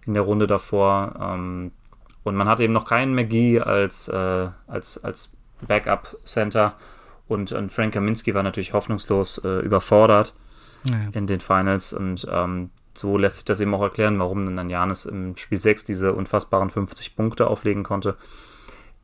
in 0.06 0.14
der 0.14 0.24
Runde 0.24 0.48
davor. 0.48 1.16
Ähm, 1.22 1.72
und 2.24 2.36
man 2.36 2.48
hatte 2.48 2.64
eben 2.64 2.74
noch 2.74 2.86
keinen 2.86 3.16
McGee 3.16 3.60
als, 3.60 4.08
äh, 4.10 4.50
als, 4.68 5.04
als 5.04 5.32
Backup-Center. 5.66 6.76
Und, 7.28 7.54
und, 7.54 7.72
Frank 7.72 7.94
Kaminski 7.94 8.34
war 8.34 8.44
natürlich 8.44 8.74
hoffnungslos 8.74 9.38
äh, 9.40 9.60
überfordert 9.60 10.34
ja. 10.84 10.98
in 11.14 11.28
den 11.28 11.40
Finals. 11.40 11.94
Und 11.94 12.28
ähm, 12.30 12.72
so 12.94 13.18
lässt 13.18 13.38
sich 13.38 13.46
das 13.46 13.60
eben 13.60 13.74
auch 13.74 13.82
erklären, 13.82 14.20
warum 14.20 14.56
dann 14.56 14.70
Janis 14.70 15.06
im 15.06 15.38
Spiel 15.38 15.60
6 15.60 15.86
diese 15.86 16.14
unfassbaren 16.14 16.70
50 16.70 17.16
Punkte 17.16 17.48
auflegen 17.48 17.84
konnte. 17.84 18.18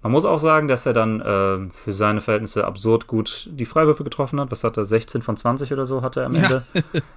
Man 0.03 0.11
muss 0.11 0.26
auch 0.26 0.38
sagen, 0.38 0.68
dass 0.68 0.85
er 0.85 0.93
dann 0.93 1.22
äh, 1.22 1.69
für 1.73 1.91
seine 1.91 2.22
Verhältnisse 2.22 2.65
absurd 2.65 3.07
gut 3.07 3.49
die 3.51 3.65
Freiwürfe 3.65 4.03
getroffen 4.03 4.39
hat. 4.39 4.51
Was 4.51 4.64
hat 4.64 4.77
er? 4.77 4.85
16 4.85 5.22
von 5.23 5.38
20 5.38 5.73
oder 5.73 5.85
so 5.85 6.03
hat 6.03 6.18
er 6.18 6.27
am 6.27 6.35
Ende 6.35 6.64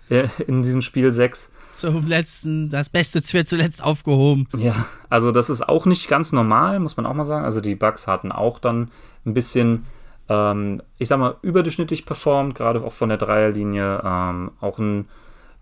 ja. 0.08 0.24
in 0.46 0.62
diesem 0.62 0.80
Spiel 0.80 1.12
6. 1.12 1.52
Zum 1.74 2.06
letzten, 2.06 2.70
das 2.70 2.88
Beste 2.88 3.20
wird 3.32 3.48
zuletzt 3.48 3.84
aufgehoben. 3.84 4.48
Ja, 4.56 4.86
also 5.10 5.30
das 5.30 5.50
ist 5.50 5.68
auch 5.68 5.86
nicht 5.86 6.08
ganz 6.08 6.32
normal, 6.32 6.80
muss 6.80 6.96
man 6.96 7.06
auch 7.06 7.14
mal 7.14 7.26
sagen. 7.26 7.44
Also 7.44 7.60
die 7.60 7.74
Bugs 7.74 8.06
hatten 8.06 8.32
auch 8.32 8.58
dann 8.58 8.90
ein 9.26 9.34
bisschen, 9.34 9.86
ähm, 10.28 10.82
ich 10.96 11.08
sag 11.08 11.20
mal, 11.20 11.36
überdurchschnittlich 11.42 12.06
performt, 12.06 12.54
gerade 12.54 12.82
auch 12.82 12.94
von 12.94 13.10
der 13.10 13.18
Dreierlinie. 13.18 14.02
Ähm, 14.02 14.52
auch 14.60 14.78
ein 14.78 15.06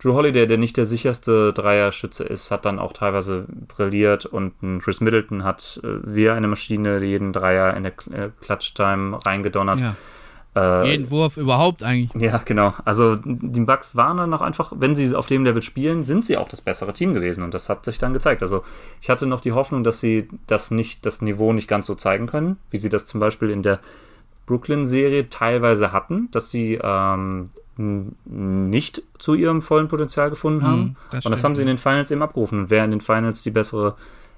Drew 0.01 0.13
Holiday, 0.13 0.47
der 0.47 0.57
nicht 0.57 0.77
der 0.77 0.85
sicherste 0.85 1.51
Dreierschütze 1.51 2.23
ist, 2.23 2.51
hat 2.51 2.65
dann 2.65 2.79
auch 2.79 2.93
teilweise 2.93 3.45
brilliert 3.67 4.25
und 4.25 4.63
ein 4.63 4.79
Chris 4.79 5.01
Middleton 5.01 5.43
hat 5.43 5.81
äh, 5.83 5.87
wie 6.03 6.29
eine 6.29 6.47
Maschine 6.47 7.03
jeden 7.03 7.33
Dreier 7.33 7.75
in 7.75 7.83
der 7.83 7.93
äh, 8.11 8.29
Clutch-Time 8.41 9.19
reingedonnert. 9.25 9.79
Ja. 9.81 9.95
Äh, 10.55 10.89
jeden 10.89 11.11
Wurf 11.11 11.37
überhaupt 11.37 11.83
eigentlich. 11.83 12.09
Ja, 12.19 12.41
genau. 12.43 12.73
Also 12.85 13.17
die 13.23 13.61
Bucks 13.61 13.95
waren 13.97 14.17
dann 14.17 14.29
noch 14.29 14.41
einfach, 14.41 14.71
wenn 14.75 14.95
sie 14.95 15.13
auf 15.15 15.27
dem 15.27 15.43
Level 15.43 15.61
spielen, 15.61 16.03
sind 16.03 16.25
sie 16.25 16.37
auch 16.37 16.47
das 16.47 16.61
bessere 16.61 16.93
Team 16.93 17.13
gewesen 17.13 17.43
und 17.43 17.53
das 17.53 17.69
hat 17.69 17.85
sich 17.85 17.99
dann 17.99 18.13
gezeigt. 18.13 18.41
Also 18.41 18.63
ich 19.01 19.09
hatte 19.09 19.25
noch 19.25 19.41
die 19.41 19.51
Hoffnung, 19.51 19.83
dass 19.83 19.99
sie 19.99 20.29
das 20.47 20.71
nicht, 20.71 21.05
das 21.05 21.21
Niveau 21.21 21.53
nicht 21.53 21.67
ganz 21.67 21.87
so 21.87 21.95
zeigen 21.95 22.25
können, 22.25 22.57
wie 22.71 22.79
sie 22.79 22.89
das 22.89 23.05
zum 23.05 23.19
Beispiel 23.19 23.49
in 23.49 23.63
der 23.63 23.79
Brooklyn-Serie 24.47 25.29
teilweise 25.29 25.91
hatten, 25.91 26.29
dass 26.31 26.49
sie 26.49 26.79
ähm, 26.81 27.51
nicht 28.25 29.01
zu 29.17 29.33
ihrem 29.33 29.61
vollen 29.61 29.87
Potenzial 29.87 30.29
gefunden 30.29 30.63
haben. 30.63 30.81
Mm, 30.81 30.95
das 31.11 31.25
und 31.25 31.31
das 31.31 31.43
haben 31.43 31.55
sie 31.55 31.61
in 31.61 31.67
den 31.67 31.77
Finals 31.77 32.11
eben 32.11 32.21
abgerufen. 32.21 32.59
Und 32.59 32.69
wer 32.69 32.83
in 32.83 32.91
den 32.91 33.01
Finals 33.01 33.41
die 33.41 33.51
bessere 33.51 33.95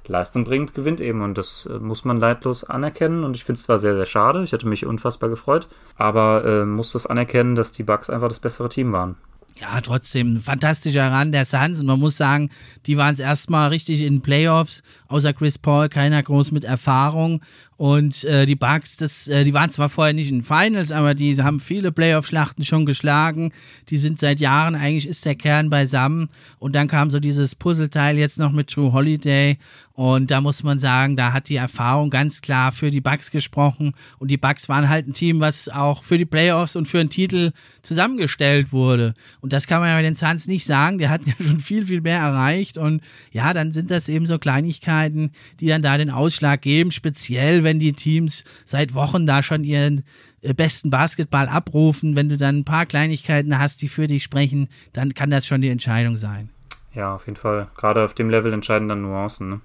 Leistung 0.07 0.43
bringt, 0.43 0.73
gewinnt 0.73 1.01
eben. 1.01 1.22
Und 1.22 1.38
das 1.38 1.65
äh, 1.65 1.80
muss 1.80 2.05
man 2.05 2.18
leidlos 2.18 2.63
anerkennen. 2.63 3.23
Und 3.23 3.35
ich 3.35 3.43
finde 3.43 3.57
es 3.57 3.63
zwar 3.63 3.80
sehr, 3.80 3.95
sehr 3.95 4.05
schade. 4.05 4.43
Ich 4.43 4.51
hätte 4.51 4.68
mich 4.68 4.85
unfassbar 4.85 5.30
gefreut. 5.30 5.68
Aber 5.97 6.45
äh, 6.45 6.65
muss 6.65 6.91
das 6.91 7.07
anerkennen, 7.07 7.55
dass 7.55 7.72
die 7.72 7.84
Bucks 7.84 8.09
einfach 8.09 8.30
das 8.30 8.39
bessere 8.39 8.69
Team 8.69 8.91
waren. 8.91 9.15
Ja, 9.60 9.80
trotzdem 9.82 10.34
ein 10.34 10.41
fantastischer 10.41 11.11
Run 11.11 11.32
der 11.32 11.45
Suns. 11.45 11.82
Und 11.82 11.86
man 11.86 11.99
muss 11.99 12.18
sagen, 12.18 12.49
die 12.88 12.98
waren 12.98 13.14
es 13.14 13.19
erstmal 13.19 13.69
richtig 13.69 14.02
in 14.02 14.22
Playoffs. 14.22 14.82
Außer 15.07 15.34
Chris 15.34 15.57
Paul, 15.57 15.88
keiner 15.90 16.23
groß 16.23 16.52
mit 16.52 16.64
Erfahrung. 16.64 17.41
Und 17.78 18.23
äh, 18.26 18.45
die 18.45 18.56
Bucks, 18.56 18.98
das, 18.98 19.28
äh, 19.28 19.44
die 19.44 19.53
waren 19.53 19.69
zwar 19.72 19.90
vorher 19.90 20.14
nicht 20.14 20.32
in 20.32 20.44
Finals, 20.44 20.91
aber 20.91 21.15
die 21.15 21.36
haben 21.41 21.60
viele 21.60 21.91
Playoff-Schlachten 21.91 22.64
schon 22.64 22.86
geschlagen. 22.86 23.53
Die 23.90 23.98
sind 23.98 24.19
seit 24.19 24.40
Jahren, 24.40 24.76
eigentlich 24.76 25.07
ist 25.07 25.26
der 25.26 25.36
Kern 25.36 25.69
beisammen. 25.69 26.30
Und 26.60 26.76
dann 26.76 26.88
kam 26.88 27.10
so 27.10 27.19
dieses 27.19 27.56
Puzzleteil 27.56 28.18
jetzt 28.18 28.40
noch 28.40 28.52
mit 28.52 28.69
True 28.69 28.94
Holiday. 28.94 29.57
Und 29.93 30.30
da 30.30 30.39
muss 30.39 30.61
man 30.61 30.77
sagen, 30.77 31.15
da 31.15 31.34
hat 31.34 31.49
die 31.49 31.55
Erfahrung 31.55 32.11
ganz 32.11 32.41
klar 32.41 32.72
für 32.72 32.91
die 32.91 33.01
Bucks 33.01 33.31
gesprochen. 33.31 33.93
Und 34.19 34.30
die 34.30 34.38
Bucks 34.38 34.69
waren 34.69 34.88
halt 34.88 35.07
ein 35.07 35.13
Team, 35.13 35.39
was 35.39 35.68
auch 35.68 36.03
für 36.03 36.19
die 36.19 36.26
Playoffs 36.26 36.76
und 36.76 36.88
für 36.88 36.99
einen 36.99 37.09
Titel 37.09 37.51
zusammengestellt 37.81 38.72
wurde. 38.72 39.15
Und 39.39 39.53
das 39.53 39.65
kann 39.65 39.80
man 39.80 39.89
ja 39.89 39.95
bei 39.95 40.03
den 40.03 40.15
Suns 40.15 40.47
nicht 40.47 40.65
sagen. 40.65 40.99
Der 40.99 41.09
hat 41.09 41.22
ja 41.26 41.34
schon 41.43 41.61
viel, 41.61 41.88
viel 41.88 42.01
mehr 42.01 42.19
erreicht. 42.19 42.77
Und 42.77 43.01
ja, 43.31 43.53
dann 43.53 43.73
sind 43.73 43.89
das 43.89 44.07
eben 44.07 44.27
so 44.27 44.38
Kleinigkeiten, 44.38 45.31
die 45.59 45.68
dann 45.68 45.81
da 45.81 45.97
den 45.97 46.11
Ausschlag 46.11 46.61
geben, 46.61 46.91
speziell 46.91 47.63
wenn 47.63 47.72
wenn 47.72 47.80
die 47.80 47.93
Teams 47.93 48.43
seit 48.65 48.93
Wochen 48.93 49.26
da 49.26 49.41
schon 49.41 49.63
ihren 49.63 50.03
äh, 50.41 50.53
besten 50.53 50.89
Basketball 50.89 51.47
abrufen, 51.47 52.18
wenn 52.18 52.27
du 52.27 52.35
dann 52.35 52.59
ein 52.59 52.65
paar 52.65 52.85
Kleinigkeiten 52.85 53.57
hast, 53.57 53.81
die 53.81 53.88
für 53.88 54.07
dich 54.07 54.23
sprechen, 54.23 54.68
dann 54.91 55.13
kann 55.13 55.31
das 55.31 55.47
schon 55.47 55.61
die 55.61 55.69
Entscheidung 55.69 56.18
sein. 56.18 56.49
Ja, 56.93 57.15
auf 57.15 57.27
jeden 57.27 57.38
Fall. 57.38 57.69
Gerade 57.77 58.03
auf 58.03 58.13
dem 58.13 58.30
Level 58.30 58.51
entscheiden 58.51 58.89
dann 58.89 59.03
Nuancen. 59.03 59.49
Ne? 59.49 59.61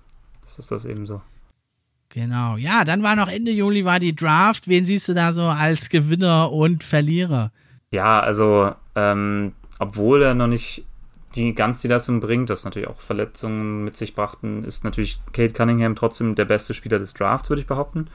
Das 0.47 0.59
ist 0.59 0.71
das 0.71 0.85
eben 0.85 1.05
so. 1.07 1.21
Genau. 2.09 2.57
Ja, 2.57 2.85
dann 2.85 3.03
war 3.03 3.17
noch 3.17 3.29
Ende 3.29 3.51
Juli 3.51 3.85
war 3.85 3.99
die 3.99 4.17
Draft. 4.17 4.69
Wen 4.69 4.85
siehst 4.85 5.09
du 5.09 5.15
da 5.15 5.33
so 5.33 5.43
als 5.43 5.91
Gewinner 5.91 6.51
und 6.53 6.85
Verlierer? 6.85 7.53
Ja, 7.91 8.21
also 8.21 8.73
ähm, 8.95 9.53
obwohl 9.79 10.23
er 10.23 10.35
noch 10.35 10.47
nicht 10.47 10.87
die 11.35 11.55
ganz 11.55 11.81
die 11.81 11.89
Leistung 11.89 12.21
bringt, 12.21 12.49
das 12.49 12.65
natürlich 12.65 12.89
auch 12.89 13.01
Verletzungen 13.01 13.85
mit 13.85 13.97
sich 13.97 14.15
brachten, 14.15 14.65
ist 14.65 14.85
natürlich 14.85 15.21
Kate 15.33 15.53
Cunningham 15.53 15.95
trotzdem 15.95 16.35
der 16.35 16.47
beste 16.47 16.73
Spieler 16.73 16.99
des 16.99 17.13
Drafts, 17.13 17.51
würde 17.51 17.61
ich 17.61 17.67
behaupten. 17.67 18.09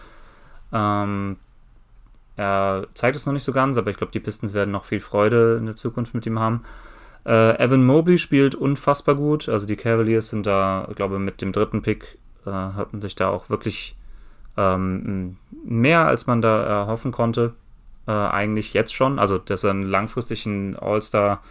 Ähm, 0.73 1.37
er 2.37 2.87
zeigt 2.95 3.17
es 3.17 3.25
noch 3.25 3.33
nicht 3.33 3.43
so 3.43 3.51
ganz, 3.51 3.77
aber 3.77 3.91
ich 3.91 3.97
glaube, 3.97 4.13
die 4.13 4.19
Pistons 4.19 4.53
werden 4.53 4.71
noch 4.71 4.85
viel 4.85 5.01
Freude 5.01 5.57
in 5.59 5.65
der 5.65 5.75
Zukunft 5.75 6.15
mit 6.15 6.25
ihm 6.25 6.39
haben. 6.39 6.63
Äh, 7.25 7.63
Evan 7.63 7.85
Mobley 7.85 8.17
spielt 8.17 8.55
unfassbar 8.55 9.15
gut. 9.15 9.47
Also 9.47 9.67
die 9.67 9.75
Cavaliers 9.75 10.29
sind 10.29 10.47
da, 10.47 10.89
glaube 10.95 11.15
ich, 11.15 11.21
mit 11.21 11.41
dem 11.41 11.51
dritten 11.51 11.81
Pick 11.81 12.17
äh, 12.45 12.51
hatten 12.51 13.01
sich 13.01 13.15
da 13.15 13.30
auch 13.30 13.49
wirklich 13.49 13.95
ähm, 14.57 15.38
mehr, 15.63 16.05
als 16.05 16.27
man 16.27 16.41
da 16.41 16.63
erhoffen 16.63 17.11
konnte. 17.11 17.53
Äh, 18.07 18.11
eigentlich 18.11 18.73
jetzt 18.73 18.93
schon. 18.93 19.19
Also, 19.19 19.38
dass 19.38 19.63
er 19.63 19.72
einen 19.72 19.84
langfristigen 19.84 20.76
All-Star 20.77 21.41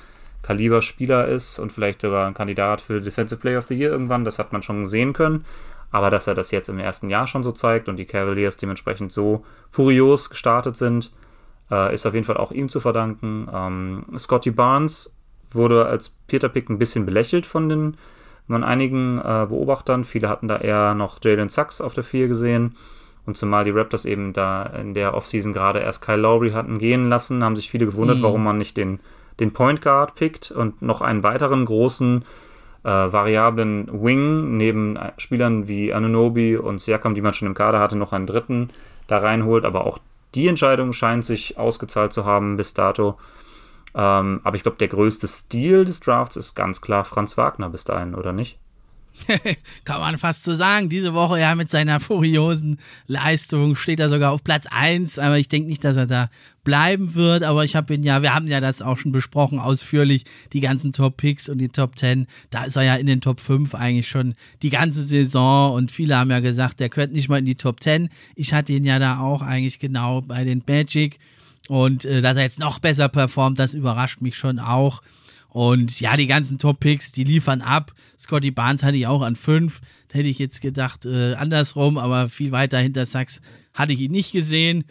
Kaliber-Spieler 0.42 1.28
ist 1.28 1.58
und 1.58 1.72
vielleicht 1.72 2.00
sogar 2.00 2.26
ein 2.26 2.34
Kandidat 2.34 2.80
für 2.80 3.00
Defensive 3.00 3.40
Player 3.40 3.58
of 3.58 3.66
the 3.66 3.74
Year 3.74 3.90
irgendwann, 3.90 4.24
das 4.24 4.38
hat 4.38 4.52
man 4.52 4.62
schon 4.62 4.86
sehen 4.86 5.12
können. 5.12 5.44
Aber 5.92 6.10
dass 6.10 6.26
er 6.26 6.34
das 6.34 6.50
jetzt 6.50 6.68
im 6.68 6.78
ersten 6.78 7.10
Jahr 7.10 7.26
schon 7.26 7.42
so 7.42 7.52
zeigt 7.52 7.88
und 7.88 7.96
die 7.96 8.04
Cavaliers 8.04 8.56
dementsprechend 8.56 9.12
so 9.12 9.44
furios 9.70 10.30
gestartet 10.30 10.76
sind, 10.76 11.10
äh, 11.70 11.92
ist 11.92 12.06
auf 12.06 12.14
jeden 12.14 12.26
Fall 12.26 12.36
auch 12.36 12.52
ihm 12.52 12.68
zu 12.68 12.80
verdanken. 12.80 13.48
Ähm, 13.52 14.04
Scotty 14.16 14.50
Barnes 14.50 15.14
wurde 15.50 15.86
als 15.86 16.16
vierter 16.28 16.48
Pick 16.48 16.68
ein 16.70 16.78
bisschen 16.78 17.06
belächelt 17.06 17.44
von 17.44 17.68
den 17.68 17.96
von 18.52 18.64
einigen 18.64 19.18
äh, 19.18 19.46
Beobachtern. 19.48 20.04
Viele 20.04 20.28
hatten 20.28 20.48
da 20.48 20.58
eher 20.58 20.94
noch 20.94 21.18
Jalen 21.22 21.48
Sachs 21.48 21.80
auf 21.80 21.94
der 21.94 22.04
4 22.04 22.28
gesehen. 22.28 22.74
Und 23.26 23.36
zumal 23.36 23.64
die 23.64 23.70
Raptors 23.70 24.04
eben 24.04 24.32
da 24.32 24.64
in 24.64 24.94
der 24.94 25.14
Offseason 25.14 25.52
gerade 25.52 25.80
erst 25.80 26.02
Kyle 26.02 26.16
Lowry 26.16 26.50
hatten 26.50 26.78
gehen 26.78 27.08
lassen, 27.08 27.44
haben 27.44 27.56
sich 27.56 27.70
viele 27.70 27.86
gewundert, 27.86 28.18
mhm. 28.18 28.22
warum 28.22 28.42
man 28.42 28.58
nicht 28.58 28.76
den, 28.76 28.98
den 29.38 29.52
Point 29.52 29.82
Guard 29.82 30.14
pickt 30.14 30.50
und 30.50 30.82
noch 30.82 31.00
einen 31.02 31.22
weiteren 31.22 31.64
großen 31.64 32.24
äh, 32.82 32.88
variablen 32.88 33.88
Wing 33.92 34.56
neben 34.56 34.98
Spielern 35.18 35.68
wie 35.68 35.92
Anunobi 35.92 36.56
und 36.56 36.80
Siakam, 36.80 37.14
die 37.14 37.20
man 37.20 37.34
schon 37.34 37.48
im 37.48 37.54
Kader 37.54 37.78
hatte, 37.78 37.96
noch 37.96 38.12
einen 38.12 38.26
dritten 38.26 38.70
da 39.06 39.18
reinholt. 39.18 39.64
Aber 39.64 39.86
auch 39.86 39.98
die 40.34 40.48
Entscheidung 40.48 40.92
scheint 40.92 41.24
sich 41.24 41.58
ausgezahlt 41.58 42.12
zu 42.12 42.24
haben 42.24 42.56
bis 42.56 42.74
dato. 42.74 43.18
Ähm, 43.94 44.40
aber 44.44 44.56
ich 44.56 44.62
glaube, 44.62 44.78
der 44.78 44.88
größte 44.88 45.26
Stil 45.26 45.84
des 45.84 46.00
Drafts 46.00 46.36
ist 46.36 46.54
ganz 46.54 46.80
klar 46.80 47.04
Franz 47.04 47.36
Wagner 47.36 47.70
bis 47.70 47.84
dahin, 47.84 48.14
oder 48.14 48.32
nicht? 48.32 48.58
Kann 49.84 50.00
man 50.00 50.18
fast 50.18 50.44
so 50.44 50.54
sagen. 50.54 50.88
Diese 50.88 51.14
Woche 51.14 51.40
ja 51.40 51.54
mit 51.54 51.70
seiner 51.70 52.00
furiosen 52.00 52.78
Leistung 53.06 53.76
steht 53.76 54.00
er 54.00 54.08
sogar 54.08 54.32
auf 54.32 54.44
Platz 54.44 54.66
1, 54.70 55.18
aber 55.18 55.38
ich 55.38 55.48
denke 55.48 55.68
nicht, 55.68 55.84
dass 55.84 55.96
er 55.96 56.06
da 56.06 56.30
bleiben 56.64 57.14
wird. 57.14 57.42
Aber 57.42 57.64
ich 57.64 57.76
habe 57.76 57.94
ihn 57.94 58.02
ja, 58.02 58.22
wir 58.22 58.34
haben 58.34 58.46
ja 58.46 58.60
das 58.60 58.82
auch 58.82 58.98
schon 58.98 59.12
besprochen, 59.12 59.58
ausführlich, 59.58 60.24
die 60.52 60.60
ganzen 60.60 60.92
Top 60.92 61.16
Picks 61.16 61.48
und 61.48 61.58
die 61.58 61.68
Top 61.68 61.96
10. 61.96 62.26
Da 62.50 62.64
ist 62.64 62.76
er 62.76 62.82
ja 62.82 62.94
in 62.96 63.06
den 63.06 63.20
Top 63.20 63.40
5 63.40 63.74
eigentlich 63.74 64.08
schon 64.08 64.34
die 64.62 64.70
ganze 64.70 65.02
Saison 65.02 65.74
und 65.74 65.90
viele 65.90 66.16
haben 66.16 66.30
ja 66.30 66.40
gesagt, 66.40 66.80
der 66.80 66.88
gehört 66.88 67.12
nicht 67.12 67.28
mal 67.28 67.38
in 67.38 67.46
die 67.46 67.56
Top 67.56 67.82
10. 67.82 68.08
Ich 68.36 68.54
hatte 68.54 68.72
ihn 68.72 68.84
ja 68.84 68.98
da 68.98 69.20
auch 69.20 69.42
eigentlich 69.42 69.78
genau 69.78 70.22
bei 70.22 70.44
den 70.44 70.62
Magic. 70.66 71.18
Und 71.68 72.04
äh, 72.04 72.20
dass 72.20 72.36
er 72.36 72.42
jetzt 72.42 72.58
noch 72.58 72.78
besser 72.78 73.08
performt, 73.08 73.58
das 73.58 73.74
überrascht 73.74 74.20
mich 74.20 74.36
schon 74.36 74.58
auch. 74.58 75.02
Und 75.48 76.00
ja, 76.00 76.16
die 76.16 76.28
ganzen 76.28 76.58
Top-Picks, 76.58 77.12
die 77.12 77.24
liefern 77.24 77.60
ab. 77.60 77.92
Scotty 78.18 78.50
Barnes 78.50 78.82
hatte 78.82 78.96
ich 78.96 79.06
auch 79.06 79.22
an 79.22 79.36
fünf. 79.36 79.80
Da 80.08 80.18
hätte 80.18 80.28
ich 80.28 80.38
jetzt 80.38 80.60
gedacht, 80.60 81.04
äh, 81.06 81.34
andersrum, 81.34 81.98
aber 81.98 82.28
viel 82.28 82.52
weiter 82.52 82.78
hinter 82.78 83.04
Sachs 83.04 83.40
hatte 83.74 83.92
ich 83.92 84.00
ihn 84.00 84.12
nicht 84.12 84.32
gesehen. 84.32 84.84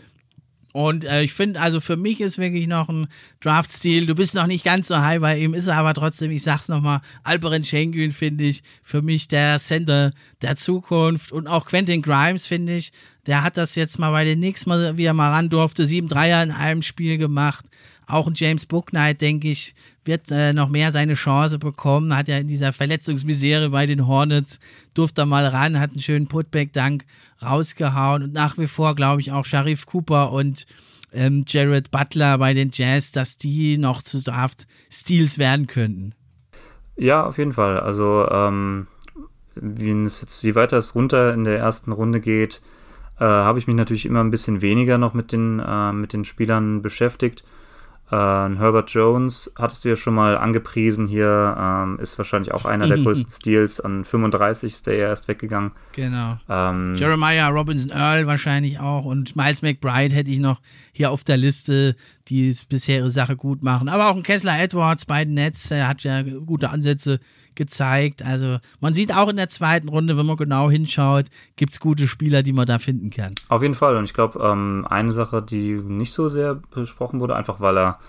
Und 0.72 1.04
äh, 1.04 1.24
ich 1.24 1.34
finde, 1.34 1.60
also 1.60 1.82
für 1.82 1.98
mich 1.98 2.22
ist 2.22 2.38
wirklich 2.38 2.68
noch 2.68 2.90
ein 2.90 3.08
Draft-Stil. 3.42 4.06
Du 4.06 4.14
bist 4.14 4.36
noch 4.36 4.46
nicht 4.46 4.64
ganz 4.64 4.88
so 4.88 4.98
high 4.98 5.20
bei 5.20 5.40
ihm, 5.40 5.54
ist 5.56 5.68
er 5.68 5.78
aber 5.78 5.96
trotzdem, 5.96 6.30
ich 6.30 6.44
sag's 6.44 6.68
nochmal, 6.68 7.02
Alperen 7.24 7.64
Schengen 7.64 8.12
finde 8.12 8.44
ich 8.44 8.62
für 8.84 9.02
mich 9.02 9.28
der 9.28 9.60
Center 9.60 10.14
der 10.42 10.56
Zukunft. 10.56 11.32
Und 11.32 11.48
auch 11.48 11.66
Quentin 11.66 12.04
Grimes 12.04 12.46
finde 12.46 12.76
ich, 12.76 12.92
der 13.26 13.44
hat 13.44 13.58
das 13.58 13.76
jetzt 13.76 13.98
mal 13.98 14.12
bei 14.12 14.26
den 14.26 14.40
Knicks 14.40 14.68
mal, 14.68 14.96
wie 14.96 15.06
er 15.06 15.14
mal 15.14 15.32
ran 15.32 15.50
durfte, 15.50 15.88
sieben 15.88 16.08
Dreier 16.08 16.44
in 16.44 16.52
einem 16.52 16.84
Spiel 16.84 17.18
gemacht. 17.18 17.66
Auch 18.06 18.28
ein 18.28 18.34
James 18.36 18.66
Booknight, 18.66 19.22
denke 19.22 19.50
ich, 19.50 19.74
wird 20.10 20.32
äh, 20.32 20.54
noch 20.54 20.70
mehr 20.70 20.92
seine 20.92 21.14
Chance 21.14 21.60
bekommen. 21.60 22.16
Hat 22.18 22.28
ja 22.28 22.38
in 22.40 22.48
dieser 22.48 22.74
Verletzungsmisere 22.74 23.70
bei 23.70 23.86
den 23.86 24.08
Hornets, 24.08 24.60
durfte 24.94 25.22
er 25.22 25.26
mal 25.28 25.46
ran, 25.46 25.80
hat 25.80 25.92
einen 25.92 26.02
schönen 26.02 26.28
Putback-Dank 26.28 27.06
rausgehauen. 27.42 28.24
Und 28.24 28.34
nach 28.34 28.58
wie 28.58 28.68
vor 28.68 28.96
glaube 28.96 29.22
ich 29.22 29.32
auch 29.32 29.46
Sharif 29.46 29.86
Cooper 29.86 30.32
und 30.32 30.66
ähm, 31.14 31.46
Jared 31.48 31.92
Butler 31.92 32.40
bei 32.40 32.54
den 32.54 32.72
Jazz, 32.74 33.12
dass 33.12 33.38
die 33.38 33.78
noch 33.78 34.02
zu 34.02 34.22
Draft-Steals 34.22 35.38
werden 35.38 35.68
könnten. 35.68 36.14
Ja, 36.96 37.26
auf 37.26 37.38
jeden 37.38 37.54
Fall. 37.54 37.80
Also, 37.80 38.28
ähm, 38.30 38.88
jetzt, 39.56 40.44
je 40.44 40.56
weiter 40.56 40.78
es 40.78 40.96
runter 40.96 41.34
in 41.34 41.44
der 41.44 41.60
ersten 41.60 41.92
Runde 41.92 42.20
geht, 42.20 42.62
äh, 43.20 43.26
habe 43.26 43.60
ich 43.60 43.68
mich 43.68 43.76
natürlich 43.76 44.06
immer 44.06 44.24
ein 44.24 44.32
bisschen 44.32 44.62
weniger 44.62 44.98
noch 44.98 45.14
mit 45.14 45.32
den, 45.32 45.60
äh, 45.60 45.94
mit 45.94 46.14
den 46.14 46.26
Spielern 46.26 46.82
beschäftigt. 46.82 47.44
Äh, 48.12 48.16
Herbert 48.16 48.90
Jones 48.90 49.52
hattest 49.56 49.86
du 49.86 49.90
ja 49.90 49.96
schon 49.96 50.16
mal 50.16 50.38
angepriesen 50.38 51.08
hier, 51.08 51.56
ähm, 51.60 52.00
ist 52.00 52.18
wahrscheinlich 52.18 52.54
auch 52.54 52.66
einer 52.66 52.88
der 52.88 52.98
größten 53.04 53.30
Steals. 53.30 53.80
An 53.80 54.04
35 54.04 54.74
ist 54.74 54.88
der 54.88 54.96
erst 54.96 55.28
weggegangen. 55.28 55.72
Genau. 55.94 56.38
Ähm, 56.50 56.96
Jeremiah 56.96 57.50
Robinson 57.50 57.92
Earl 57.92 58.26
wahrscheinlich 58.26 58.80
auch 58.80 59.06
und 59.06 59.36
Miles 59.36 59.62
McBride 59.62 60.16
hätte 60.16 60.32
ich 60.32 60.40
noch 60.40 60.62
hier 60.92 61.12
auf 61.12 61.24
der 61.24 61.38
Liste, 61.38 61.96
die 62.30 62.56
bisher 62.70 63.00
ihre 63.00 63.12
Sache 63.12 63.36
gut 63.36 63.64
machen. 63.64 63.90
Aber 63.90 64.10
auch 64.10 64.16
ein 64.16 64.24
Kessler 64.24 64.60
Edwards, 64.60 65.06
beiden 65.06 65.34
Netz, 65.34 65.72
er 65.72 65.88
hat 65.88 66.04
ja 66.04 66.22
gute 66.22 66.70
Ansätze 66.70 67.20
gezeigt. 67.56 68.24
Also 68.24 68.58
man 68.80 68.94
sieht 68.94 69.14
auch 69.14 69.30
in 69.30 69.36
der 69.36 69.50
zweiten 69.50 69.90
Runde, 69.90 70.18
wenn 70.18 70.26
man 70.26 70.38
genau 70.38 70.70
hinschaut, 70.70 71.26
gibt 71.56 71.74
es 71.74 71.80
gute 71.80 72.08
Spieler, 72.08 72.44
die 72.44 72.54
man 72.54 72.66
da 72.66 72.80
finden 72.80 73.10
kann. 73.10 73.34
Auf 73.50 73.62
jeden 73.62 73.76
Fall. 73.76 73.98
Und 73.98 74.06
ich 74.06 74.14
glaube, 74.14 74.40
ähm, 74.40 74.86
eine 74.90 75.12
Sache, 75.12 75.42
die 75.42 75.74
nicht 75.74 76.14
so 76.14 76.30
sehr 76.30 76.56
besprochen 76.56 77.20
wurde, 77.20 77.36
einfach 77.36 77.60
weil 77.60 77.78
er 77.78 78.00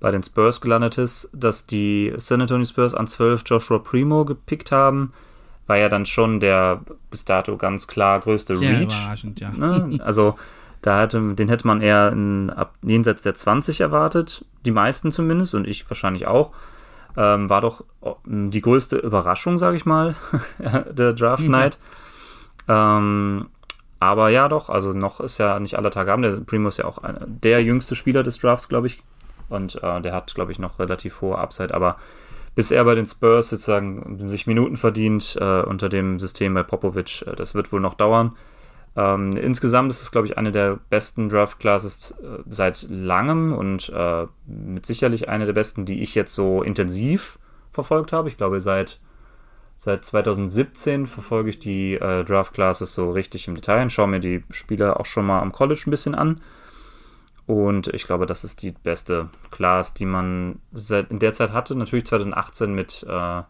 bei 0.00 0.10
den 0.10 0.22
Spurs 0.22 0.60
gelandet 0.60 0.98
ist, 0.98 1.30
dass 1.32 1.66
die 1.66 2.12
San 2.16 2.40
Antonio 2.40 2.66
Spurs 2.66 2.94
an 2.94 3.06
12 3.06 3.42
Joshua 3.46 3.78
Primo 3.78 4.24
gepickt 4.24 4.72
haben, 4.72 5.12
war 5.66 5.78
ja 5.78 5.88
dann 5.88 6.06
schon 6.06 6.40
der 6.40 6.82
bis 7.10 7.24
dato 7.24 7.56
ganz 7.56 7.86
klar 7.86 8.20
größte 8.20 8.56
Sehr 8.56 8.80
Reach. 8.80 8.94
Überraschend, 8.94 9.40
ja. 9.40 9.50
Ne? 9.50 9.98
Also 10.04 10.36
da 10.86 11.00
hätte, 11.00 11.34
den 11.34 11.48
hätte 11.48 11.66
man 11.66 11.80
eher 11.80 12.12
in, 12.12 12.48
ab 12.48 12.74
jenseits 12.82 13.22
der 13.22 13.34
20 13.34 13.80
erwartet, 13.80 14.44
die 14.64 14.70
meisten 14.70 15.10
zumindest 15.10 15.52
und 15.56 15.66
ich 15.66 15.88
wahrscheinlich 15.90 16.28
auch. 16.28 16.52
Ähm, 17.16 17.50
war 17.50 17.60
doch 17.60 17.82
oh, 18.02 18.16
die 18.24 18.60
größte 18.60 18.96
Überraschung, 18.96 19.58
sage 19.58 19.76
ich 19.76 19.84
mal, 19.84 20.14
der 20.92 21.12
Draft 21.12 21.42
mhm. 21.42 21.50
Night. 21.50 21.78
Ja. 22.68 22.98
Ähm, 22.98 23.48
aber 23.98 24.28
ja, 24.28 24.48
doch, 24.48 24.70
also 24.70 24.92
noch 24.92 25.18
ist 25.18 25.38
ja 25.38 25.58
nicht 25.58 25.76
aller 25.76 25.90
Tage 25.90 26.12
haben. 26.12 26.22
Der 26.22 26.36
Primo 26.36 26.68
ist 26.68 26.76
ja 26.76 26.84
auch 26.84 26.98
einer, 26.98 27.26
der 27.26 27.64
jüngste 27.64 27.96
Spieler 27.96 28.22
des 28.22 28.38
Drafts, 28.38 28.68
glaube 28.68 28.86
ich. 28.86 29.02
Und 29.48 29.82
äh, 29.82 30.00
der 30.02 30.12
hat, 30.12 30.32
glaube 30.36 30.52
ich, 30.52 30.60
noch 30.60 30.78
relativ 30.78 31.20
hohe 31.20 31.38
Upside. 31.38 31.74
Aber 31.74 31.96
bis 32.54 32.70
er 32.70 32.84
bei 32.84 32.94
den 32.94 33.06
Spurs 33.06 33.48
sozusagen 33.48 34.28
sich 34.28 34.46
Minuten 34.46 34.76
verdient 34.76 35.36
äh, 35.40 35.62
unter 35.62 35.88
dem 35.88 36.20
System 36.20 36.54
bei 36.54 36.62
Popovic, 36.62 37.22
äh, 37.26 37.34
das 37.34 37.56
wird 37.56 37.72
wohl 37.72 37.80
noch 37.80 37.94
dauern. 37.94 38.36
Ähm, 38.96 39.36
insgesamt 39.36 39.90
ist 39.90 40.00
es, 40.00 40.10
glaube 40.10 40.26
ich, 40.26 40.38
eine 40.38 40.52
der 40.52 40.78
besten 40.88 41.28
Draft-Classes 41.28 42.12
äh, 42.12 42.42
seit 42.48 42.86
langem 42.88 43.52
und 43.52 43.90
äh, 43.90 44.26
mit 44.46 44.86
sicherlich 44.86 45.28
eine 45.28 45.44
der 45.44 45.52
besten, 45.52 45.84
die 45.84 46.02
ich 46.02 46.14
jetzt 46.14 46.34
so 46.34 46.62
intensiv 46.62 47.38
verfolgt 47.72 48.12
habe. 48.14 48.28
Ich 48.28 48.38
glaube, 48.38 48.62
seit, 48.62 48.98
seit 49.76 50.04
2017 50.04 51.06
verfolge 51.06 51.50
ich 51.50 51.58
die 51.58 51.94
äh, 51.94 52.24
Draft-Classes 52.24 52.94
so 52.94 53.10
richtig 53.10 53.48
im 53.48 53.54
Detail 53.54 53.82
und 53.82 53.92
schaue 53.92 54.08
mir 54.08 54.20
die 54.20 54.42
Spieler 54.50 54.98
auch 54.98 55.06
schon 55.06 55.26
mal 55.26 55.40
am 55.40 55.52
College 55.52 55.82
ein 55.86 55.90
bisschen 55.90 56.14
an. 56.14 56.40
Und 57.46 57.88
ich 57.88 58.04
glaube, 58.06 58.26
das 58.26 58.44
ist 58.44 58.62
die 58.62 58.72
beste 58.72 59.28
Class, 59.50 59.94
die 59.94 60.06
man 60.06 60.58
seit, 60.72 61.10
in 61.10 61.18
der 61.18 61.34
Zeit 61.34 61.52
hatte. 61.52 61.76
Natürlich 61.76 62.06
2018 62.06 62.74
mit 62.74 63.06
äh, 63.08 63.42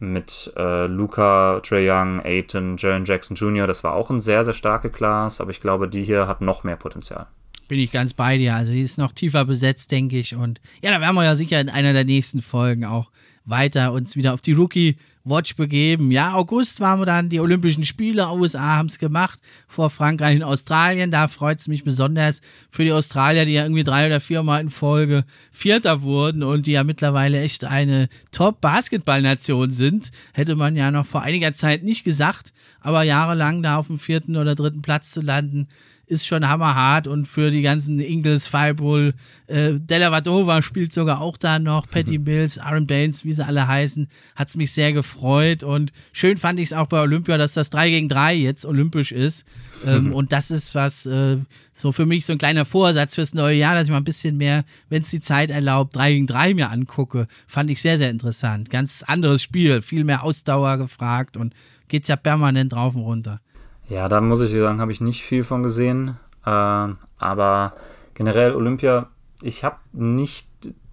mit 0.00 0.52
äh, 0.56 0.86
Luca, 0.86 1.60
Trey 1.60 1.88
Young, 1.88 2.20
Aiton, 2.24 2.76
Jaren 2.78 3.04
Jackson 3.04 3.36
Jr. 3.36 3.66
Das 3.66 3.84
war 3.84 3.94
auch 3.94 4.10
eine 4.10 4.20
sehr, 4.20 4.44
sehr 4.44 4.54
starke 4.54 4.90
Class, 4.90 5.40
aber 5.40 5.50
ich 5.50 5.60
glaube, 5.60 5.88
die 5.88 6.02
hier 6.02 6.26
hat 6.26 6.40
noch 6.40 6.64
mehr 6.64 6.76
Potenzial. 6.76 7.26
Bin 7.68 7.78
ich 7.78 7.92
ganz 7.92 8.14
bei 8.14 8.36
dir. 8.36 8.54
Also, 8.56 8.72
sie 8.72 8.82
ist 8.82 8.98
noch 8.98 9.12
tiefer 9.12 9.44
besetzt, 9.44 9.92
denke 9.92 10.18
ich. 10.18 10.34
Und 10.34 10.60
ja, 10.82 10.90
da 10.90 11.00
werden 11.00 11.14
wir 11.14 11.24
ja 11.24 11.36
sicher 11.36 11.60
in 11.60 11.68
einer 11.68 11.92
der 11.92 12.04
nächsten 12.04 12.42
Folgen 12.42 12.84
auch 12.84 13.10
weiter 13.44 13.92
uns 13.92 14.16
wieder 14.16 14.34
auf 14.34 14.40
die 14.40 14.52
Rookie 14.52 14.96
Watch 15.24 15.56
begeben. 15.56 16.10
Ja, 16.10 16.34
August 16.34 16.80
waren 16.80 17.00
wir 17.00 17.06
dann, 17.06 17.28
die 17.28 17.40
Olympischen 17.40 17.84
Spiele, 17.84 18.30
USA 18.32 18.76
haben 18.76 18.86
es 18.86 18.98
gemacht, 18.98 19.38
vor 19.68 19.90
Frankreich 19.90 20.36
und 20.36 20.44
Australien. 20.44 21.10
Da 21.10 21.28
freut 21.28 21.60
es 21.60 21.68
mich 21.68 21.84
besonders 21.84 22.40
für 22.70 22.84
die 22.84 22.92
Australier, 22.92 23.44
die 23.44 23.52
ja 23.52 23.64
irgendwie 23.64 23.84
drei 23.84 24.06
oder 24.06 24.20
viermal 24.20 24.60
in 24.60 24.70
Folge 24.70 25.24
Vierter 25.52 26.02
wurden 26.02 26.42
und 26.42 26.66
die 26.66 26.72
ja 26.72 26.84
mittlerweile 26.84 27.40
echt 27.40 27.64
eine 27.64 28.08
Top-Basketball-Nation 28.32 29.70
sind. 29.70 30.10
Hätte 30.32 30.56
man 30.56 30.74
ja 30.76 30.90
noch 30.90 31.06
vor 31.06 31.22
einiger 31.22 31.52
Zeit 31.52 31.82
nicht 31.82 32.04
gesagt, 32.04 32.52
aber 32.80 33.02
jahrelang 33.02 33.62
da 33.62 33.76
auf 33.76 33.88
dem 33.88 33.98
vierten 33.98 34.36
oder 34.36 34.54
dritten 34.54 34.80
Platz 34.80 35.10
zu 35.10 35.20
landen, 35.20 35.68
ist 36.10 36.26
schon 36.26 36.48
hammerhart 36.48 37.06
und 37.06 37.26
für 37.26 37.50
die 37.50 37.62
ganzen 37.62 38.00
Ingles, 38.00 38.48
Fireball, 38.48 39.14
äh, 39.46 39.74
Della 39.74 40.10
Vadova 40.10 40.60
spielt 40.62 40.92
sogar 40.92 41.20
auch 41.20 41.36
da 41.36 41.58
noch, 41.58 41.88
Patty 41.88 42.18
mhm. 42.18 42.24
Mills, 42.24 42.58
Aaron 42.58 42.86
Baines, 42.86 43.24
wie 43.24 43.32
sie 43.32 43.44
alle 43.44 43.66
heißen, 43.66 44.08
hat 44.34 44.48
es 44.48 44.56
mich 44.56 44.72
sehr 44.72 44.92
gefreut 44.92 45.62
und 45.62 45.92
schön 46.12 46.36
fand 46.36 46.58
ich 46.58 46.66
es 46.66 46.72
auch 46.72 46.86
bei 46.86 47.00
Olympia, 47.00 47.38
dass 47.38 47.52
das 47.52 47.70
3 47.70 47.90
gegen 47.90 48.08
3 48.08 48.34
jetzt 48.34 48.66
olympisch 48.66 49.12
ist 49.12 49.44
ähm, 49.86 50.06
mhm. 50.06 50.12
und 50.12 50.32
das 50.32 50.50
ist 50.50 50.74
was, 50.74 51.06
äh, 51.06 51.38
so 51.72 51.92
für 51.92 52.06
mich 52.06 52.26
so 52.26 52.32
ein 52.32 52.38
kleiner 52.38 52.64
Vorsatz 52.64 53.14
fürs 53.14 53.32
neue 53.32 53.56
Jahr, 53.56 53.74
dass 53.74 53.84
ich 53.84 53.90
mal 53.90 53.98
ein 53.98 54.04
bisschen 54.04 54.36
mehr, 54.36 54.64
wenn 54.88 55.02
es 55.02 55.10
die 55.10 55.20
Zeit 55.20 55.50
erlaubt, 55.50 55.94
3 55.94 56.12
gegen 56.12 56.26
3 56.26 56.54
mir 56.54 56.70
angucke, 56.70 57.28
fand 57.46 57.70
ich 57.70 57.80
sehr, 57.80 57.98
sehr 57.98 58.10
interessant. 58.10 58.68
Ganz 58.68 59.04
anderes 59.06 59.42
Spiel, 59.42 59.80
viel 59.80 60.04
mehr 60.04 60.24
Ausdauer 60.24 60.76
gefragt 60.76 61.36
und 61.36 61.54
geht 61.88 62.08
ja 62.08 62.16
permanent 62.16 62.72
drauf 62.72 62.94
und 62.94 63.02
runter. 63.02 63.40
Ja, 63.90 64.08
da 64.08 64.20
muss 64.20 64.40
ich 64.40 64.52
sagen, 64.52 64.80
habe 64.80 64.92
ich 64.92 65.00
nicht 65.00 65.24
viel 65.24 65.42
von 65.42 65.64
gesehen. 65.64 66.16
Äh, 66.46 66.88
aber 67.18 67.74
generell 68.14 68.54
Olympia, 68.54 69.08
ich 69.42 69.64
habe 69.64 69.78
nicht 69.92 70.48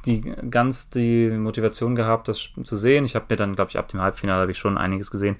die 0.06 0.22
ganz 0.22 0.90
die 0.90 1.30
Motivation 1.30 1.96
gehabt, 1.96 2.28
das 2.28 2.50
zu 2.64 2.78
sehen. 2.78 3.06
Ich 3.06 3.16
habe 3.16 3.26
mir 3.30 3.36
dann, 3.36 3.56
glaube 3.56 3.70
ich, 3.70 3.78
ab 3.78 3.88
dem 3.90 4.02
Halbfinale 4.02 4.42
habe 4.42 4.52
ich 4.52 4.58
schon 4.58 4.80
einiges 4.80 5.12
gesehen. 5.12 5.36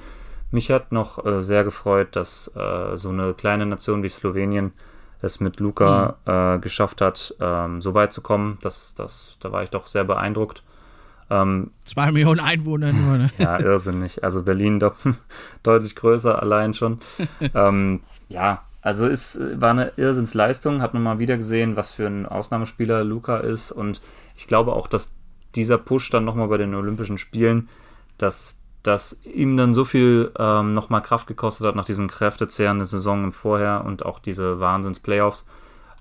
Mich 0.52 0.70
hat 0.70 0.92
noch 0.92 1.26
äh, 1.26 1.44
sehr 1.44 1.64
gefreut, 1.64 2.16
dass 2.16 2.56
äh, 2.56 2.96
so 2.96 3.10
eine 3.10 3.34
kleine 3.34 3.66
Nation 3.66 4.04
wie 4.04 4.10
Slowenien 4.10 4.72
es 5.22 5.40
mit 5.40 5.60
Luca 5.60 6.18
mhm. 6.26 6.32
äh, 6.32 6.60
geschafft 6.60 7.02
hat, 7.02 7.36
ähm, 7.42 7.82
so 7.82 7.96
weit 7.96 8.14
zu 8.14 8.22
kommen. 8.22 8.60
Das, 8.62 8.94
das, 8.94 9.38
da 9.40 9.52
war 9.52 9.64
ich 9.64 9.72
doch 9.72 9.88
sehr 9.88 10.04
beeindruckt. 10.04 10.62
Ähm, 11.30 11.72
Zwei 11.86 12.12
Millionen 12.12 12.40
Einwohner 12.40 12.94
nur, 12.94 13.18
ne? 13.18 13.30
ja, 13.38 13.60
irrsinnig. 13.60 14.24
Also 14.24 14.44
Berlin 14.44 14.80
doch 14.80 14.96
deutlich 15.64 15.96
größer 15.96 16.42
allein 16.42 16.74
schon. 16.74 17.00
ähm, 17.54 18.02
ja, 18.30 18.64
also 18.82 19.08
es 19.08 19.40
war 19.56 19.72
eine 19.72 19.92
Irrsinnsleistung, 19.98 20.82
hat 20.82 20.94
man 20.94 21.04
mal 21.04 21.20
wieder 21.20 21.38
gesehen, 21.38 21.76
was 21.76 21.92
für 21.92 22.08
ein 22.08 22.26
Ausnahmespieler 22.26 23.04
Luca 23.04 23.38
ist. 23.38 23.72
Und 23.72 24.00
ich 24.36 24.48
glaube 24.48 24.74
auch, 24.74 24.88
dass 24.88 25.12
dieser 25.56 25.78
Push 25.78 26.10
dann 26.10 26.24
nochmal 26.24 26.48
bei 26.48 26.58
den 26.58 26.74
Olympischen 26.74 27.18
Spielen, 27.18 27.68
dass 28.18 28.58
das 28.84 29.20
ihm 29.26 29.58
dann 29.58 29.74
so 29.74 29.84
viel 29.84 30.32
ähm, 30.40 30.72
nochmal 30.72 31.02
Kraft 31.02 31.28
gekostet 31.28 31.68
hat 31.68 31.76
nach 31.76 31.84
diesen 31.84 32.08
kräftezehrenden 32.08 32.88
Saison 32.88 33.26
im 33.26 33.34
Vorher 33.34 33.84
und 33.86 34.06
auch 34.06 34.20
diese 34.20 34.62
Wahnsinns-Playoffs. 34.62 35.46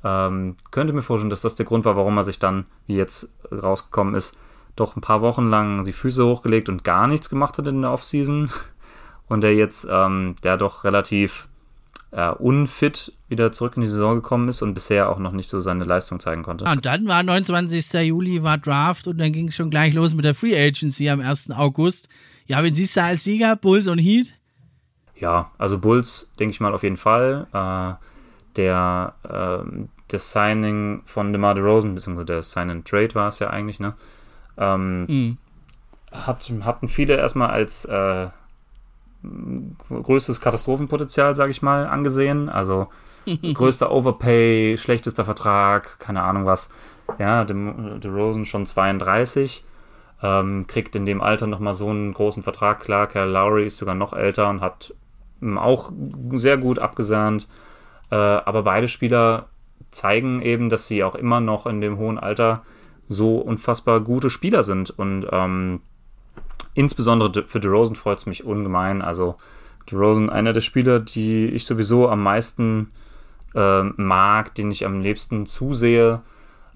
Ähm, 0.05 0.55
könnte 0.71 0.93
mir 0.93 1.03
vorstellen, 1.03 1.31
dass 1.31 1.41
das 1.41 1.57
der 1.57 1.67
Grund 1.67 1.85
war, 1.85 1.97
warum 1.97 2.17
er 2.17 2.25
sich 2.25 2.39
dann, 2.39 2.67
wie 2.87 2.97
jetzt 2.97 3.29
rausgekommen 3.51 4.15
ist, 4.15 4.37
doch 4.77 4.97
ein 4.97 5.01
paar 5.01 5.23
Wochen 5.23 5.49
lang 5.49 5.85
die 5.85 5.93
Füße 5.93 6.25
hochgelegt 6.25 6.69
und 6.69 6.85
gar 6.85 7.07
nichts 7.07 7.31
gemacht 7.31 7.59
hat 7.59 7.67
in 7.67 7.83
der 7.83 7.93
Offseason. 7.93 8.51
Und 9.29 9.41
der 9.41 9.57
jetzt, 9.57 9.89
ähm, 9.91 10.37
der 10.45 10.57
doch 10.57 10.85
relativ 10.85 11.49
äh, 12.13 12.31
unfit 12.31 13.13
wieder 13.29 13.51
zurück 13.51 13.73
in 13.77 13.83
die 13.83 13.89
Saison 13.89 14.15
gekommen 14.15 14.49
ist 14.49 14.63
und 14.63 14.75
bisher 14.75 15.11
auch 15.11 15.19
noch 15.19 15.33
nicht 15.33 15.49
so 15.49 15.61
seine 15.61 15.85
Leistung 15.85 16.21
zeigen 16.21 16.43
konnte. 16.43 16.65
Und 16.65 16.87
dann 16.87 17.09
war 17.09 17.23
29. 17.23 17.93
Juli, 18.07 18.43
war 18.43 18.59
Draft 18.59 19.09
und 19.09 19.19
dann 19.19 19.33
ging 19.33 19.49
es 19.49 19.57
schon 19.57 19.69
gleich 19.69 19.95
los 19.95 20.15
mit 20.15 20.25
der 20.25 20.35
Free 20.35 20.57
Agency 20.57 21.11
am 21.11 21.21
1. 21.21 21.51
August. 21.51 22.09
Ja, 22.47 22.63
wen 22.63 22.75
siehst 22.75 22.97
du 22.97 23.03
als 23.03 23.25
Sieger, 23.25 23.57
Bulls 23.57 23.89
und 23.89 23.99
Heat? 23.99 24.33
Ja, 25.17 25.51
also 25.59 25.79
Bulls 25.79 26.31
denke 26.39 26.53
ich 26.53 26.61
mal 26.61 26.75
auf 26.75 26.83
jeden 26.83 26.97
Fall. 26.97 27.49
Äh, 27.53 28.05
der, 28.57 29.15
äh, 29.25 29.87
das 30.09 30.31
Signing 30.31 31.03
von 31.05 31.33
DeMar 31.33 31.55
DeRozan, 31.55 31.95
beziehungsweise 31.95 32.27
der 32.27 32.43
Sign-and-Trade 32.43 33.15
war 33.15 33.29
es 33.29 33.41
ja 33.41 33.51
eigentlich, 33.51 33.81
ne? 33.81 33.95
Ähm, 34.59 35.07
mhm. 35.07 35.39
hat, 36.13 36.51
hatten 36.63 36.89
viele 36.89 37.17
erstmal 37.17 37.51
als 37.51 37.85
äh, 37.85 38.29
größtes 39.89 40.41
Katastrophenpotenzial, 40.41 41.35
sage 41.35 41.51
ich 41.51 41.63
mal, 41.63 41.87
angesehen. 41.87 42.49
Also 42.49 42.89
größter 43.55 43.91
Overpay, 43.91 44.77
schlechtester 44.79 45.25
Vertrag, 45.25 45.99
keine 45.99 46.23
Ahnung 46.23 46.47
was. 46.47 46.71
Ja, 47.19 47.45
DeRozan 47.45 48.45
schon 48.45 48.67
32 48.67 49.65
ähm, 50.23 50.67
kriegt 50.67 50.97
in 50.97 51.07
dem 51.07 51.21
Alter 51.21 51.47
nochmal 51.47 51.75
so 51.75 51.91
einen 51.91 52.13
großen 52.15 52.43
Vertrag. 52.43 52.81
Klar, 52.81 53.07
Kyle 53.07 53.27
Lowry 53.31 53.67
ist 53.67 53.79
sogar 53.79 53.95
noch 53.95 54.13
älter 54.13 54.49
und 54.49 54.63
hat 54.63 54.95
ähm, 55.43 55.59
auch 55.59 55.93
sehr 56.33 56.57
gut 56.57 56.79
abgesahnt. 56.79 57.49
Äh, 58.11 58.17
aber 58.17 58.63
beide 58.63 58.89
Spieler 58.89 59.47
zeigen 59.91 60.43
eben, 60.43 60.69
dass 60.69 60.89
sie 60.89 61.05
auch 61.05 61.15
immer 61.15 61.41
noch 61.41 61.67
in 61.67 61.81
dem 61.81 61.99
hohen 61.99 62.19
Alter 62.19 62.63
so 63.09 63.39
unfassbar 63.39 64.01
gute 64.01 64.31
Spieler 64.31 64.63
sind. 64.63 64.91
Und 64.91 65.27
ähm, 65.31 65.81
insbesondere 66.75 67.47
für 67.47 67.61
DeRozan 67.61 67.97
freut 67.97 68.19
es 68.19 68.27
mich 68.27 68.45
ungemein. 68.45 69.03
Also 69.03 69.37
DeRozan, 69.91 70.31
einer 70.31 70.53
der 70.53 70.61
Spieler, 70.61 71.01
die 71.01 71.47
ich 71.47 71.67
sowieso 71.67 72.09
am 72.09 72.23
meisten 72.23 72.91
äh, 73.55 73.83
mag, 73.83 74.55
den 74.55 74.71
ich 74.71 74.85
am 74.85 75.01
liebsten 75.01 75.47
zusehe. 75.47 76.23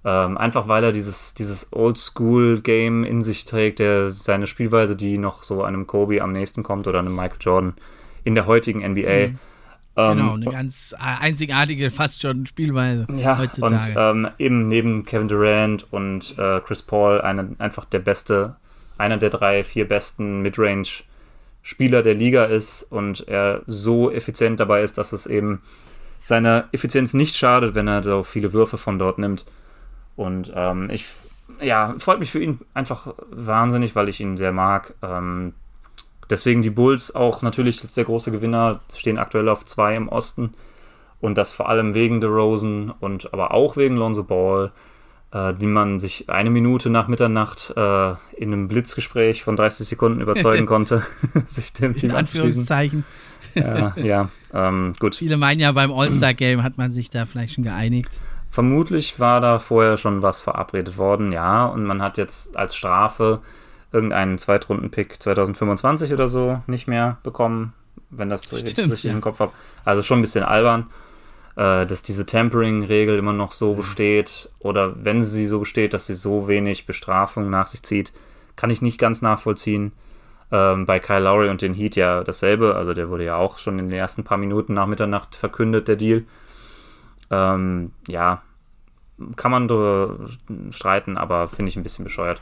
Ähm, 0.02 0.38
einfach 0.38 0.66
weil 0.66 0.82
er 0.82 0.92
dieses, 0.92 1.34
dieses 1.34 1.72
Oldschool-Game 1.72 3.04
in 3.04 3.22
sich 3.22 3.44
trägt, 3.44 3.80
der 3.80 4.10
seine 4.10 4.46
Spielweise, 4.46 4.96
die 4.96 5.18
noch 5.18 5.42
so 5.42 5.62
einem 5.62 5.86
Kobe 5.86 6.22
am 6.22 6.32
nächsten 6.32 6.62
kommt 6.62 6.86
oder 6.86 7.00
einem 7.00 7.14
Michael 7.14 7.38
Jordan 7.40 7.74
in 8.24 8.34
der 8.34 8.46
heutigen 8.46 8.80
NBA. 8.80 9.28
Mhm. 9.28 9.38
Ähm, 9.96 10.18
genau, 10.18 10.34
eine 10.34 10.44
ganz 10.46 10.94
einzigartige, 10.98 11.90
fast 11.90 12.22
schon 12.22 12.46
Spielweise 12.46 13.06
ja, 13.16 13.38
heutzutage. 13.38 13.74
Und 13.74 13.94
ähm, 13.96 14.28
eben 14.38 14.66
neben 14.66 15.04
Kevin 15.04 15.28
Durant 15.28 15.86
und 15.92 16.38
äh, 16.38 16.60
Chris 16.60 16.82
Paul 16.82 17.20
eine, 17.20 17.56
einfach 17.58 17.84
der 17.84 17.98
beste, 17.98 18.56
einer 18.98 19.16
der 19.16 19.30
drei, 19.30 19.64
vier 19.64 19.88
besten 19.88 20.42
Midrange-Spieler 20.42 22.02
der 22.02 22.14
Liga 22.14 22.44
ist 22.44 22.84
und 22.84 23.26
er 23.26 23.62
so 23.66 24.10
effizient 24.10 24.60
dabei 24.60 24.82
ist, 24.82 24.96
dass 24.96 25.12
es 25.12 25.26
eben 25.26 25.60
seiner 26.22 26.68
Effizienz 26.72 27.14
nicht 27.14 27.34
schadet, 27.34 27.74
wenn 27.74 27.88
er 27.88 28.02
so 28.02 28.22
viele 28.22 28.52
Würfe 28.52 28.78
von 28.78 28.98
dort 28.98 29.18
nimmt. 29.18 29.44
Und 30.16 30.52
ähm, 30.54 30.90
ich, 30.90 31.06
ja, 31.60 31.94
freut 31.98 32.20
mich 32.20 32.30
für 32.30 32.42
ihn 32.42 32.60
einfach 32.74 33.14
wahnsinnig, 33.30 33.96
weil 33.96 34.08
ich 34.08 34.20
ihn 34.20 34.36
sehr 34.36 34.52
mag. 34.52 34.94
Ähm, 35.02 35.54
deswegen 36.30 36.62
die 36.62 36.70
Bulls 36.70 37.14
auch 37.14 37.42
natürlich 37.42 37.80
der 37.82 38.04
große 38.04 38.30
Gewinner, 38.30 38.80
stehen 38.94 39.18
aktuell 39.18 39.48
auf 39.48 39.64
zwei 39.66 39.96
im 39.96 40.08
Osten. 40.08 40.54
Und 41.20 41.36
das 41.36 41.52
vor 41.52 41.68
allem 41.68 41.92
wegen 41.92 42.20
DeRozan 42.20 42.94
und 42.98 43.34
aber 43.34 43.52
auch 43.52 43.76
wegen 43.76 43.96
Lonzo 43.96 44.24
Ball, 44.24 44.72
äh, 45.32 45.52
die 45.52 45.66
man 45.66 46.00
sich 46.00 46.30
eine 46.30 46.48
Minute 46.48 46.88
nach 46.88 47.08
Mitternacht 47.08 47.74
äh, 47.76 48.10
in 48.36 48.52
einem 48.52 48.68
Blitzgespräch 48.68 49.42
von 49.42 49.54
30 49.54 49.86
Sekunden 49.86 50.20
überzeugen 50.22 50.66
konnte, 50.66 51.02
sich 51.46 51.74
dem 51.74 51.94
Team 51.94 52.10
In 52.10 52.16
Anführungszeichen. 52.16 53.04
ja, 53.54 53.94
ja 53.96 54.28
ähm, 54.54 54.94
gut. 54.98 55.16
Viele 55.16 55.36
meinen 55.36 55.60
ja, 55.60 55.72
beim 55.72 55.92
All-Star-Game 55.92 56.62
hat 56.62 56.78
man 56.78 56.90
sich 56.90 57.10
da 57.10 57.26
vielleicht 57.26 57.54
schon 57.54 57.64
geeinigt. 57.64 58.10
Vermutlich 58.50 59.20
war 59.20 59.40
da 59.40 59.58
vorher 59.58 59.96
schon 59.96 60.22
was 60.22 60.40
verabredet 60.40 60.96
worden, 60.96 61.30
ja, 61.32 61.66
und 61.66 61.84
man 61.84 62.02
hat 62.02 62.18
jetzt 62.18 62.56
als 62.56 62.74
Strafe 62.74 63.40
irgendeinen 63.92 64.38
Zweitrunden-Pick 64.38 65.22
2025 65.22 66.12
oder 66.12 66.28
so 66.28 66.62
nicht 66.66 66.86
mehr 66.86 67.18
bekommen, 67.22 67.72
wenn 68.10 68.28
das 68.28 68.44
Stimmt, 68.44 68.78
richtig 68.78 69.04
ja. 69.04 69.12
im 69.12 69.20
Kopf 69.20 69.40
habe. 69.40 69.52
Also 69.84 70.02
schon 70.02 70.18
ein 70.18 70.22
bisschen 70.22 70.44
albern, 70.44 70.90
äh, 71.56 71.86
dass 71.86 72.02
diese 72.02 72.26
Tampering-Regel 72.26 73.18
immer 73.18 73.32
noch 73.32 73.52
so 73.52 73.74
besteht 73.74 74.50
oder 74.60 75.04
wenn 75.04 75.24
sie 75.24 75.46
so 75.46 75.60
besteht, 75.60 75.94
dass 75.94 76.06
sie 76.06 76.14
so 76.14 76.48
wenig 76.48 76.86
Bestrafung 76.86 77.50
nach 77.50 77.66
sich 77.66 77.82
zieht, 77.82 78.12
kann 78.56 78.70
ich 78.70 78.82
nicht 78.82 78.98
ganz 78.98 79.22
nachvollziehen. 79.22 79.92
Ähm, 80.52 80.84
bei 80.84 80.98
Kyle 80.98 81.20
Lowry 81.20 81.48
und 81.48 81.62
den 81.62 81.74
Heat 81.74 81.94
ja 81.96 82.24
dasselbe, 82.24 82.74
also 82.74 82.92
der 82.92 83.08
wurde 83.08 83.24
ja 83.24 83.36
auch 83.36 83.58
schon 83.58 83.78
in 83.78 83.88
den 83.88 83.98
ersten 83.98 84.24
paar 84.24 84.38
Minuten 84.38 84.74
nach 84.74 84.86
Mitternacht 84.86 85.36
verkündet, 85.36 85.86
der 85.86 85.96
Deal. 85.96 86.24
Ähm, 87.30 87.92
ja, 88.08 88.42
kann 89.36 89.50
man 89.50 89.68
darüber 89.68 90.28
streiten, 90.70 91.16
aber 91.16 91.46
finde 91.46 91.68
ich 91.68 91.76
ein 91.76 91.82
bisschen 91.82 92.04
bescheuert. 92.04 92.40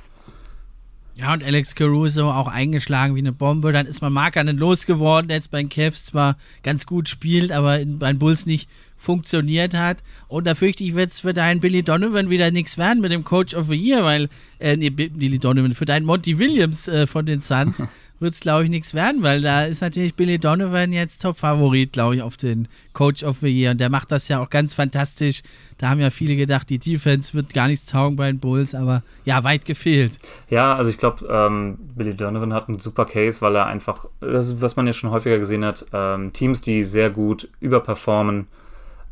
Ja, 1.20 1.32
und 1.32 1.43
Alex 1.43 1.74
Caruso 1.74 2.31
auch 2.31 2.47
eingeschlagen 2.47 3.16
wie 3.16 3.20
eine 3.20 3.32
Bombe. 3.32 3.73
Dann 3.73 3.86
ist 3.86 4.03
man 4.03 4.12
Markanen 4.12 4.57
losgeworden, 4.57 5.27
der 5.28 5.39
jetzt 5.39 5.51
bei 5.51 5.61
den 5.61 5.69
Cavs 5.69 6.05
zwar 6.05 6.36
ganz 6.62 6.86
gut 6.86 7.09
spielt, 7.09 7.51
aber 7.51 7.78
bei 7.85 8.12
den 8.12 8.20
Bulls 8.20 8.47
nicht 8.47 8.69
funktioniert 8.97 9.74
hat. 9.74 9.99
Und 10.28 10.47
da 10.47 10.55
fürchte 10.55 10.85
ich, 10.85 10.95
wird 10.95 11.11
es 11.11 11.20
für 11.20 11.35
deinen 11.35 11.61
Billy 11.61 11.82
Donovan 11.82 12.31
wieder 12.31 12.51
nichts 12.51 12.78
werden 12.78 13.01
mit 13.01 13.11
dem 13.11 13.24
Coach 13.24 13.55
of 13.55 13.66
the 13.69 13.74
Year, 13.74 14.05
weil, 14.05 14.28
äh, 14.61 14.77
nee, 14.77 14.90
Billy 14.90 15.39
Donovan, 15.39 15.74
für 15.74 15.86
deinen 15.86 16.07
Monty 16.07 16.39
Williams 16.39 16.86
äh, 16.86 17.07
von 17.07 17.27
den 17.27 17.40
Suns, 17.40 17.82
wird 18.20 18.35
es, 18.35 18.40
glaube 18.40 18.65
ich, 18.65 18.70
nichts 18.70 18.95
werden, 18.95 19.23
weil 19.23 19.40
da 19.43 19.65
ist 19.65 19.81
natürlich 19.81 20.15
Billy 20.15 20.39
Donovan 20.39 20.93
jetzt 20.93 21.23
Top-Favorit, 21.23 21.93
glaube 21.93 22.16
ich, 22.16 22.23
auf 22.23 22.36
den 22.36 22.69
Coach 22.93 23.23
of 23.23 23.39
the 23.40 23.49
Year. 23.49 23.73
Und 23.73 23.78
der 23.78 23.90
macht 23.90 24.11
das 24.11 24.28
ja 24.28 24.40
auch 24.40 24.51
ganz 24.51 24.74
fantastisch. 24.74 25.43
Da 25.78 25.89
haben 25.90 26.01
ja 26.01 26.11
viele 26.11 26.36
gedacht, 26.36 26.69
die 26.70 26.78
Defense 26.78 27.35
wird 27.35 27.55
gar 27.55 27.69
nichts 27.69 27.86
taugen 27.86 28.16
bei 28.16 28.27
den 28.27 28.40
Bulls, 28.40 28.74
aber 28.74 29.03
ja, 29.24 29.45
weit 29.45 29.65
gefehlt. 29.65 30.12
Ja, 30.51 30.74
also 30.74 30.90
ich 30.90 30.99
glaube, 30.99 31.27
ähm, 31.31 31.78
Billy 31.95 32.15
Donovan 32.15 32.53
hat 32.53 32.69
einen 32.69 32.81
super 32.81 33.05
Case, 33.05 33.40
weil 33.40 33.55
er 33.55 33.66
einfach, 33.66 34.07
das, 34.20 34.61
was 34.61 34.77
man 34.77 34.86
ja 34.86 34.93
schon 34.93 35.11
häufiger 35.11 35.39
gesehen 35.39 35.65
hat, 35.65 35.86
ähm, 35.93 36.32
Teams, 36.32 36.61
die 36.61 36.85
sehr 36.85 37.11
gut 37.11 37.49
überperformen, 37.61 38.49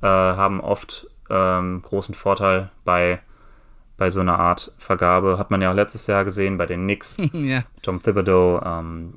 äh, 0.02 0.06
haben 0.06 0.60
oft 0.60 1.06
ähm, 1.30 1.80
großen 1.82 2.14
Vorteil 2.14 2.70
bei 2.84 3.20
bei 3.96 4.10
so 4.10 4.20
einer 4.20 4.38
Art 4.38 4.72
Vergabe. 4.78 5.38
Hat 5.38 5.50
man 5.50 5.60
ja 5.62 5.70
auch 5.70 5.74
letztes 5.74 6.06
Jahr 6.06 6.24
gesehen 6.24 6.58
bei 6.58 6.66
den 6.66 6.82
Knicks. 6.82 7.16
ja. 7.32 7.62
Tom 7.82 8.02
Thibodeau. 8.02 8.60
Ähm, 8.64 9.14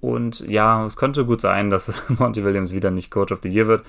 und 0.00 0.40
ja, 0.40 0.84
es 0.84 0.96
könnte 0.96 1.24
gut 1.24 1.40
sein, 1.40 1.70
dass 1.70 1.92
Monty 2.18 2.44
Williams 2.44 2.72
wieder 2.72 2.90
nicht 2.90 3.10
Coach 3.10 3.32
of 3.32 3.40
the 3.42 3.48
Year 3.48 3.66
wird. 3.66 3.84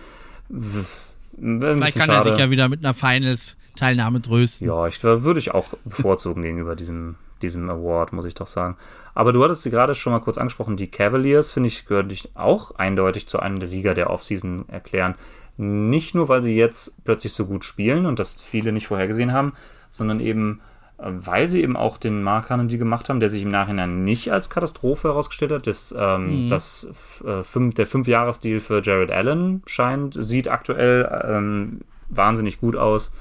Vielleicht 1.39 1.97
kann 1.97 2.07
schade. 2.07 2.29
er 2.29 2.35
sich 2.35 2.43
ja 2.43 2.51
wieder 2.51 2.69
mit 2.69 2.85
einer 2.85 2.93
Finals-Teilnahme 2.93 4.21
trösten. 4.21 4.67
Ja, 4.67 4.85
ich, 4.87 5.03
würde 5.03 5.39
ich 5.39 5.51
auch 5.51 5.67
bevorzugen 5.83 6.41
gegenüber 6.43 6.75
diesem, 6.75 7.15
diesem 7.41 7.69
Award, 7.69 8.13
muss 8.13 8.25
ich 8.25 8.35
doch 8.35 8.47
sagen. 8.47 8.77
Aber 9.15 9.33
du 9.33 9.43
hattest 9.43 9.63
sie 9.63 9.71
gerade 9.71 9.95
schon 9.95 10.13
mal 10.13 10.19
kurz 10.19 10.37
angesprochen, 10.37 10.77
die 10.77 10.87
Cavaliers, 10.87 11.51
finde 11.51 11.67
ich, 11.67 11.85
gehören 11.85 12.09
dich 12.09 12.29
auch 12.35 12.75
eindeutig 12.75 13.27
zu 13.27 13.39
einem 13.39 13.59
der 13.59 13.67
Sieger 13.67 13.95
der 13.95 14.11
Offseason 14.11 14.69
erklären. 14.69 15.15
Nicht 15.57 16.15
nur, 16.15 16.29
weil 16.29 16.43
sie 16.43 16.55
jetzt 16.55 17.03
plötzlich 17.03 17.33
so 17.33 17.45
gut 17.45 17.65
spielen 17.65 18.05
und 18.05 18.19
das 18.19 18.41
viele 18.41 18.71
nicht 18.71 18.87
vorhergesehen 18.87 19.33
haben, 19.33 19.53
sondern 19.93 20.19
eben, 20.19 20.59
äh, 20.97 21.03
weil 21.05 21.47
sie 21.47 21.61
eben 21.61 21.77
auch 21.77 21.97
den 21.97 22.23
Markanen, 22.23 22.67
die 22.67 22.77
gemacht 22.77 23.07
haben, 23.07 23.19
der 23.19 23.29
sich 23.29 23.43
im 23.43 23.51
Nachhinein 23.51 24.03
nicht 24.03 24.31
als 24.33 24.49
Katastrophe 24.49 25.09
herausgestellt 25.09 25.51
hat. 25.51 25.67
Das, 25.67 25.95
ähm, 25.97 26.45
mhm. 26.45 26.49
das 26.49 26.87
äh, 27.23 27.43
fünf, 27.43 27.75
der 27.75 27.85
Fünf-Jahres-Deal 27.85 28.59
für 28.59 28.81
Jared 28.83 29.11
Allen 29.11 29.61
scheint, 29.67 30.15
sieht 30.19 30.49
aktuell 30.49 31.23
ähm, 31.25 31.81
wahnsinnig 32.09 32.59
gut 32.59 32.75
aus. 32.75 33.13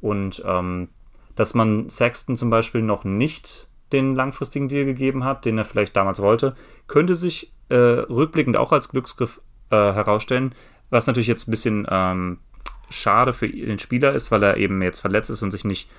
Und 0.00 0.42
ähm, 0.46 0.88
dass 1.34 1.54
man 1.54 1.90
Sexton 1.90 2.36
zum 2.36 2.50
Beispiel 2.50 2.82
noch 2.82 3.02
nicht 3.04 3.68
den 3.92 4.14
langfristigen 4.14 4.68
Deal 4.68 4.84
gegeben 4.84 5.24
hat, 5.24 5.44
den 5.44 5.58
er 5.58 5.64
vielleicht 5.64 5.96
damals 5.96 6.22
wollte, 6.22 6.54
könnte 6.86 7.16
sich 7.16 7.52
äh, 7.70 7.74
rückblickend 7.74 8.56
auch 8.56 8.70
als 8.70 8.88
Glücksgriff 8.88 9.40
äh, 9.70 9.76
herausstellen, 9.76 10.54
was 10.90 11.06
natürlich 11.06 11.26
jetzt 11.26 11.48
ein 11.48 11.50
bisschen 11.50 11.86
ähm, 11.90 12.38
schade 12.90 13.32
für 13.32 13.48
den 13.48 13.78
Spieler 13.78 14.14
ist, 14.14 14.30
weil 14.30 14.42
er 14.42 14.56
eben 14.56 14.80
jetzt 14.82 15.00
verletzt 15.00 15.30
ist 15.30 15.42
und 15.42 15.50
sich 15.50 15.64
nicht 15.64 15.90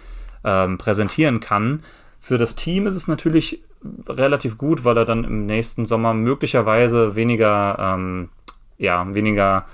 ähm, 0.44 0.78
präsentieren 0.78 1.40
kann. 1.40 1.84
Für 2.20 2.38
das 2.38 2.56
Team 2.56 2.88
ist 2.88 2.96
es 2.96 3.08
natürlich 3.08 3.62
relativ 4.08 4.58
gut, 4.58 4.84
weil 4.84 4.98
er 4.98 5.06
dann 5.06 5.24
im 5.24 5.46
nächsten 5.46 5.86
Sommer 5.86 6.14
möglicherweise 6.14 7.16
weniger, 7.16 7.78
ähm, 7.80 8.30
ja, 8.78 9.06
weniger 9.16 9.66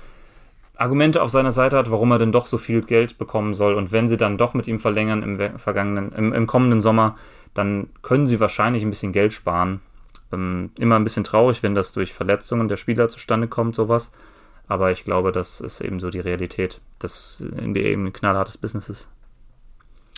Argumente 0.76 1.22
auf 1.22 1.30
seiner 1.30 1.52
Seite 1.52 1.76
hat, 1.76 1.90
warum 1.90 2.12
er 2.12 2.18
denn 2.18 2.32
doch 2.32 2.46
so 2.46 2.58
viel 2.58 2.82
Geld 2.82 3.18
bekommen 3.18 3.54
soll. 3.54 3.74
Und 3.74 3.92
wenn 3.92 4.08
sie 4.08 4.16
dann 4.16 4.38
doch 4.38 4.54
mit 4.54 4.68
ihm 4.68 4.78
verlängern 4.78 5.22
im 5.22 5.58
vergangenen, 5.58 6.12
im, 6.12 6.32
im 6.32 6.46
kommenden 6.46 6.80
Sommer, 6.80 7.16
dann 7.54 7.88
können 8.02 8.26
sie 8.26 8.40
wahrscheinlich 8.40 8.82
ein 8.82 8.90
bisschen 8.90 9.12
Geld 9.12 9.32
sparen. 9.32 9.80
Ähm, 10.32 10.70
immer 10.78 10.96
ein 10.96 11.04
bisschen 11.04 11.24
traurig, 11.24 11.62
wenn 11.62 11.74
das 11.74 11.92
durch 11.92 12.12
Verletzungen 12.12 12.68
der 12.68 12.76
Spieler 12.76 13.08
zustande 13.08 13.48
kommt, 13.48 13.74
sowas. 13.74 14.12
Aber 14.68 14.90
ich 14.90 15.04
glaube, 15.04 15.32
das 15.32 15.60
ist 15.60 15.80
eben 15.80 16.00
so 16.00 16.10
die 16.10 16.20
Realität, 16.20 16.80
dass 16.98 17.40
NBA 17.40 17.80
eben 17.80 18.06
ein 18.06 18.12
knallhartes 18.12 18.58
Business 18.58 18.88
ist. 18.88 19.08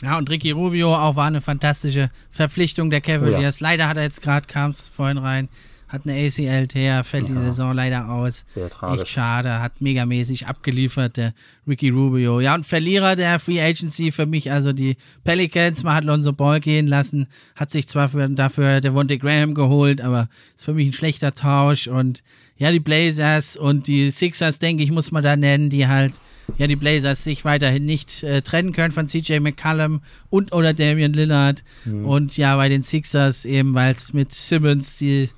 Ja, 0.03 0.17
und 0.17 0.31
Ricky 0.31 0.53
Rubio 0.53 0.95
auch 0.95 1.17
war 1.17 1.27
eine 1.27 1.41
fantastische 1.41 2.11
Verpflichtung 2.31 2.91
der 2.91 3.01
Cavaliers. 3.01 3.61
Oh 3.61 3.65
ja. 3.65 3.71
Leider 3.71 3.89
hat 3.89 3.97
er 3.97 4.05
jetzt 4.05 4.23
gerade, 4.23 4.47
kam 4.47 4.71
es 4.71 4.89
vorhin 4.89 5.19
rein, 5.19 5.49
hat 5.89 6.03
eine 6.05 6.15
ACL-Tear, 6.15 7.03
fällt 7.03 7.29
ja. 7.29 7.35
die 7.35 7.41
Saison 7.41 7.75
leider 7.75 8.09
aus. 8.09 8.45
Sehr 8.47 8.71
tragisch. 8.71 9.03
Echt 9.03 9.11
schade, 9.11 9.61
hat 9.61 9.81
megamäßig 9.81 10.47
abgeliefert, 10.47 11.17
der 11.17 11.35
Ricky 11.67 11.89
Rubio. 11.89 12.41
Ja, 12.41 12.55
und 12.55 12.65
Verlierer 12.65 13.17
der 13.17 13.41
Free 13.41 13.61
Agency 13.61 14.13
für 14.13 14.27
mich, 14.27 14.53
also 14.53 14.73
die 14.73 14.97
Pelicans, 15.25 15.83
man 15.83 15.95
hat 15.95 16.05
Lonzo 16.05 16.33
Ball 16.33 16.61
gehen 16.61 16.87
lassen, 16.87 17.27
hat 17.57 17.71
sich 17.71 17.89
zwar 17.89 18.11
für, 18.11 18.29
dafür 18.29 18.81
Devontae 18.81 19.19
Graham 19.19 19.55
geholt, 19.55 20.01
aber 20.01 20.29
ist 20.55 20.65
für 20.65 20.75
mich 20.75 20.87
ein 20.87 20.93
schlechter 20.93 21.35
Tausch 21.35 21.89
und 21.89 22.23
ja, 22.59 22.71
die 22.73 22.81
Blazers 22.81 23.57
und 23.57 23.87
die 23.87 24.11
Sixers, 24.11 24.59
denke 24.59 24.83
ich, 24.83 24.91
muss 24.91 25.13
man 25.13 25.23
da 25.23 25.37
nennen, 25.37 25.71
die 25.71 25.87
halt 25.87 26.13
ja 26.57 26.67
die 26.67 26.77
Blazers 26.77 27.25
sich 27.25 27.45
weiterhin 27.45 27.85
nicht 27.85 28.23
äh, 28.23 28.43
trennen 28.43 28.73
können 28.73 28.93
von 28.93 29.07
CJ 29.07 29.41
McCallum 29.41 30.01
und 30.31 30.53
oder 30.53 30.73
Damian 30.75 31.13
Lillard. 31.13 31.63
Mhm. 31.85 32.05
Und 32.05 32.37
ja, 32.37 32.57
bei 32.57 32.69
den 32.69 32.83
Sixers 32.83 33.45
eben, 33.45 33.75
weil 33.75 33.95
es 33.95 34.13
mit 34.13 34.33
Simmons, 34.33 34.99
die, 34.99 35.29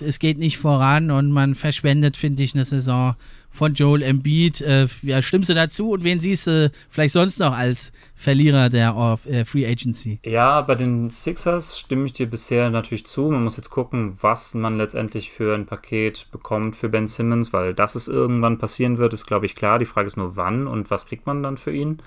es 0.00 0.18
geht 0.18 0.38
nicht 0.38 0.58
voran 0.58 1.10
und 1.10 1.30
man 1.30 1.54
verschwendet, 1.54 2.16
finde 2.16 2.42
ich, 2.42 2.54
eine 2.54 2.64
Saison 2.64 3.14
von 3.56 3.74
Joel 3.74 4.02
Embiid. 4.02 4.60
Äh, 4.60 4.86
ja, 5.02 5.22
stimmst 5.22 5.48
du 5.48 5.54
dazu 5.54 5.90
und 5.90 6.04
wen 6.04 6.20
siehst 6.20 6.46
du 6.46 6.70
vielleicht 6.88 7.12
sonst 7.12 7.40
noch 7.40 7.56
als 7.56 7.90
Verlierer 8.14 8.68
der 8.68 9.18
äh, 9.26 9.44
Free 9.44 9.66
Agency? 9.66 10.20
Ja, 10.24 10.60
bei 10.60 10.74
den 10.74 11.10
Sixers 11.10 11.78
stimme 11.78 12.06
ich 12.06 12.12
dir 12.12 12.26
bisher 12.26 12.70
natürlich 12.70 13.06
zu. 13.06 13.30
Man 13.30 13.44
muss 13.44 13.56
jetzt 13.56 13.70
gucken, 13.70 14.16
was 14.20 14.54
man 14.54 14.76
letztendlich 14.76 15.30
für 15.32 15.54
ein 15.54 15.66
Paket 15.66 16.28
bekommt 16.30 16.76
für 16.76 16.88
Ben 16.88 17.08
Simmons, 17.08 17.52
weil 17.52 17.74
dass 17.74 17.94
es 17.94 18.06
irgendwann 18.06 18.58
passieren 18.58 18.98
wird, 18.98 19.12
ist, 19.12 19.26
glaube 19.26 19.46
ich, 19.46 19.56
klar. 19.56 19.78
Die 19.78 19.86
Frage 19.86 20.06
ist 20.06 20.16
nur, 20.16 20.36
wann 20.36 20.66
und 20.66 20.90
was 20.90 21.06
kriegt 21.06 21.26
man 21.26 21.42
dann 21.42 21.56
für 21.56 21.72
ihn? 21.72 21.98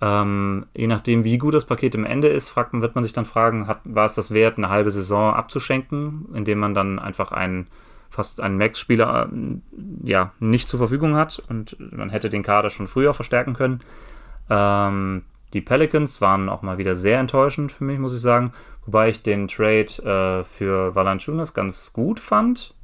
Ähm, 0.00 0.66
je 0.74 0.86
nachdem, 0.86 1.24
wie 1.24 1.38
gut 1.38 1.54
das 1.54 1.64
Paket 1.64 1.94
im 1.94 2.04
Ende 2.04 2.28
ist, 2.28 2.48
fragt, 2.48 2.72
wird 2.72 2.94
man 2.94 3.04
sich 3.04 3.12
dann 3.12 3.24
fragen, 3.24 3.66
hat, 3.68 3.80
war 3.84 4.04
es 4.04 4.14
das 4.14 4.32
wert, 4.32 4.58
eine 4.58 4.68
halbe 4.68 4.90
Saison 4.90 5.32
abzuschenken, 5.32 6.26
indem 6.34 6.58
man 6.58 6.74
dann 6.74 6.98
einfach 6.98 7.32
einen 7.32 7.68
fast 8.14 8.40
einen 8.40 8.56
Max-Spieler 8.56 9.28
äh, 9.32 10.08
ja, 10.08 10.32
nicht 10.38 10.68
zur 10.68 10.78
Verfügung 10.78 11.16
hat 11.16 11.42
und 11.48 11.76
man 11.78 12.10
hätte 12.10 12.30
den 12.30 12.42
Kader 12.42 12.70
schon 12.70 12.86
früher 12.86 13.12
verstärken 13.12 13.54
können. 13.54 13.80
Ähm, 14.48 15.24
die 15.52 15.60
Pelicans 15.60 16.20
waren 16.20 16.48
auch 16.48 16.62
mal 16.62 16.78
wieder 16.78 16.94
sehr 16.94 17.18
enttäuschend 17.18 17.72
für 17.72 17.84
mich, 17.84 17.98
muss 17.98 18.14
ich 18.14 18.20
sagen. 18.20 18.52
Wobei 18.86 19.08
ich 19.08 19.22
den 19.22 19.48
Trade 19.48 20.40
äh, 20.40 20.44
für 20.44 20.94
Valanciunas 20.94 21.54
ganz 21.54 21.92
gut 21.92 22.20
fand. 22.20 22.74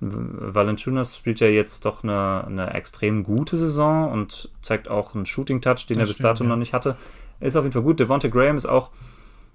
Valanciunas 0.00 1.16
spielt 1.16 1.40
ja 1.40 1.46
jetzt 1.46 1.84
doch 1.84 2.02
eine, 2.02 2.44
eine 2.46 2.74
extrem 2.74 3.22
gute 3.22 3.56
Saison 3.56 4.10
und 4.10 4.50
zeigt 4.60 4.88
auch 4.88 5.14
einen 5.14 5.26
Shooting-Touch, 5.26 5.86
den 5.86 5.98
das 5.98 6.08
er 6.08 6.12
bis 6.12 6.18
dato 6.18 6.44
ja. 6.44 6.48
noch 6.50 6.56
nicht 6.56 6.72
hatte. 6.72 6.96
Ist 7.40 7.56
auf 7.56 7.64
jeden 7.64 7.72
Fall 7.72 7.82
gut. 7.82 8.00
Devonta 8.00 8.28
Graham 8.28 8.56
ist 8.56 8.66
auch 8.66 8.90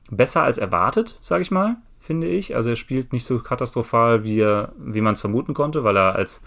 besser 0.10 0.44
als 0.44 0.58
erwartet, 0.58 1.18
sage 1.22 1.42
ich 1.42 1.52
mal 1.52 1.78
finde 2.08 2.28
ich. 2.28 2.56
Also 2.56 2.70
er 2.70 2.78
spielt 2.78 3.12
nicht 3.12 3.26
so 3.26 3.40
katastrophal, 3.40 4.24
wie, 4.24 4.40
wie 4.78 5.02
man 5.02 5.14
es 5.14 5.22
vermuten 5.22 5.54
konnte, 5.54 5.84
weil 5.84 5.98
er 5.98 6.16
als 6.16 6.42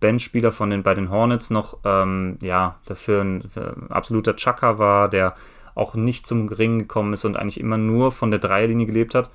Benchspieler 0.00 0.52
von 0.52 0.70
den, 0.70 0.82
bei 0.82 0.94
den 0.94 1.10
Hornets 1.10 1.50
noch 1.50 1.78
ähm, 1.84 2.38
ja, 2.40 2.76
dafür 2.86 3.20
ein, 3.20 3.44
ein 3.54 3.90
absoluter 3.90 4.34
Chucker 4.36 4.78
war, 4.78 5.10
der 5.10 5.34
auch 5.74 5.94
nicht 5.94 6.26
zum 6.26 6.48
Ring 6.48 6.80
gekommen 6.80 7.12
ist 7.12 7.26
und 7.26 7.36
eigentlich 7.36 7.60
immer 7.60 7.76
nur 7.76 8.10
von 8.10 8.30
der 8.30 8.40
Dreierlinie 8.40 8.86
gelebt 8.86 9.14
hat. 9.14 9.30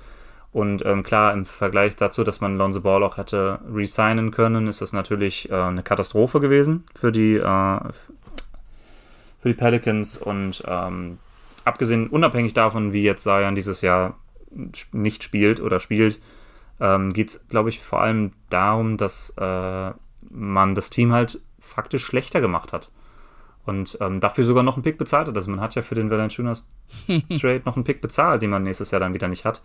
Und 0.52 0.84
ähm, 0.84 1.04
klar, 1.04 1.32
im 1.32 1.44
Vergleich 1.44 1.94
dazu, 1.94 2.24
dass 2.24 2.40
man 2.40 2.58
Lonzo 2.58 2.80
Ball 2.80 3.04
auch 3.04 3.16
hätte 3.16 3.60
resignen 3.72 4.32
können, 4.32 4.66
ist 4.66 4.80
das 4.80 4.92
natürlich 4.92 5.48
äh, 5.50 5.54
eine 5.54 5.82
Katastrophe 5.82 6.40
gewesen 6.40 6.84
für 6.94 7.12
die, 7.12 7.36
äh, 7.36 7.78
für 9.40 9.48
die 9.48 9.54
Pelicans. 9.54 10.16
Und 10.16 10.64
ähm, 10.66 11.18
abgesehen, 11.64 12.08
unabhängig 12.08 12.52
davon, 12.52 12.92
wie 12.92 13.02
jetzt 13.02 13.22
Zion 13.22 13.54
dieses 13.54 13.80
Jahr 13.80 14.16
nicht 14.92 15.22
spielt 15.22 15.60
oder 15.60 15.80
spielt, 15.80 16.20
ähm, 16.80 17.12
geht 17.12 17.28
es, 17.28 17.48
glaube 17.48 17.68
ich, 17.68 17.80
vor 17.80 18.00
allem 18.00 18.32
darum, 18.50 18.96
dass 18.96 19.30
äh, 19.36 19.90
man 20.30 20.74
das 20.74 20.90
Team 20.90 21.12
halt 21.12 21.40
faktisch 21.58 22.04
schlechter 22.04 22.40
gemacht 22.40 22.72
hat. 22.72 22.90
Und 23.66 23.98
ähm, 24.00 24.20
dafür 24.20 24.44
sogar 24.44 24.62
noch 24.62 24.76
einen 24.76 24.82
Pick 24.82 24.96
bezahlt 24.96 25.28
hat. 25.28 25.36
Also 25.36 25.50
man 25.50 25.60
hat 25.60 25.74
ja 25.74 25.82
für 25.82 25.94
den 25.94 26.10
Valanciunas 26.10 26.66
Trade 27.06 27.62
noch 27.64 27.76
einen 27.76 27.84
Pick 27.84 28.00
bezahlt, 28.00 28.40
den 28.40 28.50
man 28.50 28.62
nächstes 28.62 28.90
Jahr 28.90 29.00
dann 29.00 29.12
wieder 29.12 29.28
nicht 29.28 29.44
hat. 29.44 29.62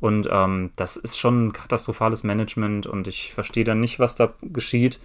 Und 0.00 0.28
ähm, 0.30 0.70
das 0.76 0.96
ist 0.96 1.18
schon 1.18 1.46
ein 1.46 1.52
katastrophales 1.52 2.22
Management 2.22 2.86
und 2.86 3.08
ich 3.08 3.32
verstehe 3.32 3.64
dann 3.64 3.80
nicht, 3.80 3.98
was 3.98 4.14
da 4.14 4.32
geschieht. 4.42 5.00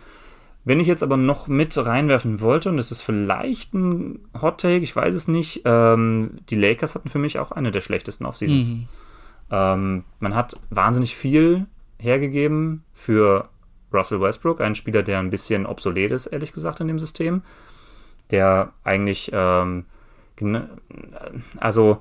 Wenn 0.65 0.79
ich 0.79 0.87
jetzt 0.87 1.03
aber 1.03 1.17
noch 1.17 1.47
mit 1.47 1.77
reinwerfen 1.77 2.41
wollte, 2.41 2.69
und 2.69 2.77
das 2.77 2.91
ist 2.91 3.01
vielleicht 3.01 3.73
ein 3.73 4.19
Hot 4.39 4.59
Take, 4.59 4.83
ich 4.83 4.95
weiß 4.95 5.13
es 5.13 5.27
nicht, 5.27 5.61
ähm, 5.65 6.37
die 6.49 6.55
Lakers 6.55 6.95
hatten 6.95 7.09
für 7.09 7.17
mich 7.17 7.39
auch 7.39 7.51
eine 7.51 7.71
der 7.71 7.81
schlechtesten 7.81 8.25
Offseasons. 8.25 8.69
Mhm. 8.69 8.87
Ähm, 9.51 10.03
man 10.19 10.35
hat 10.35 10.59
wahnsinnig 10.69 11.15
viel 11.15 11.65
hergegeben 11.97 12.83
für 12.91 13.49
Russell 13.93 14.21
Westbrook, 14.21 14.61
einen 14.61 14.75
Spieler, 14.75 15.03
der 15.03 15.19
ein 15.19 15.29
bisschen 15.29 15.65
obsolet 15.65 16.11
ist, 16.11 16.27
ehrlich 16.27 16.53
gesagt, 16.53 16.79
in 16.79 16.87
dem 16.87 16.99
System. 16.99 17.41
Der 18.31 18.73
eigentlich, 18.83 19.31
ähm, 19.33 19.85
also 21.57 21.99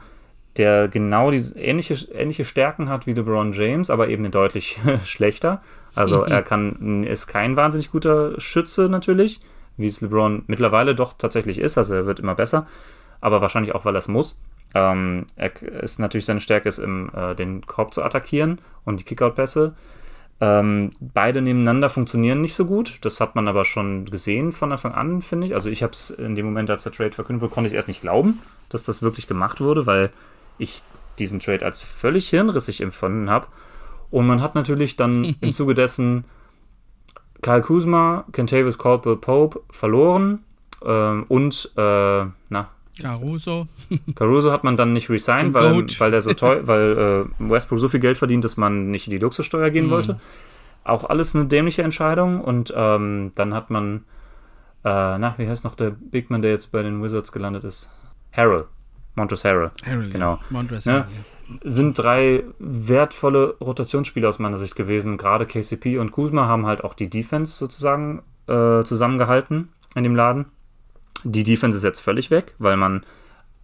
der 0.57 0.89
genau 0.89 1.31
diese 1.31 1.59
ähnliche, 1.59 1.95
ähnliche 2.13 2.45
Stärken 2.45 2.91
hat 2.91 3.07
wie 3.07 3.13
LeBron 3.13 3.53
James, 3.53 3.89
aber 3.89 4.09
eben 4.09 4.31
deutlich 4.31 4.79
schlechter. 5.05 5.63
Also 5.99 6.23
er 6.23 6.43
kann, 6.43 7.03
ist 7.03 7.27
kein 7.27 7.57
wahnsinnig 7.57 7.91
guter 7.91 8.41
Schütze 8.41 8.89
natürlich, 8.89 9.41
wie 9.77 9.89
es 9.89 10.01
LeBron 10.01 10.45
mittlerweile 10.47 10.95
doch 10.95 11.15
tatsächlich 11.19 11.59
ist. 11.59 11.77
Also 11.77 11.95
er 11.95 12.07
wird 12.07 12.21
immer 12.21 12.37
besser, 12.37 12.67
aber 13.21 13.41
wahrscheinlich 13.41 13.75
auch, 13.75 13.85
weil 13.85 13.97
er 13.97 13.99
es 13.99 14.09
muss. 14.09 14.39
Ähm, 14.75 15.27
er 15.35 15.61
ist 15.61 15.99
natürlich 15.99 16.27
seine 16.27 16.41
Stärke 16.41 16.69
ist, 16.69 16.79
im, 16.79 17.11
äh, 17.15 17.35
den 17.35 17.67
Korb 17.67 17.95
zu 17.95 18.05
attackieren 18.05 18.61
und 18.85 19.01
die 19.01 19.05
Kickout-Pässe. 19.05 19.75
Ähm, 20.41 20.91
beide 21.01 21.43
nebeneinander 21.43 21.89
funktionieren 21.89 22.43
nicht 22.43 22.55
so 22.55 22.67
gut. 22.67 22.99
Das 23.01 23.21
hat 23.21 23.35
man 23.35 23.49
aber 23.49 23.65
schon 23.65 24.05
gesehen 24.05 24.53
von 24.53 24.71
Anfang 24.71 24.93
an, 24.93 25.21
finde 25.21 25.49
ich. 25.49 25.55
Also 25.55 25.69
ich 25.69 25.83
habe 25.83 25.95
es 25.95 26.11
in 26.11 26.37
dem 26.37 26.47
Moment, 26.47 26.71
als 26.71 26.85
der 26.85 26.93
Trade 26.93 27.11
verkündet 27.11 27.43
wurde, 27.43 27.55
konnte 27.55 27.69
ich 27.69 27.75
erst 27.75 27.89
nicht 27.89 28.03
glauben, 28.03 28.39
dass 28.69 28.85
das 28.85 29.03
wirklich 29.03 29.27
gemacht 29.27 29.61
wurde, 29.61 29.87
weil 29.87 30.11
ich 30.59 30.81
diesen 31.19 31.41
Trade 31.41 31.65
als 31.65 31.81
völlig 31.81 32.29
hirnrissig 32.29 32.81
empfunden 32.83 33.31
habe. 33.31 33.49
Und 34.11 34.27
man 34.27 34.41
hat 34.43 34.55
natürlich 34.55 34.97
dann 34.97 35.25
im 35.41 35.53
Zuge 35.53 35.75
dessen 35.75 36.25
Kyle 37.43 37.63
Kuzma, 37.63 38.25
Kentavious 38.33 38.79
Caldwell 38.79 39.17
Pope 39.17 39.61
verloren 39.71 40.41
ähm, 40.85 41.25
und 41.29 41.71
äh, 41.77 42.25
na, 42.49 42.69
Caruso. 43.01 43.69
Caruso 44.15 44.53
hat 44.53 44.65
man 44.65 44.77
dann 44.77 44.93
nicht 44.93 45.09
resigned, 45.09 45.55
weil, 45.55 45.87
weil 45.99 46.11
der 46.11 46.21
so 46.21 46.33
teuer, 46.35 46.67
weil 46.67 47.27
äh, 47.41 47.51
Westbrook 47.51 47.79
so 47.79 47.89
viel 47.89 48.01
Geld 48.01 48.19
verdient, 48.19 48.45
dass 48.45 48.57
man 48.57 48.91
nicht 48.91 49.07
in 49.07 49.13
die 49.13 49.19
Luxussteuer 49.19 49.71
gehen 49.71 49.87
mm. 49.87 49.91
wollte. 49.91 50.21
Auch 50.85 51.05
alles 51.09 51.35
eine 51.35 51.47
dämliche 51.47 51.83
Entscheidung. 51.83 52.41
Und 52.41 52.73
ähm, 52.77 53.33
dann 53.35 53.55
hat 53.55 53.71
man, 53.71 54.05
äh, 54.85 55.19
na, 55.19 55.35
wie 55.37 55.49
heißt 55.49 55.65
noch 55.65 55.75
der 55.75 55.91
Big 55.91 56.31
Man, 56.31 56.43
der 56.43 56.51
jetzt 56.51 56.73
bei 56.73 56.83
den 56.83 57.03
Wizards 57.03 57.33
gelandet 57.33 57.65
ist? 57.65 57.91
Harrell. 58.33 58.65
Montrezl 59.15 59.49
Harrell. 59.49 59.71
Harrell 59.85 60.11
genau. 60.11 60.35
Ja. 60.35 60.41
Montrezl 60.51 60.89
ne? 60.89 60.95
Harrell, 60.95 61.09
ja. 61.15 61.38
Sind 61.65 61.99
drei 61.99 62.45
wertvolle 62.59 63.57
Rotationsspieler 63.61 64.29
aus 64.29 64.39
meiner 64.39 64.59
Sicht 64.59 64.77
gewesen. 64.77 65.17
Gerade 65.17 65.47
KCP 65.47 65.99
und 65.99 66.13
Kuzma 66.13 66.47
haben 66.47 66.67
halt 66.67 66.85
auch 66.85 66.95
die 66.95 67.09
Defense 67.09 67.57
sozusagen 67.57 68.23
äh, 68.47 68.83
zusammengehalten 68.85 69.71
in 69.95 70.03
dem 70.03 70.15
Laden. 70.15 70.47
Die 71.25 71.45
Defense 71.45 71.79
ist 71.79 71.85
jetzt 71.85 72.01
völlig 72.01 72.31
weg, 72.31 72.55
weil 72.59 72.77
man 72.77 73.05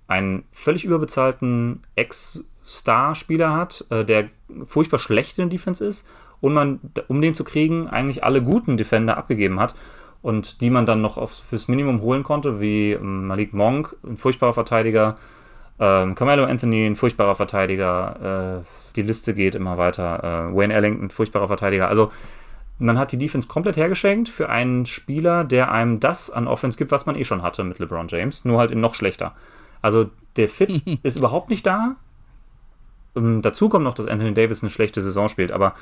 einen 0.06 0.44
völlig 0.52 0.84
überbezahlten 0.84 1.82
Ex-Star-Spieler 1.94 3.52
hat, 3.52 3.84
äh, 3.90 4.04
der 4.04 4.28
furchtbar 4.64 4.98
schlecht 4.98 5.38
in 5.38 5.48
der 5.48 5.58
Defense 5.58 5.84
ist 5.84 6.06
und 6.40 6.54
man, 6.54 6.80
um 7.08 7.20
den 7.20 7.34
zu 7.34 7.44
kriegen, 7.44 7.88
eigentlich 7.88 8.24
alle 8.24 8.42
guten 8.42 8.76
Defender 8.76 9.16
abgegeben 9.16 9.60
hat 9.60 9.74
und 10.20 10.60
die 10.60 10.70
man 10.70 10.86
dann 10.86 11.00
noch 11.00 11.16
auf, 11.16 11.32
fürs 11.32 11.68
Minimum 11.68 12.00
holen 12.02 12.22
konnte, 12.22 12.60
wie 12.60 12.92
ähm, 12.92 13.26
Malik 13.26 13.52
Monk, 13.52 13.96
ein 14.04 14.16
furchtbarer 14.16 14.52
Verteidiger, 14.52 15.16
ähm, 15.80 16.14
Carmelo 16.14 16.44
Anthony, 16.44 16.86
ein 16.86 16.96
furchtbarer 16.96 17.34
Verteidiger, 17.34 18.60
äh, 18.60 18.94
die 18.96 19.02
Liste 19.02 19.34
geht 19.34 19.54
immer 19.54 19.76
weiter, 19.76 20.50
äh, 20.50 20.56
Wayne 20.56 20.74
Ellington, 20.74 21.06
ein 21.06 21.10
furchtbarer 21.10 21.48
Verteidiger. 21.48 21.88
Also 21.88 22.12
man 22.78 22.98
hat 22.98 23.12
die 23.12 23.18
Defense 23.18 23.48
komplett 23.48 23.76
hergeschenkt 23.76 24.28
für 24.28 24.48
einen 24.48 24.86
Spieler, 24.86 25.44
der 25.44 25.70
einem 25.70 26.00
das 26.00 26.30
an 26.30 26.46
Offense 26.46 26.78
gibt, 26.78 26.90
was 26.90 27.06
man 27.06 27.16
eh 27.16 27.24
schon 27.24 27.42
hatte 27.42 27.64
mit 27.64 27.78
LeBron 27.78 28.08
James, 28.08 28.44
nur 28.44 28.58
halt 28.58 28.72
in 28.72 28.80
noch 28.80 28.94
schlechter. 28.94 29.34
Also 29.82 30.10
der 30.36 30.48
Fit 30.48 30.82
ist 31.02 31.16
überhaupt 31.16 31.50
nicht 31.50 31.66
da. 31.66 31.96
ähm, 33.16 33.42
dazu 33.42 33.68
kommt 33.68 33.84
noch, 33.84 33.94
dass 33.94 34.06
Anthony 34.06 34.34
Davis 34.34 34.62
eine 34.62 34.70
schlechte 34.70 35.02
Saison 35.02 35.28
spielt, 35.28 35.52
aber 35.52 35.74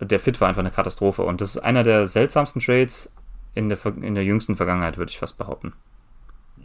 der 0.00 0.20
Fit 0.20 0.40
war 0.40 0.48
einfach 0.48 0.60
eine 0.60 0.70
Katastrophe. 0.70 1.22
Und 1.22 1.40
das 1.40 1.56
ist 1.56 1.62
einer 1.62 1.82
der 1.82 2.06
seltsamsten 2.06 2.62
Trades 2.62 3.12
in 3.54 3.68
der, 3.68 3.78
in 4.00 4.14
der 4.14 4.24
jüngsten 4.24 4.54
Vergangenheit, 4.54 4.96
würde 4.96 5.10
ich 5.10 5.18
fast 5.18 5.38
behaupten. 5.38 5.72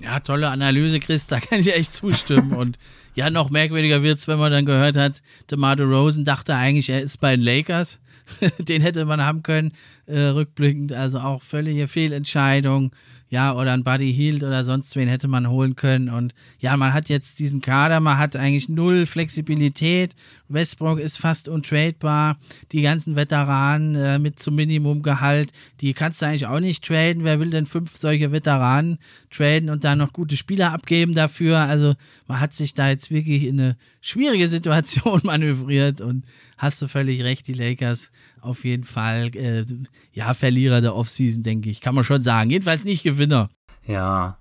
Ja, 0.04 0.20
tolle 0.20 0.50
Analyse, 0.50 1.00
Chris, 1.00 1.28
da 1.28 1.40
kann 1.40 1.60
ich 1.60 1.74
echt 1.74 1.94
zustimmen. 1.94 2.52
und 2.58 2.78
ja, 3.16 3.30
noch 3.30 3.50
merkwürdiger 3.50 4.04
wird 4.04 4.20
es, 4.20 4.28
wenn 4.28 4.40
man 4.40 4.52
dann 4.52 4.66
gehört 4.66 4.98
hat, 4.98 5.22
DeMar 5.50 5.80
Rosen 5.80 6.26
dachte 6.26 6.56
eigentlich, 6.56 6.90
er 6.90 7.02
ist 7.02 7.20
bei 7.20 7.36
den 7.36 7.44
Lakers. 7.44 8.00
Den 8.58 8.82
hätte 8.82 9.04
man 9.04 9.22
haben 9.22 9.44
können, 9.44 9.74
äh, 10.06 10.18
rückblickend. 10.18 10.94
Also 10.94 11.20
auch 11.20 11.42
völlige 11.42 11.90
Fehlentscheidung 11.90 12.92
ja, 13.34 13.56
oder 13.56 13.74
ein 13.74 13.84
Buddy 13.84 14.14
Hield 14.14 14.44
oder 14.44 14.64
sonst 14.64 14.96
wen 14.96 15.08
hätte 15.08 15.28
man 15.28 15.50
holen 15.50 15.76
können. 15.76 16.08
Und 16.08 16.36
ja, 16.60 16.78
man 16.78 16.94
hat 16.94 17.10
jetzt 17.10 17.40
diesen 17.40 17.62
Kader, 17.62 18.00
man 18.00 18.20
hat 18.20 18.36
eigentlich 18.36 18.70
null 18.70 19.08
Flexibilität. 19.08 20.14
Westbrook 20.54 21.00
ist 21.00 21.18
fast 21.18 21.50
untradebar. 21.50 22.38
Die 22.72 22.82
ganzen 22.82 23.16
Veteranen 23.16 23.96
äh, 23.96 24.20
mit 24.20 24.40
zum 24.40 24.56
Minimumgehalt, 24.56 25.52
die 25.82 25.94
kannst 25.94 26.22
du 26.22 26.28
eigentlich 26.28 26.46
auch 26.46 26.60
nicht 26.60 26.86
traden. 26.86 27.24
Wer 27.24 27.40
will 27.40 27.50
denn 27.50 27.66
fünf 27.66 27.98
solche 27.98 28.32
Veteranen 28.32 29.00
traden 29.32 29.70
und 29.70 29.84
dann 29.84 29.98
noch 29.98 30.14
gute 30.14 30.38
Spieler 30.38 30.72
abgeben 30.72 31.14
dafür? 31.14 31.60
Also 31.60 31.96
man 32.28 32.40
hat 32.40 32.54
sich 32.54 32.74
da 32.74 32.90
jetzt 32.90 33.12
wirklich 33.12 33.44
in 33.44 33.60
eine 33.60 33.78
schwierige 34.02 34.48
Situation 34.48 35.22
manövriert 35.24 36.02
und 36.02 36.24
hast 36.58 36.82
du 36.82 36.88
völlig 36.88 37.24
recht, 37.24 37.48
die 37.48 37.54
Lakers 37.54 38.12
auf 38.42 38.66
jeden 38.66 38.84
Fall, 38.84 39.36
äh, 39.36 39.66
ja, 40.12 40.34
Verlierer 40.34 40.82
der 40.82 40.96
Offseason, 40.96 41.44
denke 41.44 41.70
ich. 41.70 41.82
Kann 41.82 41.96
man 41.96 42.04
schon 42.04 42.22
sagen. 42.22 42.50
Jedenfalls 42.50 42.84
nicht 42.84 43.04
Gewinner. 43.04 43.50
Ja. 43.86 44.38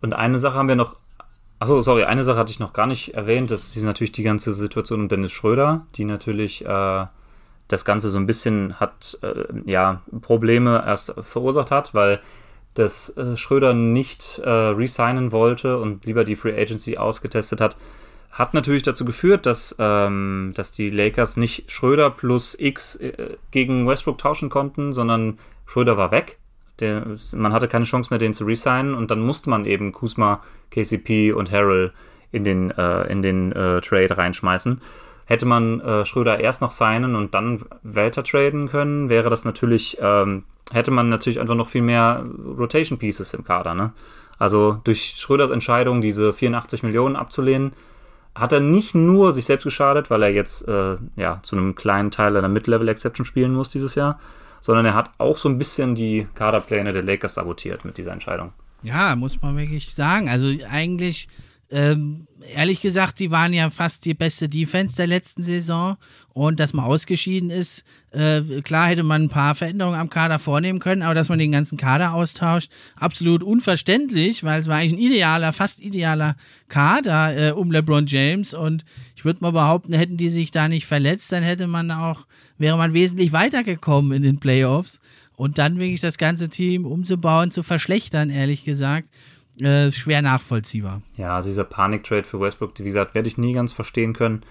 Und 0.00 0.12
eine 0.12 0.38
Sache 0.38 0.54
haben 0.54 0.68
wir 0.68 0.76
noch. 0.76 0.96
Achso, 1.62 1.80
sorry, 1.80 2.02
eine 2.02 2.24
Sache 2.24 2.38
hatte 2.38 2.50
ich 2.50 2.58
noch 2.58 2.72
gar 2.72 2.88
nicht 2.88 3.14
erwähnt. 3.14 3.52
Das 3.52 3.76
ist 3.76 3.84
natürlich 3.84 4.10
die 4.10 4.24
ganze 4.24 4.52
Situation 4.52 5.02
um 5.02 5.08
Dennis 5.08 5.30
Schröder, 5.30 5.86
die 5.94 6.04
natürlich 6.04 6.66
äh, 6.66 7.06
das 7.68 7.84
Ganze 7.84 8.10
so 8.10 8.18
ein 8.18 8.26
bisschen 8.26 8.80
hat, 8.80 9.16
äh, 9.22 9.44
ja, 9.70 10.02
Probleme 10.22 10.82
erst 10.84 11.14
verursacht 11.22 11.70
hat, 11.70 11.94
weil 11.94 12.20
das 12.74 13.16
äh, 13.16 13.36
Schröder 13.36 13.74
nicht 13.74 14.40
äh, 14.42 14.50
resignen 14.50 15.30
wollte 15.30 15.78
und 15.78 16.04
lieber 16.04 16.24
die 16.24 16.34
Free 16.34 16.60
Agency 16.60 16.96
ausgetestet 16.96 17.60
hat 17.60 17.76
hat 18.32 18.54
natürlich 18.54 18.82
dazu 18.82 19.04
geführt, 19.04 19.44
dass, 19.46 19.76
ähm, 19.78 20.52
dass 20.56 20.72
die 20.72 20.90
Lakers 20.90 21.36
nicht 21.36 21.70
Schröder 21.70 22.10
plus 22.10 22.56
X 22.58 22.96
äh, 22.96 23.36
gegen 23.52 23.86
Westbrook 23.86 24.18
tauschen 24.18 24.48
konnten, 24.48 24.92
sondern 24.94 25.38
Schröder 25.66 25.96
war 25.96 26.10
weg. 26.10 26.38
Der, 26.82 27.06
man 27.34 27.52
hatte 27.52 27.68
keine 27.68 27.86
Chance 27.86 28.10
mehr, 28.10 28.18
den 28.18 28.34
zu 28.34 28.44
resignen 28.44 28.94
und 28.94 29.10
dann 29.10 29.20
musste 29.20 29.48
man 29.48 29.64
eben 29.64 29.92
Kuzma, 29.92 30.42
KCP 30.70 31.32
und 31.32 31.50
Harrell 31.50 31.92
in 32.32 32.44
den, 32.44 32.70
äh, 32.72 33.04
in 33.04 33.22
den 33.22 33.52
äh, 33.52 33.80
Trade 33.80 34.18
reinschmeißen. 34.18 34.80
Hätte 35.24 35.46
man 35.46 35.80
äh, 35.80 36.04
Schröder 36.04 36.40
erst 36.40 36.60
noch 36.60 36.72
signen 36.72 37.14
und 37.14 37.32
dann 37.34 37.60
weiter 37.82 38.24
traden 38.24 38.68
können, 38.68 39.08
wäre 39.08 39.30
das 39.30 39.44
natürlich, 39.44 39.96
ähm, 40.00 40.44
hätte 40.72 40.90
man 40.90 41.08
natürlich 41.08 41.40
einfach 41.40 41.54
noch 41.54 41.68
viel 41.68 41.82
mehr 41.82 42.26
Rotation 42.58 42.98
Pieces 42.98 43.32
im 43.32 43.44
Kader. 43.44 43.74
Ne? 43.74 43.92
Also 44.38 44.80
durch 44.84 45.14
Schröders 45.18 45.50
Entscheidung, 45.50 46.00
diese 46.00 46.32
84 46.32 46.82
Millionen 46.82 47.16
abzulehnen, 47.16 47.72
hat 48.34 48.52
er 48.52 48.60
nicht 48.60 48.94
nur 48.94 49.32
sich 49.32 49.44
selbst 49.44 49.64
geschadet, 49.64 50.10
weil 50.10 50.22
er 50.22 50.30
jetzt 50.30 50.66
äh, 50.66 50.96
ja, 51.16 51.40
zu 51.42 51.56
einem 51.56 51.74
kleinen 51.74 52.10
Teil 52.10 52.36
einer 52.36 52.48
Mid-Level-Exception 52.48 53.26
spielen 53.26 53.54
muss 53.54 53.68
dieses 53.68 53.94
Jahr, 53.94 54.18
sondern 54.62 54.86
er 54.86 54.94
hat 54.94 55.10
auch 55.18 55.36
so 55.36 55.50
ein 55.50 55.58
bisschen 55.58 55.94
die 55.94 56.26
Kaderpläne 56.34 56.94
der 56.94 57.02
Lakers 57.02 57.34
sabotiert 57.34 57.84
mit 57.84 57.98
dieser 57.98 58.12
Entscheidung. 58.12 58.52
Ja, 58.82 59.14
muss 59.14 59.42
man 59.42 59.58
wirklich 59.58 59.94
sagen. 59.94 60.30
Also 60.30 60.48
eigentlich 60.70 61.28
ähm, 61.72 62.26
ehrlich 62.54 62.82
gesagt, 62.82 63.18
die 63.18 63.30
waren 63.30 63.54
ja 63.54 63.70
fast 63.70 64.04
die 64.04 64.12
beste 64.12 64.48
Defense 64.48 64.96
der 64.96 65.06
letzten 65.06 65.42
Saison 65.42 65.96
und 66.34 66.60
dass 66.60 66.74
man 66.74 66.84
ausgeschieden 66.84 67.48
ist, 67.48 67.82
äh, 68.10 68.42
klar 68.62 68.88
hätte 68.88 69.02
man 69.02 69.22
ein 69.22 69.28
paar 69.30 69.54
Veränderungen 69.54 69.98
am 69.98 70.10
Kader 70.10 70.38
vornehmen 70.38 70.80
können, 70.80 71.02
aber 71.02 71.14
dass 71.14 71.30
man 71.30 71.38
den 71.38 71.52
ganzen 71.52 71.78
Kader 71.78 72.12
austauscht, 72.12 72.70
absolut 72.96 73.42
unverständlich, 73.42 74.44
weil 74.44 74.60
es 74.60 74.68
war 74.68 74.76
eigentlich 74.76 74.92
ein 74.92 75.12
idealer, 75.12 75.52
fast 75.54 75.80
idealer 75.80 76.36
Kader 76.68 77.48
äh, 77.48 77.52
um 77.52 77.72
LeBron 77.72 78.06
James 78.06 78.52
und 78.52 78.84
ich 79.16 79.24
würde 79.24 79.40
mal 79.40 79.52
behaupten, 79.52 79.94
hätten 79.94 80.18
die 80.18 80.28
sich 80.28 80.50
da 80.50 80.68
nicht 80.68 80.86
verletzt, 80.86 81.32
dann 81.32 81.42
hätte 81.42 81.68
man 81.68 81.90
auch, 81.90 82.26
wäre 82.62 82.78
man 82.78 82.94
wesentlich 82.94 83.32
weitergekommen 83.32 84.12
in 84.12 84.22
den 84.22 84.40
Playoffs 84.40 85.00
und 85.36 85.58
dann 85.58 85.78
wirklich 85.78 86.00
das 86.00 86.16
ganze 86.16 86.48
Team 86.48 86.86
umzubauen, 86.86 87.50
zu 87.50 87.62
verschlechtern, 87.62 88.30
ehrlich 88.30 88.64
gesagt 88.64 89.08
äh, 89.60 89.92
schwer 89.92 90.22
nachvollziehbar. 90.22 91.02
Ja, 91.16 91.36
also 91.36 91.50
dieser 91.50 91.64
Panik-Trade 91.64 92.24
für 92.24 92.40
Westbrook, 92.40 92.78
wie 92.78 92.84
gesagt, 92.84 93.14
werde 93.14 93.28
ich 93.28 93.38
nie 93.38 93.52
ganz 93.52 93.72
verstehen 93.72 94.12
können. 94.12 94.42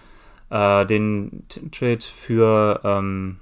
Äh, 0.50 0.86
den 0.86 1.44
Trade 1.72 2.02
für, 2.02 2.82
ähm, 2.84 3.38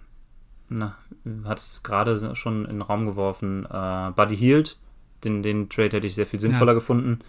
na, 0.69 0.95
hat 1.43 1.59
es 1.59 1.83
gerade 1.83 2.35
schon 2.35 2.65
in 2.65 2.77
den 2.77 2.81
Raum 2.81 3.05
geworfen, 3.05 3.65
äh, 3.65 4.11
Buddy 4.11 4.37
Hield, 4.37 4.77
den, 5.23 5.43
den 5.43 5.69
Trade 5.69 5.97
hätte 5.97 6.07
ich 6.07 6.15
sehr 6.15 6.27
viel 6.27 6.39
sinnvoller 6.39 6.71
ja. 6.71 6.75
gefunden. 6.75 7.19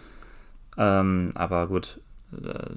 Ähm, 0.77 1.31
aber 1.35 1.67
gut, 1.67 1.99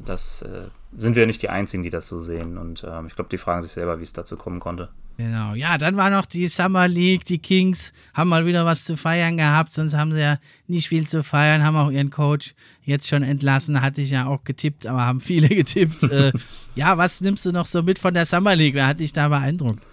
das 0.05 0.43
äh, 0.43 0.65
sind 0.97 1.17
wir 1.17 1.27
nicht 1.27 1.43
die 1.43 1.49
Einzigen, 1.49 1.83
die 1.83 1.91
das 1.91 2.09
so 2.09 2.21
sehen. 2.21 2.59
Und 2.59 2.85
ähm, 2.89 3.07
ich 3.07 3.15
glaube, 3.15 3.31
die 3.31 3.39
fragen 3.39 3.63
sich 3.63 3.73
selber, 3.73 3.99
wie 3.99 4.03
es 4.03 4.13
dazu 4.13 4.37
kommen 4.37 4.61
konnte. 4.61 4.89
Genau, 5.17 5.55
ja, 5.55 5.79
dann 5.79 5.97
war 5.97 6.11
noch 6.11 6.27
die 6.27 6.49
Summer 6.49 6.89
League, 6.89 7.25
die 7.25 7.39
Kings 7.39 7.93
haben 8.15 8.31
mal 8.31 8.47
wieder 8.47 8.67
was 8.67 8.83
zu 8.83 8.97
feiern 8.97 9.37
gehabt, 9.37 9.73
sonst 9.73 9.95
haben 9.95 10.13
sie 10.13 10.21
ja 10.21 10.39
nicht 10.67 10.89
viel 10.89 11.07
zu 11.07 11.23
feiern, 11.23 11.63
haben 11.63 11.77
auch 11.77 11.91
ihren 11.93 12.11
Coach 12.11 12.57
jetzt 12.83 13.09
schon 13.09 13.23
entlassen, 13.23 13.81
hatte 13.81 14.01
ich 14.01 14.11
ja 14.11 14.27
auch 14.27 14.43
getippt, 14.43 14.87
aber 14.87 15.07
haben 15.07 15.21
viele 15.21 15.49
getippt. 15.55 16.03
äh, 16.05 16.33
ja, 16.75 16.99
was 16.99 17.21
nimmst 17.21 17.47
du 17.47 17.53
noch 17.53 17.67
so 17.67 17.85
mit 17.85 18.01
von 18.01 18.13
der 18.13 18.27
Summer 18.27 18.57
League? 18.57 18.75
Wer 18.75 18.89
hat 18.89 18.99
dich 18.99 19.13
da 19.13 19.29
beeindruckt? 19.29 19.87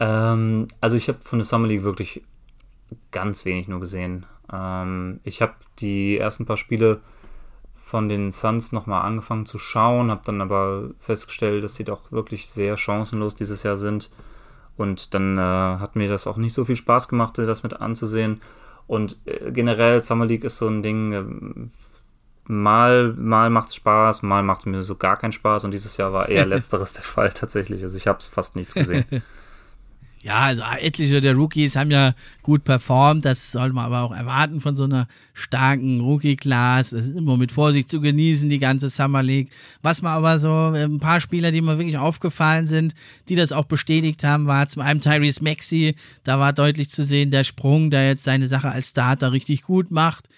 Ähm, 0.00 0.66
also 0.80 0.96
ich 0.96 1.06
habe 1.06 1.18
von 1.22 1.38
der 1.38 1.46
Summer 1.46 1.68
League 1.68 1.84
wirklich 1.84 2.24
ganz 3.12 3.44
wenig 3.44 3.68
nur 3.68 3.78
gesehen. 3.78 4.26
Ähm, 4.52 5.20
ich 5.22 5.42
habe 5.42 5.54
die 5.78 6.18
ersten 6.18 6.44
paar 6.44 6.56
Spiele 6.56 7.00
von 7.86 8.08
den 8.08 8.32
Suns 8.32 8.72
nochmal 8.72 9.02
angefangen 9.02 9.46
zu 9.46 9.58
schauen, 9.58 10.10
habe 10.10 10.22
dann 10.24 10.40
aber 10.40 10.90
festgestellt, 10.98 11.62
dass 11.62 11.76
sie 11.76 11.84
doch 11.84 12.10
wirklich 12.10 12.48
sehr 12.48 12.76
chancenlos 12.76 13.36
dieses 13.36 13.62
Jahr 13.62 13.76
sind. 13.76 14.10
Und 14.76 15.14
dann 15.14 15.38
äh, 15.38 15.40
hat 15.40 15.94
mir 15.94 16.08
das 16.08 16.26
auch 16.26 16.36
nicht 16.36 16.52
so 16.52 16.64
viel 16.64 16.74
Spaß 16.74 17.06
gemacht, 17.06 17.38
das 17.38 17.62
mit 17.62 17.80
anzusehen. 17.80 18.42
Und 18.88 19.20
äh, 19.24 19.52
generell 19.52 20.02
Summer 20.02 20.26
League 20.26 20.42
ist 20.42 20.58
so 20.58 20.66
ein 20.66 20.82
Ding, 20.82 21.12
äh, 21.12 22.50
mal, 22.50 23.12
mal 23.12 23.50
macht 23.50 23.68
es 23.68 23.76
Spaß, 23.76 24.24
mal 24.24 24.42
macht 24.42 24.62
es 24.62 24.66
mir 24.66 24.82
so 24.82 24.96
gar 24.96 25.16
keinen 25.16 25.30
Spaß. 25.30 25.62
Und 25.62 25.70
dieses 25.70 25.96
Jahr 25.96 26.12
war 26.12 26.28
eher 26.28 26.44
letzteres 26.46 26.92
der 26.92 27.04
Fall 27.04 27.30
tatsächlich. 27.30 27.84
Also 27.84 27.96
ich 27.96 28.08
habe 28.08 28.20
fast 28.20 28.56
nichts 28.56 28.74
gesehen. 28.74 29.04
Ja, 30.26 30.46
also 30.46 30.64
etliche 30.80 31.20
der 31.20 31.36
Rookies 31.36 31.76
haben 31.76 31.92
ja 31.92 32.12
gut 32.42 32.64
performt. 32.64 33.24
Das 33.24 33.52
sollte 33.52 33.76
man 33.76 33.84
aber 33.84 34.02
auch 34.02 34.10
erwarten 34.10 34.60
von 34.60 34.74
so 34.74 34.82
einer 34.82 35.06
starken 35.34 36.00
Rookie-Class. 36.00 36.90
Es 36.90 37.06
ist 37.06 37.16
immer 37.16 37.36
mit 37.36 37.52
Vorsicht 37.52 37.88
zu 37.88 38.00
genießen, 38.00 38.50
die 38.50 38.58
ganze 38.58 38.88
Summer 38.88 39.22
League. 39.22 39.50
Was 39.82 40.02
man 40.02 40.14
aber 40.14 40.40
so, 40.40 40.72
äh, 40.74 40.82
ein 40.82 40.98
paar 40.98 41.20
Spieler, 41.20 41.52
die 41.52 41.60
mir 41.60 41.78
wirklich 41.78 41.96
aufgefallen 41.96 42.66
sind, 42.66 42.96
die 43.28 43.36
das 43.36 43.52
auch 43.52 43.66
bestätigt 43.66 44.24
haben, 44.24 44.48
war 44.48 44.66
zum 44.66 44.82
einen 44.82 45.00
Tyrese 45.00 45.44
Maxey. 45.44 45.94
Da 46.24 46.40
war 46.40 46.52
deutlich 46.52 46.90
zu 46.90 47.04
sehen, 47.04 47.30
der 47.30 47.44
Sprung, 47.44 47.90
der 47.90 48.08
jetzt 48.08 48.24
seine 48.24 48.48
Sache 48.48 48.72
als 48.72 48.90
Starter 48.90 49.30
richtig 49.30 49.62
gut 49.62 49.92
macht 49.92 50.28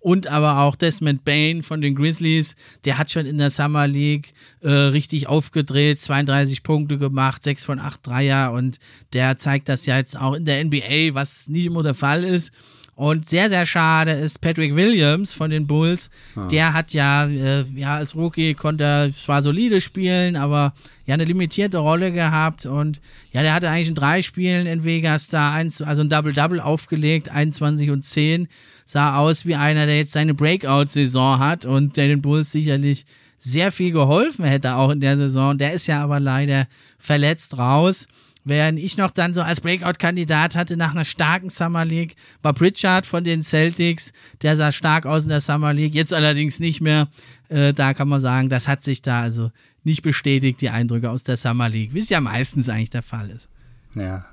und 0.00 0.26
aber 0.28 0.60
auch 0.60 0.76
Desmond 0.76 1.24
Bain 1.24 1.62
von 1.62 1.80
den 1.80 1.94
Grizzlies, 1.94 2.54
der 2.84 2.98
hat 2.98 3.10
schon 3.10 3.26
in 3.26 3.38
der 3.38 3.50
Summer 3.50 3.86
League 3.86 4.32
äh, 4.60 4.68
richtig 4.68 5.28
aufgedreht, 5.28 6.00
32 6.00 6.62
Punkte 6.62 6.98
gemacht, 6.98 7.44
6 7.44 7.64
von 7.64 7.80
8 7.80 8.06
Dreier 8.06 8.52
und 8.52 8.78
der 9.12 9.36
zeigt 9.38 9.68
das 9.68 9.86
ja 9.86 9.96
jetzt 9.96 10.18
auch 10.18 10.34
in 10.34 10.44
der 10.44 10.64
NBA, 10.64 11.14
was 11.14 11.48
nicht 11.48 11.66
immer 11.66 11.82
der 11.82 11.94
Fall 11.94 12.24
ist. 12.24 12.52
Und 12.94 13.28
sehr, 13.28 13.48
sehr 13.48 13.64
schade 13.64 14.10
ist 14.10 14.40
Patrick 14.40 14.74
Williams 14.74 15.32
von 15.32 15.50
den 15.50 15.68
Bulls. 15.68 16.10
Ah. 16.34 16.46
Der 16.46 16.72
hat 16.72 16.92
ja, 16.92 17.28
äh, 17.28 17.64
ja, 17.76 17.94
als 17.94 18.16
Rookie 18.16 18.54
konnte 18.54 18.82
er 18.82 19.14
zwar 19.14 19.40
solide 19.44 19.80
spielen, 19.80 20.34
aber 20.34 20.74
ja 21.06 21.14
eine 21.14 21.24
limitierte 21.24 21.78
Rolle 21.78 22.10
gehabt. 22.10 22.66
Und 22.66 23.00
ja, 23.30 23.42
der 23.42 23.54
hatte 23.54 23.68
eigentlich 23.68 23.86
in 23.86 23.94
drei 23.94 24.20
Spielen 24.22 24.66
in 24.66 24.82
Vegas 24.82 25.28
da 25.28 25.54
eins, 25.54 25.80
also 25.80 26.02
ein 26.02 26.08
Double-Double 26.08 26.58
aufgelegt, 26.58 27.28
21 27.28 27.90
und 27.90 28.02
10 28.02 28.48
sah 28.88 29.18
aus 29.18 29.44
wie 29.44 29.54
einer, 29.54 29.84
der 29.84 29.98
jetzt 29.98 30.12
seine 30.12 30.32
Breakout-Saison 30.32 31.38
hat 31.38 31.66
und 31.66 31.98
der 31.98 32.08
den 32.08 32.22
Bulls 32.22 32.50
sicherlich 32.50 33.04
sehr 33.38 33.70
viel 33.70 33.92
geholfen 33.92 34.46
hätte, 34.46 34.76
auch 34.76 34.88
in 34.88 35.00
der 35.00 35.18
Saison. 35.18 35.58
Der 35.58 35.74
ist 35.74 35.86
ja 35.86 36.02
aber 36.02 36.20
leider 36.20 36.66
verletzt 36.98 37.58
raus. 37.58 38.06
Während 38.44 38.78
ich 38.78 38.96
noch 38.96 39.10
dann 39.10 39.34
so 39.34 39.42
als 39.42 39.60
Breakout-Kandidat 39.60 40.56
hatte 40.56 40.78
nach 40.78 40.92
einer 40.92 41.04
starken 41.04 41.50
Summer 41.50 41.84
League, 41.84 42.16
war 42.42 42.54
Pritchard 42.54 43.04
von 43.04 43.24
den 43.24 43.42
Celtics. 43.42 44.14
Der 44.40 44.56
sah 44.56 44.72
stark 44.72 45.04
aus 45.04 45.24
in 45.24 45.28
der 45.28 45.42
Summer 45.42 45.74
League, 45.74 45.94
jetzt 45.94 46.14
allerdings 46.14 46.58
nicht 46.58 46.80
mehr. 46.80 47.08
Äh, 47.50 47.74
da 47.74 47.92
kann 47.92 48.08
man 48.08 48.20
sagen, 48.20 48.48
das 48.48 48.68
hat 48.68 48.82
sich 48.82 49.02
da 49.02 49.20
also 49.20 49.50
nicht 49.84 50.00
bestätigt, 50.00 50.62
die 50.62 50.70
Eindrücke 50.70 51.10
aus 51.10 51.24
der 51.24 51.36
Summer 51.36 51.68
League, 51.68 51.92
wie 51.92 52.00
es 52.00 52.08
ja 52.08 52.22
meistens 52.22 52.70
eigentlich 52.70 52.88
der 52.88 53.02
Fall 53.02 53.28
ist. 53.28 53.50
Ja, 53.94 54.24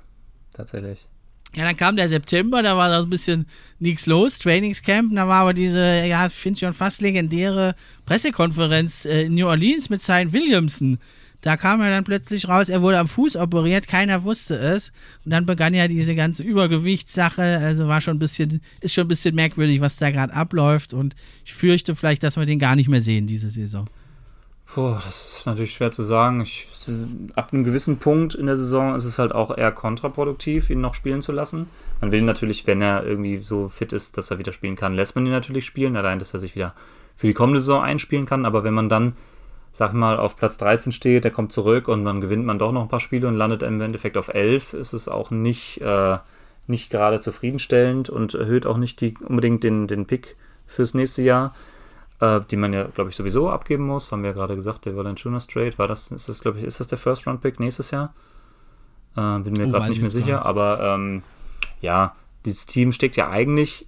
tatsächlich. 0.54 1.08
Ja, 1.56 1.64
dann 1.64 1.76
kam 1.76 1.96
der 1.96 2.08
September, 2.08 2.62
da 2.62 2.76
war 2.76 2.90
da 2.90 3.00
ein 3.02 3.10
bisschen 3.10 3.46
nichts 3.78 4.06
los, 4.06 4.38
Trainingscamp, 4.38 5.14
da 5.14 5.26
war 5.26 5.40
aber 5.40 5.54
diese, 5.54 6.04
ja, 6.06 6.28
finde 6.28 6.58
ich 6.58 6.60
schon 6.60 6.74
fast 6.74 7.00
legendäre 7.00 7.74
Pressekonferenz 8.04 9.06
äh, 9.06 9.22
in 9.22 9.34
New 9.34 9.46
Orleans 9.46 9.88
mit 9.88 10.02
Zion 10.02 10.32
Williamson 10.32 10.98
da 11.46 11.56
kam 11.56 11.80
er 11.80 11.90
dann 11.90 12.02
plötzlich 12.02 12.48
raus, 12.48 12.68
er 12.68 12.82
wurde 12.82 12.98
am 12.98 13.06
Fuß 13.06 13.36
operiert, 13.36 13.86
keiner 13.86 14.24
wusste 14.24 14.56
es. 14.56 14.90
Und 15.24 15.30
dann 15.30 15.46
begann 15.46 15.74
ja 15.74 15.86
diese 15.86 16.16
ganze 16.16 16.42
Übergewichtssache. 16.42 17.40
Also 17.40 17.86
war 17.86 18.00
schon 18.00 18.16
ein 18.16 18.18
bisschen, 18.18 18.60
ist 18.80 18.94
schon 18.94 19.04
ein 19.04 19.08
bisschen 19.08 19.36
merkwürdig, 19.36 19.80
was 19.80 19.96
da 19.96 20.10
gerade 20.10 20.34
abläuft. 20.34 20.92
Und 20.92 21.14
ich 21.44 21.54
fürchte 21.54 21.94
vielleicht, 21.94 22.24
dass 22.24 22.36
wir 22.36 22.46
den 22.46 22.58
gar 22.58 22.74
nicht 22.74 22.88
mehr 22.88 23.00
sehen 23.00 23.28
diese 23.28 23.48
Saison. 23.48 23.88
Puh, 24.66 24.94
das 25.04 25.38
ist 25.38 25.46
natürlich 25.46 25.74
schwer 25.74 25.92
zu 25.92 26.02
sagen. 26.02 26.40
Ich, 26.40 26.68
ab 27.34 27.52
einem 27.52 27.64
gewissen 27.64 27.98
Punkt 27.98 28.34
in 28.34 28.46
der 28.46 28.56
Saison 28.56 28.94
ist 28.94 29.04
es 29.04 29.18
halt 29.18 29.32
auch 29.32 29.56
eher 29.56 29.72
kontraproduktiv, 29.72 30.70
ihn 30.70 30.80
noch 30.80 30.94
spielen 30.94 31.22
zu 31.22 31.32
lassen. 31.32 31.70
Man 32.00 32.12
will 32.12 32.22
natürlich, 32.22 32.66
wenn 32.66 32.82
er 32.82 33.04
irgendwie 33.04 33.38
so 33.38 33.68
fit 33.68 33.92
ist, 33.92 34.18
dass 34.18 34.30
er 34.30 34.38
wieder 34.38 34.52
spielen 34.52 34.76
kann, 34.76 34.94
lässt 34.94 35.14
man 35.14 35.24
ihn 35.24 35.32
natürlich 35.32 35.64
spielen, 35.64 35.96
allein, 35.96 36.18
dass 36.18 36.34
er 36.34 36.40
sich 36.40 36.56
wieder 36.56 36.74
für 37.14 37.28
die 37.28 37.32
kommende 37.32 37.60
Saison 37.60 37.82
einspielen 37.82 38.26
kann. 38.26 38.44
Aber 38.44 38.64
wenn 38.64 38.74
man 38.74 38.88
dann, 38.88 39.14
sag 39.72 39.94
mal, 39.94 40.18
auf 40.18 40.36
Platz 40.36 40.58
13 40.58 40.92
steht, 40.92 41.24
der 41.24 41.30
kommt 41.30 41.52
zurück 41.52 41.88
und 41.88 42.04
dann 42.04 42.20
gewinnt 42.20 42.44
man 42.44 42.58
doch 42.58 42.72
noch 42.72 42.82
ein 42.82 42.88
paar 42.88 43.00
Spiele 43.00 43.28
und 43.28 43.36
landet 43.36 43.62
im 43.62 43.80
Endeffekt 43.80 44.16
auf 44.16 44.28
11, 44.28 44.74
ist 44.74 44.92
es 44.92 45.08
auch 45.08 45.30
nicht, 45.30 45.80
äh, 45.80 46.18
nicht 46.66 46.90
gerade 46.90 47.20
zufriedenstellend 47.20 48.10
und 48.10 48.34
erhöht 48.34 48.66
auch 48.66 48.76
nicht 48.76 49.00
die, 49.00 49.14
unbedingt 49.26 49.62
den, 49.62 49.86
den 49.86 50.06
Pick 50.06 50.36
fürs 50.66 50.92
nächste 50.92 51.22
Jahr 51.22 51.54
äh, 52.20 52.40
die 52.50 52.56
man 52.56 52.72
ja, 52.72 52.84
glaube 52.84 53.10
ich, 53.10 53.16
sowieso 53.16 53.50
abgeben 53.50 53.86
muss. 53.86 54.12
Haben 54.12 54.22
wir 54.22 54.30
ja 54.30 54.34
gerade 54.34 54.54
gesagt, 54.54 54.86
der 54.86 54.96
Valanciunas 54.96 55.46
Trade. 55.46 55.76
War 55.78 55.88
das, 55.88 56.10
ist 56.10 56.28
das, 56.28 56.40
glaube 56.40 56.58
ich, 56.58 56.64
ist 56.64 56.80
das 56.80 56.88
der 56.88 56.98
First-Round-Pick 56.98 57.60
nächstes 57.60 57.90
Jahr? 57.90 58.14
Äh, 59.16 59.38
bin 59.40 59.54
mir 59.54 59.66
oh, 59.66 59.70
gerade 59.70 59.88
nicht 59.88 60.00
mehr 60.00 60.10
sicher, 60.10 60.38
klar. 60.38 60.46
aber 60.46 60.80
ähm, 60.80 61.22
ja, 61.80 62.14
dieses 62.44 62.66
Team 62.66 62.92
steckt 62.92 63.16
ja 63.16 63.28
eigentlich, 63.28 63.86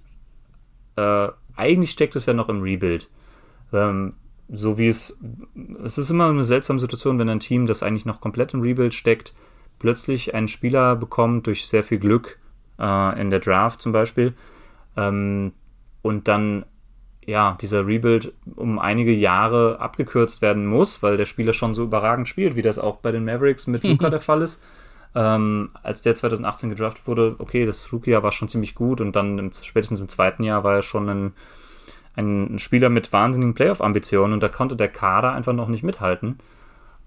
äh, 0.95 1.29
eigentlich 1.55 1.91
steckt 1.91 2.15
es 2.15 2.25
ja 2.25 2.33
noch 2.33 2.49
im 2.49 2.61
Rebuild. 2.61 3.09
Ähm, 3.71 4.13
so 4.51 4.77
wie 4.77 4.87
es, 4.87 5.19
es 5.83 5.97
ist 5.97 6.09
immer 6.09 6.29
eine 6.29 6.43
seltsame 6.43 6.79
Situation, 6.79 7.19
wenn 7.19 7.29
ein 7.29 7.39
Team, 7.39 7.67
das 7.67 7.83
eigentlich 7.83 8.05
noch 8.05 8.19
komplett 8.19 8.53
im 8.53 8.61
Rebuild 8.61 8.93
steckt, 8.93 9.33
plötzlich 9.77 10.33
einen 10.33 10.47
Spieler 10.47 10.95
bekommt 10.95 11.47
durch 11.47 11.67
sehr 11.67 11.83
viel 11.83 11.99
Glück 11.99 12.39
äh, 12.79 13.21
in 13.21 13.29
der 13.29 13.39
Draft 13.39 13.81
zum 13.81 13.91
Beispiel 13.91 14.33
ähm, 14.97 15.53
und 16.01 16.27
dann 16.27 16.65
ja, 17.29 17.57
dieser 17.61 17.85
Rebuild 17.85 18.33
um 18.55 18.79
einige 18.79 19.11
Jahre 19.11 19.79
abgekürzt 19.79 20.41
werden 20.41 20.65
muss, 20.65 21.03
weil 21.03 21.15
der 21.15 21.25
Spieler 21.25 21.53
schon 21.53 21.75
so 21.75 21.83
überragend 21.83 22.27
spielt, 22.27 22.55
wie 22.55 22.63
das 22.63 22.79
auch 22.79 22.97
bei 22.97 23.11
den 23.11 23.23
Mavericks 23.23 23.67
mit 23.67 23.83
Luca 23.83 24.09
der 24.09 24.19
Fall 24.19 24.41
ist. 24.41 24.61
Ähm, 25.15 25.69
als 25.81 26.01
der 26.01 26.15
2018 26.15 26.71
gedraftet 26.71 27.07
wurde, 27.07 27.35
okay, 27.39 27.65
das 27.65 27.93
Rookie-Jahr 27.93 28.23
war 28.23 28.31
schon 28.31 28.49
ziemlich 28.49 28.75
gut 28.75 28.99
und 28.99 29.15
dann 29.15 29.37
im, 29.37 29.51
spätestens 29.51 29.99
im 29.99 30.09
zweiten 30.09 30.43
Jahr 30.43 30.63
war 30.63 30.75
er 30.75 30.81
schon 30.81 31.09
ein, 31.09 31.33
ein 32.15 32.59
Spieler 32.59 32.89
mit 32.89 33.13
wahnsinnigen 33.13 33.53
Playoff-Ambitionen 33.53 34.33
und 34.33 34.41
da 34.41 34.49
konnte 34.49 34.75
der 34.75 34.89
Kader 34.89 35.31
einfach 35.31 35.53
noch 35.53 35.67
nicht 35.67 35.83
mithalten. 35.83 36.39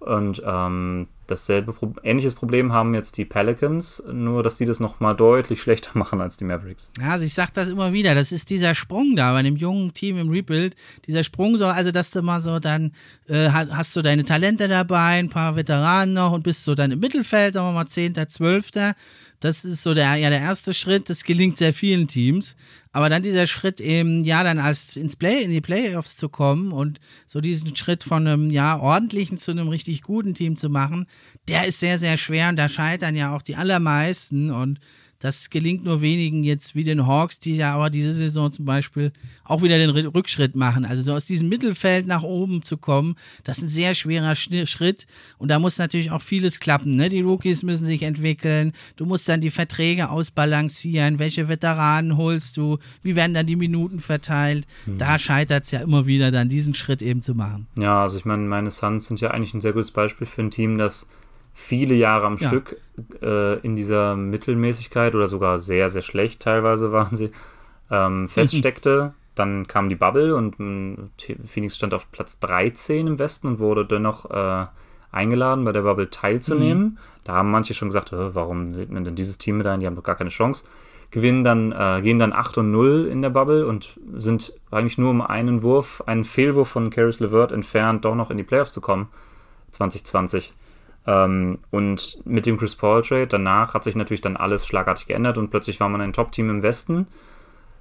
Und 0.04 0.42
ähm, 0.44 1.06
dasselbe, 1.28 1.74
ähnliches 2.02 2.34
Problem 2.34 2.72
haben 2.72 2.94
jetzt 2.94 3.16
die 3.16 3.24
Pelicans, 3.24 4.02
nur 4.12 4.42
dass 4.42 4.58
die 4.58 4.64
das 4.64 4.80
nochmal 4.80 5.14
deutlich 5.14 5.62
schlechter 5.62 5.90
machen 5.98 6.20
als 6.20 6.36
die 6.36 6.44
Mavericks. 6.44 6.90
Ja, 7.00 7.12
also 7.12 7.24
ich 7.24 7.34
sag 7.34 7.54
das 7.54 7.68
immer 7.68 7.92
wieder, 7.92 8.14
das 8.14 8.32
ist 8.32 8.50
dieser 8.50 8.74
Sprung 8.74 9.14
da 9.14 9.32
bei 9.32 9.38
einem 9.38 9.56
jungen 9.56 9.94
Team 9.94 10.18
im 10.18 10.28
Rebuild, 10.28 10.74
dieser 11.06 11.22
Sprung 11.22 11.56
so, 11.56 11.66
also 11.66 11.92
dass 11.92 12.10
du 12.10 12.22
mal 12.22 12.40
so 12.40 12.58
dann, 12.58 12.92
äh, 13.28 13.48
hast 13.50 13.94
du 13.94 14.02
deine 14.02 14.24
Talente 14.24 14.66
dabei, 14.66 15.18
ein 15.18 15.30
paar 15.30 15.54
Veteranen 15.54 16.14
noch 16.14 16.32
und 16.32 16.42
bist 16.42 16.64
so 16.64 16.74
dann 16.74 16.90
im 16.90 16.98
Mittelfeld, 16.98 17.54
sagen 17.54 17.68
wir 17.68 17.72
mal 17.72 17.86
10., 17.86 18.14
12., 18.28 18.94
das 19.44 19.64
ist 19.64 19.82
so 19.82 19.92
der, 19.92 20.14
ja, 20.14 20.30
der 20.30 20.40
erste 20.40 20.72
Schritt. 20.72 21.10
Das 21.10 21.24
gelingt 21.24 21.58
sehr 21.58 21.74
vielen 21.74 22.06
Teams. 22.06 22.54
Aber 22.92 23.08
dann 23.08 23.22
dieser 23.22 23.46
Schritt 23.48 23.80
eben, 23.80 24.22
ja, 24.22 24.44
dann 24.44 24.58
als 24.58 24.96
ins 24.96 25.16
Play, 25.16 25.42
in 25.42 25.50
die 25.50 25.60
Playoffs 25.60 26.16
zu 26.16 26.28
kommen 26.28 26.72
und 26.72 27.00
so 27.26 27.40
diesen 27.40 27.74
Schritt 27.74 28.04
von 28.04 28.26
einem, 28.26 28.50
ja, 28.50 28.78
ordentlichen 28.78 29.38
zu 29.38 29.50
einem 29.50 29.68
richtig 29.68 30.02
guten 30.02 30.34
Team 30.34 30.56
zu 30.56 30.68
machen, 30.68 31.06
der 31.48 31.66
ist 31.66 31.80
sehr, 31.80 31.98
sehr 31.98 32.16
schwer 32.18 32.50
und 32.50 32.56
da 32.56 32.68
scheitern 32.68 33.16
ja 33.16 33.34
auch 33.34 33.42
die 33.42 33.56
allermeisten 33.56 34.50
und 34.50 34.78
das 35.22 35.50
gelingt 35.50 35.84
nur 35.84 36.00
wenigen 36.00 36.42
jetzt 36.42 36.74
wie 36.74 36.82
den 36.82 37.06
Hawks, 37.06 37.38
die 37.38 37.54
ja 37.54 37.74
aber 37.74 37.90
diese 37.90 38.12
Saison 38.12 38.50
zum 38.50 38.64
Beispiel 38.64 39.12
auch 39.44 39.62
wieder 39.62 39.78
den 39.78 39.90
Rückschritt 39.90 40.56
machen. 40.56 40.84
Also 40.84 41.04
so 41.04 41.12
aus 41.12 41.26
diesem 41.26 41.48
Mittelfeld 41.48 42.08
nach 42.08 42.24
oben 42.24 42.62
zu 42.62 42.76
kommen, 42.76 43.14
das 43.44 43.58
ist 43.58 43.64
ein 43.64 43.68
sehr 43.68 43.94
schwerer 43.94 44.34
Schritt. 44.34 45.06
Und 45.38 45.48
da 45.48 45.60
muss 45.60 45.78
natürlich 45.78 46.10
auch 46.10 46.22
vieles 46.22 46.58
klappen. 46.58 46.96
Ne? 46.96 47.08
Die 47.08 47.20
Rookies 47.20 47.62
müssen 47.62 47.86
sich 47.86 48.02
entwickeln. 48.02 48.72
Du 48.96 49.06
musst 49.06 49.28
dann 49.28 49.40
die 49.40 49.52
Verträge 49.52 50.10
ausbalancieren. 50.10 51.20
Welche 51.20 51.48
Veteranen 51.48 52.16
holst 52.16 52.56
du? 52.56 52.78
Wie 53.02 53.14
werden 53.14 53.34
dann 53.34 53.46
die 53.46 53.54
Minuten 53.54 54.00
verteilt? 54.00 54.66
Mhm. 54.86 54.98
Da 54.98 55.20
scheitert 55.20 55.62
es 55.66 55.70
ja 55.70 55.82
immer 55.82 56.06
wieder, 56.06 56.32
dann 56.32 56.48
diesen 56.48 56.74
Schritt 56.74 57.00
eben 57.00 57.22
zu 57.22 57.36
machen. 57.36 57.68
Ja, 57.78 58.02
also 58.02 58.18
ich 58.18 58.24
meine, 58.24 58.42
meine 58.42 58.72
Suns 58.72 59.06
sind 59.06 59.20
ja 59.20 59.30
eigentlich 59.30 59.54
ein 59.54 59.60
sehr 59.60 59.72
gutes 59.72 59.92
Beispiel 59.92 60.26
für 60.26 60.42
ein 60.42 60.50
Team, 60.50 60.78
das 60.78 61.06
viele 61.52 61.94
Jahre 61.94 62.26
am 62.26 62.36
ja. 62.36 62.48
Stück 62.48 62.76
äh, 63.20 63.58
in 63.60 63.76
dieser 63.76 64.16
Mittelmäßigkeit 64.16 65.14
oder 65.14 65.28
sogar 65.28 65.58
sehr, 65.58 65.88
sehr 65.88 66.02
schlecht 66.02 66.42
teilweise 66.42 66.92
waren 66.92 67.16
sie, 67.16 67.30
ähm, 67.90 68.28
feststeckte. 68.28 69.14
Dann 69.34 69.66
kam 69.66 69.88
die 69.88 69.94
Bubble 69.94 70.36
und 70.36 70.58
mh, 70.58 71.08
Phoenix 71.46 71.76
stand 71.76 71.94
auf 71.94 72.10
Platz 72.12 72.38
13 72.40 73.06
im 73.06 73.18
Westen 73.18 73.48
und 73.48 73.58
wurde 73.60 73.86
dennoch 73.86 74.30
äh, 74.30 74.66
eingeladen, 75.10 75.64
bei 75.64 75.72
der 75.72 75.82
Bubble 75.82 76.10
teilzunehmen. 76.10 76.82
Mhm. 76.82 76.98
Da 77.24 77.34
haben 77.34 77.50
manche 77.50 77.74
schon 77.74 77.88
gesagt, 77.88 78.10
warum 78.12 78.74
sieht 78.74 78.90
man 78.90 79.04
denn 79.04 79.14
dieses 79.14 79.38
Team 79.38 79.58
mit 79.58 79.66
ein? 79.66 79.80
Die 79.80 79.86
haben 79.86 79.96
doch 79.96 80.02
gar 80.02 80.16
keine 80.16 80.30
Chance. 80.30 80.64
Gewinnen 81.10 81.44
dann, 81.44 81.72
äh, 81.72 82.00
gehen 82.02 82.18
dann 82.18 82.32
8 82.32 82.58
und 82.58 82.70
0 82.70 83.06
in 83.06 83.20
der 83.20 83.30
Bubble 83.30 83.66
und 83.66 84.00
sind 84.14 84.54
eigentlich 84.70 84.96
nur 84.96 85.10
um 85.10 85.20
einen 85.20 85.62
Wurf, 85.62 86.02
einen 86.06 86.24
Fehlwurf 86.24 86.68
von 86.68 86.88
Caris 86.88 87.20
LeVert 87.20 87.52
entfernt, 87.52 88.06
doch 88.06 88.14
noch 88.14 88.30
in 88.30 88.38
die 88.38 88.42
Playoffs 88.42 88.72
zu 88.72 88.80
kommen. 88.80 89.08
2020. 89.72 90.54
Ähm, 91.06 91.58
und 91.70 92.20
mit 92.24 92.46
dem 92.46 92.58
Chris 92.58 92.76
Paul 92.76 93.02
Trade 93.02 93.26
danach 93.26 93.74
hat 93.74 93.84
sich 93.84 93.96
natürlich 93.96 94.20
dann 94.20 94.36
alles 94.36 94.66
schlagartig 94.66 95.06
geändert 95.06 95.38
und 95.38 95.50
plötzlich 95.50 95.80
war 95.80 95.88
man 95.88 96.00
ein 96.00 96.12
Top-Team 96.12 96.48
im 96.50 96.62
Westen. 96.62 97.06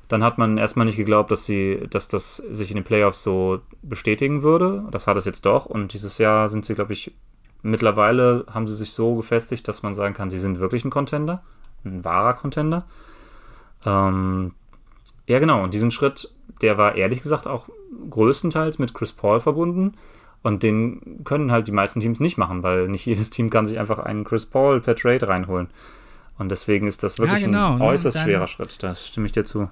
Dann 0.08 0.24
hat 0.24 0.38
man 0.38 0.58
erstmal 0.58 0.86
nicht 0.86 0.98
geglaubt, 0.98 1.32
dass 1.32 1.46
sie, 1.46 1.88
dass 1.90 2.08
das 2.10 2.38
sich 2.38 2.70
in 2.70 2.76
den 2.76 2.84
Playoffs 2.84 3.24
so 3.24 3.62
bestätigen 3.82 4.44
würde. 4.44 4.84
Das 4.92 5.08
hat 5.08 5.16
es 5.16 5.26
jetzt 5.26 5.46
doch. 5.46 5.66
Und 5.66 5.94
dieses 5.94 6.18
Jahr 6.18 6.50
sind 6.50 6.66
sie, 6.66 6.76
glaube 6.76 6.92
ich, 6.92 7.14
mittlerweile 7.62 8.46
haben 8.52 8.68
sie 8.68 8.76
sich 8.76 8.92
so 8.92 9.16
gefestigt, 9.16 9.68
dass 9.68 9.84
man 9.84 9.96
sagen 9.96 10.14
kann, 10.14 10.30
sie 10.30 10.40
sind 10.40 10.60
wirklich 10.60 10.84
ein 10.84 10.90
Contender, 10.90 11.44
ein 11.86 12.04
wahrer 12.04 12.34
Contender. 12.34 12.86
Ähm, 13.86 14.54
ja, 15.28 15.40
genau. 15.40 15.64
Und 15.64 15.74
diesen 15.74 15.92
Schritt, 15.92 16.34
der 16.62 16.78
war 16.78 16.96
ehrlich 16.96 17.22
gesagt 17.22 17.48
auch 17.48 17.70
größtenteils 18.10 18.80
mit 18.80 18.94
Chris 18.94 19.14
Paul 19.14 19.40
verbunden. 19.40 19.94
Und 20.44 20.64
den 20.64 21.24
können 21.24 21.52
halt 21.52 21.68
die 21.68 21.72
meisten 21.72 22.00
Teams 22.00 22.20
nicht 22.20 22.38
machen, 22.38 22.64
weil 22.64 22.88
nicht 22.88 23.06
jedes 23.06 23.30
Team 23.30 23.50
kann 23.50 23.66
sich 23.66 23.78
einfach 23.78 24.00
einen 24.00 24.24
Chris 24.24 24.46
Paul 24.46 24.82
per 24.82 24.96
Trade 24.96 25.28
reinholen. 25.28 25.68
Und 26.40 26.50
deswegen 26.50 26.88
ist 26.88 27.04
das 27.04 27.20
wirklich 27.20 27.42
ja, 27.42 27.48
genau, 27.48 27.74
ein 27.74 27.80
ne? 27.80 27.86
äußerst 27.86 28.18
ne? 28.18 28.24
schwerer 28.24 28.48
Schritt. 28.48 28.82
Da 28.82 28.96
stimme 28.96 29.28
ich 29.28 29.32
dir 29.32 29.46
zu 29.46 29.70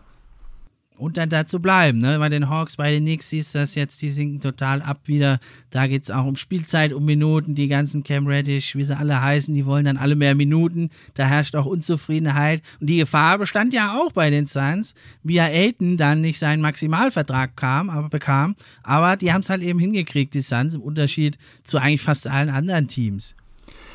und 1.00 1.18
dann 1.18 1.30
dazu 1.30 1.60
bleiben. 1.60 2.00
Ne? 2.00 2.20
Bei 2.20 2.30
den 2.30 2.50
Hawks, 2.50 2.76
bei 2.76 2.92
den 2.92 3.04
Knicks 3.04 3.30
siehst 3.30 3.56
du 3.56 3.60
das 3.60 3.76
jetzt, 3.76 4.02
die 4.02 4.12
sinken 4.12 4.42
total 4.42 4.82
ab 4.82 5.00
wieder. 5.06 5.40
Da 5.70 5.88
geht 5.88 6.04
es 6.04 6.12
auch 6.12 6.26
um 6.26 6.36
Spielzeit, 6.36 6.92
um 6.94 7.06
Minuten. 7.06 7.56
Die 7.56 7.70
ganzen 7.70 8.04
Cam 8.04 8.28
Reddish, 8.28 8.76
wie 8.76 8.84
sie 8.84 8.96
alle 8.96 9.22
heißen, 9.22 9.54
die 9.54 9.66
wollen 9.66 9.86
dann 9.86 9.98
alle 9.98 10.16
mehr 10.16 10.36
Minuten. 10.36 10.90
Da 11.14 11.26
herrscht 11.26 11.56
auch 11.56 11.66
Unzufriedenheit. 11.66 12.62
Und 12.82 12.90
die 12.90 12.98
Gefahr 12.98 13.38
bestand 13.38 13.74
ja 13.74 13.94
auch 13.94 14.12
bei 14.12 14.30
den 14.30 14.46
Suns, 14.46 14.94
wie 15.24 15.36
ja 15.36 15.46
Aiton 15.46 15.96
dann 15.96 16.22
nicht 16.22 16.38
seinen 16.38 16.62
Maximalvertrag 16.62 17.56
kam, 17.56 17.90
aber 17.90 18.10
bekam. 18.10 18.56
Aber 18.84 19.16
die 19.16 19.32
haben 19.32 19.42
es 19.42 19.50
halt 19.50 19.62
eben 19.62 19.80
hingekriegt, 19.80 20.34
die 20.34 20.42
Suns, 20.42 20.76
im 20.76 20.82
Unterschied 20.82 21.38
zu 21.64 21.78
eigentlich 21.78 22.02
fast 22.02 22.28
allen 22.28 22.50
anderen 22.50 22.88
Teams. 22.88 23.36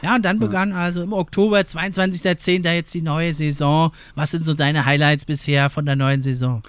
Ja, 0.02 0.16
und 0.16 0.24
dann 0.24 0.38
begann 0.38 0.72
also 0.72 1.02
im 1.02 1.12
Oktober, 1.12 1.58
22.10. 1.58 2.70
jetzt 2.72 2.92
die 2.94 3.02
neue 3.02 3.32
Saison. 3.34 3.90
Was 4.14 4.30
sind 4.30 4.44
so 4.44 4.54
deine 4.54 4.84
Highlights 4.84 5.24
bisher 5.24 5.70
von 5.70 5.86
der 5.86 5.96
neuen 5.96 6.22
Saison? 6.22 6.62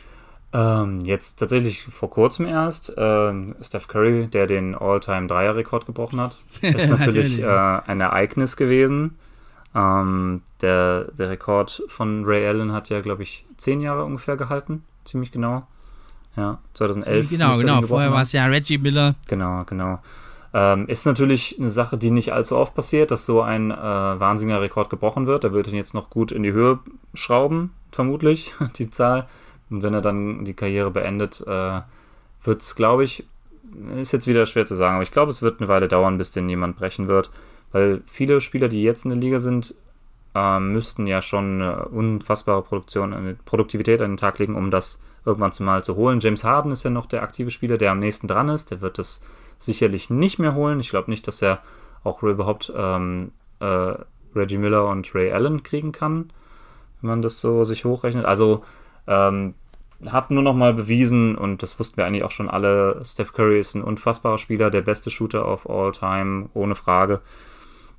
Ähm, 0.54 1.02
jetzt 1.02 1.38
tatsächlich 1.38 1.84
vor 1.84 2.10
kurzem 2.10 2.46
erst 2.46 2.94
ähm, 2.98 3.56
Steph 3.62 3.88
Curry, 3.88 4.28
der 4.28 4.48
den 4.48 4.74
All-Time-Dreier-Rekord 4.74 5.86
gebrochen 5.86 6.22
hat. 6.22 6.38
Das 6.62 6.76
ist 6.84 6.90
natürlich 6.90 7.42
äh, 7.42 7.46
ein 7.46 8.00
Ereignis 8.00 8.56
gewesen. 8.56 9.18
Ähm, 9.76 10.42
der, 10.62 11.12
der 11.12 11.30
Rekord 11.30 11.84
von 11.88 12.24
Ray 12.24 12.48
Allen 12.48 12.72
hat 12.72 12.90
ja, 12.90 13.02
glaube 13.02 13.24
ich, 13.24 13.46
zehn 13.58 13.82
Jahre 13.82 14.06
ungefähr 14.06 14.38
gehalten. 14.38 14.84
Ziemlich 15.04 15.32
genau. 15.32 15.68
Ja, 16.38 16.60
2011. 16.74 17.30
Genau, 17.30 17.58
genau. 17.58 17.82
Vorher 17.82 18.12
war 18.12 18.22
es 18.22 18.32
ja 18.32 18.46
Reggie 18.46 18.78
Miller. 18.78 19.16
Genau, 19.28 19.64
genau. 19.66 20.00
Ähm, 20.54 20.88
ist 20.88 21.06
natürlich 21.06 21.58
eine 21.60 21.70
Sache, 21.70 21.98
die 21.98 22.12
nicht 22.12 22.32
allzu 22.32 22.56
oft 22.56 22.74
passiert, 22.74 23.12
dass 23.12 23.26
so 23.26 23.42
ein 23.42 23.72
äh, 23.72 23.76
wahnsinniger 23.76 24.62
Rekord 24.62 24.90
gebrochen 24.90 25.28
wird. 25.28 25.44
Er 25.44 25.52
wird 25.52 25.68
ihn 25.68 25.76
jetzt 25.76 25.94
noch 25.94 26.10
gut 26.10 26.32
in 26.32 26.44
die 26.44 26.54
Höhe 26.54 26.80
schrauben, 27.14 27.72
vermutlich, 27.92 28.54
die 28.78 28.90
Zahl. 28.90 29.28
Und 29.70 29.84
wenn 29.84 29.94
er 29.94 30.02
dann 30.02 30.46
die 30.46 30.54
Karriere 30.54 30.92
beendet, 30.92 31.42
äh, 31.46 31.82
wird 32.44 32.62
es, 32.62 32.76
glaube 32.76 33.04
ich, 33.04 33.26
ist 33.98 34.12
jetzt 34.12 34.28
wieder 34.28 34.46
schwer 34.46 34.66
zu 34.66 34.76
sagen, 34.76 34.96
aber 34.96 35.04
ich 35.04 35.12
glaube, 35.12 35.32
es 35.32 35.42
wird 35.42 35.60
eine 35.60 35.68
Weile 35.68 35.88
dauern, 35.88 36.18
bis 36.18 36.32
den 36.32 36.48
jemand 36.48 36.78
brechen 36.78 37.08
wird, 37.08 37.32
weil 37.72 38.02
viele 38.06 38.42
Spieler, 38.42 38.68
die 38.68 38.84
jetzt 38.84 39.06
in 39.06 39.10
der 39.10 39.20
Liga 39.20 39.40
sind, 39.40 39.76
äh, 40.36 40.60
müssten 40.60 41.08
ja 41.08 41.22
schon 41.22 41.62
eine 41.62 41.86
unfassbare 41.86 42.62
Produktion, 42.62 43.14
eine 43.14 43.36
Produktivität 43.46 44.02
an 44.02 44.12
den 44.12 44.18
Tag 44.18 44.38
legen, 44.40 44.56
um 44.56 44.70
das 44.70 45.00
irgendwann 45.26 45.52
zumal 45.52 45.84
zu 45.84 45.96
holen. 45.96 46.20
James 46.20 46.44
Harden 46.44 46.72
ist 46.72 46.84
ja 46.84 46.92
noch 46.92 47.08
der 47.08 47.24
aktive 47.24 47.50
Spieler, 47.50 47.78
der 47.78 47.92
am 47.92 48.00
nächsten 48.00 48.28
dran 48.28 48.50
ist. 48.50 48.70
Der 48.70 48.82
wird 48.82 49.00
das 49.00 49.22
sicherlich 49.58 50.10
nicht 50.10 50.38
mehr 50.38 50.54
holen. 50.54 50.80
Ich 50.80 50.90
glaube 50.90 51.10
nicht, 51.10 51.28
dass 51.28 51.42
er 51.42 51.60
auch 52.04 52.22
überhaupt 52.22 52.72
ähm, 52.76 53.32
äh, 53.60 53.96
Reggie 54.36 54.58
Miller 54.58 54.88
und 54.88 55.16
Ray 55.16 55.32
Allen 55.32 55.64
kriegen 55.64 55.92
kann, 55.92 56.30
wenn 57.02 57.10
man 57.10 57.22
das 57.22 57.42
so 57.42 57.64
sich 57.64 57.86
hochrechnet. 57.86 58.26
Also 58.26 58.64
ähm, 59.08 59.54
hat 60.06 60.32
nur 60.32 60.44
noch 60.44 60.54
mal 60.54 60.74
bewiesen, 60.74 61.36
und 61.36 61.64
das 61.64 61.80
wussten 61.80 61.98
wir 61.98 62.06
eigentlich 62.06 62.24
auch 62.24 62.32
schon 62.32 62.50
alle, 62.50 63.02
Steph 63.06 63.34
Curry 63.34 63.60
ist 63.60 63.76
ein 63.76 63.84
unfassbarer 63.84 64.38
Spieler, 64.38 64.70
der 64.70 64.82
beste 64.82 65.10
Shooter 65.10 65.48
of 65.48 65.70
all 65.70 65.92
time, 65.92 66.50
ohne 66.54 66.76
Frage. 66.76 67.22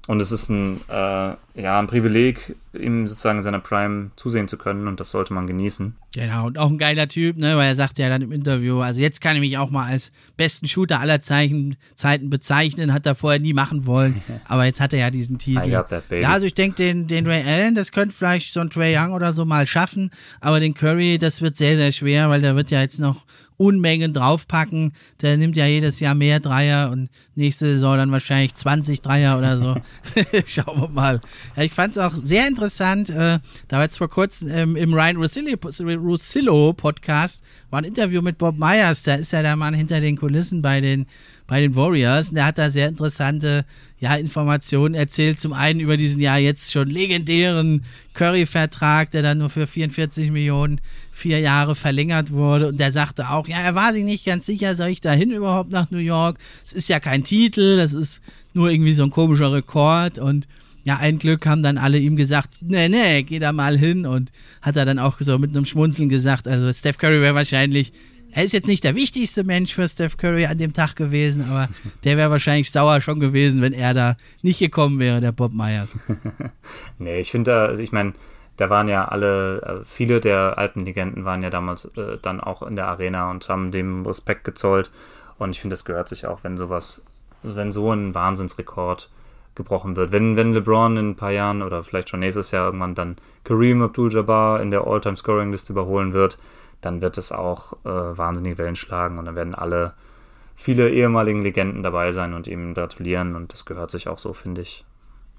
Und 0.07 0.23
es 0.23 0.31
ist 0.31 0.49
ein, 0.49 0.81
äh, 0.89 1.35
ja, 1.61 1.81
ein 1.81 1.89
Privileg, 1.89 2.55
ihm 2.73 3.09
sozusagen 3.09 3.39
in 3.39 3.45
seiner 3.45 3.59
Prime 3.59 4.11
zusehen 4.15 4.47
zu 4.47 4.57
können 4.57 4.87
und 4.87 5.01
das 5.01 5.11
sollte 5.11 5.35
man 5.35 5.47
genießen. 5.47 5.97
Genau, 6.15 6.47
und 6.47 6.59
auch 6.59 6.71
ein 6.71 6.79
geiler 6.79 7.09
Typ, 7.09 7.37
ne, 7.37 7.57
weil 7.57 7.69
er 7.69 7.77
sagt 7.77 7.99
ja 7.99 8.09
dann 8.09 8.23
im 8.23 8.31
Interview, 8.31 8.81
also 8.81 9.01
jetzt 9.01 9.21
kann 9.21 9.35
ich 9.37 9.41
mich 9.41 9.59
auch 9.59 9.71
mal 9.71 9.87
als 9.87 10.13
besten 10.37 10.69
Shooter 10.69 11.01
aller 11.01 11.23
Zeichen, 11.23 11.77
Zeiten 11.97 12.31
bezeichnen, 12.31 12.93
hat 12.93 13.05
er 13.05 13.17
vorher 13.17 13.41
nie 13.41 13.53
machen 13.53 13.87
wollen, 13.87 14.23
aber 14.47 14.67
jetzt 14.67 14.81
hat 14.81 14.93
er 14.93 15.01
ja 15.01 15.11
diesen 15.11 15.39
Titel. 15.39 15.69
Ja, 15.69 16.31
also 16.31 16.47
ich 16.47 16.55
denke, 16.55 16.77
den, 16.77 17.09
den 17.09 17.27
Ray 17.27 17.43
Allen, 17.43 17.75
das 17.75 17.91
könnte 17.91 18.15
vielleicht 18.15 18.53
so 18.53 18.61
ein 18.61 18.71
Trey 18.71 18.97
Young 18.97 19.13
oder 19.13 19.33
so 19.33 19.45
mal 19.45 19.67
schaffen, 19.67 20.11
aber 20.41 20.61
den 20.61 20.75
Curry, 20.75 21.19
das 21.19 21.43
wird 21.43 21.57
sehr, 21.57 21.77
sehr 21.77 21.91
schwer, 21.91 22.31
weil 22.31 22.41
der 22.41 22.55
wird 22.55 22.71
ja 22.71 22.81
jetzt 22.81 23.01
noch 23.01 23.25
Unmengen 23.57 24.13
draufpacken. 24.13 24.93
Der 25.23 25.37
nimmt 25.37 25.57
ja 25.57 25.67
jedes 25.67 26.01
Jahr 26.01 26.15
mehr 26.15 26.41
Dreier 26.41 26.91
und 26.91 27.09
nächste 27.35 27.67
Saison 27.67 27.97
dann 27.97 28.13
wahrscheinlich 28.13 28.55
20 28.55 29.01
Dreier 29.03 29.39
oder 29.39 29.59
so. 29.59 29.77
Schauen 30.47 30.81
wir 30.81 30.89
mal. 30.89 31.21
Ja, 31.57 31.63
ich 31.63 31.73
fand 31.73 31.97
es 31.97 31.99
auch 31.99 32.13
sehr 32.23 32.47
interessant. 32.47 33.11
Äh, 33.11 33.39
da 33.69 33.77
war 33.77 33.85
jetzt 33.85 33.99
vor 33.99 34.09
kurzem 34.09 34.49
ähm, 34.51 34.77
im 34.77 34.95
Ryan 34.95 35.17
Russillo 35.17 36.73
Podcast 36.73 37.43
war 37.71 37.81
ein 37.81 37.85
Interview 37.85 38.23
mit 38.23 38.39
Bob 38.39 38.59
Myers. 38.59 39.03
Da 39.03 39.15
ist 39.17 39.33
ja 39.33 39.43
der 39.43 39.57
Mann 39.57 39.75
hinter 39.75 40.01
den 40.01 40.17
Kulissen 40.17 40.63
bei 40.63 40.81
den, 40.81 41.07
bei 41.47 41.61
den 41.61 41.75
Warriors. 41.75 42.29
Und 42.29 42.37
der 42.37 42.47
hat 42.47 42.59
da 42.59 42.71
sehr 42.71 42.89
interessante 42.89 43.65
ja, 43.99 44.15
Informationen 44.17 44.95
erzählt. 44.95 45.41
Zum 45.41 45.53
einen 45.53 45.81
über 45.81 45.97
diesen 45.97 46.21
ja 46.21 46.37
jetzt 46.37 46.73
schon 46.73 46.89
legendären 46.89 47.85
Curry-Vertrag, 48.15 49.11
der 49.11 49.23
dann 49.23 49.39
nur 49.39 49.51
für 49.51 49.67
44 49.67 50.31
Millionen 50.31 50.81
vier 51.17 51.41
Jahre 51.41 51.75
verlängert 51.75 52.33
wurde. 52.33 52.69
Und 52.69 52.79
der 52.79 52.93
sagte 52.93 53.31
auch, 53.31 53.49
ja, 53.49 53.59
er 53.59 53.75
war 53.75 53.93
sich 53.93 54.05
nicht 54.05 54.25
ganz 54.25 54.47
sicher, 54.47 54.75
soll 54.75 54.89
ich 54.89 55.01
dahin 55.01 55.31
überhaupt 55.31 55.71
nach 55.71 55.91
New 55.91 55.99
York? 55.99 56.39
Es 56.65 56.73
ist 56.73 56.89
ja 56.89 57.01
kein 57.01 57.25
Titel, 57.25 57.77
das 57.77 57.95
ist 57.95 58.21
nur 58.53 58.71
irgendwie 58.71 58.93
so 58.93 59.03
ein 59.03 59.11
komischer 59.11 59.53
Rekord. 59.53 60.19
Und 60.19 60.47
ja, 60.85 60.99
ein 60.99 61.19
Glück 61.19 61.47
haben 61.47 61.63
dann 61.63 61.79
alle 61.79 61.99
ihm 61.99 62.17
gesagt, 62.17 62.59
nee, 62.61 62.89
nee, 62.89 63.23
geh 63.23 63.39
da 63.39 63.53
mal 63.53 63.79
hin. 63.79 64.05
Und 64.05 64.31
hat 64.61 64.77
er 64.77 64.85
dann 64.85 64.99
auch 64.99 65.17
so 65.19 65.39
mit 65.39 65.51
einem 65.51 65.65
Schmunzeln 65.65 66.09
gesagt, 66.09 66.47
also 66.47 66.73
Steph 66.73 66.99
Curry 66.99 67.21
wäre 67.21 67.35
wahrscheinlich 67.35 67.93
er 68.37 68.45
ist 68.45 68.53
jetzt 68.53 68.69
nicht 68.69 68.85
der 68.85 68.95
wichtigste 68.95 69.45
Mensch 69.45 69.73
für 69.73 69.89
Steph 69.89 70.19
Curry 70.19 70.45
an 70.45 70.59
dem 70.59 70.75
Tag 70.75 70.95
gewesen, 70.95 71.47
aber 71.49 71.71
der 72.05 72.19
wäre 72.19 72.31
wahrscheinlich 72.31 72.71
sauer 72.71 73.01
schon 73.01 73.19
gewesen, 73.19 73.63
wenn 73.63 73.73
er 73.73 73.95
da 73.95 74.17
nicht 74.43 74.59
gekommen 74.59 75.01
wäre, 75.01 75.23
der 75.23 75.33
Bob 75.33 75.55
Myers. 75.55 75.97
nee, 76.99 77.21
ich 77.21 77.31
finde 77.31 77.51
da, 77.51 77.79
ich 77.79 77.93
meine, 77.93 78.13
da 78.57 78.71
waren 78.71 78.89
ja 78.89 79.07
alle, 79.07 79.63
äh, 79.63 79.85
viele 79.85 80.21
der 80.21 80.59
alten 80.59 80.81
Legenden 80.85 81.25
waren 81.25 81.43
ja 81.43 81.51
damals 81.51 81.85
äh, 81.97 82.19
dann 82.23 82.41
auch 82.41 82.63
in 82.63 82.77
der 82.77 82.89
Arena 82.89 83.31
und 83.31 83.49
haben 83.49 83.71
dem 83.71 84.07
Respekt 84.07 84.45
gezollt. 84.45 84.91
Und 85.39 85.51
ich 85.51 85.61
finde, 85.61 85.75
das 85.75 85.85
gehört 85.85 86.09
sich 86.09 86.27
auch, 86.27 86.41
wenn 86.43 86.57
sowas, 86.57 87.03
wenn 87.43 87.73
so 87.73 87.93
ein 87.93 88.15
Wahnsinnsrekord 88.15 89.11
gebrochen 89.55 89.97
wird. 89.97 90.13
Wenn, 90.13 90.37
wenn 90.37 90.53
LeBron 90.53 90.97
in 90.97 91.11
ein 91.11 91.17
paar 91.17 91.33
Jahren 91.33 91.63
oder 91.63 91.83
vielleicht 91.83 92.09
schon 92.09 92.21
nächstes 92.21 92.51
Jahr 92.51 92.67
irgendwann 92.67 92.95
dann 92.95 93.17
Kareem 93.45 93.83
Abdul-Jabbar 93.83 94.61
in 94.61 94.71
der 94.71 94.87
All-Time-Scoring-Liste 94.87 95.73
überholen 95.73 96.13
wird, 96.13 96.39
dann 96.83 97.01
wird 97.01 97.19
es 97.19 97.33
auch 97.33 97.73
äh, 97.85 97.89
wahnsinnige 97.89 98.59
Wellen 98.59 98.77
schlagen 98.77 99.19
und 99.19 99.25
dann 99.25 99.35
werden 99.35 99.55
alle, 99.55 99.95
viele 100.55 100.91
ehemaligen 100.91 101.43
Legenden 101.43 101.83
dabei 101.83 102.13
sein 102.13 102.35
und 102.35 102.47
ihm 102.47 102.75
gratulieren 102.75 103.35
und 103.35 103.53
das 103.53 103.65
gehört 103.65 103.91
sich 103.91 104.09
auch 104.09 104.19
so, 104.19 104.33
finde 104.33 104.63
ich. 104.63 104.85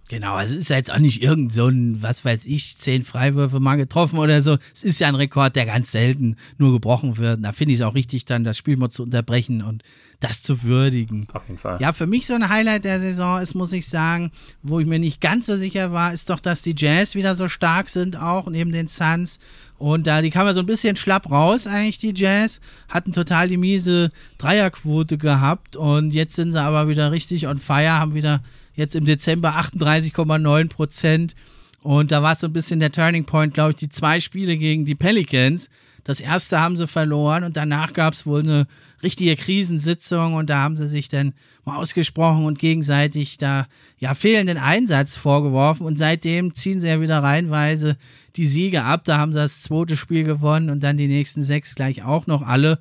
Genau, 0.09 0.35
also 0.35 0.53
es 0.53 0.61
ist 0.61 0.69
ja 0.69 0.77
jetzt 0.77 0.91
auch 0.91 0.99
nicht 0.99 1.21
irgend 1.21 1.51
so 1.51 1.67
ein, 1.67 2.01
was 2.01 2.23
weiß 2.23 2.45
ich, 2.45 2.77
zehn 2.77 3.03
Freiwürfe 3.03 3.59
mal 3.59 3.75
getroffen 3.75 4.19
oder 4.19 4.41
so. 4.41 4.57
Es 4.73 4.83
ist 4.83 4.99
ja 4.99 5.07
ein 5.07 5.15
Rekord, 5.15 5.55
der 5.55 5.65
ganz 5.65 5.91
selten 5.91 6.37
nur 6.57 6.71
gebrochen 6.71 7.17
wird. 7.17 7.43
Da 7.43 7.51
finde 7.51 7.73
ich 7.73 7.81
es 7.81 7.85
auch 7.85 7.95
richtig, 7.95 8.23
dann 8.25 8.45
das 8.45 8.57
Spiel 8.57 8.77
mal 8.77 8.89
zu 8.89 9.03
unterbrechen 9.03 9.61
und 9.61 9.83
das 10.19 10.41
zu 10.41 10.63
würdigen. 10.63 11.27
Auf 11.33 11.43
jeden 11.47 11.59
Fall. 11.59 11.79
Ja, 11.79 11.93
für 11.93 12.07
mich 12.07 12.25
so 12.25 12.33
ein 12.33 12.49
Highlight 12.49 12.85
der 12.85 12.99
Saison 12.99 13.41
ist, 13.41 13.53
muss 13.53 13.73
ich 13.73 13.87
sagen, 13.87 14.31
wo 14.63 14.79
ich 14.79 14.87
mir 14.87 14.97
nicht 14.97 15.21
ganz 15.21 15.45
so 15.45 15.55
sicher 15.55 15.91
war, 15.91 16.13
ist 16.13 16.29
doch, 16.29 16.39
dass 16.39 16.61
die 16.61 16.73
Jazz 16.75 17.13
wieder 17.13 17.35
so 17.35 17.47
stark 17.47 17.89
sind 17.89 18.19
auch, 18.19 18.49
neben 18.49 18.71
den 18.71 18.87
Suns. 18.87 19.39
Und 19.77 20.07
da, 20.07 20.21
die 20.21 20.31
kamen 20.31 20.47
ja 20.47 20.53
so 20.55 20.61
ein 20.61 20.65
bisschen 20.65 20.95
schlapp 20.95 21.29
raus, 21.29 21.67
eigentlich, 21.67 21.99
die 21.99 22.13
Jazz. 22.15 22.59
Hatten 22.89 23.11
total 23.11 23.47
die 23.47 23.57
miese 23.57 24.11
Dreierquote 24.39 25.19
gehabt. 25.19 25.75
Und 25.75 26.13
jetzt 26.13 26.35
sind 26.35 26.51
sie 26.51 26.61
aber 26.61 26.87
wieder 26.87 27.11
richtig 27.11 27.47
on 27.47 27.59
fire, 27.59 27.91
haben 27.91 28.15
wieder 28.15 28.41
jetzt 28.77 28.95
im 28.95 29.03
Dezember 29.03 29.55
38,9 29.59 30.69
Prozent. 30.69 31.35
Und 31.81 32.11
da 32.11 32.23
war 32.23 32.33
es 32.33 32.39
so 32.39 32.47
ein 32.47 32.53
bisschen 32.53 32.79
der 32.79 32.91
Turning 32.93 33.25
Point, 33.25 33.53
glaube 33.53 33.71
ich, 33.71 33.75
die 33.75 33.89
zwei 33.89 34.21
Spiele 34.21 34.55
gegen 34.55 34.85
die 34.85 34.95
Pelicans. 34.95 35.69
Das 36.05 36.21
erste 36.21 36.61
haben 36.61 36.77
sie 36.77 36.87
verloren 36.87 37.43
und 37.43 37.57
danach 37.57 37.91
gab 37.91 38.13
es 38.13 38.25
wohl 38.25 38.39
eine 38.39 38.67
richtige 39.03 39.35
Krisensitzung 39.35 40.35
und 40.35 40.49
da 40.49 40.59
haben 40.59 40.77
sie 40.77 40.87
sich 40.87 41.09
dann 41.09 41.33
mal 41.65 41.77
ausgesprochen 41.77 42.45
und 42.45 42.59
gegenseitig 42.59 43.37
da 43.37 43.67
ja 43.99 44.13
fehlenden 44.15 44.57
Einsatz 44.57 45.17
vorgeworfen 45.17 45.85
und 45.85 45.99
seitdem 45.99 46.53
ziehen 46.53 46.79
sie 46.79 46.87
ja 46.87 47.01
wieder 47.01 47.21
reinweise 47.21 47.97
die 48.37 48.47
Siege 48.47 48.83
ab. 48.83 49.03
Da 49.03 49.17
haben 49.17 49.33
sie 49.33 49.39
das 49.39 49.63
zweite 49.63 49.97
Spiel 49.97 50.23
gewonnen 50.23 50.69
und 50.69 50.81
dann 50.81 50.97
die 50.97 51.07
nächsten 51.07 51.43
sechs 51.43 51.75
gleich 51.75 52.03
auch 52.03 52.25
noch 52.25 52.41
alle. 52.41 52.79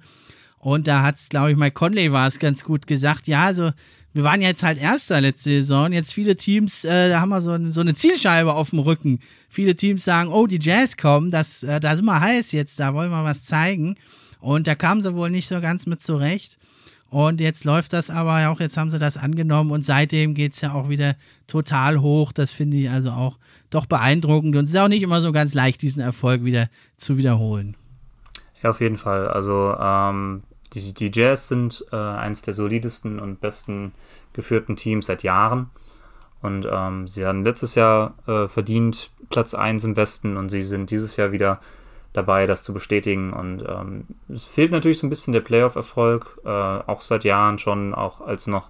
Und 0.59 0.87
da 0.87 1.03
hat 1.03 1.17
es, 1.17 1.29
glaube 1.29 1.51
ich, 1.51 1.57
Mike 1.57 1.75
Conley 1.75 2.13
war 2.13 2.27
es 2.27 2.39
ganz 2.39 2.65
gut 2.65 2.87
gesagt. 2.87 3.27
Ja, 3.27 3.45
also 3.45 3.71
wir 4.17 4.23
waren 4.23 4.41
jetzt 4.41 4.63
halt 4.63 4.79
Erster 4.79 5.21
letzte 5.21 5.51
Saison. 5.51 5.93
Jetzt 5.93 6.15
viele 6.15 6.37
Teams, 6.37 6.87
äh, 6.87 7.11
da 7.11 7.21
haben 7.21 7.29
wir 7.29 7.43
so, 7.43 7.59
so, 7.71 7.83
eine 7.83 7.93
Zielscheibe 7.93 8.55
auf 8.55 8.71
dem 8.71 8.79
Rücken. 8.79 9.21
Viele 9.51 9.77
Teams 9.77 10.05
sagen, 10.05 10.31
oh, 10.33 10.47
die 10.47 10.59
Jazz 10.59 10.97
kommen, 10.97 11.31
das, 11.31 11.63
äh, 11.63 11.81
da 11.81 11.95
sind 11.95 12.07
wir 12.07 12.19
heiß 12.19 12.53
jetzt, 12.53 12.81
da 12.81 12.95
wollen 12.95 13.11
wir 13.11 13.25
was 13.25 13.45
zeigen. 13.45 13.97
Und 14.41 14.69
da 14.69 14.75
kamen 14.75 15.03
sie 15.03 15.15
wohl 15.15 15.29
nicht 15.29 15.49
so 15.49 15.61
ganz 15.61 15.85
mit 15.85 16.01
zurecht. 16.01 16.57
Und 17.11 17.43
jetzt 17.43 17.65
läuft 17.65 17.93
das 17.93 18.09
aber 18.09 18.49
auch, 18.49 18.59
jetzt 18.59 18.79
haben 18.79 18.91
sie 18.91 18.99
das 18.99 19.19
angenommen 19.19 19.71
und 19.71 19.85
seitdem 19.85 20.33
geht 20.33 20.55
es 20.55 20.63
ja 20.63 20.73
auch 20.73 20.89
wieder 20.89 21.15
total 21.47 22.01
hoch. 22.01 22.33
Das 22.33 22.53
finde 22.53 22.79
ich 22.79 22.89
also 22.89 23.11
auch 23.11 23.39
doch 23.69 23.85
beeindruckend. 23.85 24.57
Und 24.57 24.65
es 24.65 24.71
ist 24.71 24.77
auch 24.77 24.89
nicht 24.89 25.03
immer 25.03 25.21
so 25.21 25.31
ganz 25.31 25.53
leicht, 25.53 25.83
diesen 25.83 26.01
Erfolg 26.01 26.43
wieder 26.43 26.69
zu 26.97 27.19
wiederholen. 27.19 27.77
Ja, 28.63 28.71
auf 28.71 28.81
jeden 28.81 28.97
Fall. 28.97 29.29
Also 29.29 29.75
ähm, 29.79 30.43
die, 30.77 30.93
die 30.93 31.11
Jazz 31.13 31.49
sind 31.49 31.85
äh, 31.93 31.97
eines 31.97 32.43
der 32.43 32.55
solidesten 32.55 33.19
und 33.19 33.41
besten 33.41 33.93
geführten 34.33 34.77
Teams 34.77 35.07
seit 35.07 35.23
Jahren. 35.23 35.71
Und 36.43 36.69
ähm, 36.71 37.09
sie 37.09 37.25
haben 37.25 37.45
letztes 37.45 37.75
Jahr 37.75 38.15
äh, 38.27 38.47
verdient 38.47 39.11
Platz 39.31 39.55
1 39.55 39.85
im 39.85 39.97
Westen 39.97 40.37
und 40.37 40.51
sie 40.51 40.63
sind 40.63 40.91
dieses 40.91 41.17
Jahr 41.17 41.33
wieder 41.33 41.61
dabei, 42.13 42.47
das 42.47 42.63
zu 42.63 42.73
bestätigen. 42.73 43.33
Und 43.33 43.65
ähm, 43.67 44.05
es 44.29 44.45
fehlt 44.45 44.71
natürlich 44.71 44.99
so 44.99 45.07
ein 45.07 45.11
bisschen 45.11 45.33
der 45.33 45.41
Playoff-Erfolg, 45.41 46.41
äh, 46.45 46.49
auch 46.49 47.01
seit 47.01 47.25
Jahren 47.25 47.59
schon, 47.59 47.95
auch 47.95 48.21
als 48.21 48.47
noch 48.47 48.69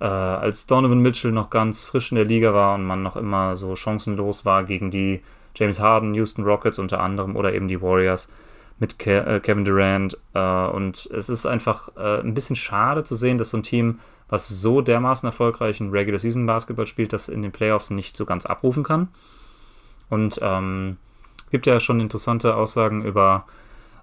äh, 0.00 0.04
als 0.04 0.66
Donovan 0.66 1.00
Mitchell 1.00 1.32
noch 1.32 1.50
ganz 1.50 1.84
frisch 1.84 2.12
in 2.12 2.16
der 2.16 2.24
Liga 2.24 2.52
war 2.54 2.74
und 2.74 2.84
man 2.84 3.02
noch 3.02 3.16
immer 3.16 3.56
so 3.56 3.76
chancenlos 3.76 4.44
war 4.44 4.64
gegen 4.64 4.90
die 4.90 5.22
James 5.54 5.80
Harden, 5.80 6.14
Houston 6.14 6.44
Rockets 6.44 6.78
unter 6.78 7.00
anderem 7.00 7.34
oder 7.36 7.54
eben 7.54 7.68
die 7.68 7.80
Warriors 7.80 8.30
mit 8.78 8.98
Ke 8.98 9.24
äh, 9.26 9.40
Kevin 9.40 9.64
Durant. 9.64 10.18
Äh, 10.34 10.66
und 10.68 11.06
es 11.06 11.28
ist 11.28 11.46
einfach 11.46 11.90
äh, 11.96 12.20
ein 12.20 12.34
bisschen 12.34 12.56
schade 12.56 13.04
zu 13.04 13.14
sehen, 13.14 13.38
dass 13.38 13.50
so 13.50 13.58
ein 13.58 13.62
Team, 13.62 14.00
was 14.28 14.48
so 14.48 14.80
dermaßen 14.80 15.26
erfolgreich 15.26 15.80
in 15.80 15.90
Regular 15.90 16.18
Season 16.18 16.46
Basketball 16.46 16.86
spielt, 16.86 17.12
das 17.12 17.28
in 17.28 17.42
den 17.42 17.52
Playoffs 17.52 17.90
nicht 17.90 18.16
so 18.16 18.26
ganz 18.26 18.46
abrufen 18.46 18.82
kann. 18.82 19.08
Und 20.08 20.38
ähm, 20.42 20.98
gibt 21.50 21.66
ja 21.66 21.80
schon 21.80 22.00
interessante 22.00 22.54
Aussagen 22.54 23.04
über 23.04 23.46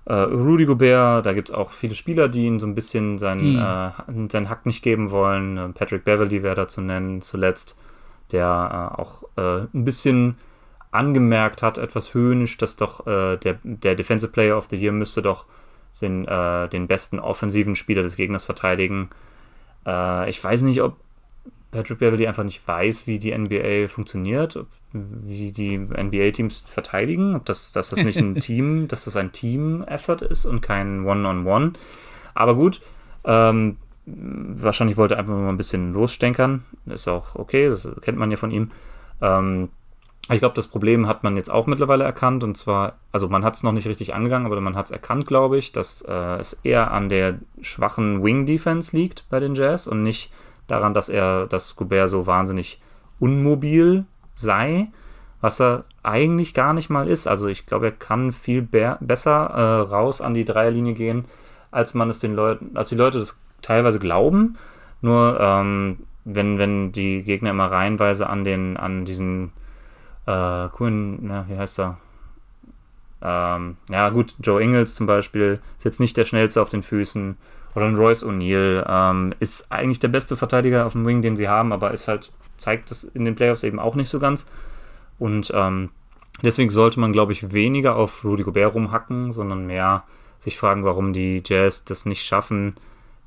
äh, 0.06 0.14
Rudy 0.14 0.66
Gobert. 0.66 1.26
Da 1.26 1.34
gibt 1.34 1.50
es 1.50 1.56
auch 1.56 1.72
viele 1.72 1.96
Spieler, 1.96 2.28
die 2.28 2.46
ihn 2.46 2.60
so 2.60 2.66
ein 2.66 2.76
bisschen 2.76 3.18
seinen, 3.18 3.58
hm. 4.08 4.26
äh, 4.26 4.32
seinen 4.32 4.50
Hack 4.50 4.66
nicht 4.66 4.82
geben 4.82 5.12
wollen. 5.12 5.74
Patrick 5.74 6.04
Beverly 6.04 6.44
wäre 6.44 6.56
da 6.56 6.68
zu 6.68 6.82
nennen, 6.82 7.22
zuletzt, 7.22 7.78
der 8.32 8.94
auch 8.98 9.24
ein 9.36 9.86
bisschen 9.86 10.38
angemerkt 10.94 11.62
hat, 11.62 11.78
etwas 11.78 12.14
höhnisch, 12.14 12.58
dass 12.58 12.76
doch 12.76 13.08
äh, 13.08 13.38
der, 13.38 13.60
der 13.64 13.96
Defensive 13.96 14.32
Player 14.32 14.58
of 14.58 14.68
the 14.70 14.76
Year 14.76 14.92
müsste 14.92 15.22
doch 15.22 15.46
den, 16.02 16.28
äh, 16.28 16.68
den 16.70 16.88
besten 16.88 17.20
offensiven 17.20 17.76
Spieler 17.76 18.04
des 18.04 18.16
Gegners 18.16 18.46
verteidigen. 18.46 19.10
Äh, 19.86 20.30
ich 20.30 20.44
weiß 20.44 20.62
nicht, 20.64 20.82
ob 20.82 20.98
Patrick 21.72 22.00
Beverly 22.00 22.28
einfach 22.28 22.44
nicht 22.44 22.68
weiß, 22.68 23.08
wie 23.08 23.20
die 23.20 23.36
NBA 23.36 23.88
funktioniert, 23.88 24.56
ob, 24.56 24.68
wie 24.92 25.52
die 25.52 25.78
NBA-Teams 25.78 26.64
verteidigen, 26.68 27.36
ob 27.36 27.46
das, 27.46 27.72
dass 27.72 27.90
das 27.90 28.04
nicht 28.04 28.20
ein 28.20 28.36
Team, 28.40 28.88
dass 28.88 29.06
das 29.06 29.18
ein 29.18 29.32
Team-Effort 29.32 30.22
ist 30.22 30.46
und 30.46 30.62
kein 30.62 31.06
One-on-One. 31.06 31.66
-on 31.66 31.70
-One. 31.70 31.74
Aber 32.36 32.56
gut, 32.56 32.82
ähm, 33.26 33.78
wahrscheinlich 34.06 34.98
wollte 34.98 35.16
er 35.16 35.20
einfach 35.20 35.34
mal 35.34 35.50
ein 35.50 35.58
bisschen 35.58 35.94
losstenkern. 35.94 36.64
Ist 36.86 37.08
auch 37.08 37.36
okay, 37.36 37.70
das 37.70 37.88
kennt 38.02 38.18
man 38.18 38.32
ja 38.32 38.38
von 38.38 38.52
ihm. 38.52 38.72
Ähm, 39.22 39.70
ich 40.32 40.40
glaube, 40.40 40.56
das 40.56 40.68
Problem 40.68 41.08
hat 41.08 41.24
man 41.24 41.36
jetzt 41.36 41.52
auch 41.52 41.68
mittlerweile 41.68 42.06
erkannt 42.06 42.44
und 42.44 42.58
zwar, 42.58 42.94
also 43.12 43.28
man 43.28 43.44
hat 43.44 43.56
es 43.56 43.64
noch 43.64 43.74
nicht 43.74 43.88
richtig 43.88 44.14
angegangen, 44.14 44.46
aber 44.46 44.60
man 44.62 44.76
hat 44.76 44.86
es 44.86 44.92
erkannt, 44.92 45.28
glaube 45.28 45.58
ich, 45.58 45.74
dass 45.74 46.02
äh, 46.02 46.40
es 46.40 46.54
eher 46.64 46.92
an 46.92 47.10
der 47.10 47.40
schwachen 47.62 48.24
Wing-Defense 48.24 48.96
liegt 48.96 49.26
bei 49.30 49.42
den 49.42 49.56
Jazz 49.56 49.86
und 49.86 50.04
nicht 50.04 50.32
daran, 50.68 50.94
dass 50.94 51.10
er, 51.10 51.48
dass 51.48 51.76
Gobert 51.76 52.10
so 52.10 52.26
wahnsinnig 52.26 52.82
unmobil 53.20 54.06
sei, 54.36 54.88
was 55.42 55.60
er 55.60 55.84
eigentlich 56.04 56.54
gar 56.54 56.74
nicht 56.74 56.90
mal 56.90 57.10
ist. 57.10 57.28
Also 57.28 57.48
ich 57.48 57.66
glaube, 57.66 57.88
er 57.88 57.92
kann 57.92 58.32
viel 58.32 58.62
besser 58.62 59.32
äh, 59.32 59.82
raus 59.90 60.22
an 60.22 60.34
die 60.34 60.46
Dreierlinie 60.46 60.94
gehen, 60.94 61.26
als 61.70 61.94
man 61.96 62.10
es 62.10 62.20
den 62.20 62.34
Leuten, 62.34 62.78
als 62.78 62.90
die 62.90 62.96
Leute 62.96 63.20
das 63.20 63.42
teilweise 63.62 64.00
glauben. 64.00 64.56
Nur 65.02 65.38
ähm, 65.42 66.00
wenn, 66.24 66.58
wenn 66.60 66.94
die 66.94 67.24
Gegner 67.24 67.50
immer 67.50 67.70
reihenweise 67.70 68.30
an 68.30 68.46
den, 68.46 68.78
an 68.78 69.04
diesen 69.04 69.52
äh, 70.26 70.70
coolen, 70.70 71.20
na, 71.22 71.46
wie 71.48 71.58
heißt 71.58 71.80
er? 71.80 71.98
Ähm, 73.22 73.78
ja, 73.90 74.10
gut, 74.10 74.36
Joe 74.40 74.62
Ingles 74.62 74.96
zum 74.96 75.08
Beispiel 75.08 75.60
ist 75.78 75.86
jetzt 75.86 76.00
nicht 76.00 76.18
der 76.18 76.26
schnellste 76.26 76.62
auf 76.62 76.70
den 76.70 76.84
Füßen. 76.84 77.38
Oder 77.76 77.86
ein 77.86 77.96
Royce 77.96 78.24
O'Neill 78.24 78.86
ähm, 78.88 79.34
ist 79.40 79.72
eigentlich 79.72 80.00
der 80.00 80.10
beste 80.10 80.38
Verteidiger 80.38 80.86
auf 80.86 80.92
dem 80.92 81.06
Wing, 81.06 81.22
den 81.22 81.36
sie 81.36 81.48
haben, 81.48 81.74
aber 81.74 81.92
ist 81.92 82.08
halt, 82.08 82.32
zeigt 82.58 82.92
das 82.92 83.04
in 83.04 83.26
den 83.26 83.36
Playoffs 83.36 83.64
eben 83.64 83.80
auch 83.80 83.96
nicht 83.96 84.10
so 84.10 84.20
ganz. 84.20 84.46
Und 85.18 85.52
ähm, 85.56 85.90
deswegen 86.44 86.70
sollte 86.70 87.00
man, 87.00 87.14
glaube 87.14 87.32
ich, 87.32 87.52
weniger 87.52 87.96
auf 87.96 88.24
Rudy 88.24 88.44
Gobert 88.44 88.76
rumhacken, 88.76 89.32
sondern 89.32 89.66
mehr 89.66 90.04
sich 90.38 90.58
fragen, 90.58 90.84
warum 90.84 91.14
die 91.14 91.42
Jazz 91.44 91.84
das 91.84 92.06
nicht 92.06 92.24
schaffen, 92.24 92.76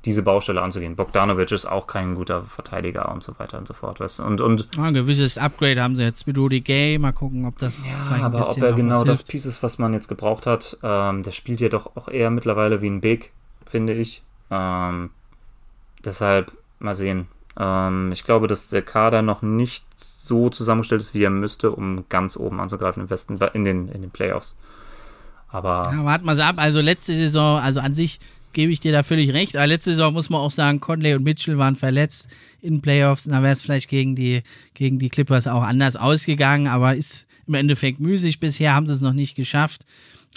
diese 0.07 0.23
Baustelle 0.23 0.61
anzugehen. 0.61 0.95
Bogdanovic 0.95 1.51
ist 1.51 1.65
auch 1.65 1.85
kein 1.85 2.15
guter 2.15 2.43
Verteidiger 2.43 3.11
und 3.11 3.21
so 3.21 3.37
weiter 3.37 3.57
und 3.57 3.67
so 3.67 3.73
fort. 3.73 3.99
Weißt? 3.99 4.21
Und, 4.21 4.39
und 4.39 4.69
ah, 4.77 4.85
ein 4.85 4.93
gewisses 4.93 5.37
Upgrade 5.37 5.83
haben 5.83 5.97
sie 5.97 6.03
jetzt 6.03 6.25
mit 6.25 6.37
Rudy 6.37 6.61
Gay. 6.61 6.97
Mal 6.97 7.11
gucken, 7.11 7.45
ob 7.45 7.57
das. 7.57 7.73
Ja, 7.85 8.25
aber 8.25 8.49
ob 8.49 8.57
er 8.61 8.71
genau 8.71 9.03
das 9.03 9.23
Piece 9.23 9.45
ist, 9.45 9.61
was 9.63 9.77
man 9.77 9.93
jetzt 9.93 10.07
gebraucht 10.07 10.47
hat. 10.47 10.77
Ähm, 10.81 11.23
der 11.23 11.31
spielt 11.31 11.59
ja 11.59 11.67
doch 11.67 11.97
auch 11.97 12.07
eher 12.07 12.31
mittlerweile 12.31 12.81
wie 12.81 12.89
ein 12.89 13.01
Big, 13.01 13.33
finde 13.65 13.93
ich. 13.93 14.23
Ähm, 14.49 15.09
deshalb 16.05 16.53
mal 16.79 16.95
sehen. 16.95 17.27
Ähm, 17.59 18.11
ich 18.13 18.23
glaube, 18.23 18.47
dass 18.47 18.69
der 18.69 18.83
Kader 18.83 19.21
noch 19.21 19.41
nicht 19.41 19.85
so 19.97 20.49
zusammengestellt 20.49 21.01
ist, 21.01 21.13
wie 21.13 21.23
er 21.23 21.29
müsste, 21.29 21.71
um 21.71 22.05
ganz 22.07 22.37
oben 22.37 22.61
anzugreifen 22.61 23.03
im 23.03 23.09
Westen, 23.09 23.37
in 23.53 23.65
den, 23.65 23.89
in 23.89 24.01
den 24.01 24.11
Playoffs. 24.11 24.55
Aber. 25.49 25.91
Ja, 25.93 26.05
warten 26.05 26.25
wir 26.25 26.35
sie 26.35 26.45
ab. 26.45 26.55
Also 26.59 26.79
letzte 26.79 27.11
Saison, 27.11 27.59
also 27.59 27.81
an 27.81 27.93
sich 27.93 28.21
gebe 28.53 28.71
ich 28.71 28.79
dir 28.79 28.91
da 28.91 29.03
völlig 29.03 29.33
recht. 29.33 29.55
Aber 29.55 29.67
letzte 29.67 29.91
Saison 29.91 30.13
muss 30.13 30.29
man 30.29 30.41
auch 30.41 30.51
sagen, 30.51 30.79
Conley 30.79 31.13
und 31.13 31.23
Mitchell 31.23 31.57
waren 31.57 31.75
verletzt 31.75 32.27
in 32.61 32.81
Playoffs. 32.81 33.25
Da 33.25 33.41
wäre 33.43 33.53
es 33.53 33.61
vielleicht 33.61 33.89
gegen 33.89 34.15
die, 34.15 34.41
gegen 34.73 34.99
die 34.99 35.09
Clippers 35.09 35.47
auch 35.47 35.63
anders 35.63 35.95
ausgegangen, 35.95 36.67
aber 36.67 36.95
ist 36.95 37.27
im 37.47 37.53
Endeffekt 37.53 37.99
müßig. 37.99 38.39
Bisher 38.39 38.73
haben 38.73 38.87
sie 38.87 38.93
es 38.93 39.01
noch 39.01 39.13
nicht 39.13 39.35
geschafft. 39.35 39.85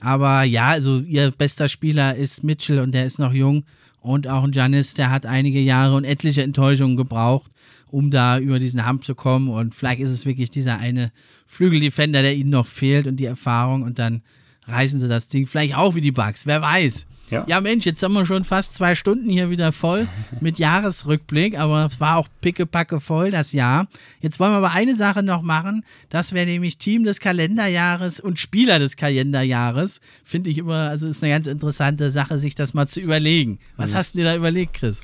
Aber 0.01 0.45
ja, 0.45 0.69
also 0.69 1.01
ihr 1.01 1.31
bester 1.31 1.69
Spieler 1.69 2.15
ist 2.15 2.43
Mitchell 2.43 2.78
und 2.78 2.93
der 2.93 3.07
ist 3.07 3.19
noch 3.19 3.32
jung. 3.32 3.65
Und 4.01 4.28
auch 4.28 4.45
ein 4.45 4.53
Janis, 4.53 4.95
der 4.95 5.11
hat 5.11 5.27
einige 5.27 5.61
Jahre 5.61 5.95
und 5.95 6.05
etliche 6.05 6.43
Enttäuschungen 6.43 6.97
gebraucht, 6.97 7.51
um 7.89 8.11
da 8.11 8.39
über 8.39 8.59
diesen 8.59 8.89
Hump 8.89 9.05
zu 9.05 9.15
kommen. 9.15 9.49
Und 9.49 9.74
vielleicht 9.74 10.01
ist 10.01 10.11
es 10.11 10.24
wirklich 10.24 10.51
dieser 10.51 10.78
eine 10.78 11.12
Flügeldefender, 11.47 12.23
der 12.23 12.35
ihnen 12.35 12.51
noch 12.51 12.66
fehlt 12.66 13.07
und 13.07 13.16
die 13.16 13.27
Erfahrung. 13.27 13.82
Und 13.82 13.99
dann 13.99 14.23
reißen 14.66 15.01
sie 15.01 15.09
das 15.09 15.28
Ding 15.28 15.47
vielleicht 15.47 15.74
auch 15.74 15.95
wie 15.95 16.01
die 16.01 16.12
Bugs. 16.12 16.47
Wer 16.47 16.62
weiß. 16.62 17.07
Ja. 17.31 17.44
ja, 17.47 17.61
Mensch, 17.61 17.86
jetzt 17.86 18.02
haben 18.02 18.12
wir 18.15 18.27
schon 18.27 18.44
fast 18.44 18.74
zwei 18.74 18.94
Stunden 18.94 19.31
hier 19.31 19.51
wieder 19.51 19.73
voll 19.73 20.09
mit 20.40 20.59
Jahresrückblick, 20.59 21.59
aber 21.59 21.86
es 21.86 22.01
war 22.01 22.16
auch 22.16 22.28
pickepacke 22.40 23.01
voll 23.01 23.31
das 23.31 23.52
Jahr. 23.52 23.86
Jetzt 24.20 24.40
wollen 24.40 24.52
wir 24.52 24.59
aber 24.59 24.73
eine 24.73 24.94
Sache 24.94 25.23
noch 25.23 25.43
machen. 25.43 25.85
Das 26.09 26.32
wäre 26.32 26.47
nämlich 26.47 26.78
Team 26.78 27.05
des 27.05 27.20
Kalenderjahres 27.20 28.20
und 28.20 28.39
Spieler 28.39 28.78
des 28.78 28.97
Kalenderjahres. 28.97 30.01
Finde 30.24 30.51
ich 30.51 30.59
immer, 30.59 30.90
also 30.90 31.07
ist 31.07 31.23
eine 31.23 31.32
ganz 31.32 31.47
interessante 31.47 32.11
Sache, 32.11 32.39
sich 32.39 32.55
das 32.55 32.74
mal 32.74 32.86
zu 32.86 33.01
überlegen. 33.01 33.59
Was 33.77 33.93
mhm. 33.93 33.97
hast 33.97 34.15
du 34.15 34.19
dir 34.19 34.24
da 34.24 34.36
überlegt, 34.36 34.74
Chris? 34.74 35.01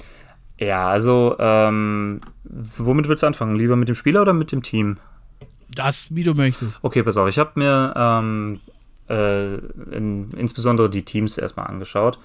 Ja, 0.59 0.89
also, 0.89 1.37
ähm, 1.39 2.21
womit 2.45 3.09
willst 3.09 3.23
du 3.23 3.27
anfangen? 3.27 3.57
Lieber 3.57 3.77
mit 3.77 3.89
dem 3.89 3.95
Spieler 3.95 4.23
oder 4.23 4.33
mit 4.33 4.53
dem 4.53 4.63
Team? 4.63 4.97
Das, 5.75 6.07
wie 6.11 6.23
du 6.23 6.35
möchtest. 6.35 6.83
Okay, 6.83 7.03
pass 7.03 7.17
auf. 7.19 7.29
Ich 7.29 7.39
habe 7.39 7.53
mir 7.57 7.93
ähm, 7.95 8.61
äh, 9.09 9.55
in, 9.55 10.31
insbesondere 10.33 10.91
die 10.91 11.05
Teams 11.05 11.39
erstmal 11.39 11.67
angeschaut. 11.67 12.19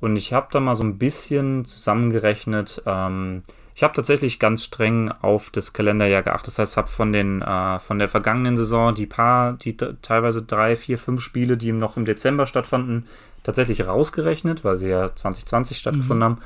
Und 0.00 0.16
ich 0.16 0.32
habe 0.32 0.48
da 0.50 0.60
mal 0.60 0.76
so 0.76 0.82
ein 0.82 0.98
bisschen 0.98 1.64
zusammengerechnet. 1.64 2.82
Ähm, 2.86 3.42
ich 3.74 3.82
habe 3.82 3.94
tatsächlich 3.94 4.38
ganz 4.38 4.64
streng 4.64 5.12
auf 5.22 5.50
das 5.50 5.72
Kalenderjahr 5.72 6.22
geachtet. 6.22 6.48
Das 6.48 6.58
heißt, 6.58 6.76
habe 6.76 6.88
von 6.88 7.12
den 7.12 7.42
äh, 7.42 7.78
von 7.78 7.98
der 7.98 8.08
vergangenen 8.08 8.56
Saison 8.56 8.94
die 8.94 9.06
paar, 9.06 9.54
die 9.54 9.76
teilweise 9.76 10.42
drei, 10.42 10.76
vier, 10.76 10.98
fünf 10.98 11.20
Spiele, 11.20 11.56
die 11.56 11.72
noch 11.72 11.96
im 11.96 12.04
Dezember 12.04 12.46
stattfanden, 12.46 13.06
tatsächlich 13.44 13.86
rausgerechnet, 13.86 14.64
weil 14.64 14.78
sie 14.78 14.88
ja 14.88 15.14
2020 15.14 15.78
stattgefunden 15.78 16.18
mhm. 16.18 16.24
haben. 16.24 16.38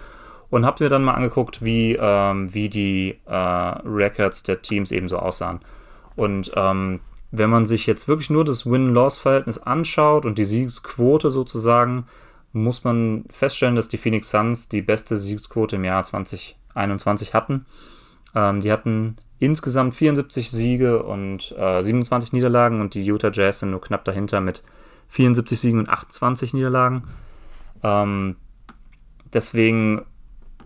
Und 0.50 0.66
habe 0.66 0.84
mir 0.84 0.90
dann 0.90 1.02
mal 1.02 1.14
angeguckt, 1.14 1.64
wie, 1.64 1.96
ähm, 1.98 2.52
wie 2.54 2.68
die 2.68 3.18
äh, 3.26 3.34
Records 3.34 4.44
der 4.44 4.62
Teams 4.62 4.92
eben 4.92 5.08
so 5.08 5.18
aussahen. 5.18 5.60
Und 6.14 6.52
ähm, 6.54 7.00
wenn 7.36 7.50
man 7.50 7.66
sich 7.66 7.86
jetzt 7.86 8.06
wirklich 8.06 8.30
nur 8.30 8.44
das 8.44 8.64
Win-Loss-Verhältnis 8.64 9.58
anschaut 9.58 10.24
und 10.24 10.38
die 10.38 10.44
Siegesquote 10.44 11.30
sozusagen, 11.30 12.06
muss 12.52 12.84
man 12.84 13.24
feststellen, 13.28 13.74
dass 13.74 13.88
die 13.88 13.98
Phoenix 13.98 14.30
Suns 14.30 14.68
die 14.68 14.82
beste 14.82 15.16
Siegesquote 15.16 15.76
im 15.76 15.84
Jahr 15.84 16.04
2021 16.04 17.34
hatten. 17.34 17.66
Ähm, 18.36 18.60
die 18.60 18.70
hatten 18.70 19.16
insgesamt 19.40 19.94
74 19.94 20.52
Siege 20.52 21.02
und 21.02 21.52
äh, 21.58 21.82
27 21.82 22.32
Niederlagen 22.32 22.80
und 22.80 22.94
die 22.94 23.04
Utah 23.04 23.32
Jazz 23.32 23.60
sind 23.60 23.72
nur 23.72 23.80
knapp 23.80 24.04
dahinter 24.04 24.40
mit 24.40 24.62
74 25.08 25.58
Siegen 25.58 25.80
und 25.80 25.88
28 25.88 26.54
Niederlagen. 26.54 27.02
Ähm, 27.82 28.36
deswegen 29.32 30.02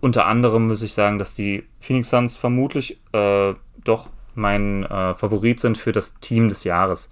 unter 0.01 0.27
anderem 0.27 0.67
muss 0.67 0.83
ich 0.83 0.93
sagen, 0.93 1.17
dass 1.17 1.33
die 1.33 1.63
Phoenix 1.79 2.11
Suns 2.11 2.37
vermutlich 2.37 3.01
äh, 3.11 3.55
doch 3.83 4.09
mein 4.35 4.85
äh, 4.85 5.13
Favorit 5.13 5.59
sind 5.59 5.77
für 5.77 5.91
das 5.91 6.19
Team 6.19 6.49
des 6.49 6.63
Jahres. 6.63 7.09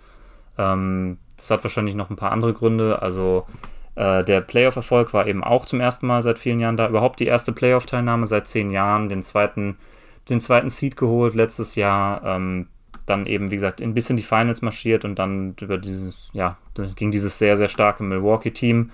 Ähm, 0.58 1.18
das 1.36 1.52
hat 1.52 1.64
wahrscheinlich 1.64 1.96
noch 1.96 2.10
ein 2.10 2.16
paar 2.16 2.32
andere 2.32 2.54
Gründe. 2.54 3.02
Also 3.02 3.46
äh, 3.96 4.24
der 4.24 4.42
Playoff-Erfolg 4.42 5.14
war 5.14 5.28
eben 5.28 5.44
auch 5.44 5.66
zum 5.66 5.80
ersten 5.80 6.08
Mal 6.08 6.24
seit 6.24 6.40
vielen 6.40 6.60
Jahren 6.60 6.78
da. 6.78 6.88
Überhaupt 6.88 7.20
die 7.20 7.28
erste 7.28 7.52
Playoff-Teilnahme 7.52 8.28
seit 8.28 8.48
zehn 8.48 8.72
Jahren. 8.72 9.10
Den 9.10 9.24
zweiten, 9.24 9.78
den 10.30 10.40
zweiten 10.40 10.70
Seed 10.70 10.98
geholt 10.98 11.36
letztes 11.36 11.76
Jahr. 11.76 12.24
Ähm, 12.24 12.68
dann 13.06 13.26
eben, 13.26 13.52
wie 13.52 13.56
gesagt, 13.56 13.82
ein 13.82 13.94
bisschen 13.94 14.18
die 14.18 14.24
Finals 14.24 14.62
marschiert 14.62 15.06
und 15.06 15.18
dann 15.18 15.56
über 15.62 15.78
dieses, 15.78 16.30
ja, 16.34 16.58
gegen 16.96 17.12
dieses 17.12 17.40
sehr, 17.40 17.56
sehr 17.56 17.70
starke 17.70 18.04
Milwaukee-Team 18.04 18.92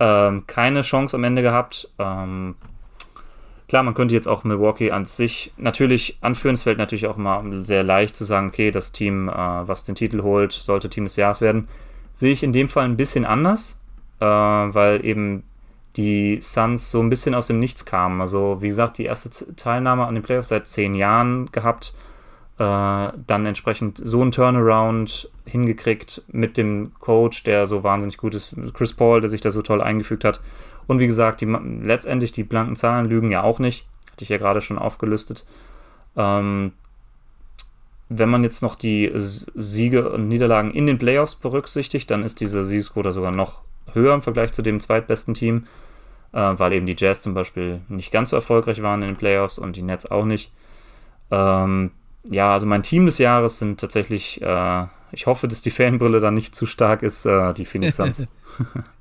ähm, 0.00 0.44
keine 0.46 0.80
Chance 0.82 1.16
am 1.16 1.24
Ende 1.24 1.42
gehabt. 1.42 1.88
Ähm, 1.98 2.56
Klar, 3.70 3.84
man 3.84 3.94
könnte 3.94 4.16
jetzt 4.16 4.26
auch 4.26 4.42
Milwaukee 4.42 4.90
an 4.90 5.04
sich 5.04 5.52
natürlich 5.56 6.18
anführen. 6.22 6.54
Es 6.54 6.64
fällt 6.64 6.78
natürlich 6.78 7.06
auch 7.06 7.16
immer 7.16 7.44
sehr 7.62 7.84
leicht 7.84 8.16
zu 8.16 8.24
sagen, 8.24 8.48
okay, 8.48 8.72
das 8.72 8.90
Team, 8.90 9.28
äh, 9.28 9.32
was 9.32 9.84
den 9.84 9.94
Titel 9.94 10.24
holt, 10.24 10.50
sollte 10.50 10.90
Team 10.90 11.04
des 11.04 11.14
Jahres 11.14 11.40
werden. 11.40 11.68
Sehe 12.14 12.32
ich 12.32 12.42
in 12.42 12.52
dem 12.52 12.68
Fall 12.68 12.84
ein 12.84 12.96
bisschen 12.96 13.24
anders, 13.24 13.78
äh, 14.18 14.24
weil 14.24 15.04
eben 15.04 15.44
die 15.94 16.40
Suns 16.42 16.90
so 16.90 17.00
ein 17.00 17.10
bisschen 17.10 17.32
aus 17.32 17.46
dem 17.46 17.60
Nichts 17.60 17.84
kamen. 17.86 18.20
Also, 18.20 18.60
wie 18.60 18.66
gesagt, 18.66 18.98
die 18.98 19.04
erste 19.04 19.30
Teilnahme 19.54 20.04
an 20.04 20.14
den 20.16 20.24
Playoffs 20.24 20.48
seit 20.48 20.66
zehn 20.66 20.96
Jahren 20.96 21.52
gehabt. 21.52 21.94
Äh, 22.58 22.62
dann 22.64 23.46
entsprechend 23.46 23.98
so 24.02 24.20
ein 24.20 24.32
Turnaround 24.32 25.30
hingekriegt 25.46 26.24
mit 26.26 26.56
dem 26.56 26.90
Coach, 26.98 27.44
der 27.44 27.68
so 27.68 27.84
wahnsinnig 27.84 28.16
gut 28.16 28.34
ist, 28.34 28.52
Chris 28.74 28.94
Paul, 28.94 29.20
der 29.20 29.30
sich 29.30 29.40
da 29.40 29.52
so 29.52 29.62
toll 29.62 29.80
eingefügt 29.80 30.24
hat. 30.24 30.40
Und 30.90 30.98
wie 30.98 31.06
gesagt, 31.06 31.40
die, 31.40 31.46
letztendlich 31.46 32.32
die 32.32 32.42
blanken 32.42 32.74
Zahlen 32.74 33.08
lügen 33.08 33.30
ja 33.30 33.44
auch 33.44 33.60
nicht. 33.60 33.86
Hatte 34.10 34.24
ich 34.24 34.28
ja 34.28 34.38
gerade 34.38 34.60
schon 34.60 34.76
aufgelistet. 34.76 35.46
Ähm, 36.16 36.72
wenn 38.08 38.28
man 38.28 38.42
jetzt 38.42 38.60
noch 38.60 38.74
die 38.74 39.08
Siege 39.14 40.10
und 40.10 40.26
Niederlagen 40.26 40.72
in 40.72 40.88
den 40.88 40.98
Playoffs 40.98 41.36
berücksichtigt, 41.36 42.10
dann 42.10 42.24
ist 42.24 42.40
diese 42.40 42.64
Siegesquote 42.64 43.12
sogar 43.12 43.30
noch 43.30 43.60
höher 43.92 44.14
im 44.14 44.20
Vergleich 44.20 44.52
zu 44.52 44.62
dem 44.62 44.80
zweitbesten 44.80 45.34
Team, 45.34 45.68
äh, 46.32 46.40
weil 46.40 46.72
eben 46.72 46.86
die 46.86 46.96
Jazz 46.98 47.22
zum 47.22 47.34
Beispiel 47.34 47.82
nicht 47.88 48.10
ganz 48.10 48.30
so 48.30 48.36
erfolgreich 48.36 48.82
waren 48.82 49.02
in 49.02 49.10
den 49.10 49.16
Playoffs 49.16 49.58
und 49.58 49.76
die 49.76 49.82
Nets 49.82 50.10
auch 50.10 50.24
nicht. 50.24 50.52
Ähm, 51.30 51.92
ja, 52.24 52.52
also 52.52 52.66
mein 52.66 52.82
Team 52.82 53.06
des 53.06 53.18
Jahres 53.18 53.60
sind 53.60 53.78
tatsächlich, 53.78 54.42
äh, 54.42 54.86
ich 55.12 55.28
hoffe, 55.28 55.46
dass 55.46 55.62
die 55.62 55.70
Fanbrille 55.70 56.18
dann 56.18 56.34
nicht 56.34 56.56
zu 56.56 56.66
stark 56.66 57.04
ist, 57.04 57.26
äh, 57.26 57.54
die 57.54 57.64
Phoenix 57.64 57.94
Suns. 57.94 58.26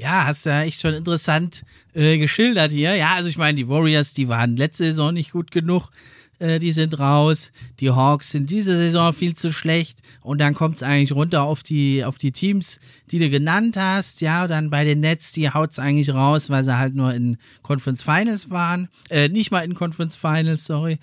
Ja, 0.00 0.26
hast 0.26 0.46
ja 0.46 0.62
echt 0.62 0.80
schon 0.80 0.94
interessant 0.94 1.62
äh, 1.94 2.16
geschildert 2.16 2.72
hier. 2.72 2.94
Ja, 2.94 3.14
also 3.14 3.28
ich 3.28 3.36
meine, 3.36 3.56
die 3.56 3.68
Warriors, 3.68 4.14
die 4.14 4.28
waren 4.28 4.56
letzte 4.56 4.84
Saison 4.84 5.12
nicht 5.12 5.32
gut 5.32 5.50
genug. 5.50 5.90
Äh, 6.38 6.58
die 6.58 6.72
sind 6.72 6.98
raus. 6.98 7.52
Die 7.80 7.90
Hawks 7.90 8.30
sind 8.30 8.48
diese 8.48 8.76
Saison 8.76 9.12
viel 9.12 9.34
zu 9.34 9.52
schlecht. 9.52 9.98
Und 10.22 10.40
dann 10.40 10.54
kommt 10.54 10.76
es 10.76 10.82
eigentlich 10.82 11.12
runter 11.12 11.42
auf 11.42 11.62
die, 11.62 12.02
auf 12.02 12.16
die 12.16 12.32
Teams, 12.32 12.80
die 13.10 13.18
du 13.18 13.28
genannt 13.28 13.76
hast. 13.76 14.22
Ja, 14.22 14.48
dann 14.48 14.70
bei 14.70 14.84
den 14.84 15.00
Nets, 15.00 15.32
die 15.32 15.50
haut 15.50 15.72
es 15.72 15.78
eigentlich 15.78 16.14
raus, 16.14 16.48
weil 16.48 16.64
sie 16.64 16.78
halt 16.78 16.94
nur 16.94 17.12
in 17.12 17.36
Conference 17.62 18.02
Finals 18.02 18.48
waren. 18.48 18.88
Äh, 19.10 19.28
nicht 19.28 19.50
mal 19.50 19.60
in 19.60 19.74
Conference 19.74 20.16
Finals, 20.16 20.64
sorry. 20.64 20.98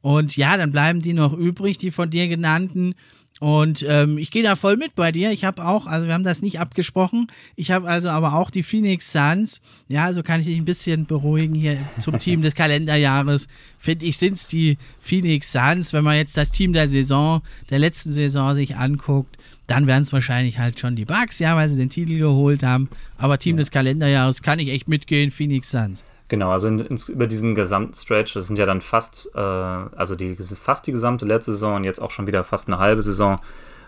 Und 0.00 0.38
ja, 0.38 0.56
dann 0.56 0.72
bleiben 0.72 1.00
die 1.00 1.12
noch 1.12 1.34
übrig, 1.34 1.76
die 1.76 1.90
von 1.90 2.08
dir 2.08 2.28
genannten. 2.28 2.94
Und 3.40 3.84
ähm, 3.88 4.18
ich 4.18 4.30
gehe 4.30 4.42
da 4.42 4.56
voll 4.56 4.76
mit 4.76 4.94
bei 4.94 5.12
dir. 5.12 5.30
Ich 5.30 5.44
habe 5.44 5.64
auch, 5.64 5.86
also 5.86 6.06
wir 6.06 6.14
haben 6.14 6.24
das 6.24 6.42
nicht 6.42 6.58
abgesprochen. 6.58 7.28
Ich 7.54 7.70
habe 7.70 7.88
also 7.88 8.08
aber 8.08 8.34
auch 8.34 8.50
die 8.50 8.62
Phoenix 8.62 9.12
Suns. 9.12 9.60
Ja, 9.86 10.12
so 10.12 10.22
kann 10.22 10.40
ich 10.40 10.46
dich 10.46 10.58
ein 10.58 10.64
bisschen 10.64 11.06
beruhigen 11.06 11.54
hier 11.54 11.78
zum 12.00 12.18
Team 12.18 12.42
des 12.42 12.54
Kalenderjahres. 12.54 13.46
Finde 13.78 14.06
ich, 14.06 14.18
sind 14.18 14.34
es 14.34 14.48
die 14.48 14.76
Phoenix 14.98 15.52
Suns. 15.52 15.92
Wenn 15.92 16.04
man 16.04 16.16
jetzt 16.16 16.36
das 16.36 16.50
Team 16.50 16.72
der 16.72 16.88
Saison, 16.88 17.42
der 17.70 17.78
letzten 17.78 18.12
Saison 18.12 18.54
sich 18.56 18.76
anguckt, 18.76 19.36
dann 19.68 19.86
wären 19.86 20.02
es 20.02 20.12
wahrscheinlich 20.12 20.58
halt 20.58 20.80
schon 20.80 20.96
die 20.96 21.04
Bucks, 21.04 21.38
ja, 21.38 21.54
weil 21.54 21.68
sie 21.68 21.76
den 21.76 21.90
Titel 21.90 22.18
geholt 22.18 22.62
haben. 22.62 22.88
Aber 23.18 23.38
Team 23.38 23.56
ja. 23.56 23.60
des 23.60 23.70
Kalenderjahres 23.70 24.42
kann 24.42 24.58
ich 24.58 24.70
echt 24.70 24.88
mitgehen, 24.88 25.30
Phoenix 25.30 25.70
Suns. 25.70 26.04
Genau, 26.28 26.50
also 26.50 26.68
in, 26.68 26.78
in, 26.80 26.98
über 27.08 27.26
diesen 27.26 27.54
gesamten 27.54 27.94
Stretch, 27.94 28.34
das 28.34 28.46
sind 28.46 28.58
ja 28.58 28.66
dann 28.66 28.82
fast, 28.82 29.30
äh, 29.34 29.38
also 29.38 30.14
die, 30.14 30.36
fast 30.36 30.86
die 30.86 30.92
gesamte 30.92 31.24
letzte 31.24 31.52
Saison 31.52 31.76
und 31.76 31.84
jetzt 31.84 32.00
auch 32.00 32.10
schon 32.10 32.26
wieder 32.26 32.44
fast 32.44 32.68
eine 32.68 32.78
halbe 32.78 33.02
Saison, 33.02 33.40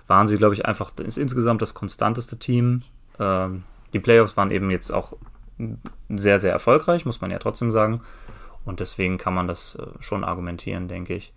waren 0.07 0.27
sie, 0.27 0.39
glaube 0.39 0.55
ich, 0.55 0.65
einfach 0.65 0.91
ist 0.99 1.19
insgesamt 1.19 1.61
das 1.63 1.75
konstanteste 1.75 2.39
Team. 2.39 2.83
Ähm, 3.19 3.63
die 3.93 4.01
Playoffs 4.01 4.37
waren 4.37 4.51
eben 4.51 4.71
jetzt 4.71 4.91
auch 4.91 5.17
sehr, 6.09 6.39
sehr 6.39 6.53
erfolgreich, 6.53 7.05
muss 7.05 7.21
man 7.21 7.31
ja 7.31 7.39
trotzdem 7.39 7.71
sagen. 7.71 8.01
Und 8.65 8.81
deswegen 8.81 9.19
kann 9.19 9.35
man 9.35 9.47
das 9.47 9.77
äh, 9.77 9.87
schon 10.01 10.25
argumentieren, 10.25 10.89
denke 10.89 11.15
ich. 11.15 11.33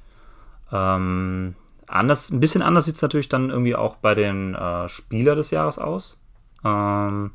Ähm, 0.72 1.56
anders, 1.88 2.32
ein 2.32 2.40
bisschen 2.40 2.62
anders 2.62 2.86
sieht 2.86 2.96
es 2.96 3.02
natürlich 3.02 3.30
dann 3.30 3.50
irgendwie 3.50 3.76
auch 3.76 3.98
bei 3.98 4.16
den 4.16 4.56
äh, 4.56 4.88
Spieler 4.88 5.36
des 5.36 5.52
Jahres 5.52 5.78
aus. 5.80 6.20
Ähm, 6.64 7.32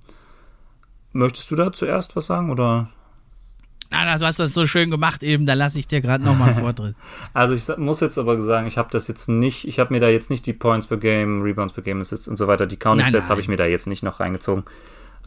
möchtest 1.13 1.51
du 1.51 1.57
da 1.57 1.73
zuerst 1.73 2.17
was 2.17 2.27
sagen 2.27 2.51
oder? 2.51 2.89
Ah, 3.91 4.19
du 4.19 4.27
hast 4.27 4.39
das 4.39 4.53
so 4.53 4.67
schön 4.67 4.91
gemacht 4.91 5.23
eben, 5.23 5.47
da 5.47 5.55
lasse 5.55 5.79
ich 5.79 5.89
dir 5.89 6.01
gerade 6.01 6.23
nochmal 6.23 6.51
einen 6.51 6.59
Vortritt. 6.61 6.95
also 7.33 7.55
ich 7.55 7.79
muss 7.79 8.01
jetzt 8.01 8.19
aber 8.19 8.41
sagen, 8.43 8.67
ich 8.67 8.77
habe 8.77 8.91
das 8.93 9.09
jetzt 9.09 9.29
nicht, 9.29 9.67
ich 9.67 9.79
habe 9.79 9.95
mir 9.95 10.01
da 10.01 10.09
jetzt 10.09 10.31
nicht 10.31 10.45
die 10.45 10.53
Points 10.53 10.87
per 10.87 10.99
Game, 10.99 11.43
Rebounds 11.43 11.73
per 11.73 11.83
Game 11.83 12.01
Assists 12.01 12.29
und 12.29 12.37
so 12.37 12.47
weiter, 12.47 12.67
die 12.67 12.77
Counting-Sets 12.77 13.31
habe 13.31 13.41
ich 13.41 13.49
mir 13.49 13.57
da 13.57 13.65
jetzt 13.65 13.87
nicht 13.87 14.03
noch 14.03 14.21
reingezogen. 14.21 14.65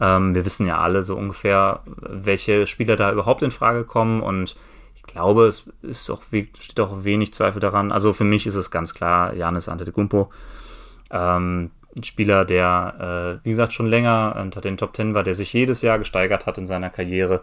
Ähm, 0.00 0.34
wir 0.34 0.44
wissen 0.44 0.66
ja 0.66 0.78
alle 0.78 1.02
so 1.02 1.16
ungefähr, 1.16 1.80
welche 1.86 2.66
Spieler 2.66 2.96
da 2.96 3.12
überhaupt 3.12 3.42
in 3.42 3.50
Frage 3.50 3.84
kommen 3.84 4.22
und 4.22 4.56
ich 4.94 5.02
glaube, 5.02 5.46
es 5.46 5.68
ist 5.82 6.08
auch, 6.10 6.22
steht 6.22 6.80
auch 6.80 7.04
wenig 7.04 7.34
Zweifel 7.34 7.58
daran. 7.60 7.90
Also 7.90 8.12
für 8.12 8.24
mich 8.24 8.46
ist 8.46 8.54
es 8.54 8.70
ganz 8.70 8.94
klar 8.94 9.34
Janis 9.34 9.68
Antetokounmpo. 9.68 10.30
Ähm, 11.10 11.70
ein 11.96 12.04
Spieler, 12.04 12.44
der, 12.44 13.40
äh, 13.42 13.44
wie 13.44 13.50
gesagt, 13.50 13.72
schon 13.72 13.86
länger 13.86 14.36
unter 14.40 14.60
den 14.60 14.78
Top 14.78 14.94
Ten 14.94 15.14
war, 15.14 15.24
der 15.24 15.34
sich 15.34 15.52
jedes 15.52 15.82
Jahr 15.82 15.98
gesteigert 15.98 16.46
hat 16.46 16.56
in 16.56 16.66
seiner 16.66 16.88
Karriere 16.88 17.42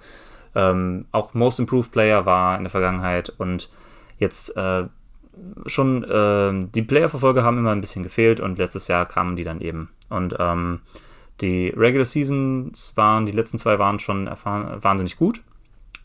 ähm, 0.55 1.05
auch 1.11 1.33
Most 1.33 1.59
Improved 1.59 1.91
Player 1.91 2.25
war 2.25 2.57
in 2.57 2.63
der 2.63 2.71
Vergangenheit 2.71 3.29
und 3.29 3.69
jetzt 4.17 4.55
äh, 4.57 4.85
schon 5.65 6.03
äh, 6.03 6.69
die 6.73 6.81
Player-Verfolge 6.81 7.43
haben 7.43 7.57
immer 7.57 7.71
ein 7.71 7.81
bisschen 7.81 8.03
gefehlt 8.03 8.39
und 8.39 8.57
letztes 8.57 8.87
Jahr 8.87 9.05
kamen 9.05 9.35
die 9.35 9.43
dann 9.43 9.61
eben. 9.61 9.89
Und 10.09 10.35
ähm, 10.39 10.81
die 11.41 11.69
Regular 11.69 12.05
Seasons 12.05 12.97
waren, 12.97 13.25
die 13.25 13.31
letzten 13.31 13.57
zwei 13.57 13.79
waren 13.79 13.99
schon 13.99 14.27
wahnsinnig 14.27 15.17
gut. 15.17 15.41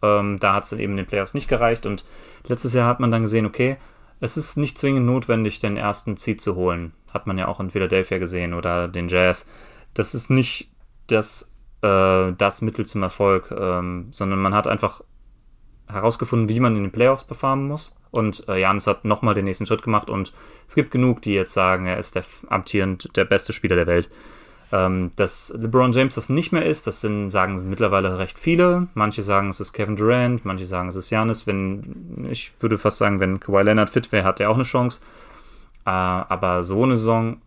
Ähm, 0.02 0.38
da 0.38 0.54
hat 0.54 0.64
es 0.64 0.70
dann 0.70 0.78
eben 0.78 0.96
den 0.96 1.06
Playoffs 1.06 1.34
nicht 1.34 1.48
gereicht 1.48 1.86
und 1.86 2.04
letztes 2.46 2.74
Jahr 2.74 2.88
hat 2.88 3.00
man 3.00 3.10
dann 3.10 3.22
gesehen, 3.22 3.46
okay, 3.46 3.76
es 4.20 4.36
ist 4.36 4.56
nicht 4.56 4.78
zwingend 4.78 5.06
notwendig, 5.06 5.60
den 5.60 5.76
ersten 5.76 6.16
Seed 6.16 6.40
zu 6.40 6.54
holen. 6.54 6.92
Hat 7.12 7.26
man 7.26 7.38
ja 7.38 7.48
auch 7.48 7.60
in 7.60 7.70
Philadelphia 7.70 8.18
gesehen 8.18 8.54
oder 8.54 8.88
den 8.88 9.08
Jazz. 9.08 9.46
Das 9.92 10.14
ist 10.14 10.30
nicht 10.30 10.70
das 11.08 11.53
äh, 11.84 12.32
das 12.38 12.62
Mittel 12.62 12.86
zum 12.86 13.02
Erfolg, 13.02 13.54
ähm, 13.56 14.08
sondern 14.10 14.40
man 14.40 14.54
hat 14.54 14.66
einfach 14.66 15.02
herausgefunden, 15.86 16.48
wie 16.48 16.60
man 16.60 16.76
in 16.76 16.84
den 16.84 16.92
Playoffs 16.92 17.24
performen 17.24 17.68
muss. 17.68 17.94
Und 18.10 18.48
äh, 18.48 18.60
Janis 18.60 18.86
hat 18.86 19.04
nochmal 19.04 19.34
den 19.34 19.44
nächsten 19.44 19.66
Schritt 19.66 19.82
gemacht 19.82 20.08
und 20.08 20.32
es 20.66 20.74
gibt 20.74 20.90
genug, 20.90 21.20
die 21.22 21.34
jetzt 21.34 21.52
sagen, 21.52 21.86
er 21.86 21.98
ist 21.98 22.14
der 22.14 22.24
amtierend 22.48 23.14
der 23.16 23.24
beste 23.24 23.52
Spieler 23.52 23.76
der 23.76 23.86
Welt. 23.86 24.08
Ähm, 24.72 25.10
dass 25.16 25.52
LeBron 25.56 25.92
James 25.92 26.14
das 26.14 26.30
nicht 26.30 26.52
mehr 26.52 26.64
ist, 26.64 26.86
das 26.86 27.00
sind, 27.00 27.30
sagen 27.30 27.60
mittlerweile 27.68 28.18
recht 28.18 28.38
viele. 28.38 28.88
Manche 28.94 29.22
sagen, 29.22 29.50
es 29.50 29.60
ist 29.60 29.72
Kevin 29.72 29.96
Durant, 29.96 30.44
manche 30.44 30.64
sagen, 30.64 30.88
es 30.88 30.96
ist 30.96 31.10
Janis. 31.10 31.46
Wenn, 31.46 32.26
ich 32.30 32.52
würde 32.60 32.78
fast 32.78 32.98
sagen, 32.98 33.20
wenn 33.20 33.40
Kawhi 33.40 33.62
Leonard 33.62 33.90
fit 33.90 34.10
wäre, 34.10 34.24
hat 34.24 34.40
er 34.40 34.48
auch 34.48 34.54
eine 34.54 34.64
Chance. 34.64 35.00
Äh, 35.84 35.90
aber 35.90 36.62
so 36.62 36.82
eine 36.82 36.96
Saison 36.96 37.42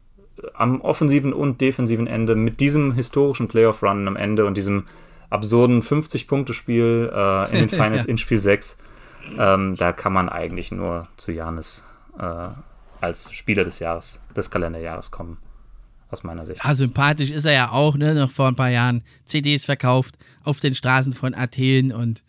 am 0.54 0.82
offensiven 0.82 1.34
und 1.34 1.62
defensiven 1.62 2.08
Ende 2.08 2.36
mit 2.36 2.60
diesem 2.60 2.94
historischen 2.94 3.48
Playoff-Run 3.48 4.08
am 4.08 4.16
Ende 4.16 4.46
und 4.46 4.56
diesem 4.56 4.86
absurden 5.30 5.82
50-Punkte-Spiel 5.82 7.12
äh, 7.14 7.52
in 7.52 7.68
den 7.68 7.70
Finals 7.70 8.06
ja. 8.06 8.12
in 8.12 8.18
Spiel 8.18 8.40
6, 8.40 8.78
ähm, 9.38 9.76
da 9.76 9.92
kann 9.92 10.14
man 10.14 10.30
eigentlich 10.30 10.72
nur 10.72 11.08
zu 11.18 11.32
Janis 11.32 11.86
äh, 12.20 12.50
als 13.02 13.32
Spieler 13.34 13.64
des 13.64 13.80
Jahres, 13.80 14.22
des 14.36 14.50
Kalenderjahres 14.50 15.12
kommen. 15.12 15.38
Aus 16.10 16.24
meiner 16.24 16.46
Sicht. 16.46 16.64
Ja, 16.64 16.74
sympathisch 16.74 17.32
ist 17.32 17.44
er 17.44 17.52
ja 17.52 17.72
auch, 17.72 17.98
ne? 17.98 18.16
Noch 18.16 18.32
vor 18.32 18.48
ein 18.48 18.56
paar 18.56 18.70
Jahren 18.70 19.04
CDs 19.26 19.66
verkauft 19.66 20.16
auf 20.46 20.62
den 20.62 20.74
Straßen 20.74 21.12
von 21.12 21.36
Athen 21.36 21.92
und 21.92 22.24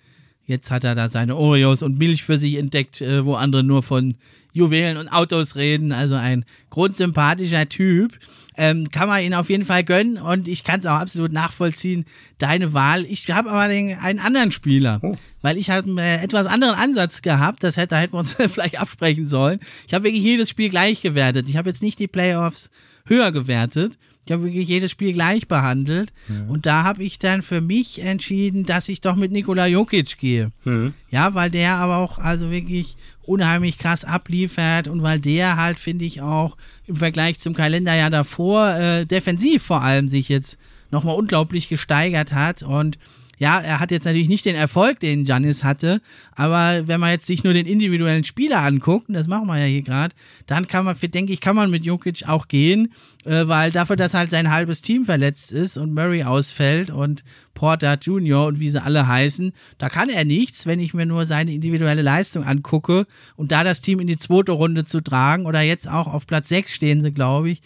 jetzt 0.48 0.70
hat 0.72 0.82
er 0.82 0.96
da 0.96 1.08
seine 1.08 1.36
Oreos 1.36 1.82
und 1.82 1.98
Milch 1.98 2.24
für 2.24 2.38
sich 2.38 2.56
entdeckt, 2.56 3.00
äh, 3.00 3.24
wo 3.24 3.34
andere 3.34 3.62
nur 3.62 3.84
von 3.84 4.16
Juwelen 4.52 4.96
und 4.96 5.08
Autos 5.08 5.54
reden. 5.54 5.92
Also 5.92 6.16
ein 6.16 6.44
grundsympathischer 6.70 7.68
Typ. 7.68 8.18
Ähm, 8.56 8.88
kann 8.90 9.08
man 9.08 9.22
ihn 9.22 9.34
auf 9.34 9.50
jeden 9.50 9.64
Fall 9.64 9.84
gönnen 9.84 10.18
und 10.18 10.48
ich 10.48 10.64
kann 10.64 10.80
es 10.80 10.86
auch 10.86 10.98
absolut 10.98 11.30
nachvollziehen, 11.30 12.06
deine 12.38 12.72
Wahl. 12.72 13.04
Ich 13.04 13.30
habe 13.30 13.48
aber 13.52 13.68
den, 13.68 13.96
einen 13.96 14.18
anderen 14.18 14.50
Spieler, 14.50 14.98
oh. 15.00 15.14
weil 15.42 15.56
ich 15.56 15.70
habe 15.70 15.88
einen 15.88 15.98
äh, 15.98 16.20
etwas 16.24 16.48
anderen 16.48 16.74
Ansatz 16.74 17.22
gehabt. 17.22 17.62
Das 17.62 17.76
hätte, 17.76 17.90
da 17.90 18.00
hätten 18.00 18.14
wir 18.14 18.18
uns 18.18 18.34
vielleicht 18.50 18.80
absprechen 18.80 19.28
sollen. 19.28 19.60
Ich 19.86 19.94
habe 19.94 20.06
wirklich 20.06 20.24
jedes 20.24 20.48
Spiel 20.48 20.70
gleich 20.70 21.02
gewertet. 21.02 21.48
Ich 21.48 21.56
habe 21.56 21.68
jetzt 21.68 21.82
nicht 21.82 22.00
die 22.00 22.08
Playoffs 22.08 22.68
höher 23.06 23.30
gewertet. 23.30 23.96
Ich 24.28 24.32
habe 24.32 24.44
wirklich 24.44 24.68
jedes 24.68 24.90
Spiel 24.90 25.14
gleich 25.14 25.48
behandelt. 25.48 26.12
Ja. 26.28 26.44
Und 26.48 26.66
da 26.66 26.82
habe 26.82 27.02
ich 27.02 27.18
dann 27.18 27.40
für 27.40 27.62
mich 27.62 28.02
entschieden, 28.02 28.66
dass 28.66 28.90
ich 28.90 29.00
doch 29.00 29.16
mit 29.16 29.32
Nikola 29.32 29.66
Jokic 29.66 30.18
gehe. 30.18 30.52
Mhm. 30.64 30.92
Ja, 31.10 31.32
weil 31.32 31.50
der 31.50 31.76
aber 31.76 31.96
auch 31.96 32.18
also 32.18 32.50
wirklich 32.50 32.96
unheimlich 33.22 33.78
krass 33.78 34.05
abliefert 34.05 34.86
und 34.86 35.02
weil 35.02 35.18
der 35.18 35.56
halt, 35.56 35.78
finde 35.78 36.05
ich, 36.05 36.20
auch 36.20 36.59
im 36.86 36.96
Vergleich 36.96 37.38
zum 37.38 37.55
Kalenderjahr 37.55 38.10
davor 38.10 38.74
äh, 38.74 39.06
defensiv 39.06 39.62
vor 39.62 39.80
allem 39.80 40.09
sich 40.09 40.28
jetzt 40.28 40.59
nochmal 40.90 41.16
unglaublich 41.16 41.70
gesteigert 41.70 42.34
hat 42.34 42.62
und 42.62 42.98
ja, 43.39 43.60
er 43.60 43.81
hat 43.81 43.90
jetzt 43.90 44.05
natürlich 44.05 44.28
nicht 44.28 44.44
den 44.44 44.56
Erfolg, 44.56 45.01
den 45.01 45.24
Janis 45.24 45.65
hatte, 45.65 46.01
aber 46.32 46.86
wenn 46.86 47.01
man 47.01 47.10
jetzt 47.10 47.27
sich 47.27 47.44
nur 47.44 47.52
den 47.52 47.66
individuellen 47.66 48.24
Spieler 48.24 48.60
anguckt, 48.60 49.09
und 49.09 49.15
das 49.15 49.28
machen 49.28 49.47
wir 49.47 49.59
ja 49.59 49.65
hier 49.65 49.82
gerade, 49.82 50.15
dann 50.47 50.66
kann 50.66 50.85
man, 50.85 50.97
denke 51.01 51.32
ich, 51.32 51.40
kann 51.40 51.56
man 51.56 51.70
mit 51.70 51.86
Jokic 51.86 52.28
auch 52.28 52.48
gehen, 52.48 52.93
äh, 53.24 53.47
weil 53.47 53.70
dafür, 53.70 53.97
dass 53.97 54.15
halt 54.15 54.31
sein 54.31 54.51
halbes 54.51 54.82
Team 54.82 55.05
verletzt 55.05 55.52
ist 55.52 55.77
und 55.77 55.94
Murray 55.94 56.24
ausfällt 56.24 56.90
und 56.90 57.23
Porter 57.55 57.98
Jr. 58.01 58.47
und 58.47 58.60
wie 58.60 58.70
sie 58.70 58.82
alle 58.82 59.06
heißen, 59.06 59.52
da 59.78 59.89
kann 59.89 60.09
er 60.09 60.24
nichts, 60.24 60.66
wenn 60.66 60.81
ich 60.81 60.94
mir 60.94 61.06
nur 61.06 61.27
seine 61.27 61.52
individuelle 61.52 62.02
Leistung 62.02 62.44
angucke 62.44 63.06
und 63.36 63.52
da 63.52 63.65
das 63.65 63.81
Team 63.81 64.01
in 64.01 64.06
die 64.06 64.19
zweite 64.19 64.52
Runde 64.52 64.85
zu 64.85 65.01
tragen 65.01 65.47
oder 65.47 65.60
jetzt 65.62 65.89
auch 65.89 66.06
auf 66.06 66.27
Platz 66.27 66.48
6 66.48 66.73
stehen 66.73 67.02
sie, 67.02 67.12
glaube 67.12 67.51
ich, 67.51 67.62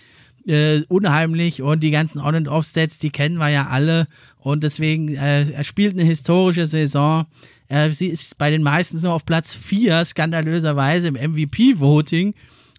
äh, 0.46 0.82
unheimlich 0.88 1.62
und 1.62 1.80
die 1.80 1.90
ganzen 1.90 2.20
On- 2.20 2.34
and 2.34 2.48
Off-Sets, 2.48 2.98
die 2.98 3.10
kennen 3.10 3.36
wir 3.38 3.48
ja 3.48 3.68
alle 3.68 4.06
und 4.38 4.62
deswegen, 4.64 5.08
äh, 5.14 5.50
er 5.50 5.64
spielt 5.64 5.94
eine 5.94 6.04
historische 6.04 6.66
Saison. 6.66 7.26
Er 7.68 7.92
sie 7.92 8.08
ist 8.08 8.38
bei 8.38 8.50
den 8.50 8.62
meisten 8.62 9.00
nur 9.00 9.12
auf 9.12 9.24
Platz 9.24 9.54
4, 9.54 10.04
skandalöserweise 10.04 11.08
im 11.08 11.14
MVP-Voting 11.14 12.34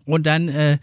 und 0.06 0.26
dann 0.26 0.50
äh, 0.50 0.78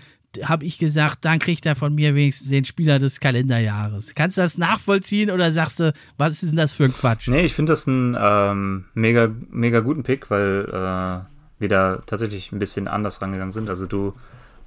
habe 0.44 0.64
ich 0.64 0.78
gesagt, 0.78 1.24
dann 1.24 1.38
kriegt 1.40 1.66
er 1.66 1.74
von 1.74 1.94
mir 1.94 2.14
wenigstens 2.14 2.50
den 2.50 2.64
Spieler 2.64 2.98
des 2.98 3.18
Kalenderjahres. 3.20 4.14
Kannst 4.14 4.36
du 4.36 4.42
das 4.42 4.58
nachvollziehen 4.58 5.30
oder 5.30 5.50
sagst 5.52 5.80
du, 5.80 5.92
was 6.18 6.42
ist 6.42 6.50
denn 6.50 6.56
das 6.56 6.72
für 6.72 6.84
ein 6.84 6.92
Quatsch? 6.92 7.28
Nee, 7.28 7.44
ich 7.44 7.54
finde 7.54 7.72
das 7.72 7.88
einen 7.88 8.16
ähm, 8.18 8.84
mega, 8.94 9.30
mega 9.50 9.80
guten 9.80 10.02
Pick, 10.04 10.30
weil 10.30 10.66
äh, 10.68 11.60
wir 11.60 11.68
da 11.68 12.02
tatsächlich 12.06 12.52
ein 12.52 12.58
bisschen 12.60 12.86
anders 12.88 13.20
rangegangen 13.20 13.52
sind. 13.52 13.68
Also 13.68 13.86
du 13.86 14.14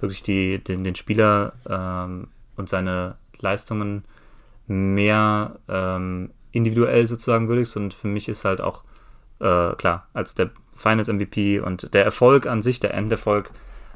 wirklich 0.03 0.21
die, 0.21 0.63
den, 0.63 0.83
den 0.83 0.93
Spieler 0.93 1.53
ähm, 1.67 2.27
und 2.55 2.69
seine 2.69 3.15
Leistungen 3.39 4.05
mehr 4.67 5.55
ähm, 5.67 6.29
individuell 6.51 7.07
sozusagen 7.07 7.47
würdigst. 7.47 7.75
Und 7.75 7.93
für 7.93 8.07
mich 8.07 8.29
ist 8.29 8.45
halt 8.45 8.61
auch 8.61 8.83
äh, 9.39 9.73
klar, 9.75 10.07
als 10.13 10.35
der 10.35 10.51
Finals 10.75 11.07
MVP 11.07 11.59
und 11.59 11.93
der 11.93 12.05
Erfolg 12.05 12.45
an 12.45 12.61
sich, 12.61 12.79
der 12.79 12.93
Enderfolg, 12.93 13.49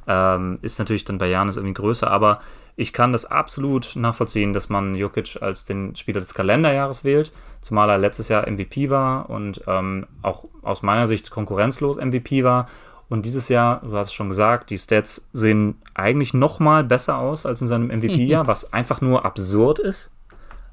ähm, 0.08 0.60
ist 0.62 0.80
natürlich 0.80 1.06
dann 1.06 1.18
bei 1.18 1.28
Janis 1.28 1.58
irgendwie 1.58 1.74
größer, 1.74 2.10
aber 2.10 2.40
ich 2.76 2.94
kann 2.94 3.12
das 3.12 3.26
absolut 3.26 3.96
nachvollziehen, 3.96 4.54
dass 4.54 4.70
man 4.70 4.96
Jokic 4.96 5.42
als 5.42 5.66
den 5.66 5.96
Spieler 5.96 6.20
des 6.20 6.34
Kalenderjahres 6.34 7.04
wählt, 7.04 7.34
zumal 7.62 7.90
er 7.90 7.98
letztes 7.98 8.30
Jahr 8.30 8.50
MVP 8.50 8.90
war 8.90 9.30
und 9.30 9.62
ähm, 9.68 10.06
auch 10.22 10.46
aus 10.62 10.84
meiner 10.84 11.08
Sicht 11.08 11.32
konkurrenzlos 11.32 11.98
MVP 11.98 12.44
war 12.44 12.68
und 13.10 13.26
dieses 13.26 13.48
Jahr, 13.50 13.82
du 13.82 13.96
hast 13.96 14.08
es 14.08 14.14
schon 14.14 14.30
gesagt, 14.30 14.70
die 14.70 14.78
Stats 14.78 15.28
sehen 15.32 15.82
eigentlich 15.94 16.34
noch 16.34 16.60
mal 16.60 16.84
besser 16.84 17.18
aus 17.18 17.46
als 17.46 17.62
in 17.62 17.68
seinem 17.68 17.88
MVP-Jahr, 17.88 18.48
was 18.48 18.74
einfach 18.74 19.02
nur 19.02 19.26
absurd 19.26 19.80
ist. 19.80 20.12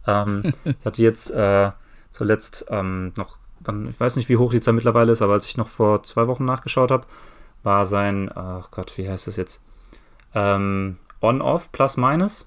Ähm, 0.06 0.42
ich 0.64 0.84
hatte 0.84 1.02
jetzt 1.02 1.30
äh, 1.30 1.70
zuletzt 2.10 2.66
ähm, 2.68 3.12
noch, 3.16 3.38
ich 3.88 4.00
weiß 4.00 4.16
nicht, 4.16 4.28
wie 4.28 4.36
hoch 4.36 4.52
die 4.52 4.60
Zahl 4.60 4.74
mittlerweile 4.74 5.12
ist, 5.12 5.22
aber 5.22 5.34
als 5.34 5.46
ich 5.46 5.56
noch 5.56 5.68
vor 5.68 6.02
zwei 6.02 6.26
Wochen 6.26 6.44
nachgeschaut 6.44 6.90
habe, 6.90 7.06
war 7.62 7.86
sein, 7.86 8.30
ach 8.34 8.70
Gott, 8.70 8.98
wie 8.98 9.08
heißt 9.08 9.26
das 9.26 9.36
jetzt? 9.36 9.62
Ähm, 10.34 10.98
On-Off 11.22 11.72
plus 11.72 11.96
minus. 11.96 12.46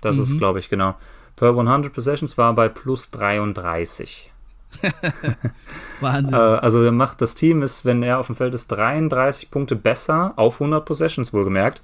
Das 0.00 0.16
mhm. 0.16 0.22
ist, 0.22 0.38
glaube 0.38 0.58
ich, 0.58 0.68
genau. 0.68 0.94
Per 1.36 1.50
100 1.50 1.92
Possessions 1.92 2.36
war 2.36 2.52
bei 2.54 2.68
plus 2.68 3.10
33. 3.10 4.27
Wahnsinn. 6.00 6.34
äh, 6.34 6.36
also 6.36 6.82
er 6.82 6.92
macht 6.92 7.20
das 7.20 7.34
Team 7.34 7.62
ist, 7.62 7.84
wenn 7.84 8.02
er 8.02 8.18
auf 8.18 8.26
dem 8.26 8.36
Feld 8.36 8.54
ist, 8.54 8.68
33 8.68 9.50
Punkte 9.50 9.76
besser 9.76 10.34
auf 10.36 10.60
100 10.60 10.84
Possessions 10.84 11.32
wohlgemerkt, 11.32 11.82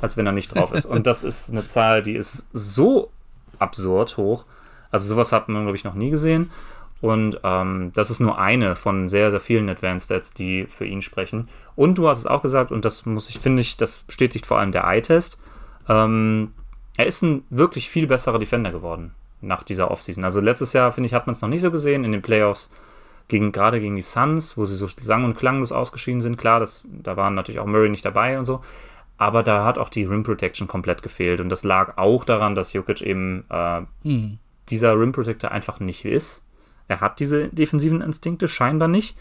als 0.00 0.16
wenn 0.16 0.26
er 0.26 0.32
nicht 0.32 0.54
drauf 0.54 0.72
ist. 0.72 0.86
Und 0.86 1.06
das 1.06 1.24
ist 1.24 1.50
eine 1.50 1.66
Zahl, 1.66 2.02
die 2.02 2.14
ist 2.14 2.48
so 2.52 3.10
absurd 3.58 4.16
hoch. 4.16 4.44
Also 4.90 5.06
sowas 5.06 5.32
hat 5.32 5.48
man, 5.48 5.62
glaube 5.62 5.76
ich, 5.76 5.84
noch 5.84 5.94
nie 5.94 6.10
gesehen. 6.10 6.50
Und 7.00 7.40
ähm, 7.44 7.92
das 7.94 8.10
ist 8.10 8.20
nur 8.20 8.38
eine 8.38 8.76
von 8.76 9.08
sehr, 9.08 9.30
sehr 9.30 9.40
vielen 9.40 9.68
Advanced 9.70 10.06
Stats, 10.06 10.34
die 10.34 10.66
für 10.66 10.84
ihn 10.84 11.00
sprechen. 11.00 11.48
Und 11.74 11.96
du 11.96 12.08
hast 12.08 12.18
es 12.18 12.26
auch 12.26 12.42
gesagt, 12.42 12.72
und 12.72 12.84
das 12.84 13.06
muss 13.06 13.30
ich, 13.30 13.38
finde 13.38 13.62
ich, 13.62 13.76
das 13.76 13.98
bestätigt 13.98 14.44
vor 14.44 14.58
allem 14.58 14.72
der 14.72 14.84
Eye-Test. 14.84 15.40
Ähm, 15.88 16.52
er 16.98 17.06
ist 17.06 17.22
ein 17.22 17.44
wirklich 17.48 17.88
viel 17.88 18.06
besserer 18.06 18.38
Defender 18.38 18.70
geworden 18.70 19.14
nach 19.40 19.62
dieser 19.62 19.90
Offseason. 19.90 20.24
Also 20.24 20.40
letztes 20.40 20.72
Jahr, 20.72 20.92
finde 20.92 21.06
ich, 21.06 21.14
hat 21.14 21.26
man 21.26 21.32
es 21.32 21.42
noch 21.42 21.48
nicht 21.48 21.62
so 21.62 21.70
gesehen 21.70 22.04
in 22.04 22.12
den 22.12 22.22
Playoffs, 22.22 22.70
gegen, 23.30 23.52
gerade 23.52 23.80
gegen 23.80 23.96
die 23.96 24.02
Suns, 24.02 24.58
wo 24.58 24.66
sie 24.66 24.76
so 24.76 24.88
sang- 25.00 25.24
und 25.24 25.38
klanglos 25.38 25.72
ausgeschieden 25.72 26.20
sind. 26.20 26.36
Klar, 26.36 26.60
das, 26.60 26.84
da 26.90 27.16
waren 27.16 27.34
natürlich 27.34 27.60
auch 27.60 27.66
Murray 27.66 27.88
nicht 27.88 28.04
dabei 28.04 28.38
und 28.38 28.44
so. 28.44 28.60
Aber 29.16 29.42
da 29.42 29.64
hat 29.64 29.78
auch 29.78 29.88
die 29.88 30.04
Rim 30.04 30.24
Protection 30.24 30.66
komplett 30.66 31.02
gefehlt. 31.02 31.40
Und 31.40 31.48
das 31.48 31.62
lag 31.62 31.96
auch 31.96 32.24
daran, 32.24 32.54
dass 32.54 32.72
Jokic 32.72 33.00
eben 33.02 33.44
äh, 33.50 33.82
mhm. 34.02 34.38
dieser 34.68 34.98
Rim 34.98 35.12
Protector 35.12 35.50
einfach 35.52 35.78
nicht 35.78 36.04
ist. 36.04 36.44
Er 36.88 37.00
hat 37.00 37.20
diese 37.20 37.48
defensiven 37.48 38.00
Instinkte 38.02 38.48
scheinbar 38.48 38.88
nicht. 38.88 39.16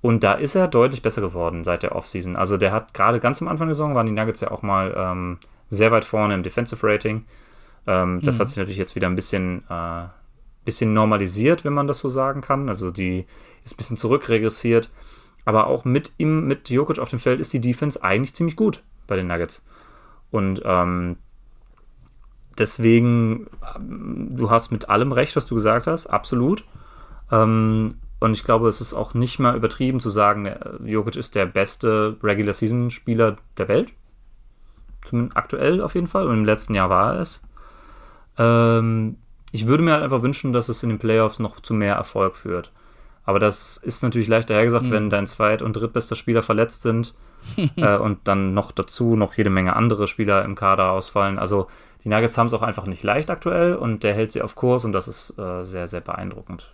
Und 0.00 0.22
da 0.24 0.34
ist 0.34 0.54
er 0.54 0.68
deutlich 0.68 1.02
besser 1.02 1.20
geworden 1.20 1.64
seit 1.64 1.82
der 1.82 1.96
Offseason. 1.96 2.36
Also 2.36 2.56
der 2.56 2.72
hat 2.72 2.94
gerade 2.94 3.20
ganz 3.20 3.40
am 3.42 3.48
Anfang 3.48 3.68
der 3.68 3.74
Saison 3.74 3.94
waren 3.94 4.06
die 4.06 4.12
Nuggets 4.12 4.40
ja 4.40 4.50
auch 4.50 4.62
mal 4.62 4.94
ähm, 4.96 5.38
sehr 5.68 5.90
weit 5.90 6.04
vorne 6.04 6.34
im 6.34 6.42
Defensive 6.42 6.86
Rating. 6.86 7.24
Ähm, 7.86 8.20
das 8.22 8.36
mhm. 8.36 8.40
hat 8.40 8.48
sich 8.48 8.58
natürlich 8.58 8.78
jetzt 8.78 8.94
wieder 8.94 9.08
ein 9.08 9.16
bisschen, 9.16 9.64
äh, 9.68 10.04
bisschen 10.64 10.94
normalisiert, 10.94 11.64
wenn 11.64 11.72
man 11.72 11.86
das 11.86 11.98
so 11.98 12.08
sagen 12.08 12.40
kann. 12.40 12.68
Also 12.68 12.90
die 12.90 13.26
ist 13.64 13.74
ein 13.74 13.76
bisschen 13.76 13.96
zurückregressiert. 13.96 14.90
Aber 15.44 15.66
auch 15.66 15.84
mit 15.84 16.12
ihm, 16.18 16.46
mit 16.46 16.70
Jokic 16.70 16.98
auf 16.98 17.10
dem 17.10 17.18
Feld 17.18 17.40
ist 17.40 17.52
die 17.52 17.60
Defense 17.60 18.02
eigentlich 18.02 18.34
ziemlich 18.34 18.56
gut 18.56 18.82
bei 19.06 19.16
den 19.16 19.26
Nuggets. 19.26 19.64
Und 20.30 20.62
ähm, 20.64 21.16
deswegen, 22.58 23.48
du 23.78 24.50
hast 24.50 24.70
mit 24.70 24.88
allem 24.88 25.12
recht, 25.12 25.34
was 25.34 25.46
du 25.46 25.54
gesagt 25.56 25.86
hast, 25.86 26.06
absolut. 26.06 26.64
Ähm, 27.30 27.88
und 28.20 28.34
ich 28.34 28.44
glaube, 28.44 28.68
es 28.68 28.80
ist 28.80 28.94
auch 28.94 29.14
nicht 29.14 29.40
mal 29.40 29.56
übertrieben 29.56 29.98
zu 29.98 30.08
sagen, 30.08 30.46
äh, 30.46 30.58
Jokic 30.84 31.16
ist 31.16 31.34
der 31.34 31.46
beste 31.46 32.16
Regular 32.22 32.54
Season 32.54 32.90
Spieler 32.90 33.36
der 33.58 33.66
Welt. 33.66 33.92
Zumindest 35.04 35.36
aktuell 35.36 35.80
auf 35.80 35.96
jeden 35.96 36.06
Fall. 36.06 36.28
Und 36.28 36.38
im 36.38 36.44
letzten 36.44 36.74
Jahr 36.74 36.88
war 36.88 37.14
er 37.14 37.20
es. 37.20 37.42
Ähm, 38.38 39.16
ich 39.52 39.66
würde 39.66 39.82
mir 39.82 39.92
halt 39.92 40.02
einfach 40.02 40.22
wünschen, 40.22 40.52
dass 40.52 40.68
es 40.68 40.82
in 40.82 40.88
den 40.88 40.98
Playoffs 40.98 41.38
noch 41.38 41.60
zu 41.60 41.74
mehr 41.74 41.94
Erfolg 41.94 42.36
führt. 42.36 42.72
Aber 43.24 43.38
das 43.38 43.76
ist 43.76 44.02
natürlich 44.02 44.28
leichter 44.28 44.54
hergesagt, 44.54 44.86
mhm. 44.86 44.90
wenn 44.90 45.10
dein 45.10 45.26
zweit- 45.26 45.62
und 45.62 45.74
drittbester 45.74 46.16
Spieler 46.16 46.42
verletzt 46.42 46.82
sind 46.82 47.14
äh, 47.76 47.96
und 47.96 48.20
dann 48.24 48.54
noch 48.54 48.72
dazu 48.72 49.16
noch 49.16 49.34
jede 49.34 49.50
Menge 49.50 49.76
andere 49.76 50.06
Spieler 50.06 50.44
im 50.44 50.54
Kader 50.54 50.90
ausfallen. 50.90 51.38
Also 51.38 51.68
die 52.04 52.08
Nuggets 52.08 52.36
haben 52.36 52.48
es 52.48 52.54
auch 52.54 52.62
einfach 52.62 52.86
nicht 52.86 53.02
leicht 53.02 53.30
aktuell 53.30 53.74
und 53.74 54.02
der 54.02 54.14
hält 54.14 54.32
sie 54.32 54.42
auf 54.42 54.54
Kurs 54.54 54.84
und 54.84 54.92
das 54.92 55.06
ist 55.06 55.38
äh, 55.38 55.64
sehr, 55.64 55.86
sehr 55.86 56.00
beeindruckend. 56.00 56.70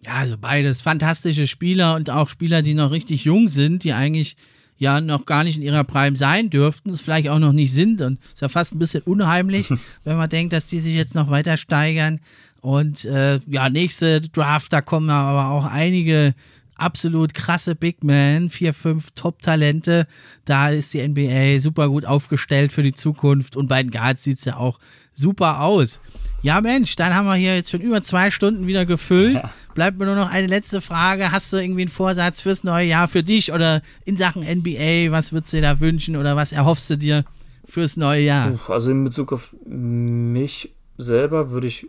Ja, 0.00 0.14
also 0.14 0.36
beides 0.38 0.80
fantastische 0.80 1.46
Spieler 1.46 1.96
und 1.96 2.10
auch 2.10 2.28
Spieler, 2.28 2.62
die 2.62 2.74
noch 2.74 2.90
richtig 2.90 3.24
jung 3.24 3.48
sind, 3.48 3.84
die 3.84 3.92
eigentlich 3.92 4.36
ja 4.78 5.00
noch 5.00 5.26
gar 5.26 5.44
nicht 5.44 5.56
in 5.56 5.62
ihrer 5.62 5.84
Prime 5.84 6.16
sein 6.16 6.50
dürften, 6.50 6.90
es 6.90 7.00
vielleicht 7.00 7.28
auch 7.28 7.38
noch 7.38 7.52
nicht 7.52 7.72
sind 7.72 8.00
und 8.00 8.18
ist 8.32 8.40
ja 8.40 8.48
fast 8.48 8.74
ein 8.74 8.78
bisschen 8.78 9.02
unheimlich, 9.02 9.68
wenn 10.04 10.16
man 10.16 10.30
denkt, 10.30 10.52
dass 10.52 10.68
die 10.68 10.80
sich 10.80 10.94
jetzt 10.94 11.14
noch 11.14 11.30
weiter 11.30 11.56
steigern. 11.56 12.20
Und 12.60 13.04
äh, 13.04 13.40
ja, 13.46 13.68
nächste 13.68 14.20
Draft, 14.20 14.72
da 14.72 14.80
kommen 14.80 15.10
aber 15.10 15.50
auch 15.50 15.64
einige 15.64 16.34
absolut 16.78 17.34
krasse 17.34 17.74
Big 17.74 18.02
Men, 18.02 18.50
vier, 18.50 18.72
fünf 18.72 19.10
Top-Talente. 19.12 20.06
Da 20.44 20.70
ist 20.70 20.94
die 20.94 21.06
NBA 21.06 21.58
super 21.58 21.88
gut 21.88 22.04
aufgestellt 22.04 22.72
für 22.72 22.82
die 22.82 22.94
Zukunft 22.94 23.56
und 23.56 23.68
bei 23.68 23.82
den 23.82 23.90
Guards 23.90 24.22
sieht 24.22 24.38
es 24.38 24.44
ja 24.44 24.56
auch 24.56 24.78
super 25.12 25.60
aus. 25.60 26.00
Ja, 26.40 26.60
Mensch, 26.60 26.94
dann 26.96 27.14
haben 27.14 27.26
wir 27.26 27.34
hier 27.34 27.56
jetzt 27.56 27.70
schon 27.70 27.80
über 27.80 28.02
zwei 28.02 28.30
Stunden 28.30 28.66
wieder 28.66 28.86
gefüllt. 28.86 29.34
Ja. 29.34 29.50
Bleibt 29.74 29.98
mir 29.98 30.06
nur 30.06 30.14
noch 30.14 30.30
eine 30.30 30.46
letzte 30.46 30.80
Frage. 30.80 31.32
Hast 31.32 31.52
du 31.52 31.56
irgendwie 31.56 31.82
einen 31.82 31.90
Vorsatz 31.90 32.40
fürs 32.40 32.62
neue 32.62 32.86
Jahr 32.86 33.08
für 33.08 33.22
dich 33.22 33.52
oder 33.52 33.82
in 34.04 34.16
Sachen 34.16 34.42
NBA? 34.42 35.10
Was 35.10 35.32
würdest 35.32 35.52
du 35.52 35.56
dir 35.58 35.62
da 35.62 35.80
wünschen 35.80 36.16
oder 36.16 36.36
was 36.36 36.52
erhoffst 36.52 36.90
du 36.90 36.96
dir 36.96 37.24
fürs 37.64 37.96
neue 37.96 38.22
Jahr? 38.22 38.58
Also 38.68 38.90
in 38.90 39.04
Bezug 39.04 39.32
auf 39.32 39.54
mich 39.64 40.72
selber 40.96 41.50
würde 41.50 41.66
ich, 41.66 41.88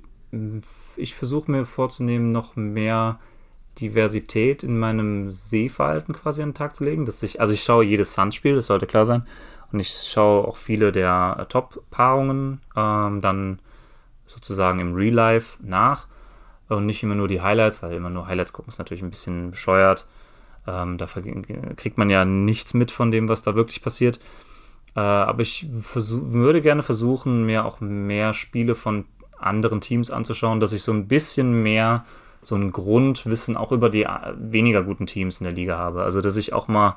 ich 0.97 1.13
versuche 1.13 1.51
mir 1.51 1.65
vorzunehmen, 1.65 2.31
noch 2.31 2.55
mehr 2.55 3.19
Diversität 3.79 4.63
in 4.63 4.77
meinem 4.77 5.31
Sehverhalten 5.31 6.13
quasi 6.13 6.41
an 6.41 6.49
den 6.49 6.55
Tag 6.55 6.75
zu 6.75 6.83
legen. 6.83 7.05
Dass 7.05 7.21
ich, 7.21 7.39
also 7.39 7.53
ich 7.53 7.63
schaue 7.63 7.85
jedes 7.85 8.13
Suns-Spiel, 8.13 8.55
das 8.55 8.67
sollte 8.67 8.87
klar 8.87 9.05
sein. 9.05 9.23
Und 9.71 9.79
ich 9.79 9.89
schaue 9.89 10.47
auch 10.47 10.57
viele 10.57 10.91
der 10.91 11.45
Top-Paarungen. 11.49 12.61
Ähm, 12.75 13.21
dann 13.21 13.59
sozusagen 14.39 14.79
im 14.79 14.93
Real 14.93 15.13
Life 15.13 15.57
nach 15.61 16.07
und 16.69 16.85
nicht 16.85 17.03
immer 17.03 17.15
nur 17.15 17.27
die 17.27 17.41
Highlights, 17.41 17.83
weil 17.83 17.93
immer 17.93 18.09
nur 18.09 18.27
Highlights 18.27 18.53
gucken 18.53 18.69
ist 18.69 18.79
natürlich 18.79 19.03
ein 19.03 19.09
bisschen 19.09 19.51
bescheuert. 19.51 20.07
Ähm, 20.67 20.97
da 20.97 21.07
kriegt 21.75 21.97
man 21.97 22.09
ja 22.09 22.25
nichts 22.25 22.73
mit 22.73 22.91
von 22.91 23.11
dem, 23.11 23.27
was 23.27 23.41
da 23.41 23.55
wirklich 23.55 23.81
passiert. 23.81 24.19
Äh, 24.95 24.99
aber 24.99 25.41
ich 25.41 25.67
würde 25.69 26.61
gerne 26.61 26.83
versuchen, 26.83 27.45
mir 27.45 27.65
auch 27.65 27.81
mehr 27.81 28.33
Spiele 28.33 28.75
von 28.75 29.05
anderen 29.37 29.81
Teams 29.81 30.11
anzuschauen, 30.11 30.59
dass 30.59 30.73
ich 30.73 30.83
so 30.83 30.91
ein 30.91 31.07
bisschen 31.07 31.63
mehr 31.63 32.05
so 32.41 32.55
ein 32.55 32.71
Grundwissen 32.71 33.57
auch 33.57 33.71
über 33.71 33.89
die 33.89 34.03
äh, 34.03 34.33
weniger 34.37 34.83
guten 34.83 35.07
Teams 35.07 35.39
in 35.39 35.45
der 35.45 35.53
Liga 35.53 35.77
habe. 35.77 36.03
Also 36.03 36.21
dass 36.21 36.37
ich 36.37 36.53
auch 36.53 36.67
mal 36.67 36.95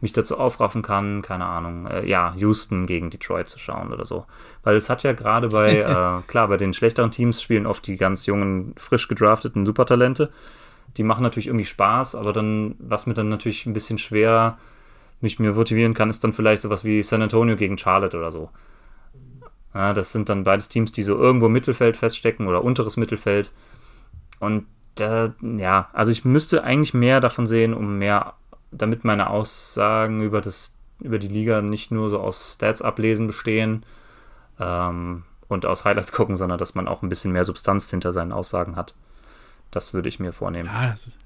mich 0.00 0.12
dazu 0.12 0.38
aufraffen 0.38 0.82
kann, 0.82 1.22
keine 1.22 1.44
Ahnung, 1.46 1.86
äh, 1.86 2.06
ja, 2.06 2.34
Houston 2.36 2.86
gegen 2.86 3.10
Detroit 3.10 3.48
zu 3.48 3.58
schauen 3.58 3.92
oder 3.92 4.04
so. 4.04 4.26
Weil 4.62 4.76
es 4.76 4.88
hat 4.88 5.02
ja 5.02 5.12
gerade 5.12 5.48
bei, 5.48 5.76
äh, 5.78 6.22
klar, 6.26 6.48
bei 6.48 6.56
den 6.56 6.72
schlechteren 6.72 7.10
Teams 7.10 7.42
spielen 7.42 7.66
oft 7.66 7.86
die 7.86 7.96
ganz 7.96 8.26
jungen, 8.26 8.74
frisch 8.76 9.08
gedrafteten 9.08 9.66
Supertalente. 9.66 10.30
Die 10.96 11.02
machen 11.02 11.22
natürlich 11.22 11.46
irgendwie 11.46 11.66
Spaß, 11.66 12.14
aber 12.14 12.32
dann, 12.32 12.74
was 12.78 13.06
mir 13.06 13.14
dann 13.14 13.28
natürlich 13.28 13.66
ein 13.66 13.72
bisschen 13.72 13.98
schwer 13.98 14.58
mich 15.20 15.38
mir 15.38 15.52
motivieren 15.52 15.94
kann, 15.94 16.10
ist 16.10 16.24
dann 16.24 16.32
vielleicht 16.32 16.62
sowas 16.62 16.84
wie 16.84 17.02
San 17.02 17.22
Antonio 17.22 17.56
gegen 17.56 17.78
Charlotte 17.78 18.16
oder 18.16 18.32
so. 18.32 18.50
Ja, 19.74 19.92
das 19.92 20.12
sind 20.12 20.28
dann 20.28 20.44
beides 20.44 20.68
Teams, 20.68 20.92
die 20.92 21.02
so 21.02 21.16
irgendwo 21.16 21.46
im 21.46 21.52
Mittelfeld 21.52 21.96
feststecken 21.96 22.48
oder 22.48 22.64
unteres 22.64 22.96
Mittelfeld. 22.96 23.52
Und 24.40 24.66
äh, 24.98 25.28
ja, 25.42 25.88
also 25.92 26.10
ich 26.10 26.24
müsste 26.24 26.64
eigentlich 26.64 26.94
mehr 26.94 27.20
davon 27.20 27.46
sehen, 27.46 27.74
um 27.74 27.98
mehr 27.98 28.34
damit 28.70 29.04
meine 29.04 29.30
Aussagen 29.30 30.22
über, 30.22 30.40
das, 30.40 30.74
über 31.00 31.18
die 31.18 31.28
Liga 31.28 31.62
nicht 31.62 31.90
nur 31.90 32.08
so 32.08 32.20
aus 32.20 32.54
Stats 32.54 32.82
ablesen 32.82 33.26
bestehen 33.26 33.84
ähm, 34.58 35.24
und 35.48 35.66
aus 35.66 35.84
Highlights 35.84 36.12
gucken, 36.12 36.36
sondern 36.36 36.58
dass 36.58 36.74
man 36.74 36.88
auch 36.88 37.02
ein 37.02 37.08
bisschen 37.08 37.32
mehr 37.32 37.44
Substanz 37.44 37.90
hinter 37.90 38.12
seinen 38.12 38.32
Aussagen 38.32 38.76
hat. 38.76 38.94
Das 39.70 39.94
würde 39.94 40.08
ich 40.08 40.20
mir 40.20 40.32
vornehmen. 40.32 40.68
Ja, 40.72 40.90
das 40.90 41.08
ist, 41.08 41.18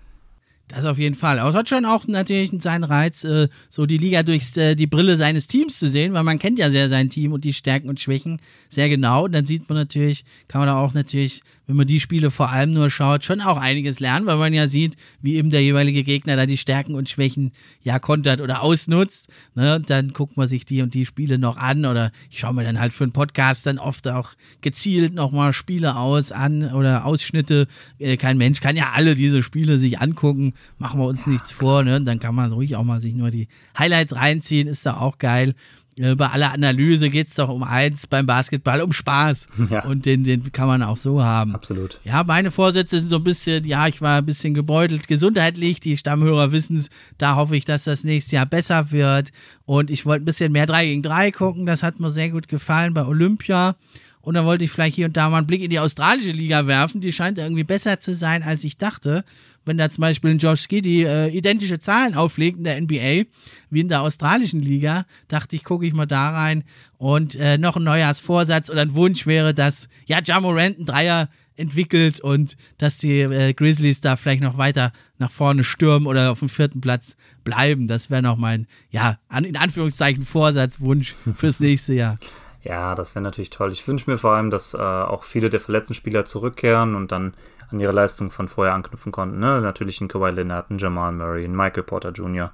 das 0.68 0.86
auf 0.86 0.98
jeden 0.98 1.14
Fall. 1.14 1.38
Aber 1.38 1.50
es 1.50 1.56
hat 1.56 1.68
schon 1.68 1.84
auch 1.84 2.06
natürlich 2.06 2.50
seinen 2.58 2.84
Reiz, 2.84 3.22
äh, 3.24 3.48
so 3.68 3.84
die 3.84 3.98
Liga 3.98 4.22
durch 4.22 4.56
äh, 4.56 4.74
die 4.74 4.86
Brille 4.86 5.18
seines 5.18 5.46
Teams 5.46 5.78
zu 5.78 5.90
sehen, 5.90 6.14
weil 6.14 6.24
man 6.24 6.38
kennt 6.38 6.58
ja 6.58 6.70
sehr 6.70 6.88
sein 6.88 7.10
Team 7.10 7.32
und 7.32 7.44
die 7.44 7.52
Stärken 7.52 7.90
und 7.90 8.00
Schwächen 8.00 8.40
sehr 8.70 8.88
genau. 8.88 9.24
Und 9.24 9.32
dann 9.32 9.44
sieht 9.44 9.68
man 9.68 9.76
natürlich, 9.76 10.24
kann 10.48 10.60
man 10.60 10.68
da 10.68 10.76
auch 10.76 10.94
natürlich, 10.94 11.42
wenn 11.66 11.77
man 11.77 11.86
die 11.86 12.01
Spiele 12.01 12.31
vor 12.31 12.51
allem 12.51 12.73
nur 12.73 12.91
schaut, 12.91 13.24
schon 13.24 13.41
auch 13.41 13.57
einiges 13.57 14.01
lernen, 14.01 14.27
weil 14.27 14.36
man 14.36 14.53
ja 14.53 14.69
sieht, 14.69 14.97
wie 15.23 15.36
eben 15.36 15.51
der 15.51 15.62
jeweilige 15.62 16.05
Gegner 16.05 16.36
da 16.36 16.47
die 16.47 16.59
Stärken 16.59 16.95
und 16.95 17.09
Schwächen 17.09 17.53
ja 17.82 17.99
kontert 17.99 18.41
oder 18.41 18.62
ausnutzt. 18.62 19.28
Ne? 19.55 19.81
Dann 19.85 20.12
guckt 20.12 20.36
man 20.36 20.49
sich 20.49 20.65
die 20.65 20.82
und 20.82 20.95
die 20.95 21.07
Spiele 21.07 21.39
noch 21.39 21.57
an 21.57 21.86
oder 21.86 22.12
ich 22.31 22.39
schaue 22.39 22.55
mir 22.55 22.65
dann 22.65 22.81
halt 22.81 22.93
für 22.93 23.05
einen 23.05 23.12
Podcast 23.12 23.66
dann 23.66 23.78
oft 23.78 24.09
auch 24.09 24.31
gezielt 24.61 25.15
nochmal 25.15 25.53
Spiele 25.53 25.97
aus 25.97 26.32
an 26.32 26.73
oder 26.73 27.05
Ausschnitte. 27.05 27.66
Äh, 27.99 28.16
kein 28.16 28.39
Mensch 28.39 28.61
kann 28.61 28.77
ja 28.77 28.93
alle 28.95 29.15
diese 29.15 29.43
Spiele 29.43 29.78
sich 29.78 30.01
angucken 30.01 30.55
machen 30.78 31.01
wir 31.01 31.07
uns 31.07 31.27
nichts 31.27 31.51
vor, 31.51 31.82
ne? 31.82 32.01
Dann 32.01 32.19
kann 32.19 32.35
man 32.35 32.53
ruhig 32.53 32.77
auch 32.77 32.85
mal 32.85 33.01
sich 33.01 33.15
nur 33.15 33.31
die 33.31 33.49
Highlights 33.78 34.15
reinziehen, 34.15 34.69
ist 34.69 34.85
da 34.86 34.99
auch 34.99 35.19
geil. 35.19 35.55
Äh, 35.98 36.14
bei 36.14 36.28
aller 36.28 36.52
Analyse 36.52 37.08
geht 37.08 37.28
es 37.28 37.34
doch 37.34 37.48
um 37.48 37.62
eins 37.62 38.06
beim 38.06 38.26
Basketball, 38.26 38.80
um 38.80 38.92
Spaß. 38.92 39.46
Ja. 39.70 39.84
Und 39.84 40.04
den, 40.04 40.24
den 40.24 40.52
kann 40.52 40.66
man 40.68 40.82
auch 40.82 40.98
so 40.98 41.24
haben. 41.24 41.54
Absolut. 41.54 41.98
Ja, 42.04 42.22
meine 42.22 42.50
Vorsätze 42.50 42.98
sind 42.98 43.08
so 43.08 43.16
ein 43.16 43.24
bisschen, 43.24 43.64
ja, 43.64 43.88
ich 43.88 44.02
war 44.02 44.18
ein 44.18 44.26
bisschen 44.26 44.52
gebeutelt 44.52 45.08
gesundheitlich. 45.08 45.80
Die 45.80 45.96
Stammhörer 45.96 46.52
wissen 46.52 46.76
es. 46.76 46.90
Da 47.16 47.36
hoffe 47.36 47.56
ich, 47.56 47.64
dass 47.64 47.84
das 47.84 48.04
nächste 48.04 48.36
Jahr 48.36 48.46
besser 48.46 48.90
wird. 48.90 49.30
Und 49.64 49.90
ich 49.90 50.04
wollte 50.04 50.22
ein 50.22 50.26
bisschen 50.26 50.52
mehr 50.52 50.66
3 50.66 50.86
gegen 50.86 51.02
3 51.02 51.30
gucken. 51.32 51.66
Das 51.66 51.82
hat 51.82 51.98
mir 51.98 52.10
sehr 52.10 52.30
gut 52.30 52.46
gefallen 52.48 52.92
bei 52.92 53.04
Olympia. 53.06 53.74
Und 54.20 54.34
dann 54.34 54.44
wollte 54.44 54.64
ich 54.64 54.70
vielleicht 54.70 54.96
hier 54.96 55.06
und 55.06 55.16
da 55.16 55.28
mal 55.28 55.38
einen 55.38 55.46
Blick 55.46 55.62
in 55.62 55.70
die 55.70 55.78
australische 55.78 56.32
Liga 56.32 56.66
werfen. 56.66 57.00
Die 57.00 57.12
scheint 57.12 57.38
irgendwie 57.38 57.64
besser 57.64 58.00
zu 58.00 58.14
sein, 58.14 58.42
als 58.42 58.64
ich 58.64 58.76
dachte. 58.78 59.24
Wenn 59.65 59.78
da 59.78 59.89
zum 59.91 60.03
Beispiel 60.03 60.31
ein 60.31 60.39
Josh 60.39 60.62
Skiddy 60.62 61.05
äh, 61.05 61.28
identische 61.28 61.78
Zahlen 61.78 62.15
auflegt 62.15 62.59
in 62.59 62.65
der 62.65 62.81
NBA 62.81 63.28
wie 63.70 63.81
in 63.81 63.89
der 63.89 64.03
australischen 64.03 64.61
Liga, 64.61 65.05
dachte 65.28 65.57
ich, 65.57 65.65
gucke 65.65 65.86
ich 65.86 65.95
mal 65.95 66.07
da 66.07 66.31
rein. 66.31 66.65
Und 66.99 67.35
äh, 67.36 67.59
noch 67.59 67.77
ein 67.77 67.85
Neujahrsvorsatz 67.85 68.70
oder 68.70 68.82
ein 68.82 68.95
Wunsch 68.95 69.27
wäre, 69.27 69.55
dass 69.55 69.89
ja 70.07 70.20
Jamorant 70.23 70.78
ein 70.78 70.85
Dreier 70.85 71.28
entwickelt 71.57 72.20
und 72.20 72.57
dass 72.78 72.99
die 72.99 73.20
äh, 73.20 73.53
Grizzlies 73.53 74.01
da 74.01 74.16
vielleicht 74.16 74.43
noch 74.43 74.59
weiter 74.59 74.93
nach 75.19 75.31
vorne 75.31 75.65
stürmen 75.65 76.07
oder 76.07 76.32
auf 76.32 76.41
dem 76.41 76.49
vierten 76.49 76.81
Platz 76.81 77.16
bleiben. 77.45 77.86
Das 77.86 78.11
wäre 78.11 78.23
noch 78.23 78.36
mein, 78.36 78.66
ja, 78.91 79.19
an, 79.28 79.45
in 79.45 79.57
Anführungszeichen 79.57 80.24
Vorsatzwunsch 80.24 81.15
fürs 81.36 81.61
nächste 81.61 81.95
Jahr. 81.95 82.16
Ja, 82.62 82.95
das 82.95 83.15
wäre 83.15 83.23
natürlich 83.23 83.51
toll. 83.51 83.73
Ich 83.73 83.86
wünsche 83.86 84.11
mir 84.11 84.16
vor 84.16 84.32
allem, 84.32 84.51
dass 84.51 84.73
äh, 84.74 84.78
auch 84.78 85.24
viele 85.24 85.51
der 85.51 85.61
verletzten 85.61 85.95
Spieler 85.95 86.24
zurückkehren 86.24 86.95
und 86.95 87.12
dann 87.12 87.35
an 87.70 87.81
ihre 87.81 87.93
Leistung 87.93 88.31
von 88.31 88.49
vorher 88.49 88.74
anknüpfen 88.74 89.12
konnten. 89.12 89.39
Ne? 89.39 89.61
Natürlich 89.61 90.01
ein 90.01 90.09
Kawhi 90.09 90.31
Leonard, 90.31 90.70
ein 90.70 90.78
Jamal 90.78 91.12
Murray, 91.12 91.45
ein 91.45 91.57
Michael 91.57 91.82
Porter 91.82 92.11
Jr. 92.11 92.53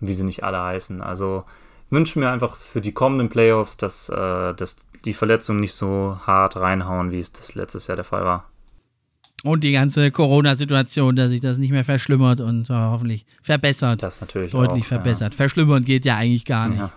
und 0.00 0.08
wie 0.08 0.14
sie 0.14 0.24
nicht 0.24 0.44
alle 0.44 0.62
heißen. 0.62 1.00
Also 1.00 1.44
wünsche 1.90 2.18
mir 2.18 2.30
einfach 2.30 2.56
für 2.56 2.80
die 2.80 2.92
kommenden 2.92 3.28
Playoffs, 3.28 3.76
dass, 3.76 4.08
äh, 4.08 4.54
dass 4.54 4.76
die 5.04 5.14
Verletzungen 5.14 5.60
nicht 5.60 5.74
so 5.74 6.18
hart 6.26 6.56
reinhauen, 6.56 7.10
wie 7.10 7.20
es 7.20 7.32
das 7.32 7.54
letztes 7.54 7.86
Jahr 7.86 7.96
der 7.96 8.04
Fall 8.04 8.24
war. 8.24 8.48
Und 9.44 9.64
die 9.64 9.72
ganze 9.72 10.12
Corona-Situation, 10.12 11.16
dass 11.16 11.28
sich 11.28 11.40
das 11.40 11.58
nicht 11.58 11.72
mehr 11.72 11.84
verschlimmert 11.84 12.40
und 12.40 12.70
äh, 12.70 12.74
hoffentlich 12.74 13.26
verbessert. 13.42 14.02
Das 14.02 14.20
natürlich. 14.20 14.52
Deutlich 14.52 14.84
auch, 14.84 14.88
verbessert. 14.88 15.32
Ja. 15.32 15.36
Verschlimmern 15.36 15.84
geht 15.84 16.04
ja 16.04 16.16
eigentlich 16.16 16.44
gar 16.44 16.68
nicht. 16.68 16.78
Ja. 16.78 16.92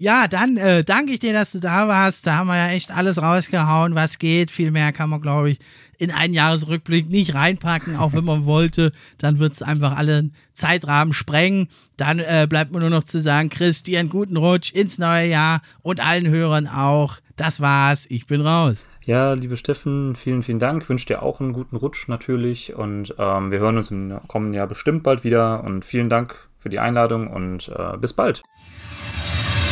Ja, 0.00 0.28
dann 0.28 0.56
äh, 0.56 0.84
danke 0.84 1.12
ich 1.12 1.18
dir, 1.18 1.32
dass 1.32 1.50
du 1.50 1.58
da 1.58 1.88
warst. 1.88 2.24
Da 2.24 2.36
haben 2.36 2.46
wir 2.46 2.56
ja 2.56 2.68
echt 2.68 2.92
alles 2.92 3.20
rausgehauen, 3.20 3.96
was 3.96 4.20
geht. 4.20 4.52
Viel 4.52 4.70
mehr 4.70 4.92
kann 4.92 5.10
man, 5.10 5.20
glaube 5.20 5.50
ich, 5.50 5.58
in 5.98 6.12
einen 6.12 6.34
Jahresrückblick 6.34 7.10
nicht 7.10 7.34
reinpacken, 7.34 7.96
auch 7.96 8.12
wenn 8.12 8.24
man 8.24 8.46
wollte. 8.46 8.92
Dann 9.18 9.40
wird 9.40 9.54
es 9.54 9.62
einfach 9.62 9.96
alle 9.96 10.30
Zeitrahmen 10.54 11.12
sprengen. 11.12 11.68
Dann 11.96 12.20
äh, 12.20 12.46
bleibt 12.48 12.70
mir 12.72 12.78
nur 12.78 12.90
noch 12.90 13.02
zu 13.02 13.20
sagen, 13.20 13.48
Chris, 13.48 13.82
dir 13.82 13.98
einen 13.98 14.08
guten 14.08 14.36
Rutsch 14.36 14.72
ins 14.72 14.98
neue 14.98 15.26
Jahr 15.26 15.62
und 15.82 15.98
allen 15.98 16.28
Hörern 16.28 16.68
auch. 16.68 17.16
Das 17.34 17.60
war's. 17.60 18.06
Ich 18.08 18.28
bin 18.28 18.40
raus. 18.40 18.86
Ja, 19.04 19.32
liebe 19.32 19.56
Steffen, 19.56 20.14
vielen, 20.14 20.44
vielen 20.44 20.60
Dank. 20.60 20.84
Ich 20.84 20.88
wünsche 20.88 21.06
dir 21.06 21.24
auch 21.24 21.40
einen 21.40 21.52
guten 21.52 21.74
Rutsch 21.74 22.06
natürlich. 22.06 22.76
Und 22.76 23.16
ähm, 23.18 23.50
wir 23.50 23.58
hören 23.58 23.78
uns 23.78 23.90
im 23.90 24.16
kommenden 24.28 24.54
Jahr 24.54 24.68
bestimmt 24.68 25.02
bald 25.02 25.24
wieder. 25.24 25.64
Und 25.64 25.84
vielen 25.84 26.08
Dank 26.08 26.36
für 26.56 26.68
die 26.68 26.78
Einladung 26.78 27.26
und 27.26 27.68
äh, 27.76 27.96
bis 27.96 28.12
bald. 28.12 28.42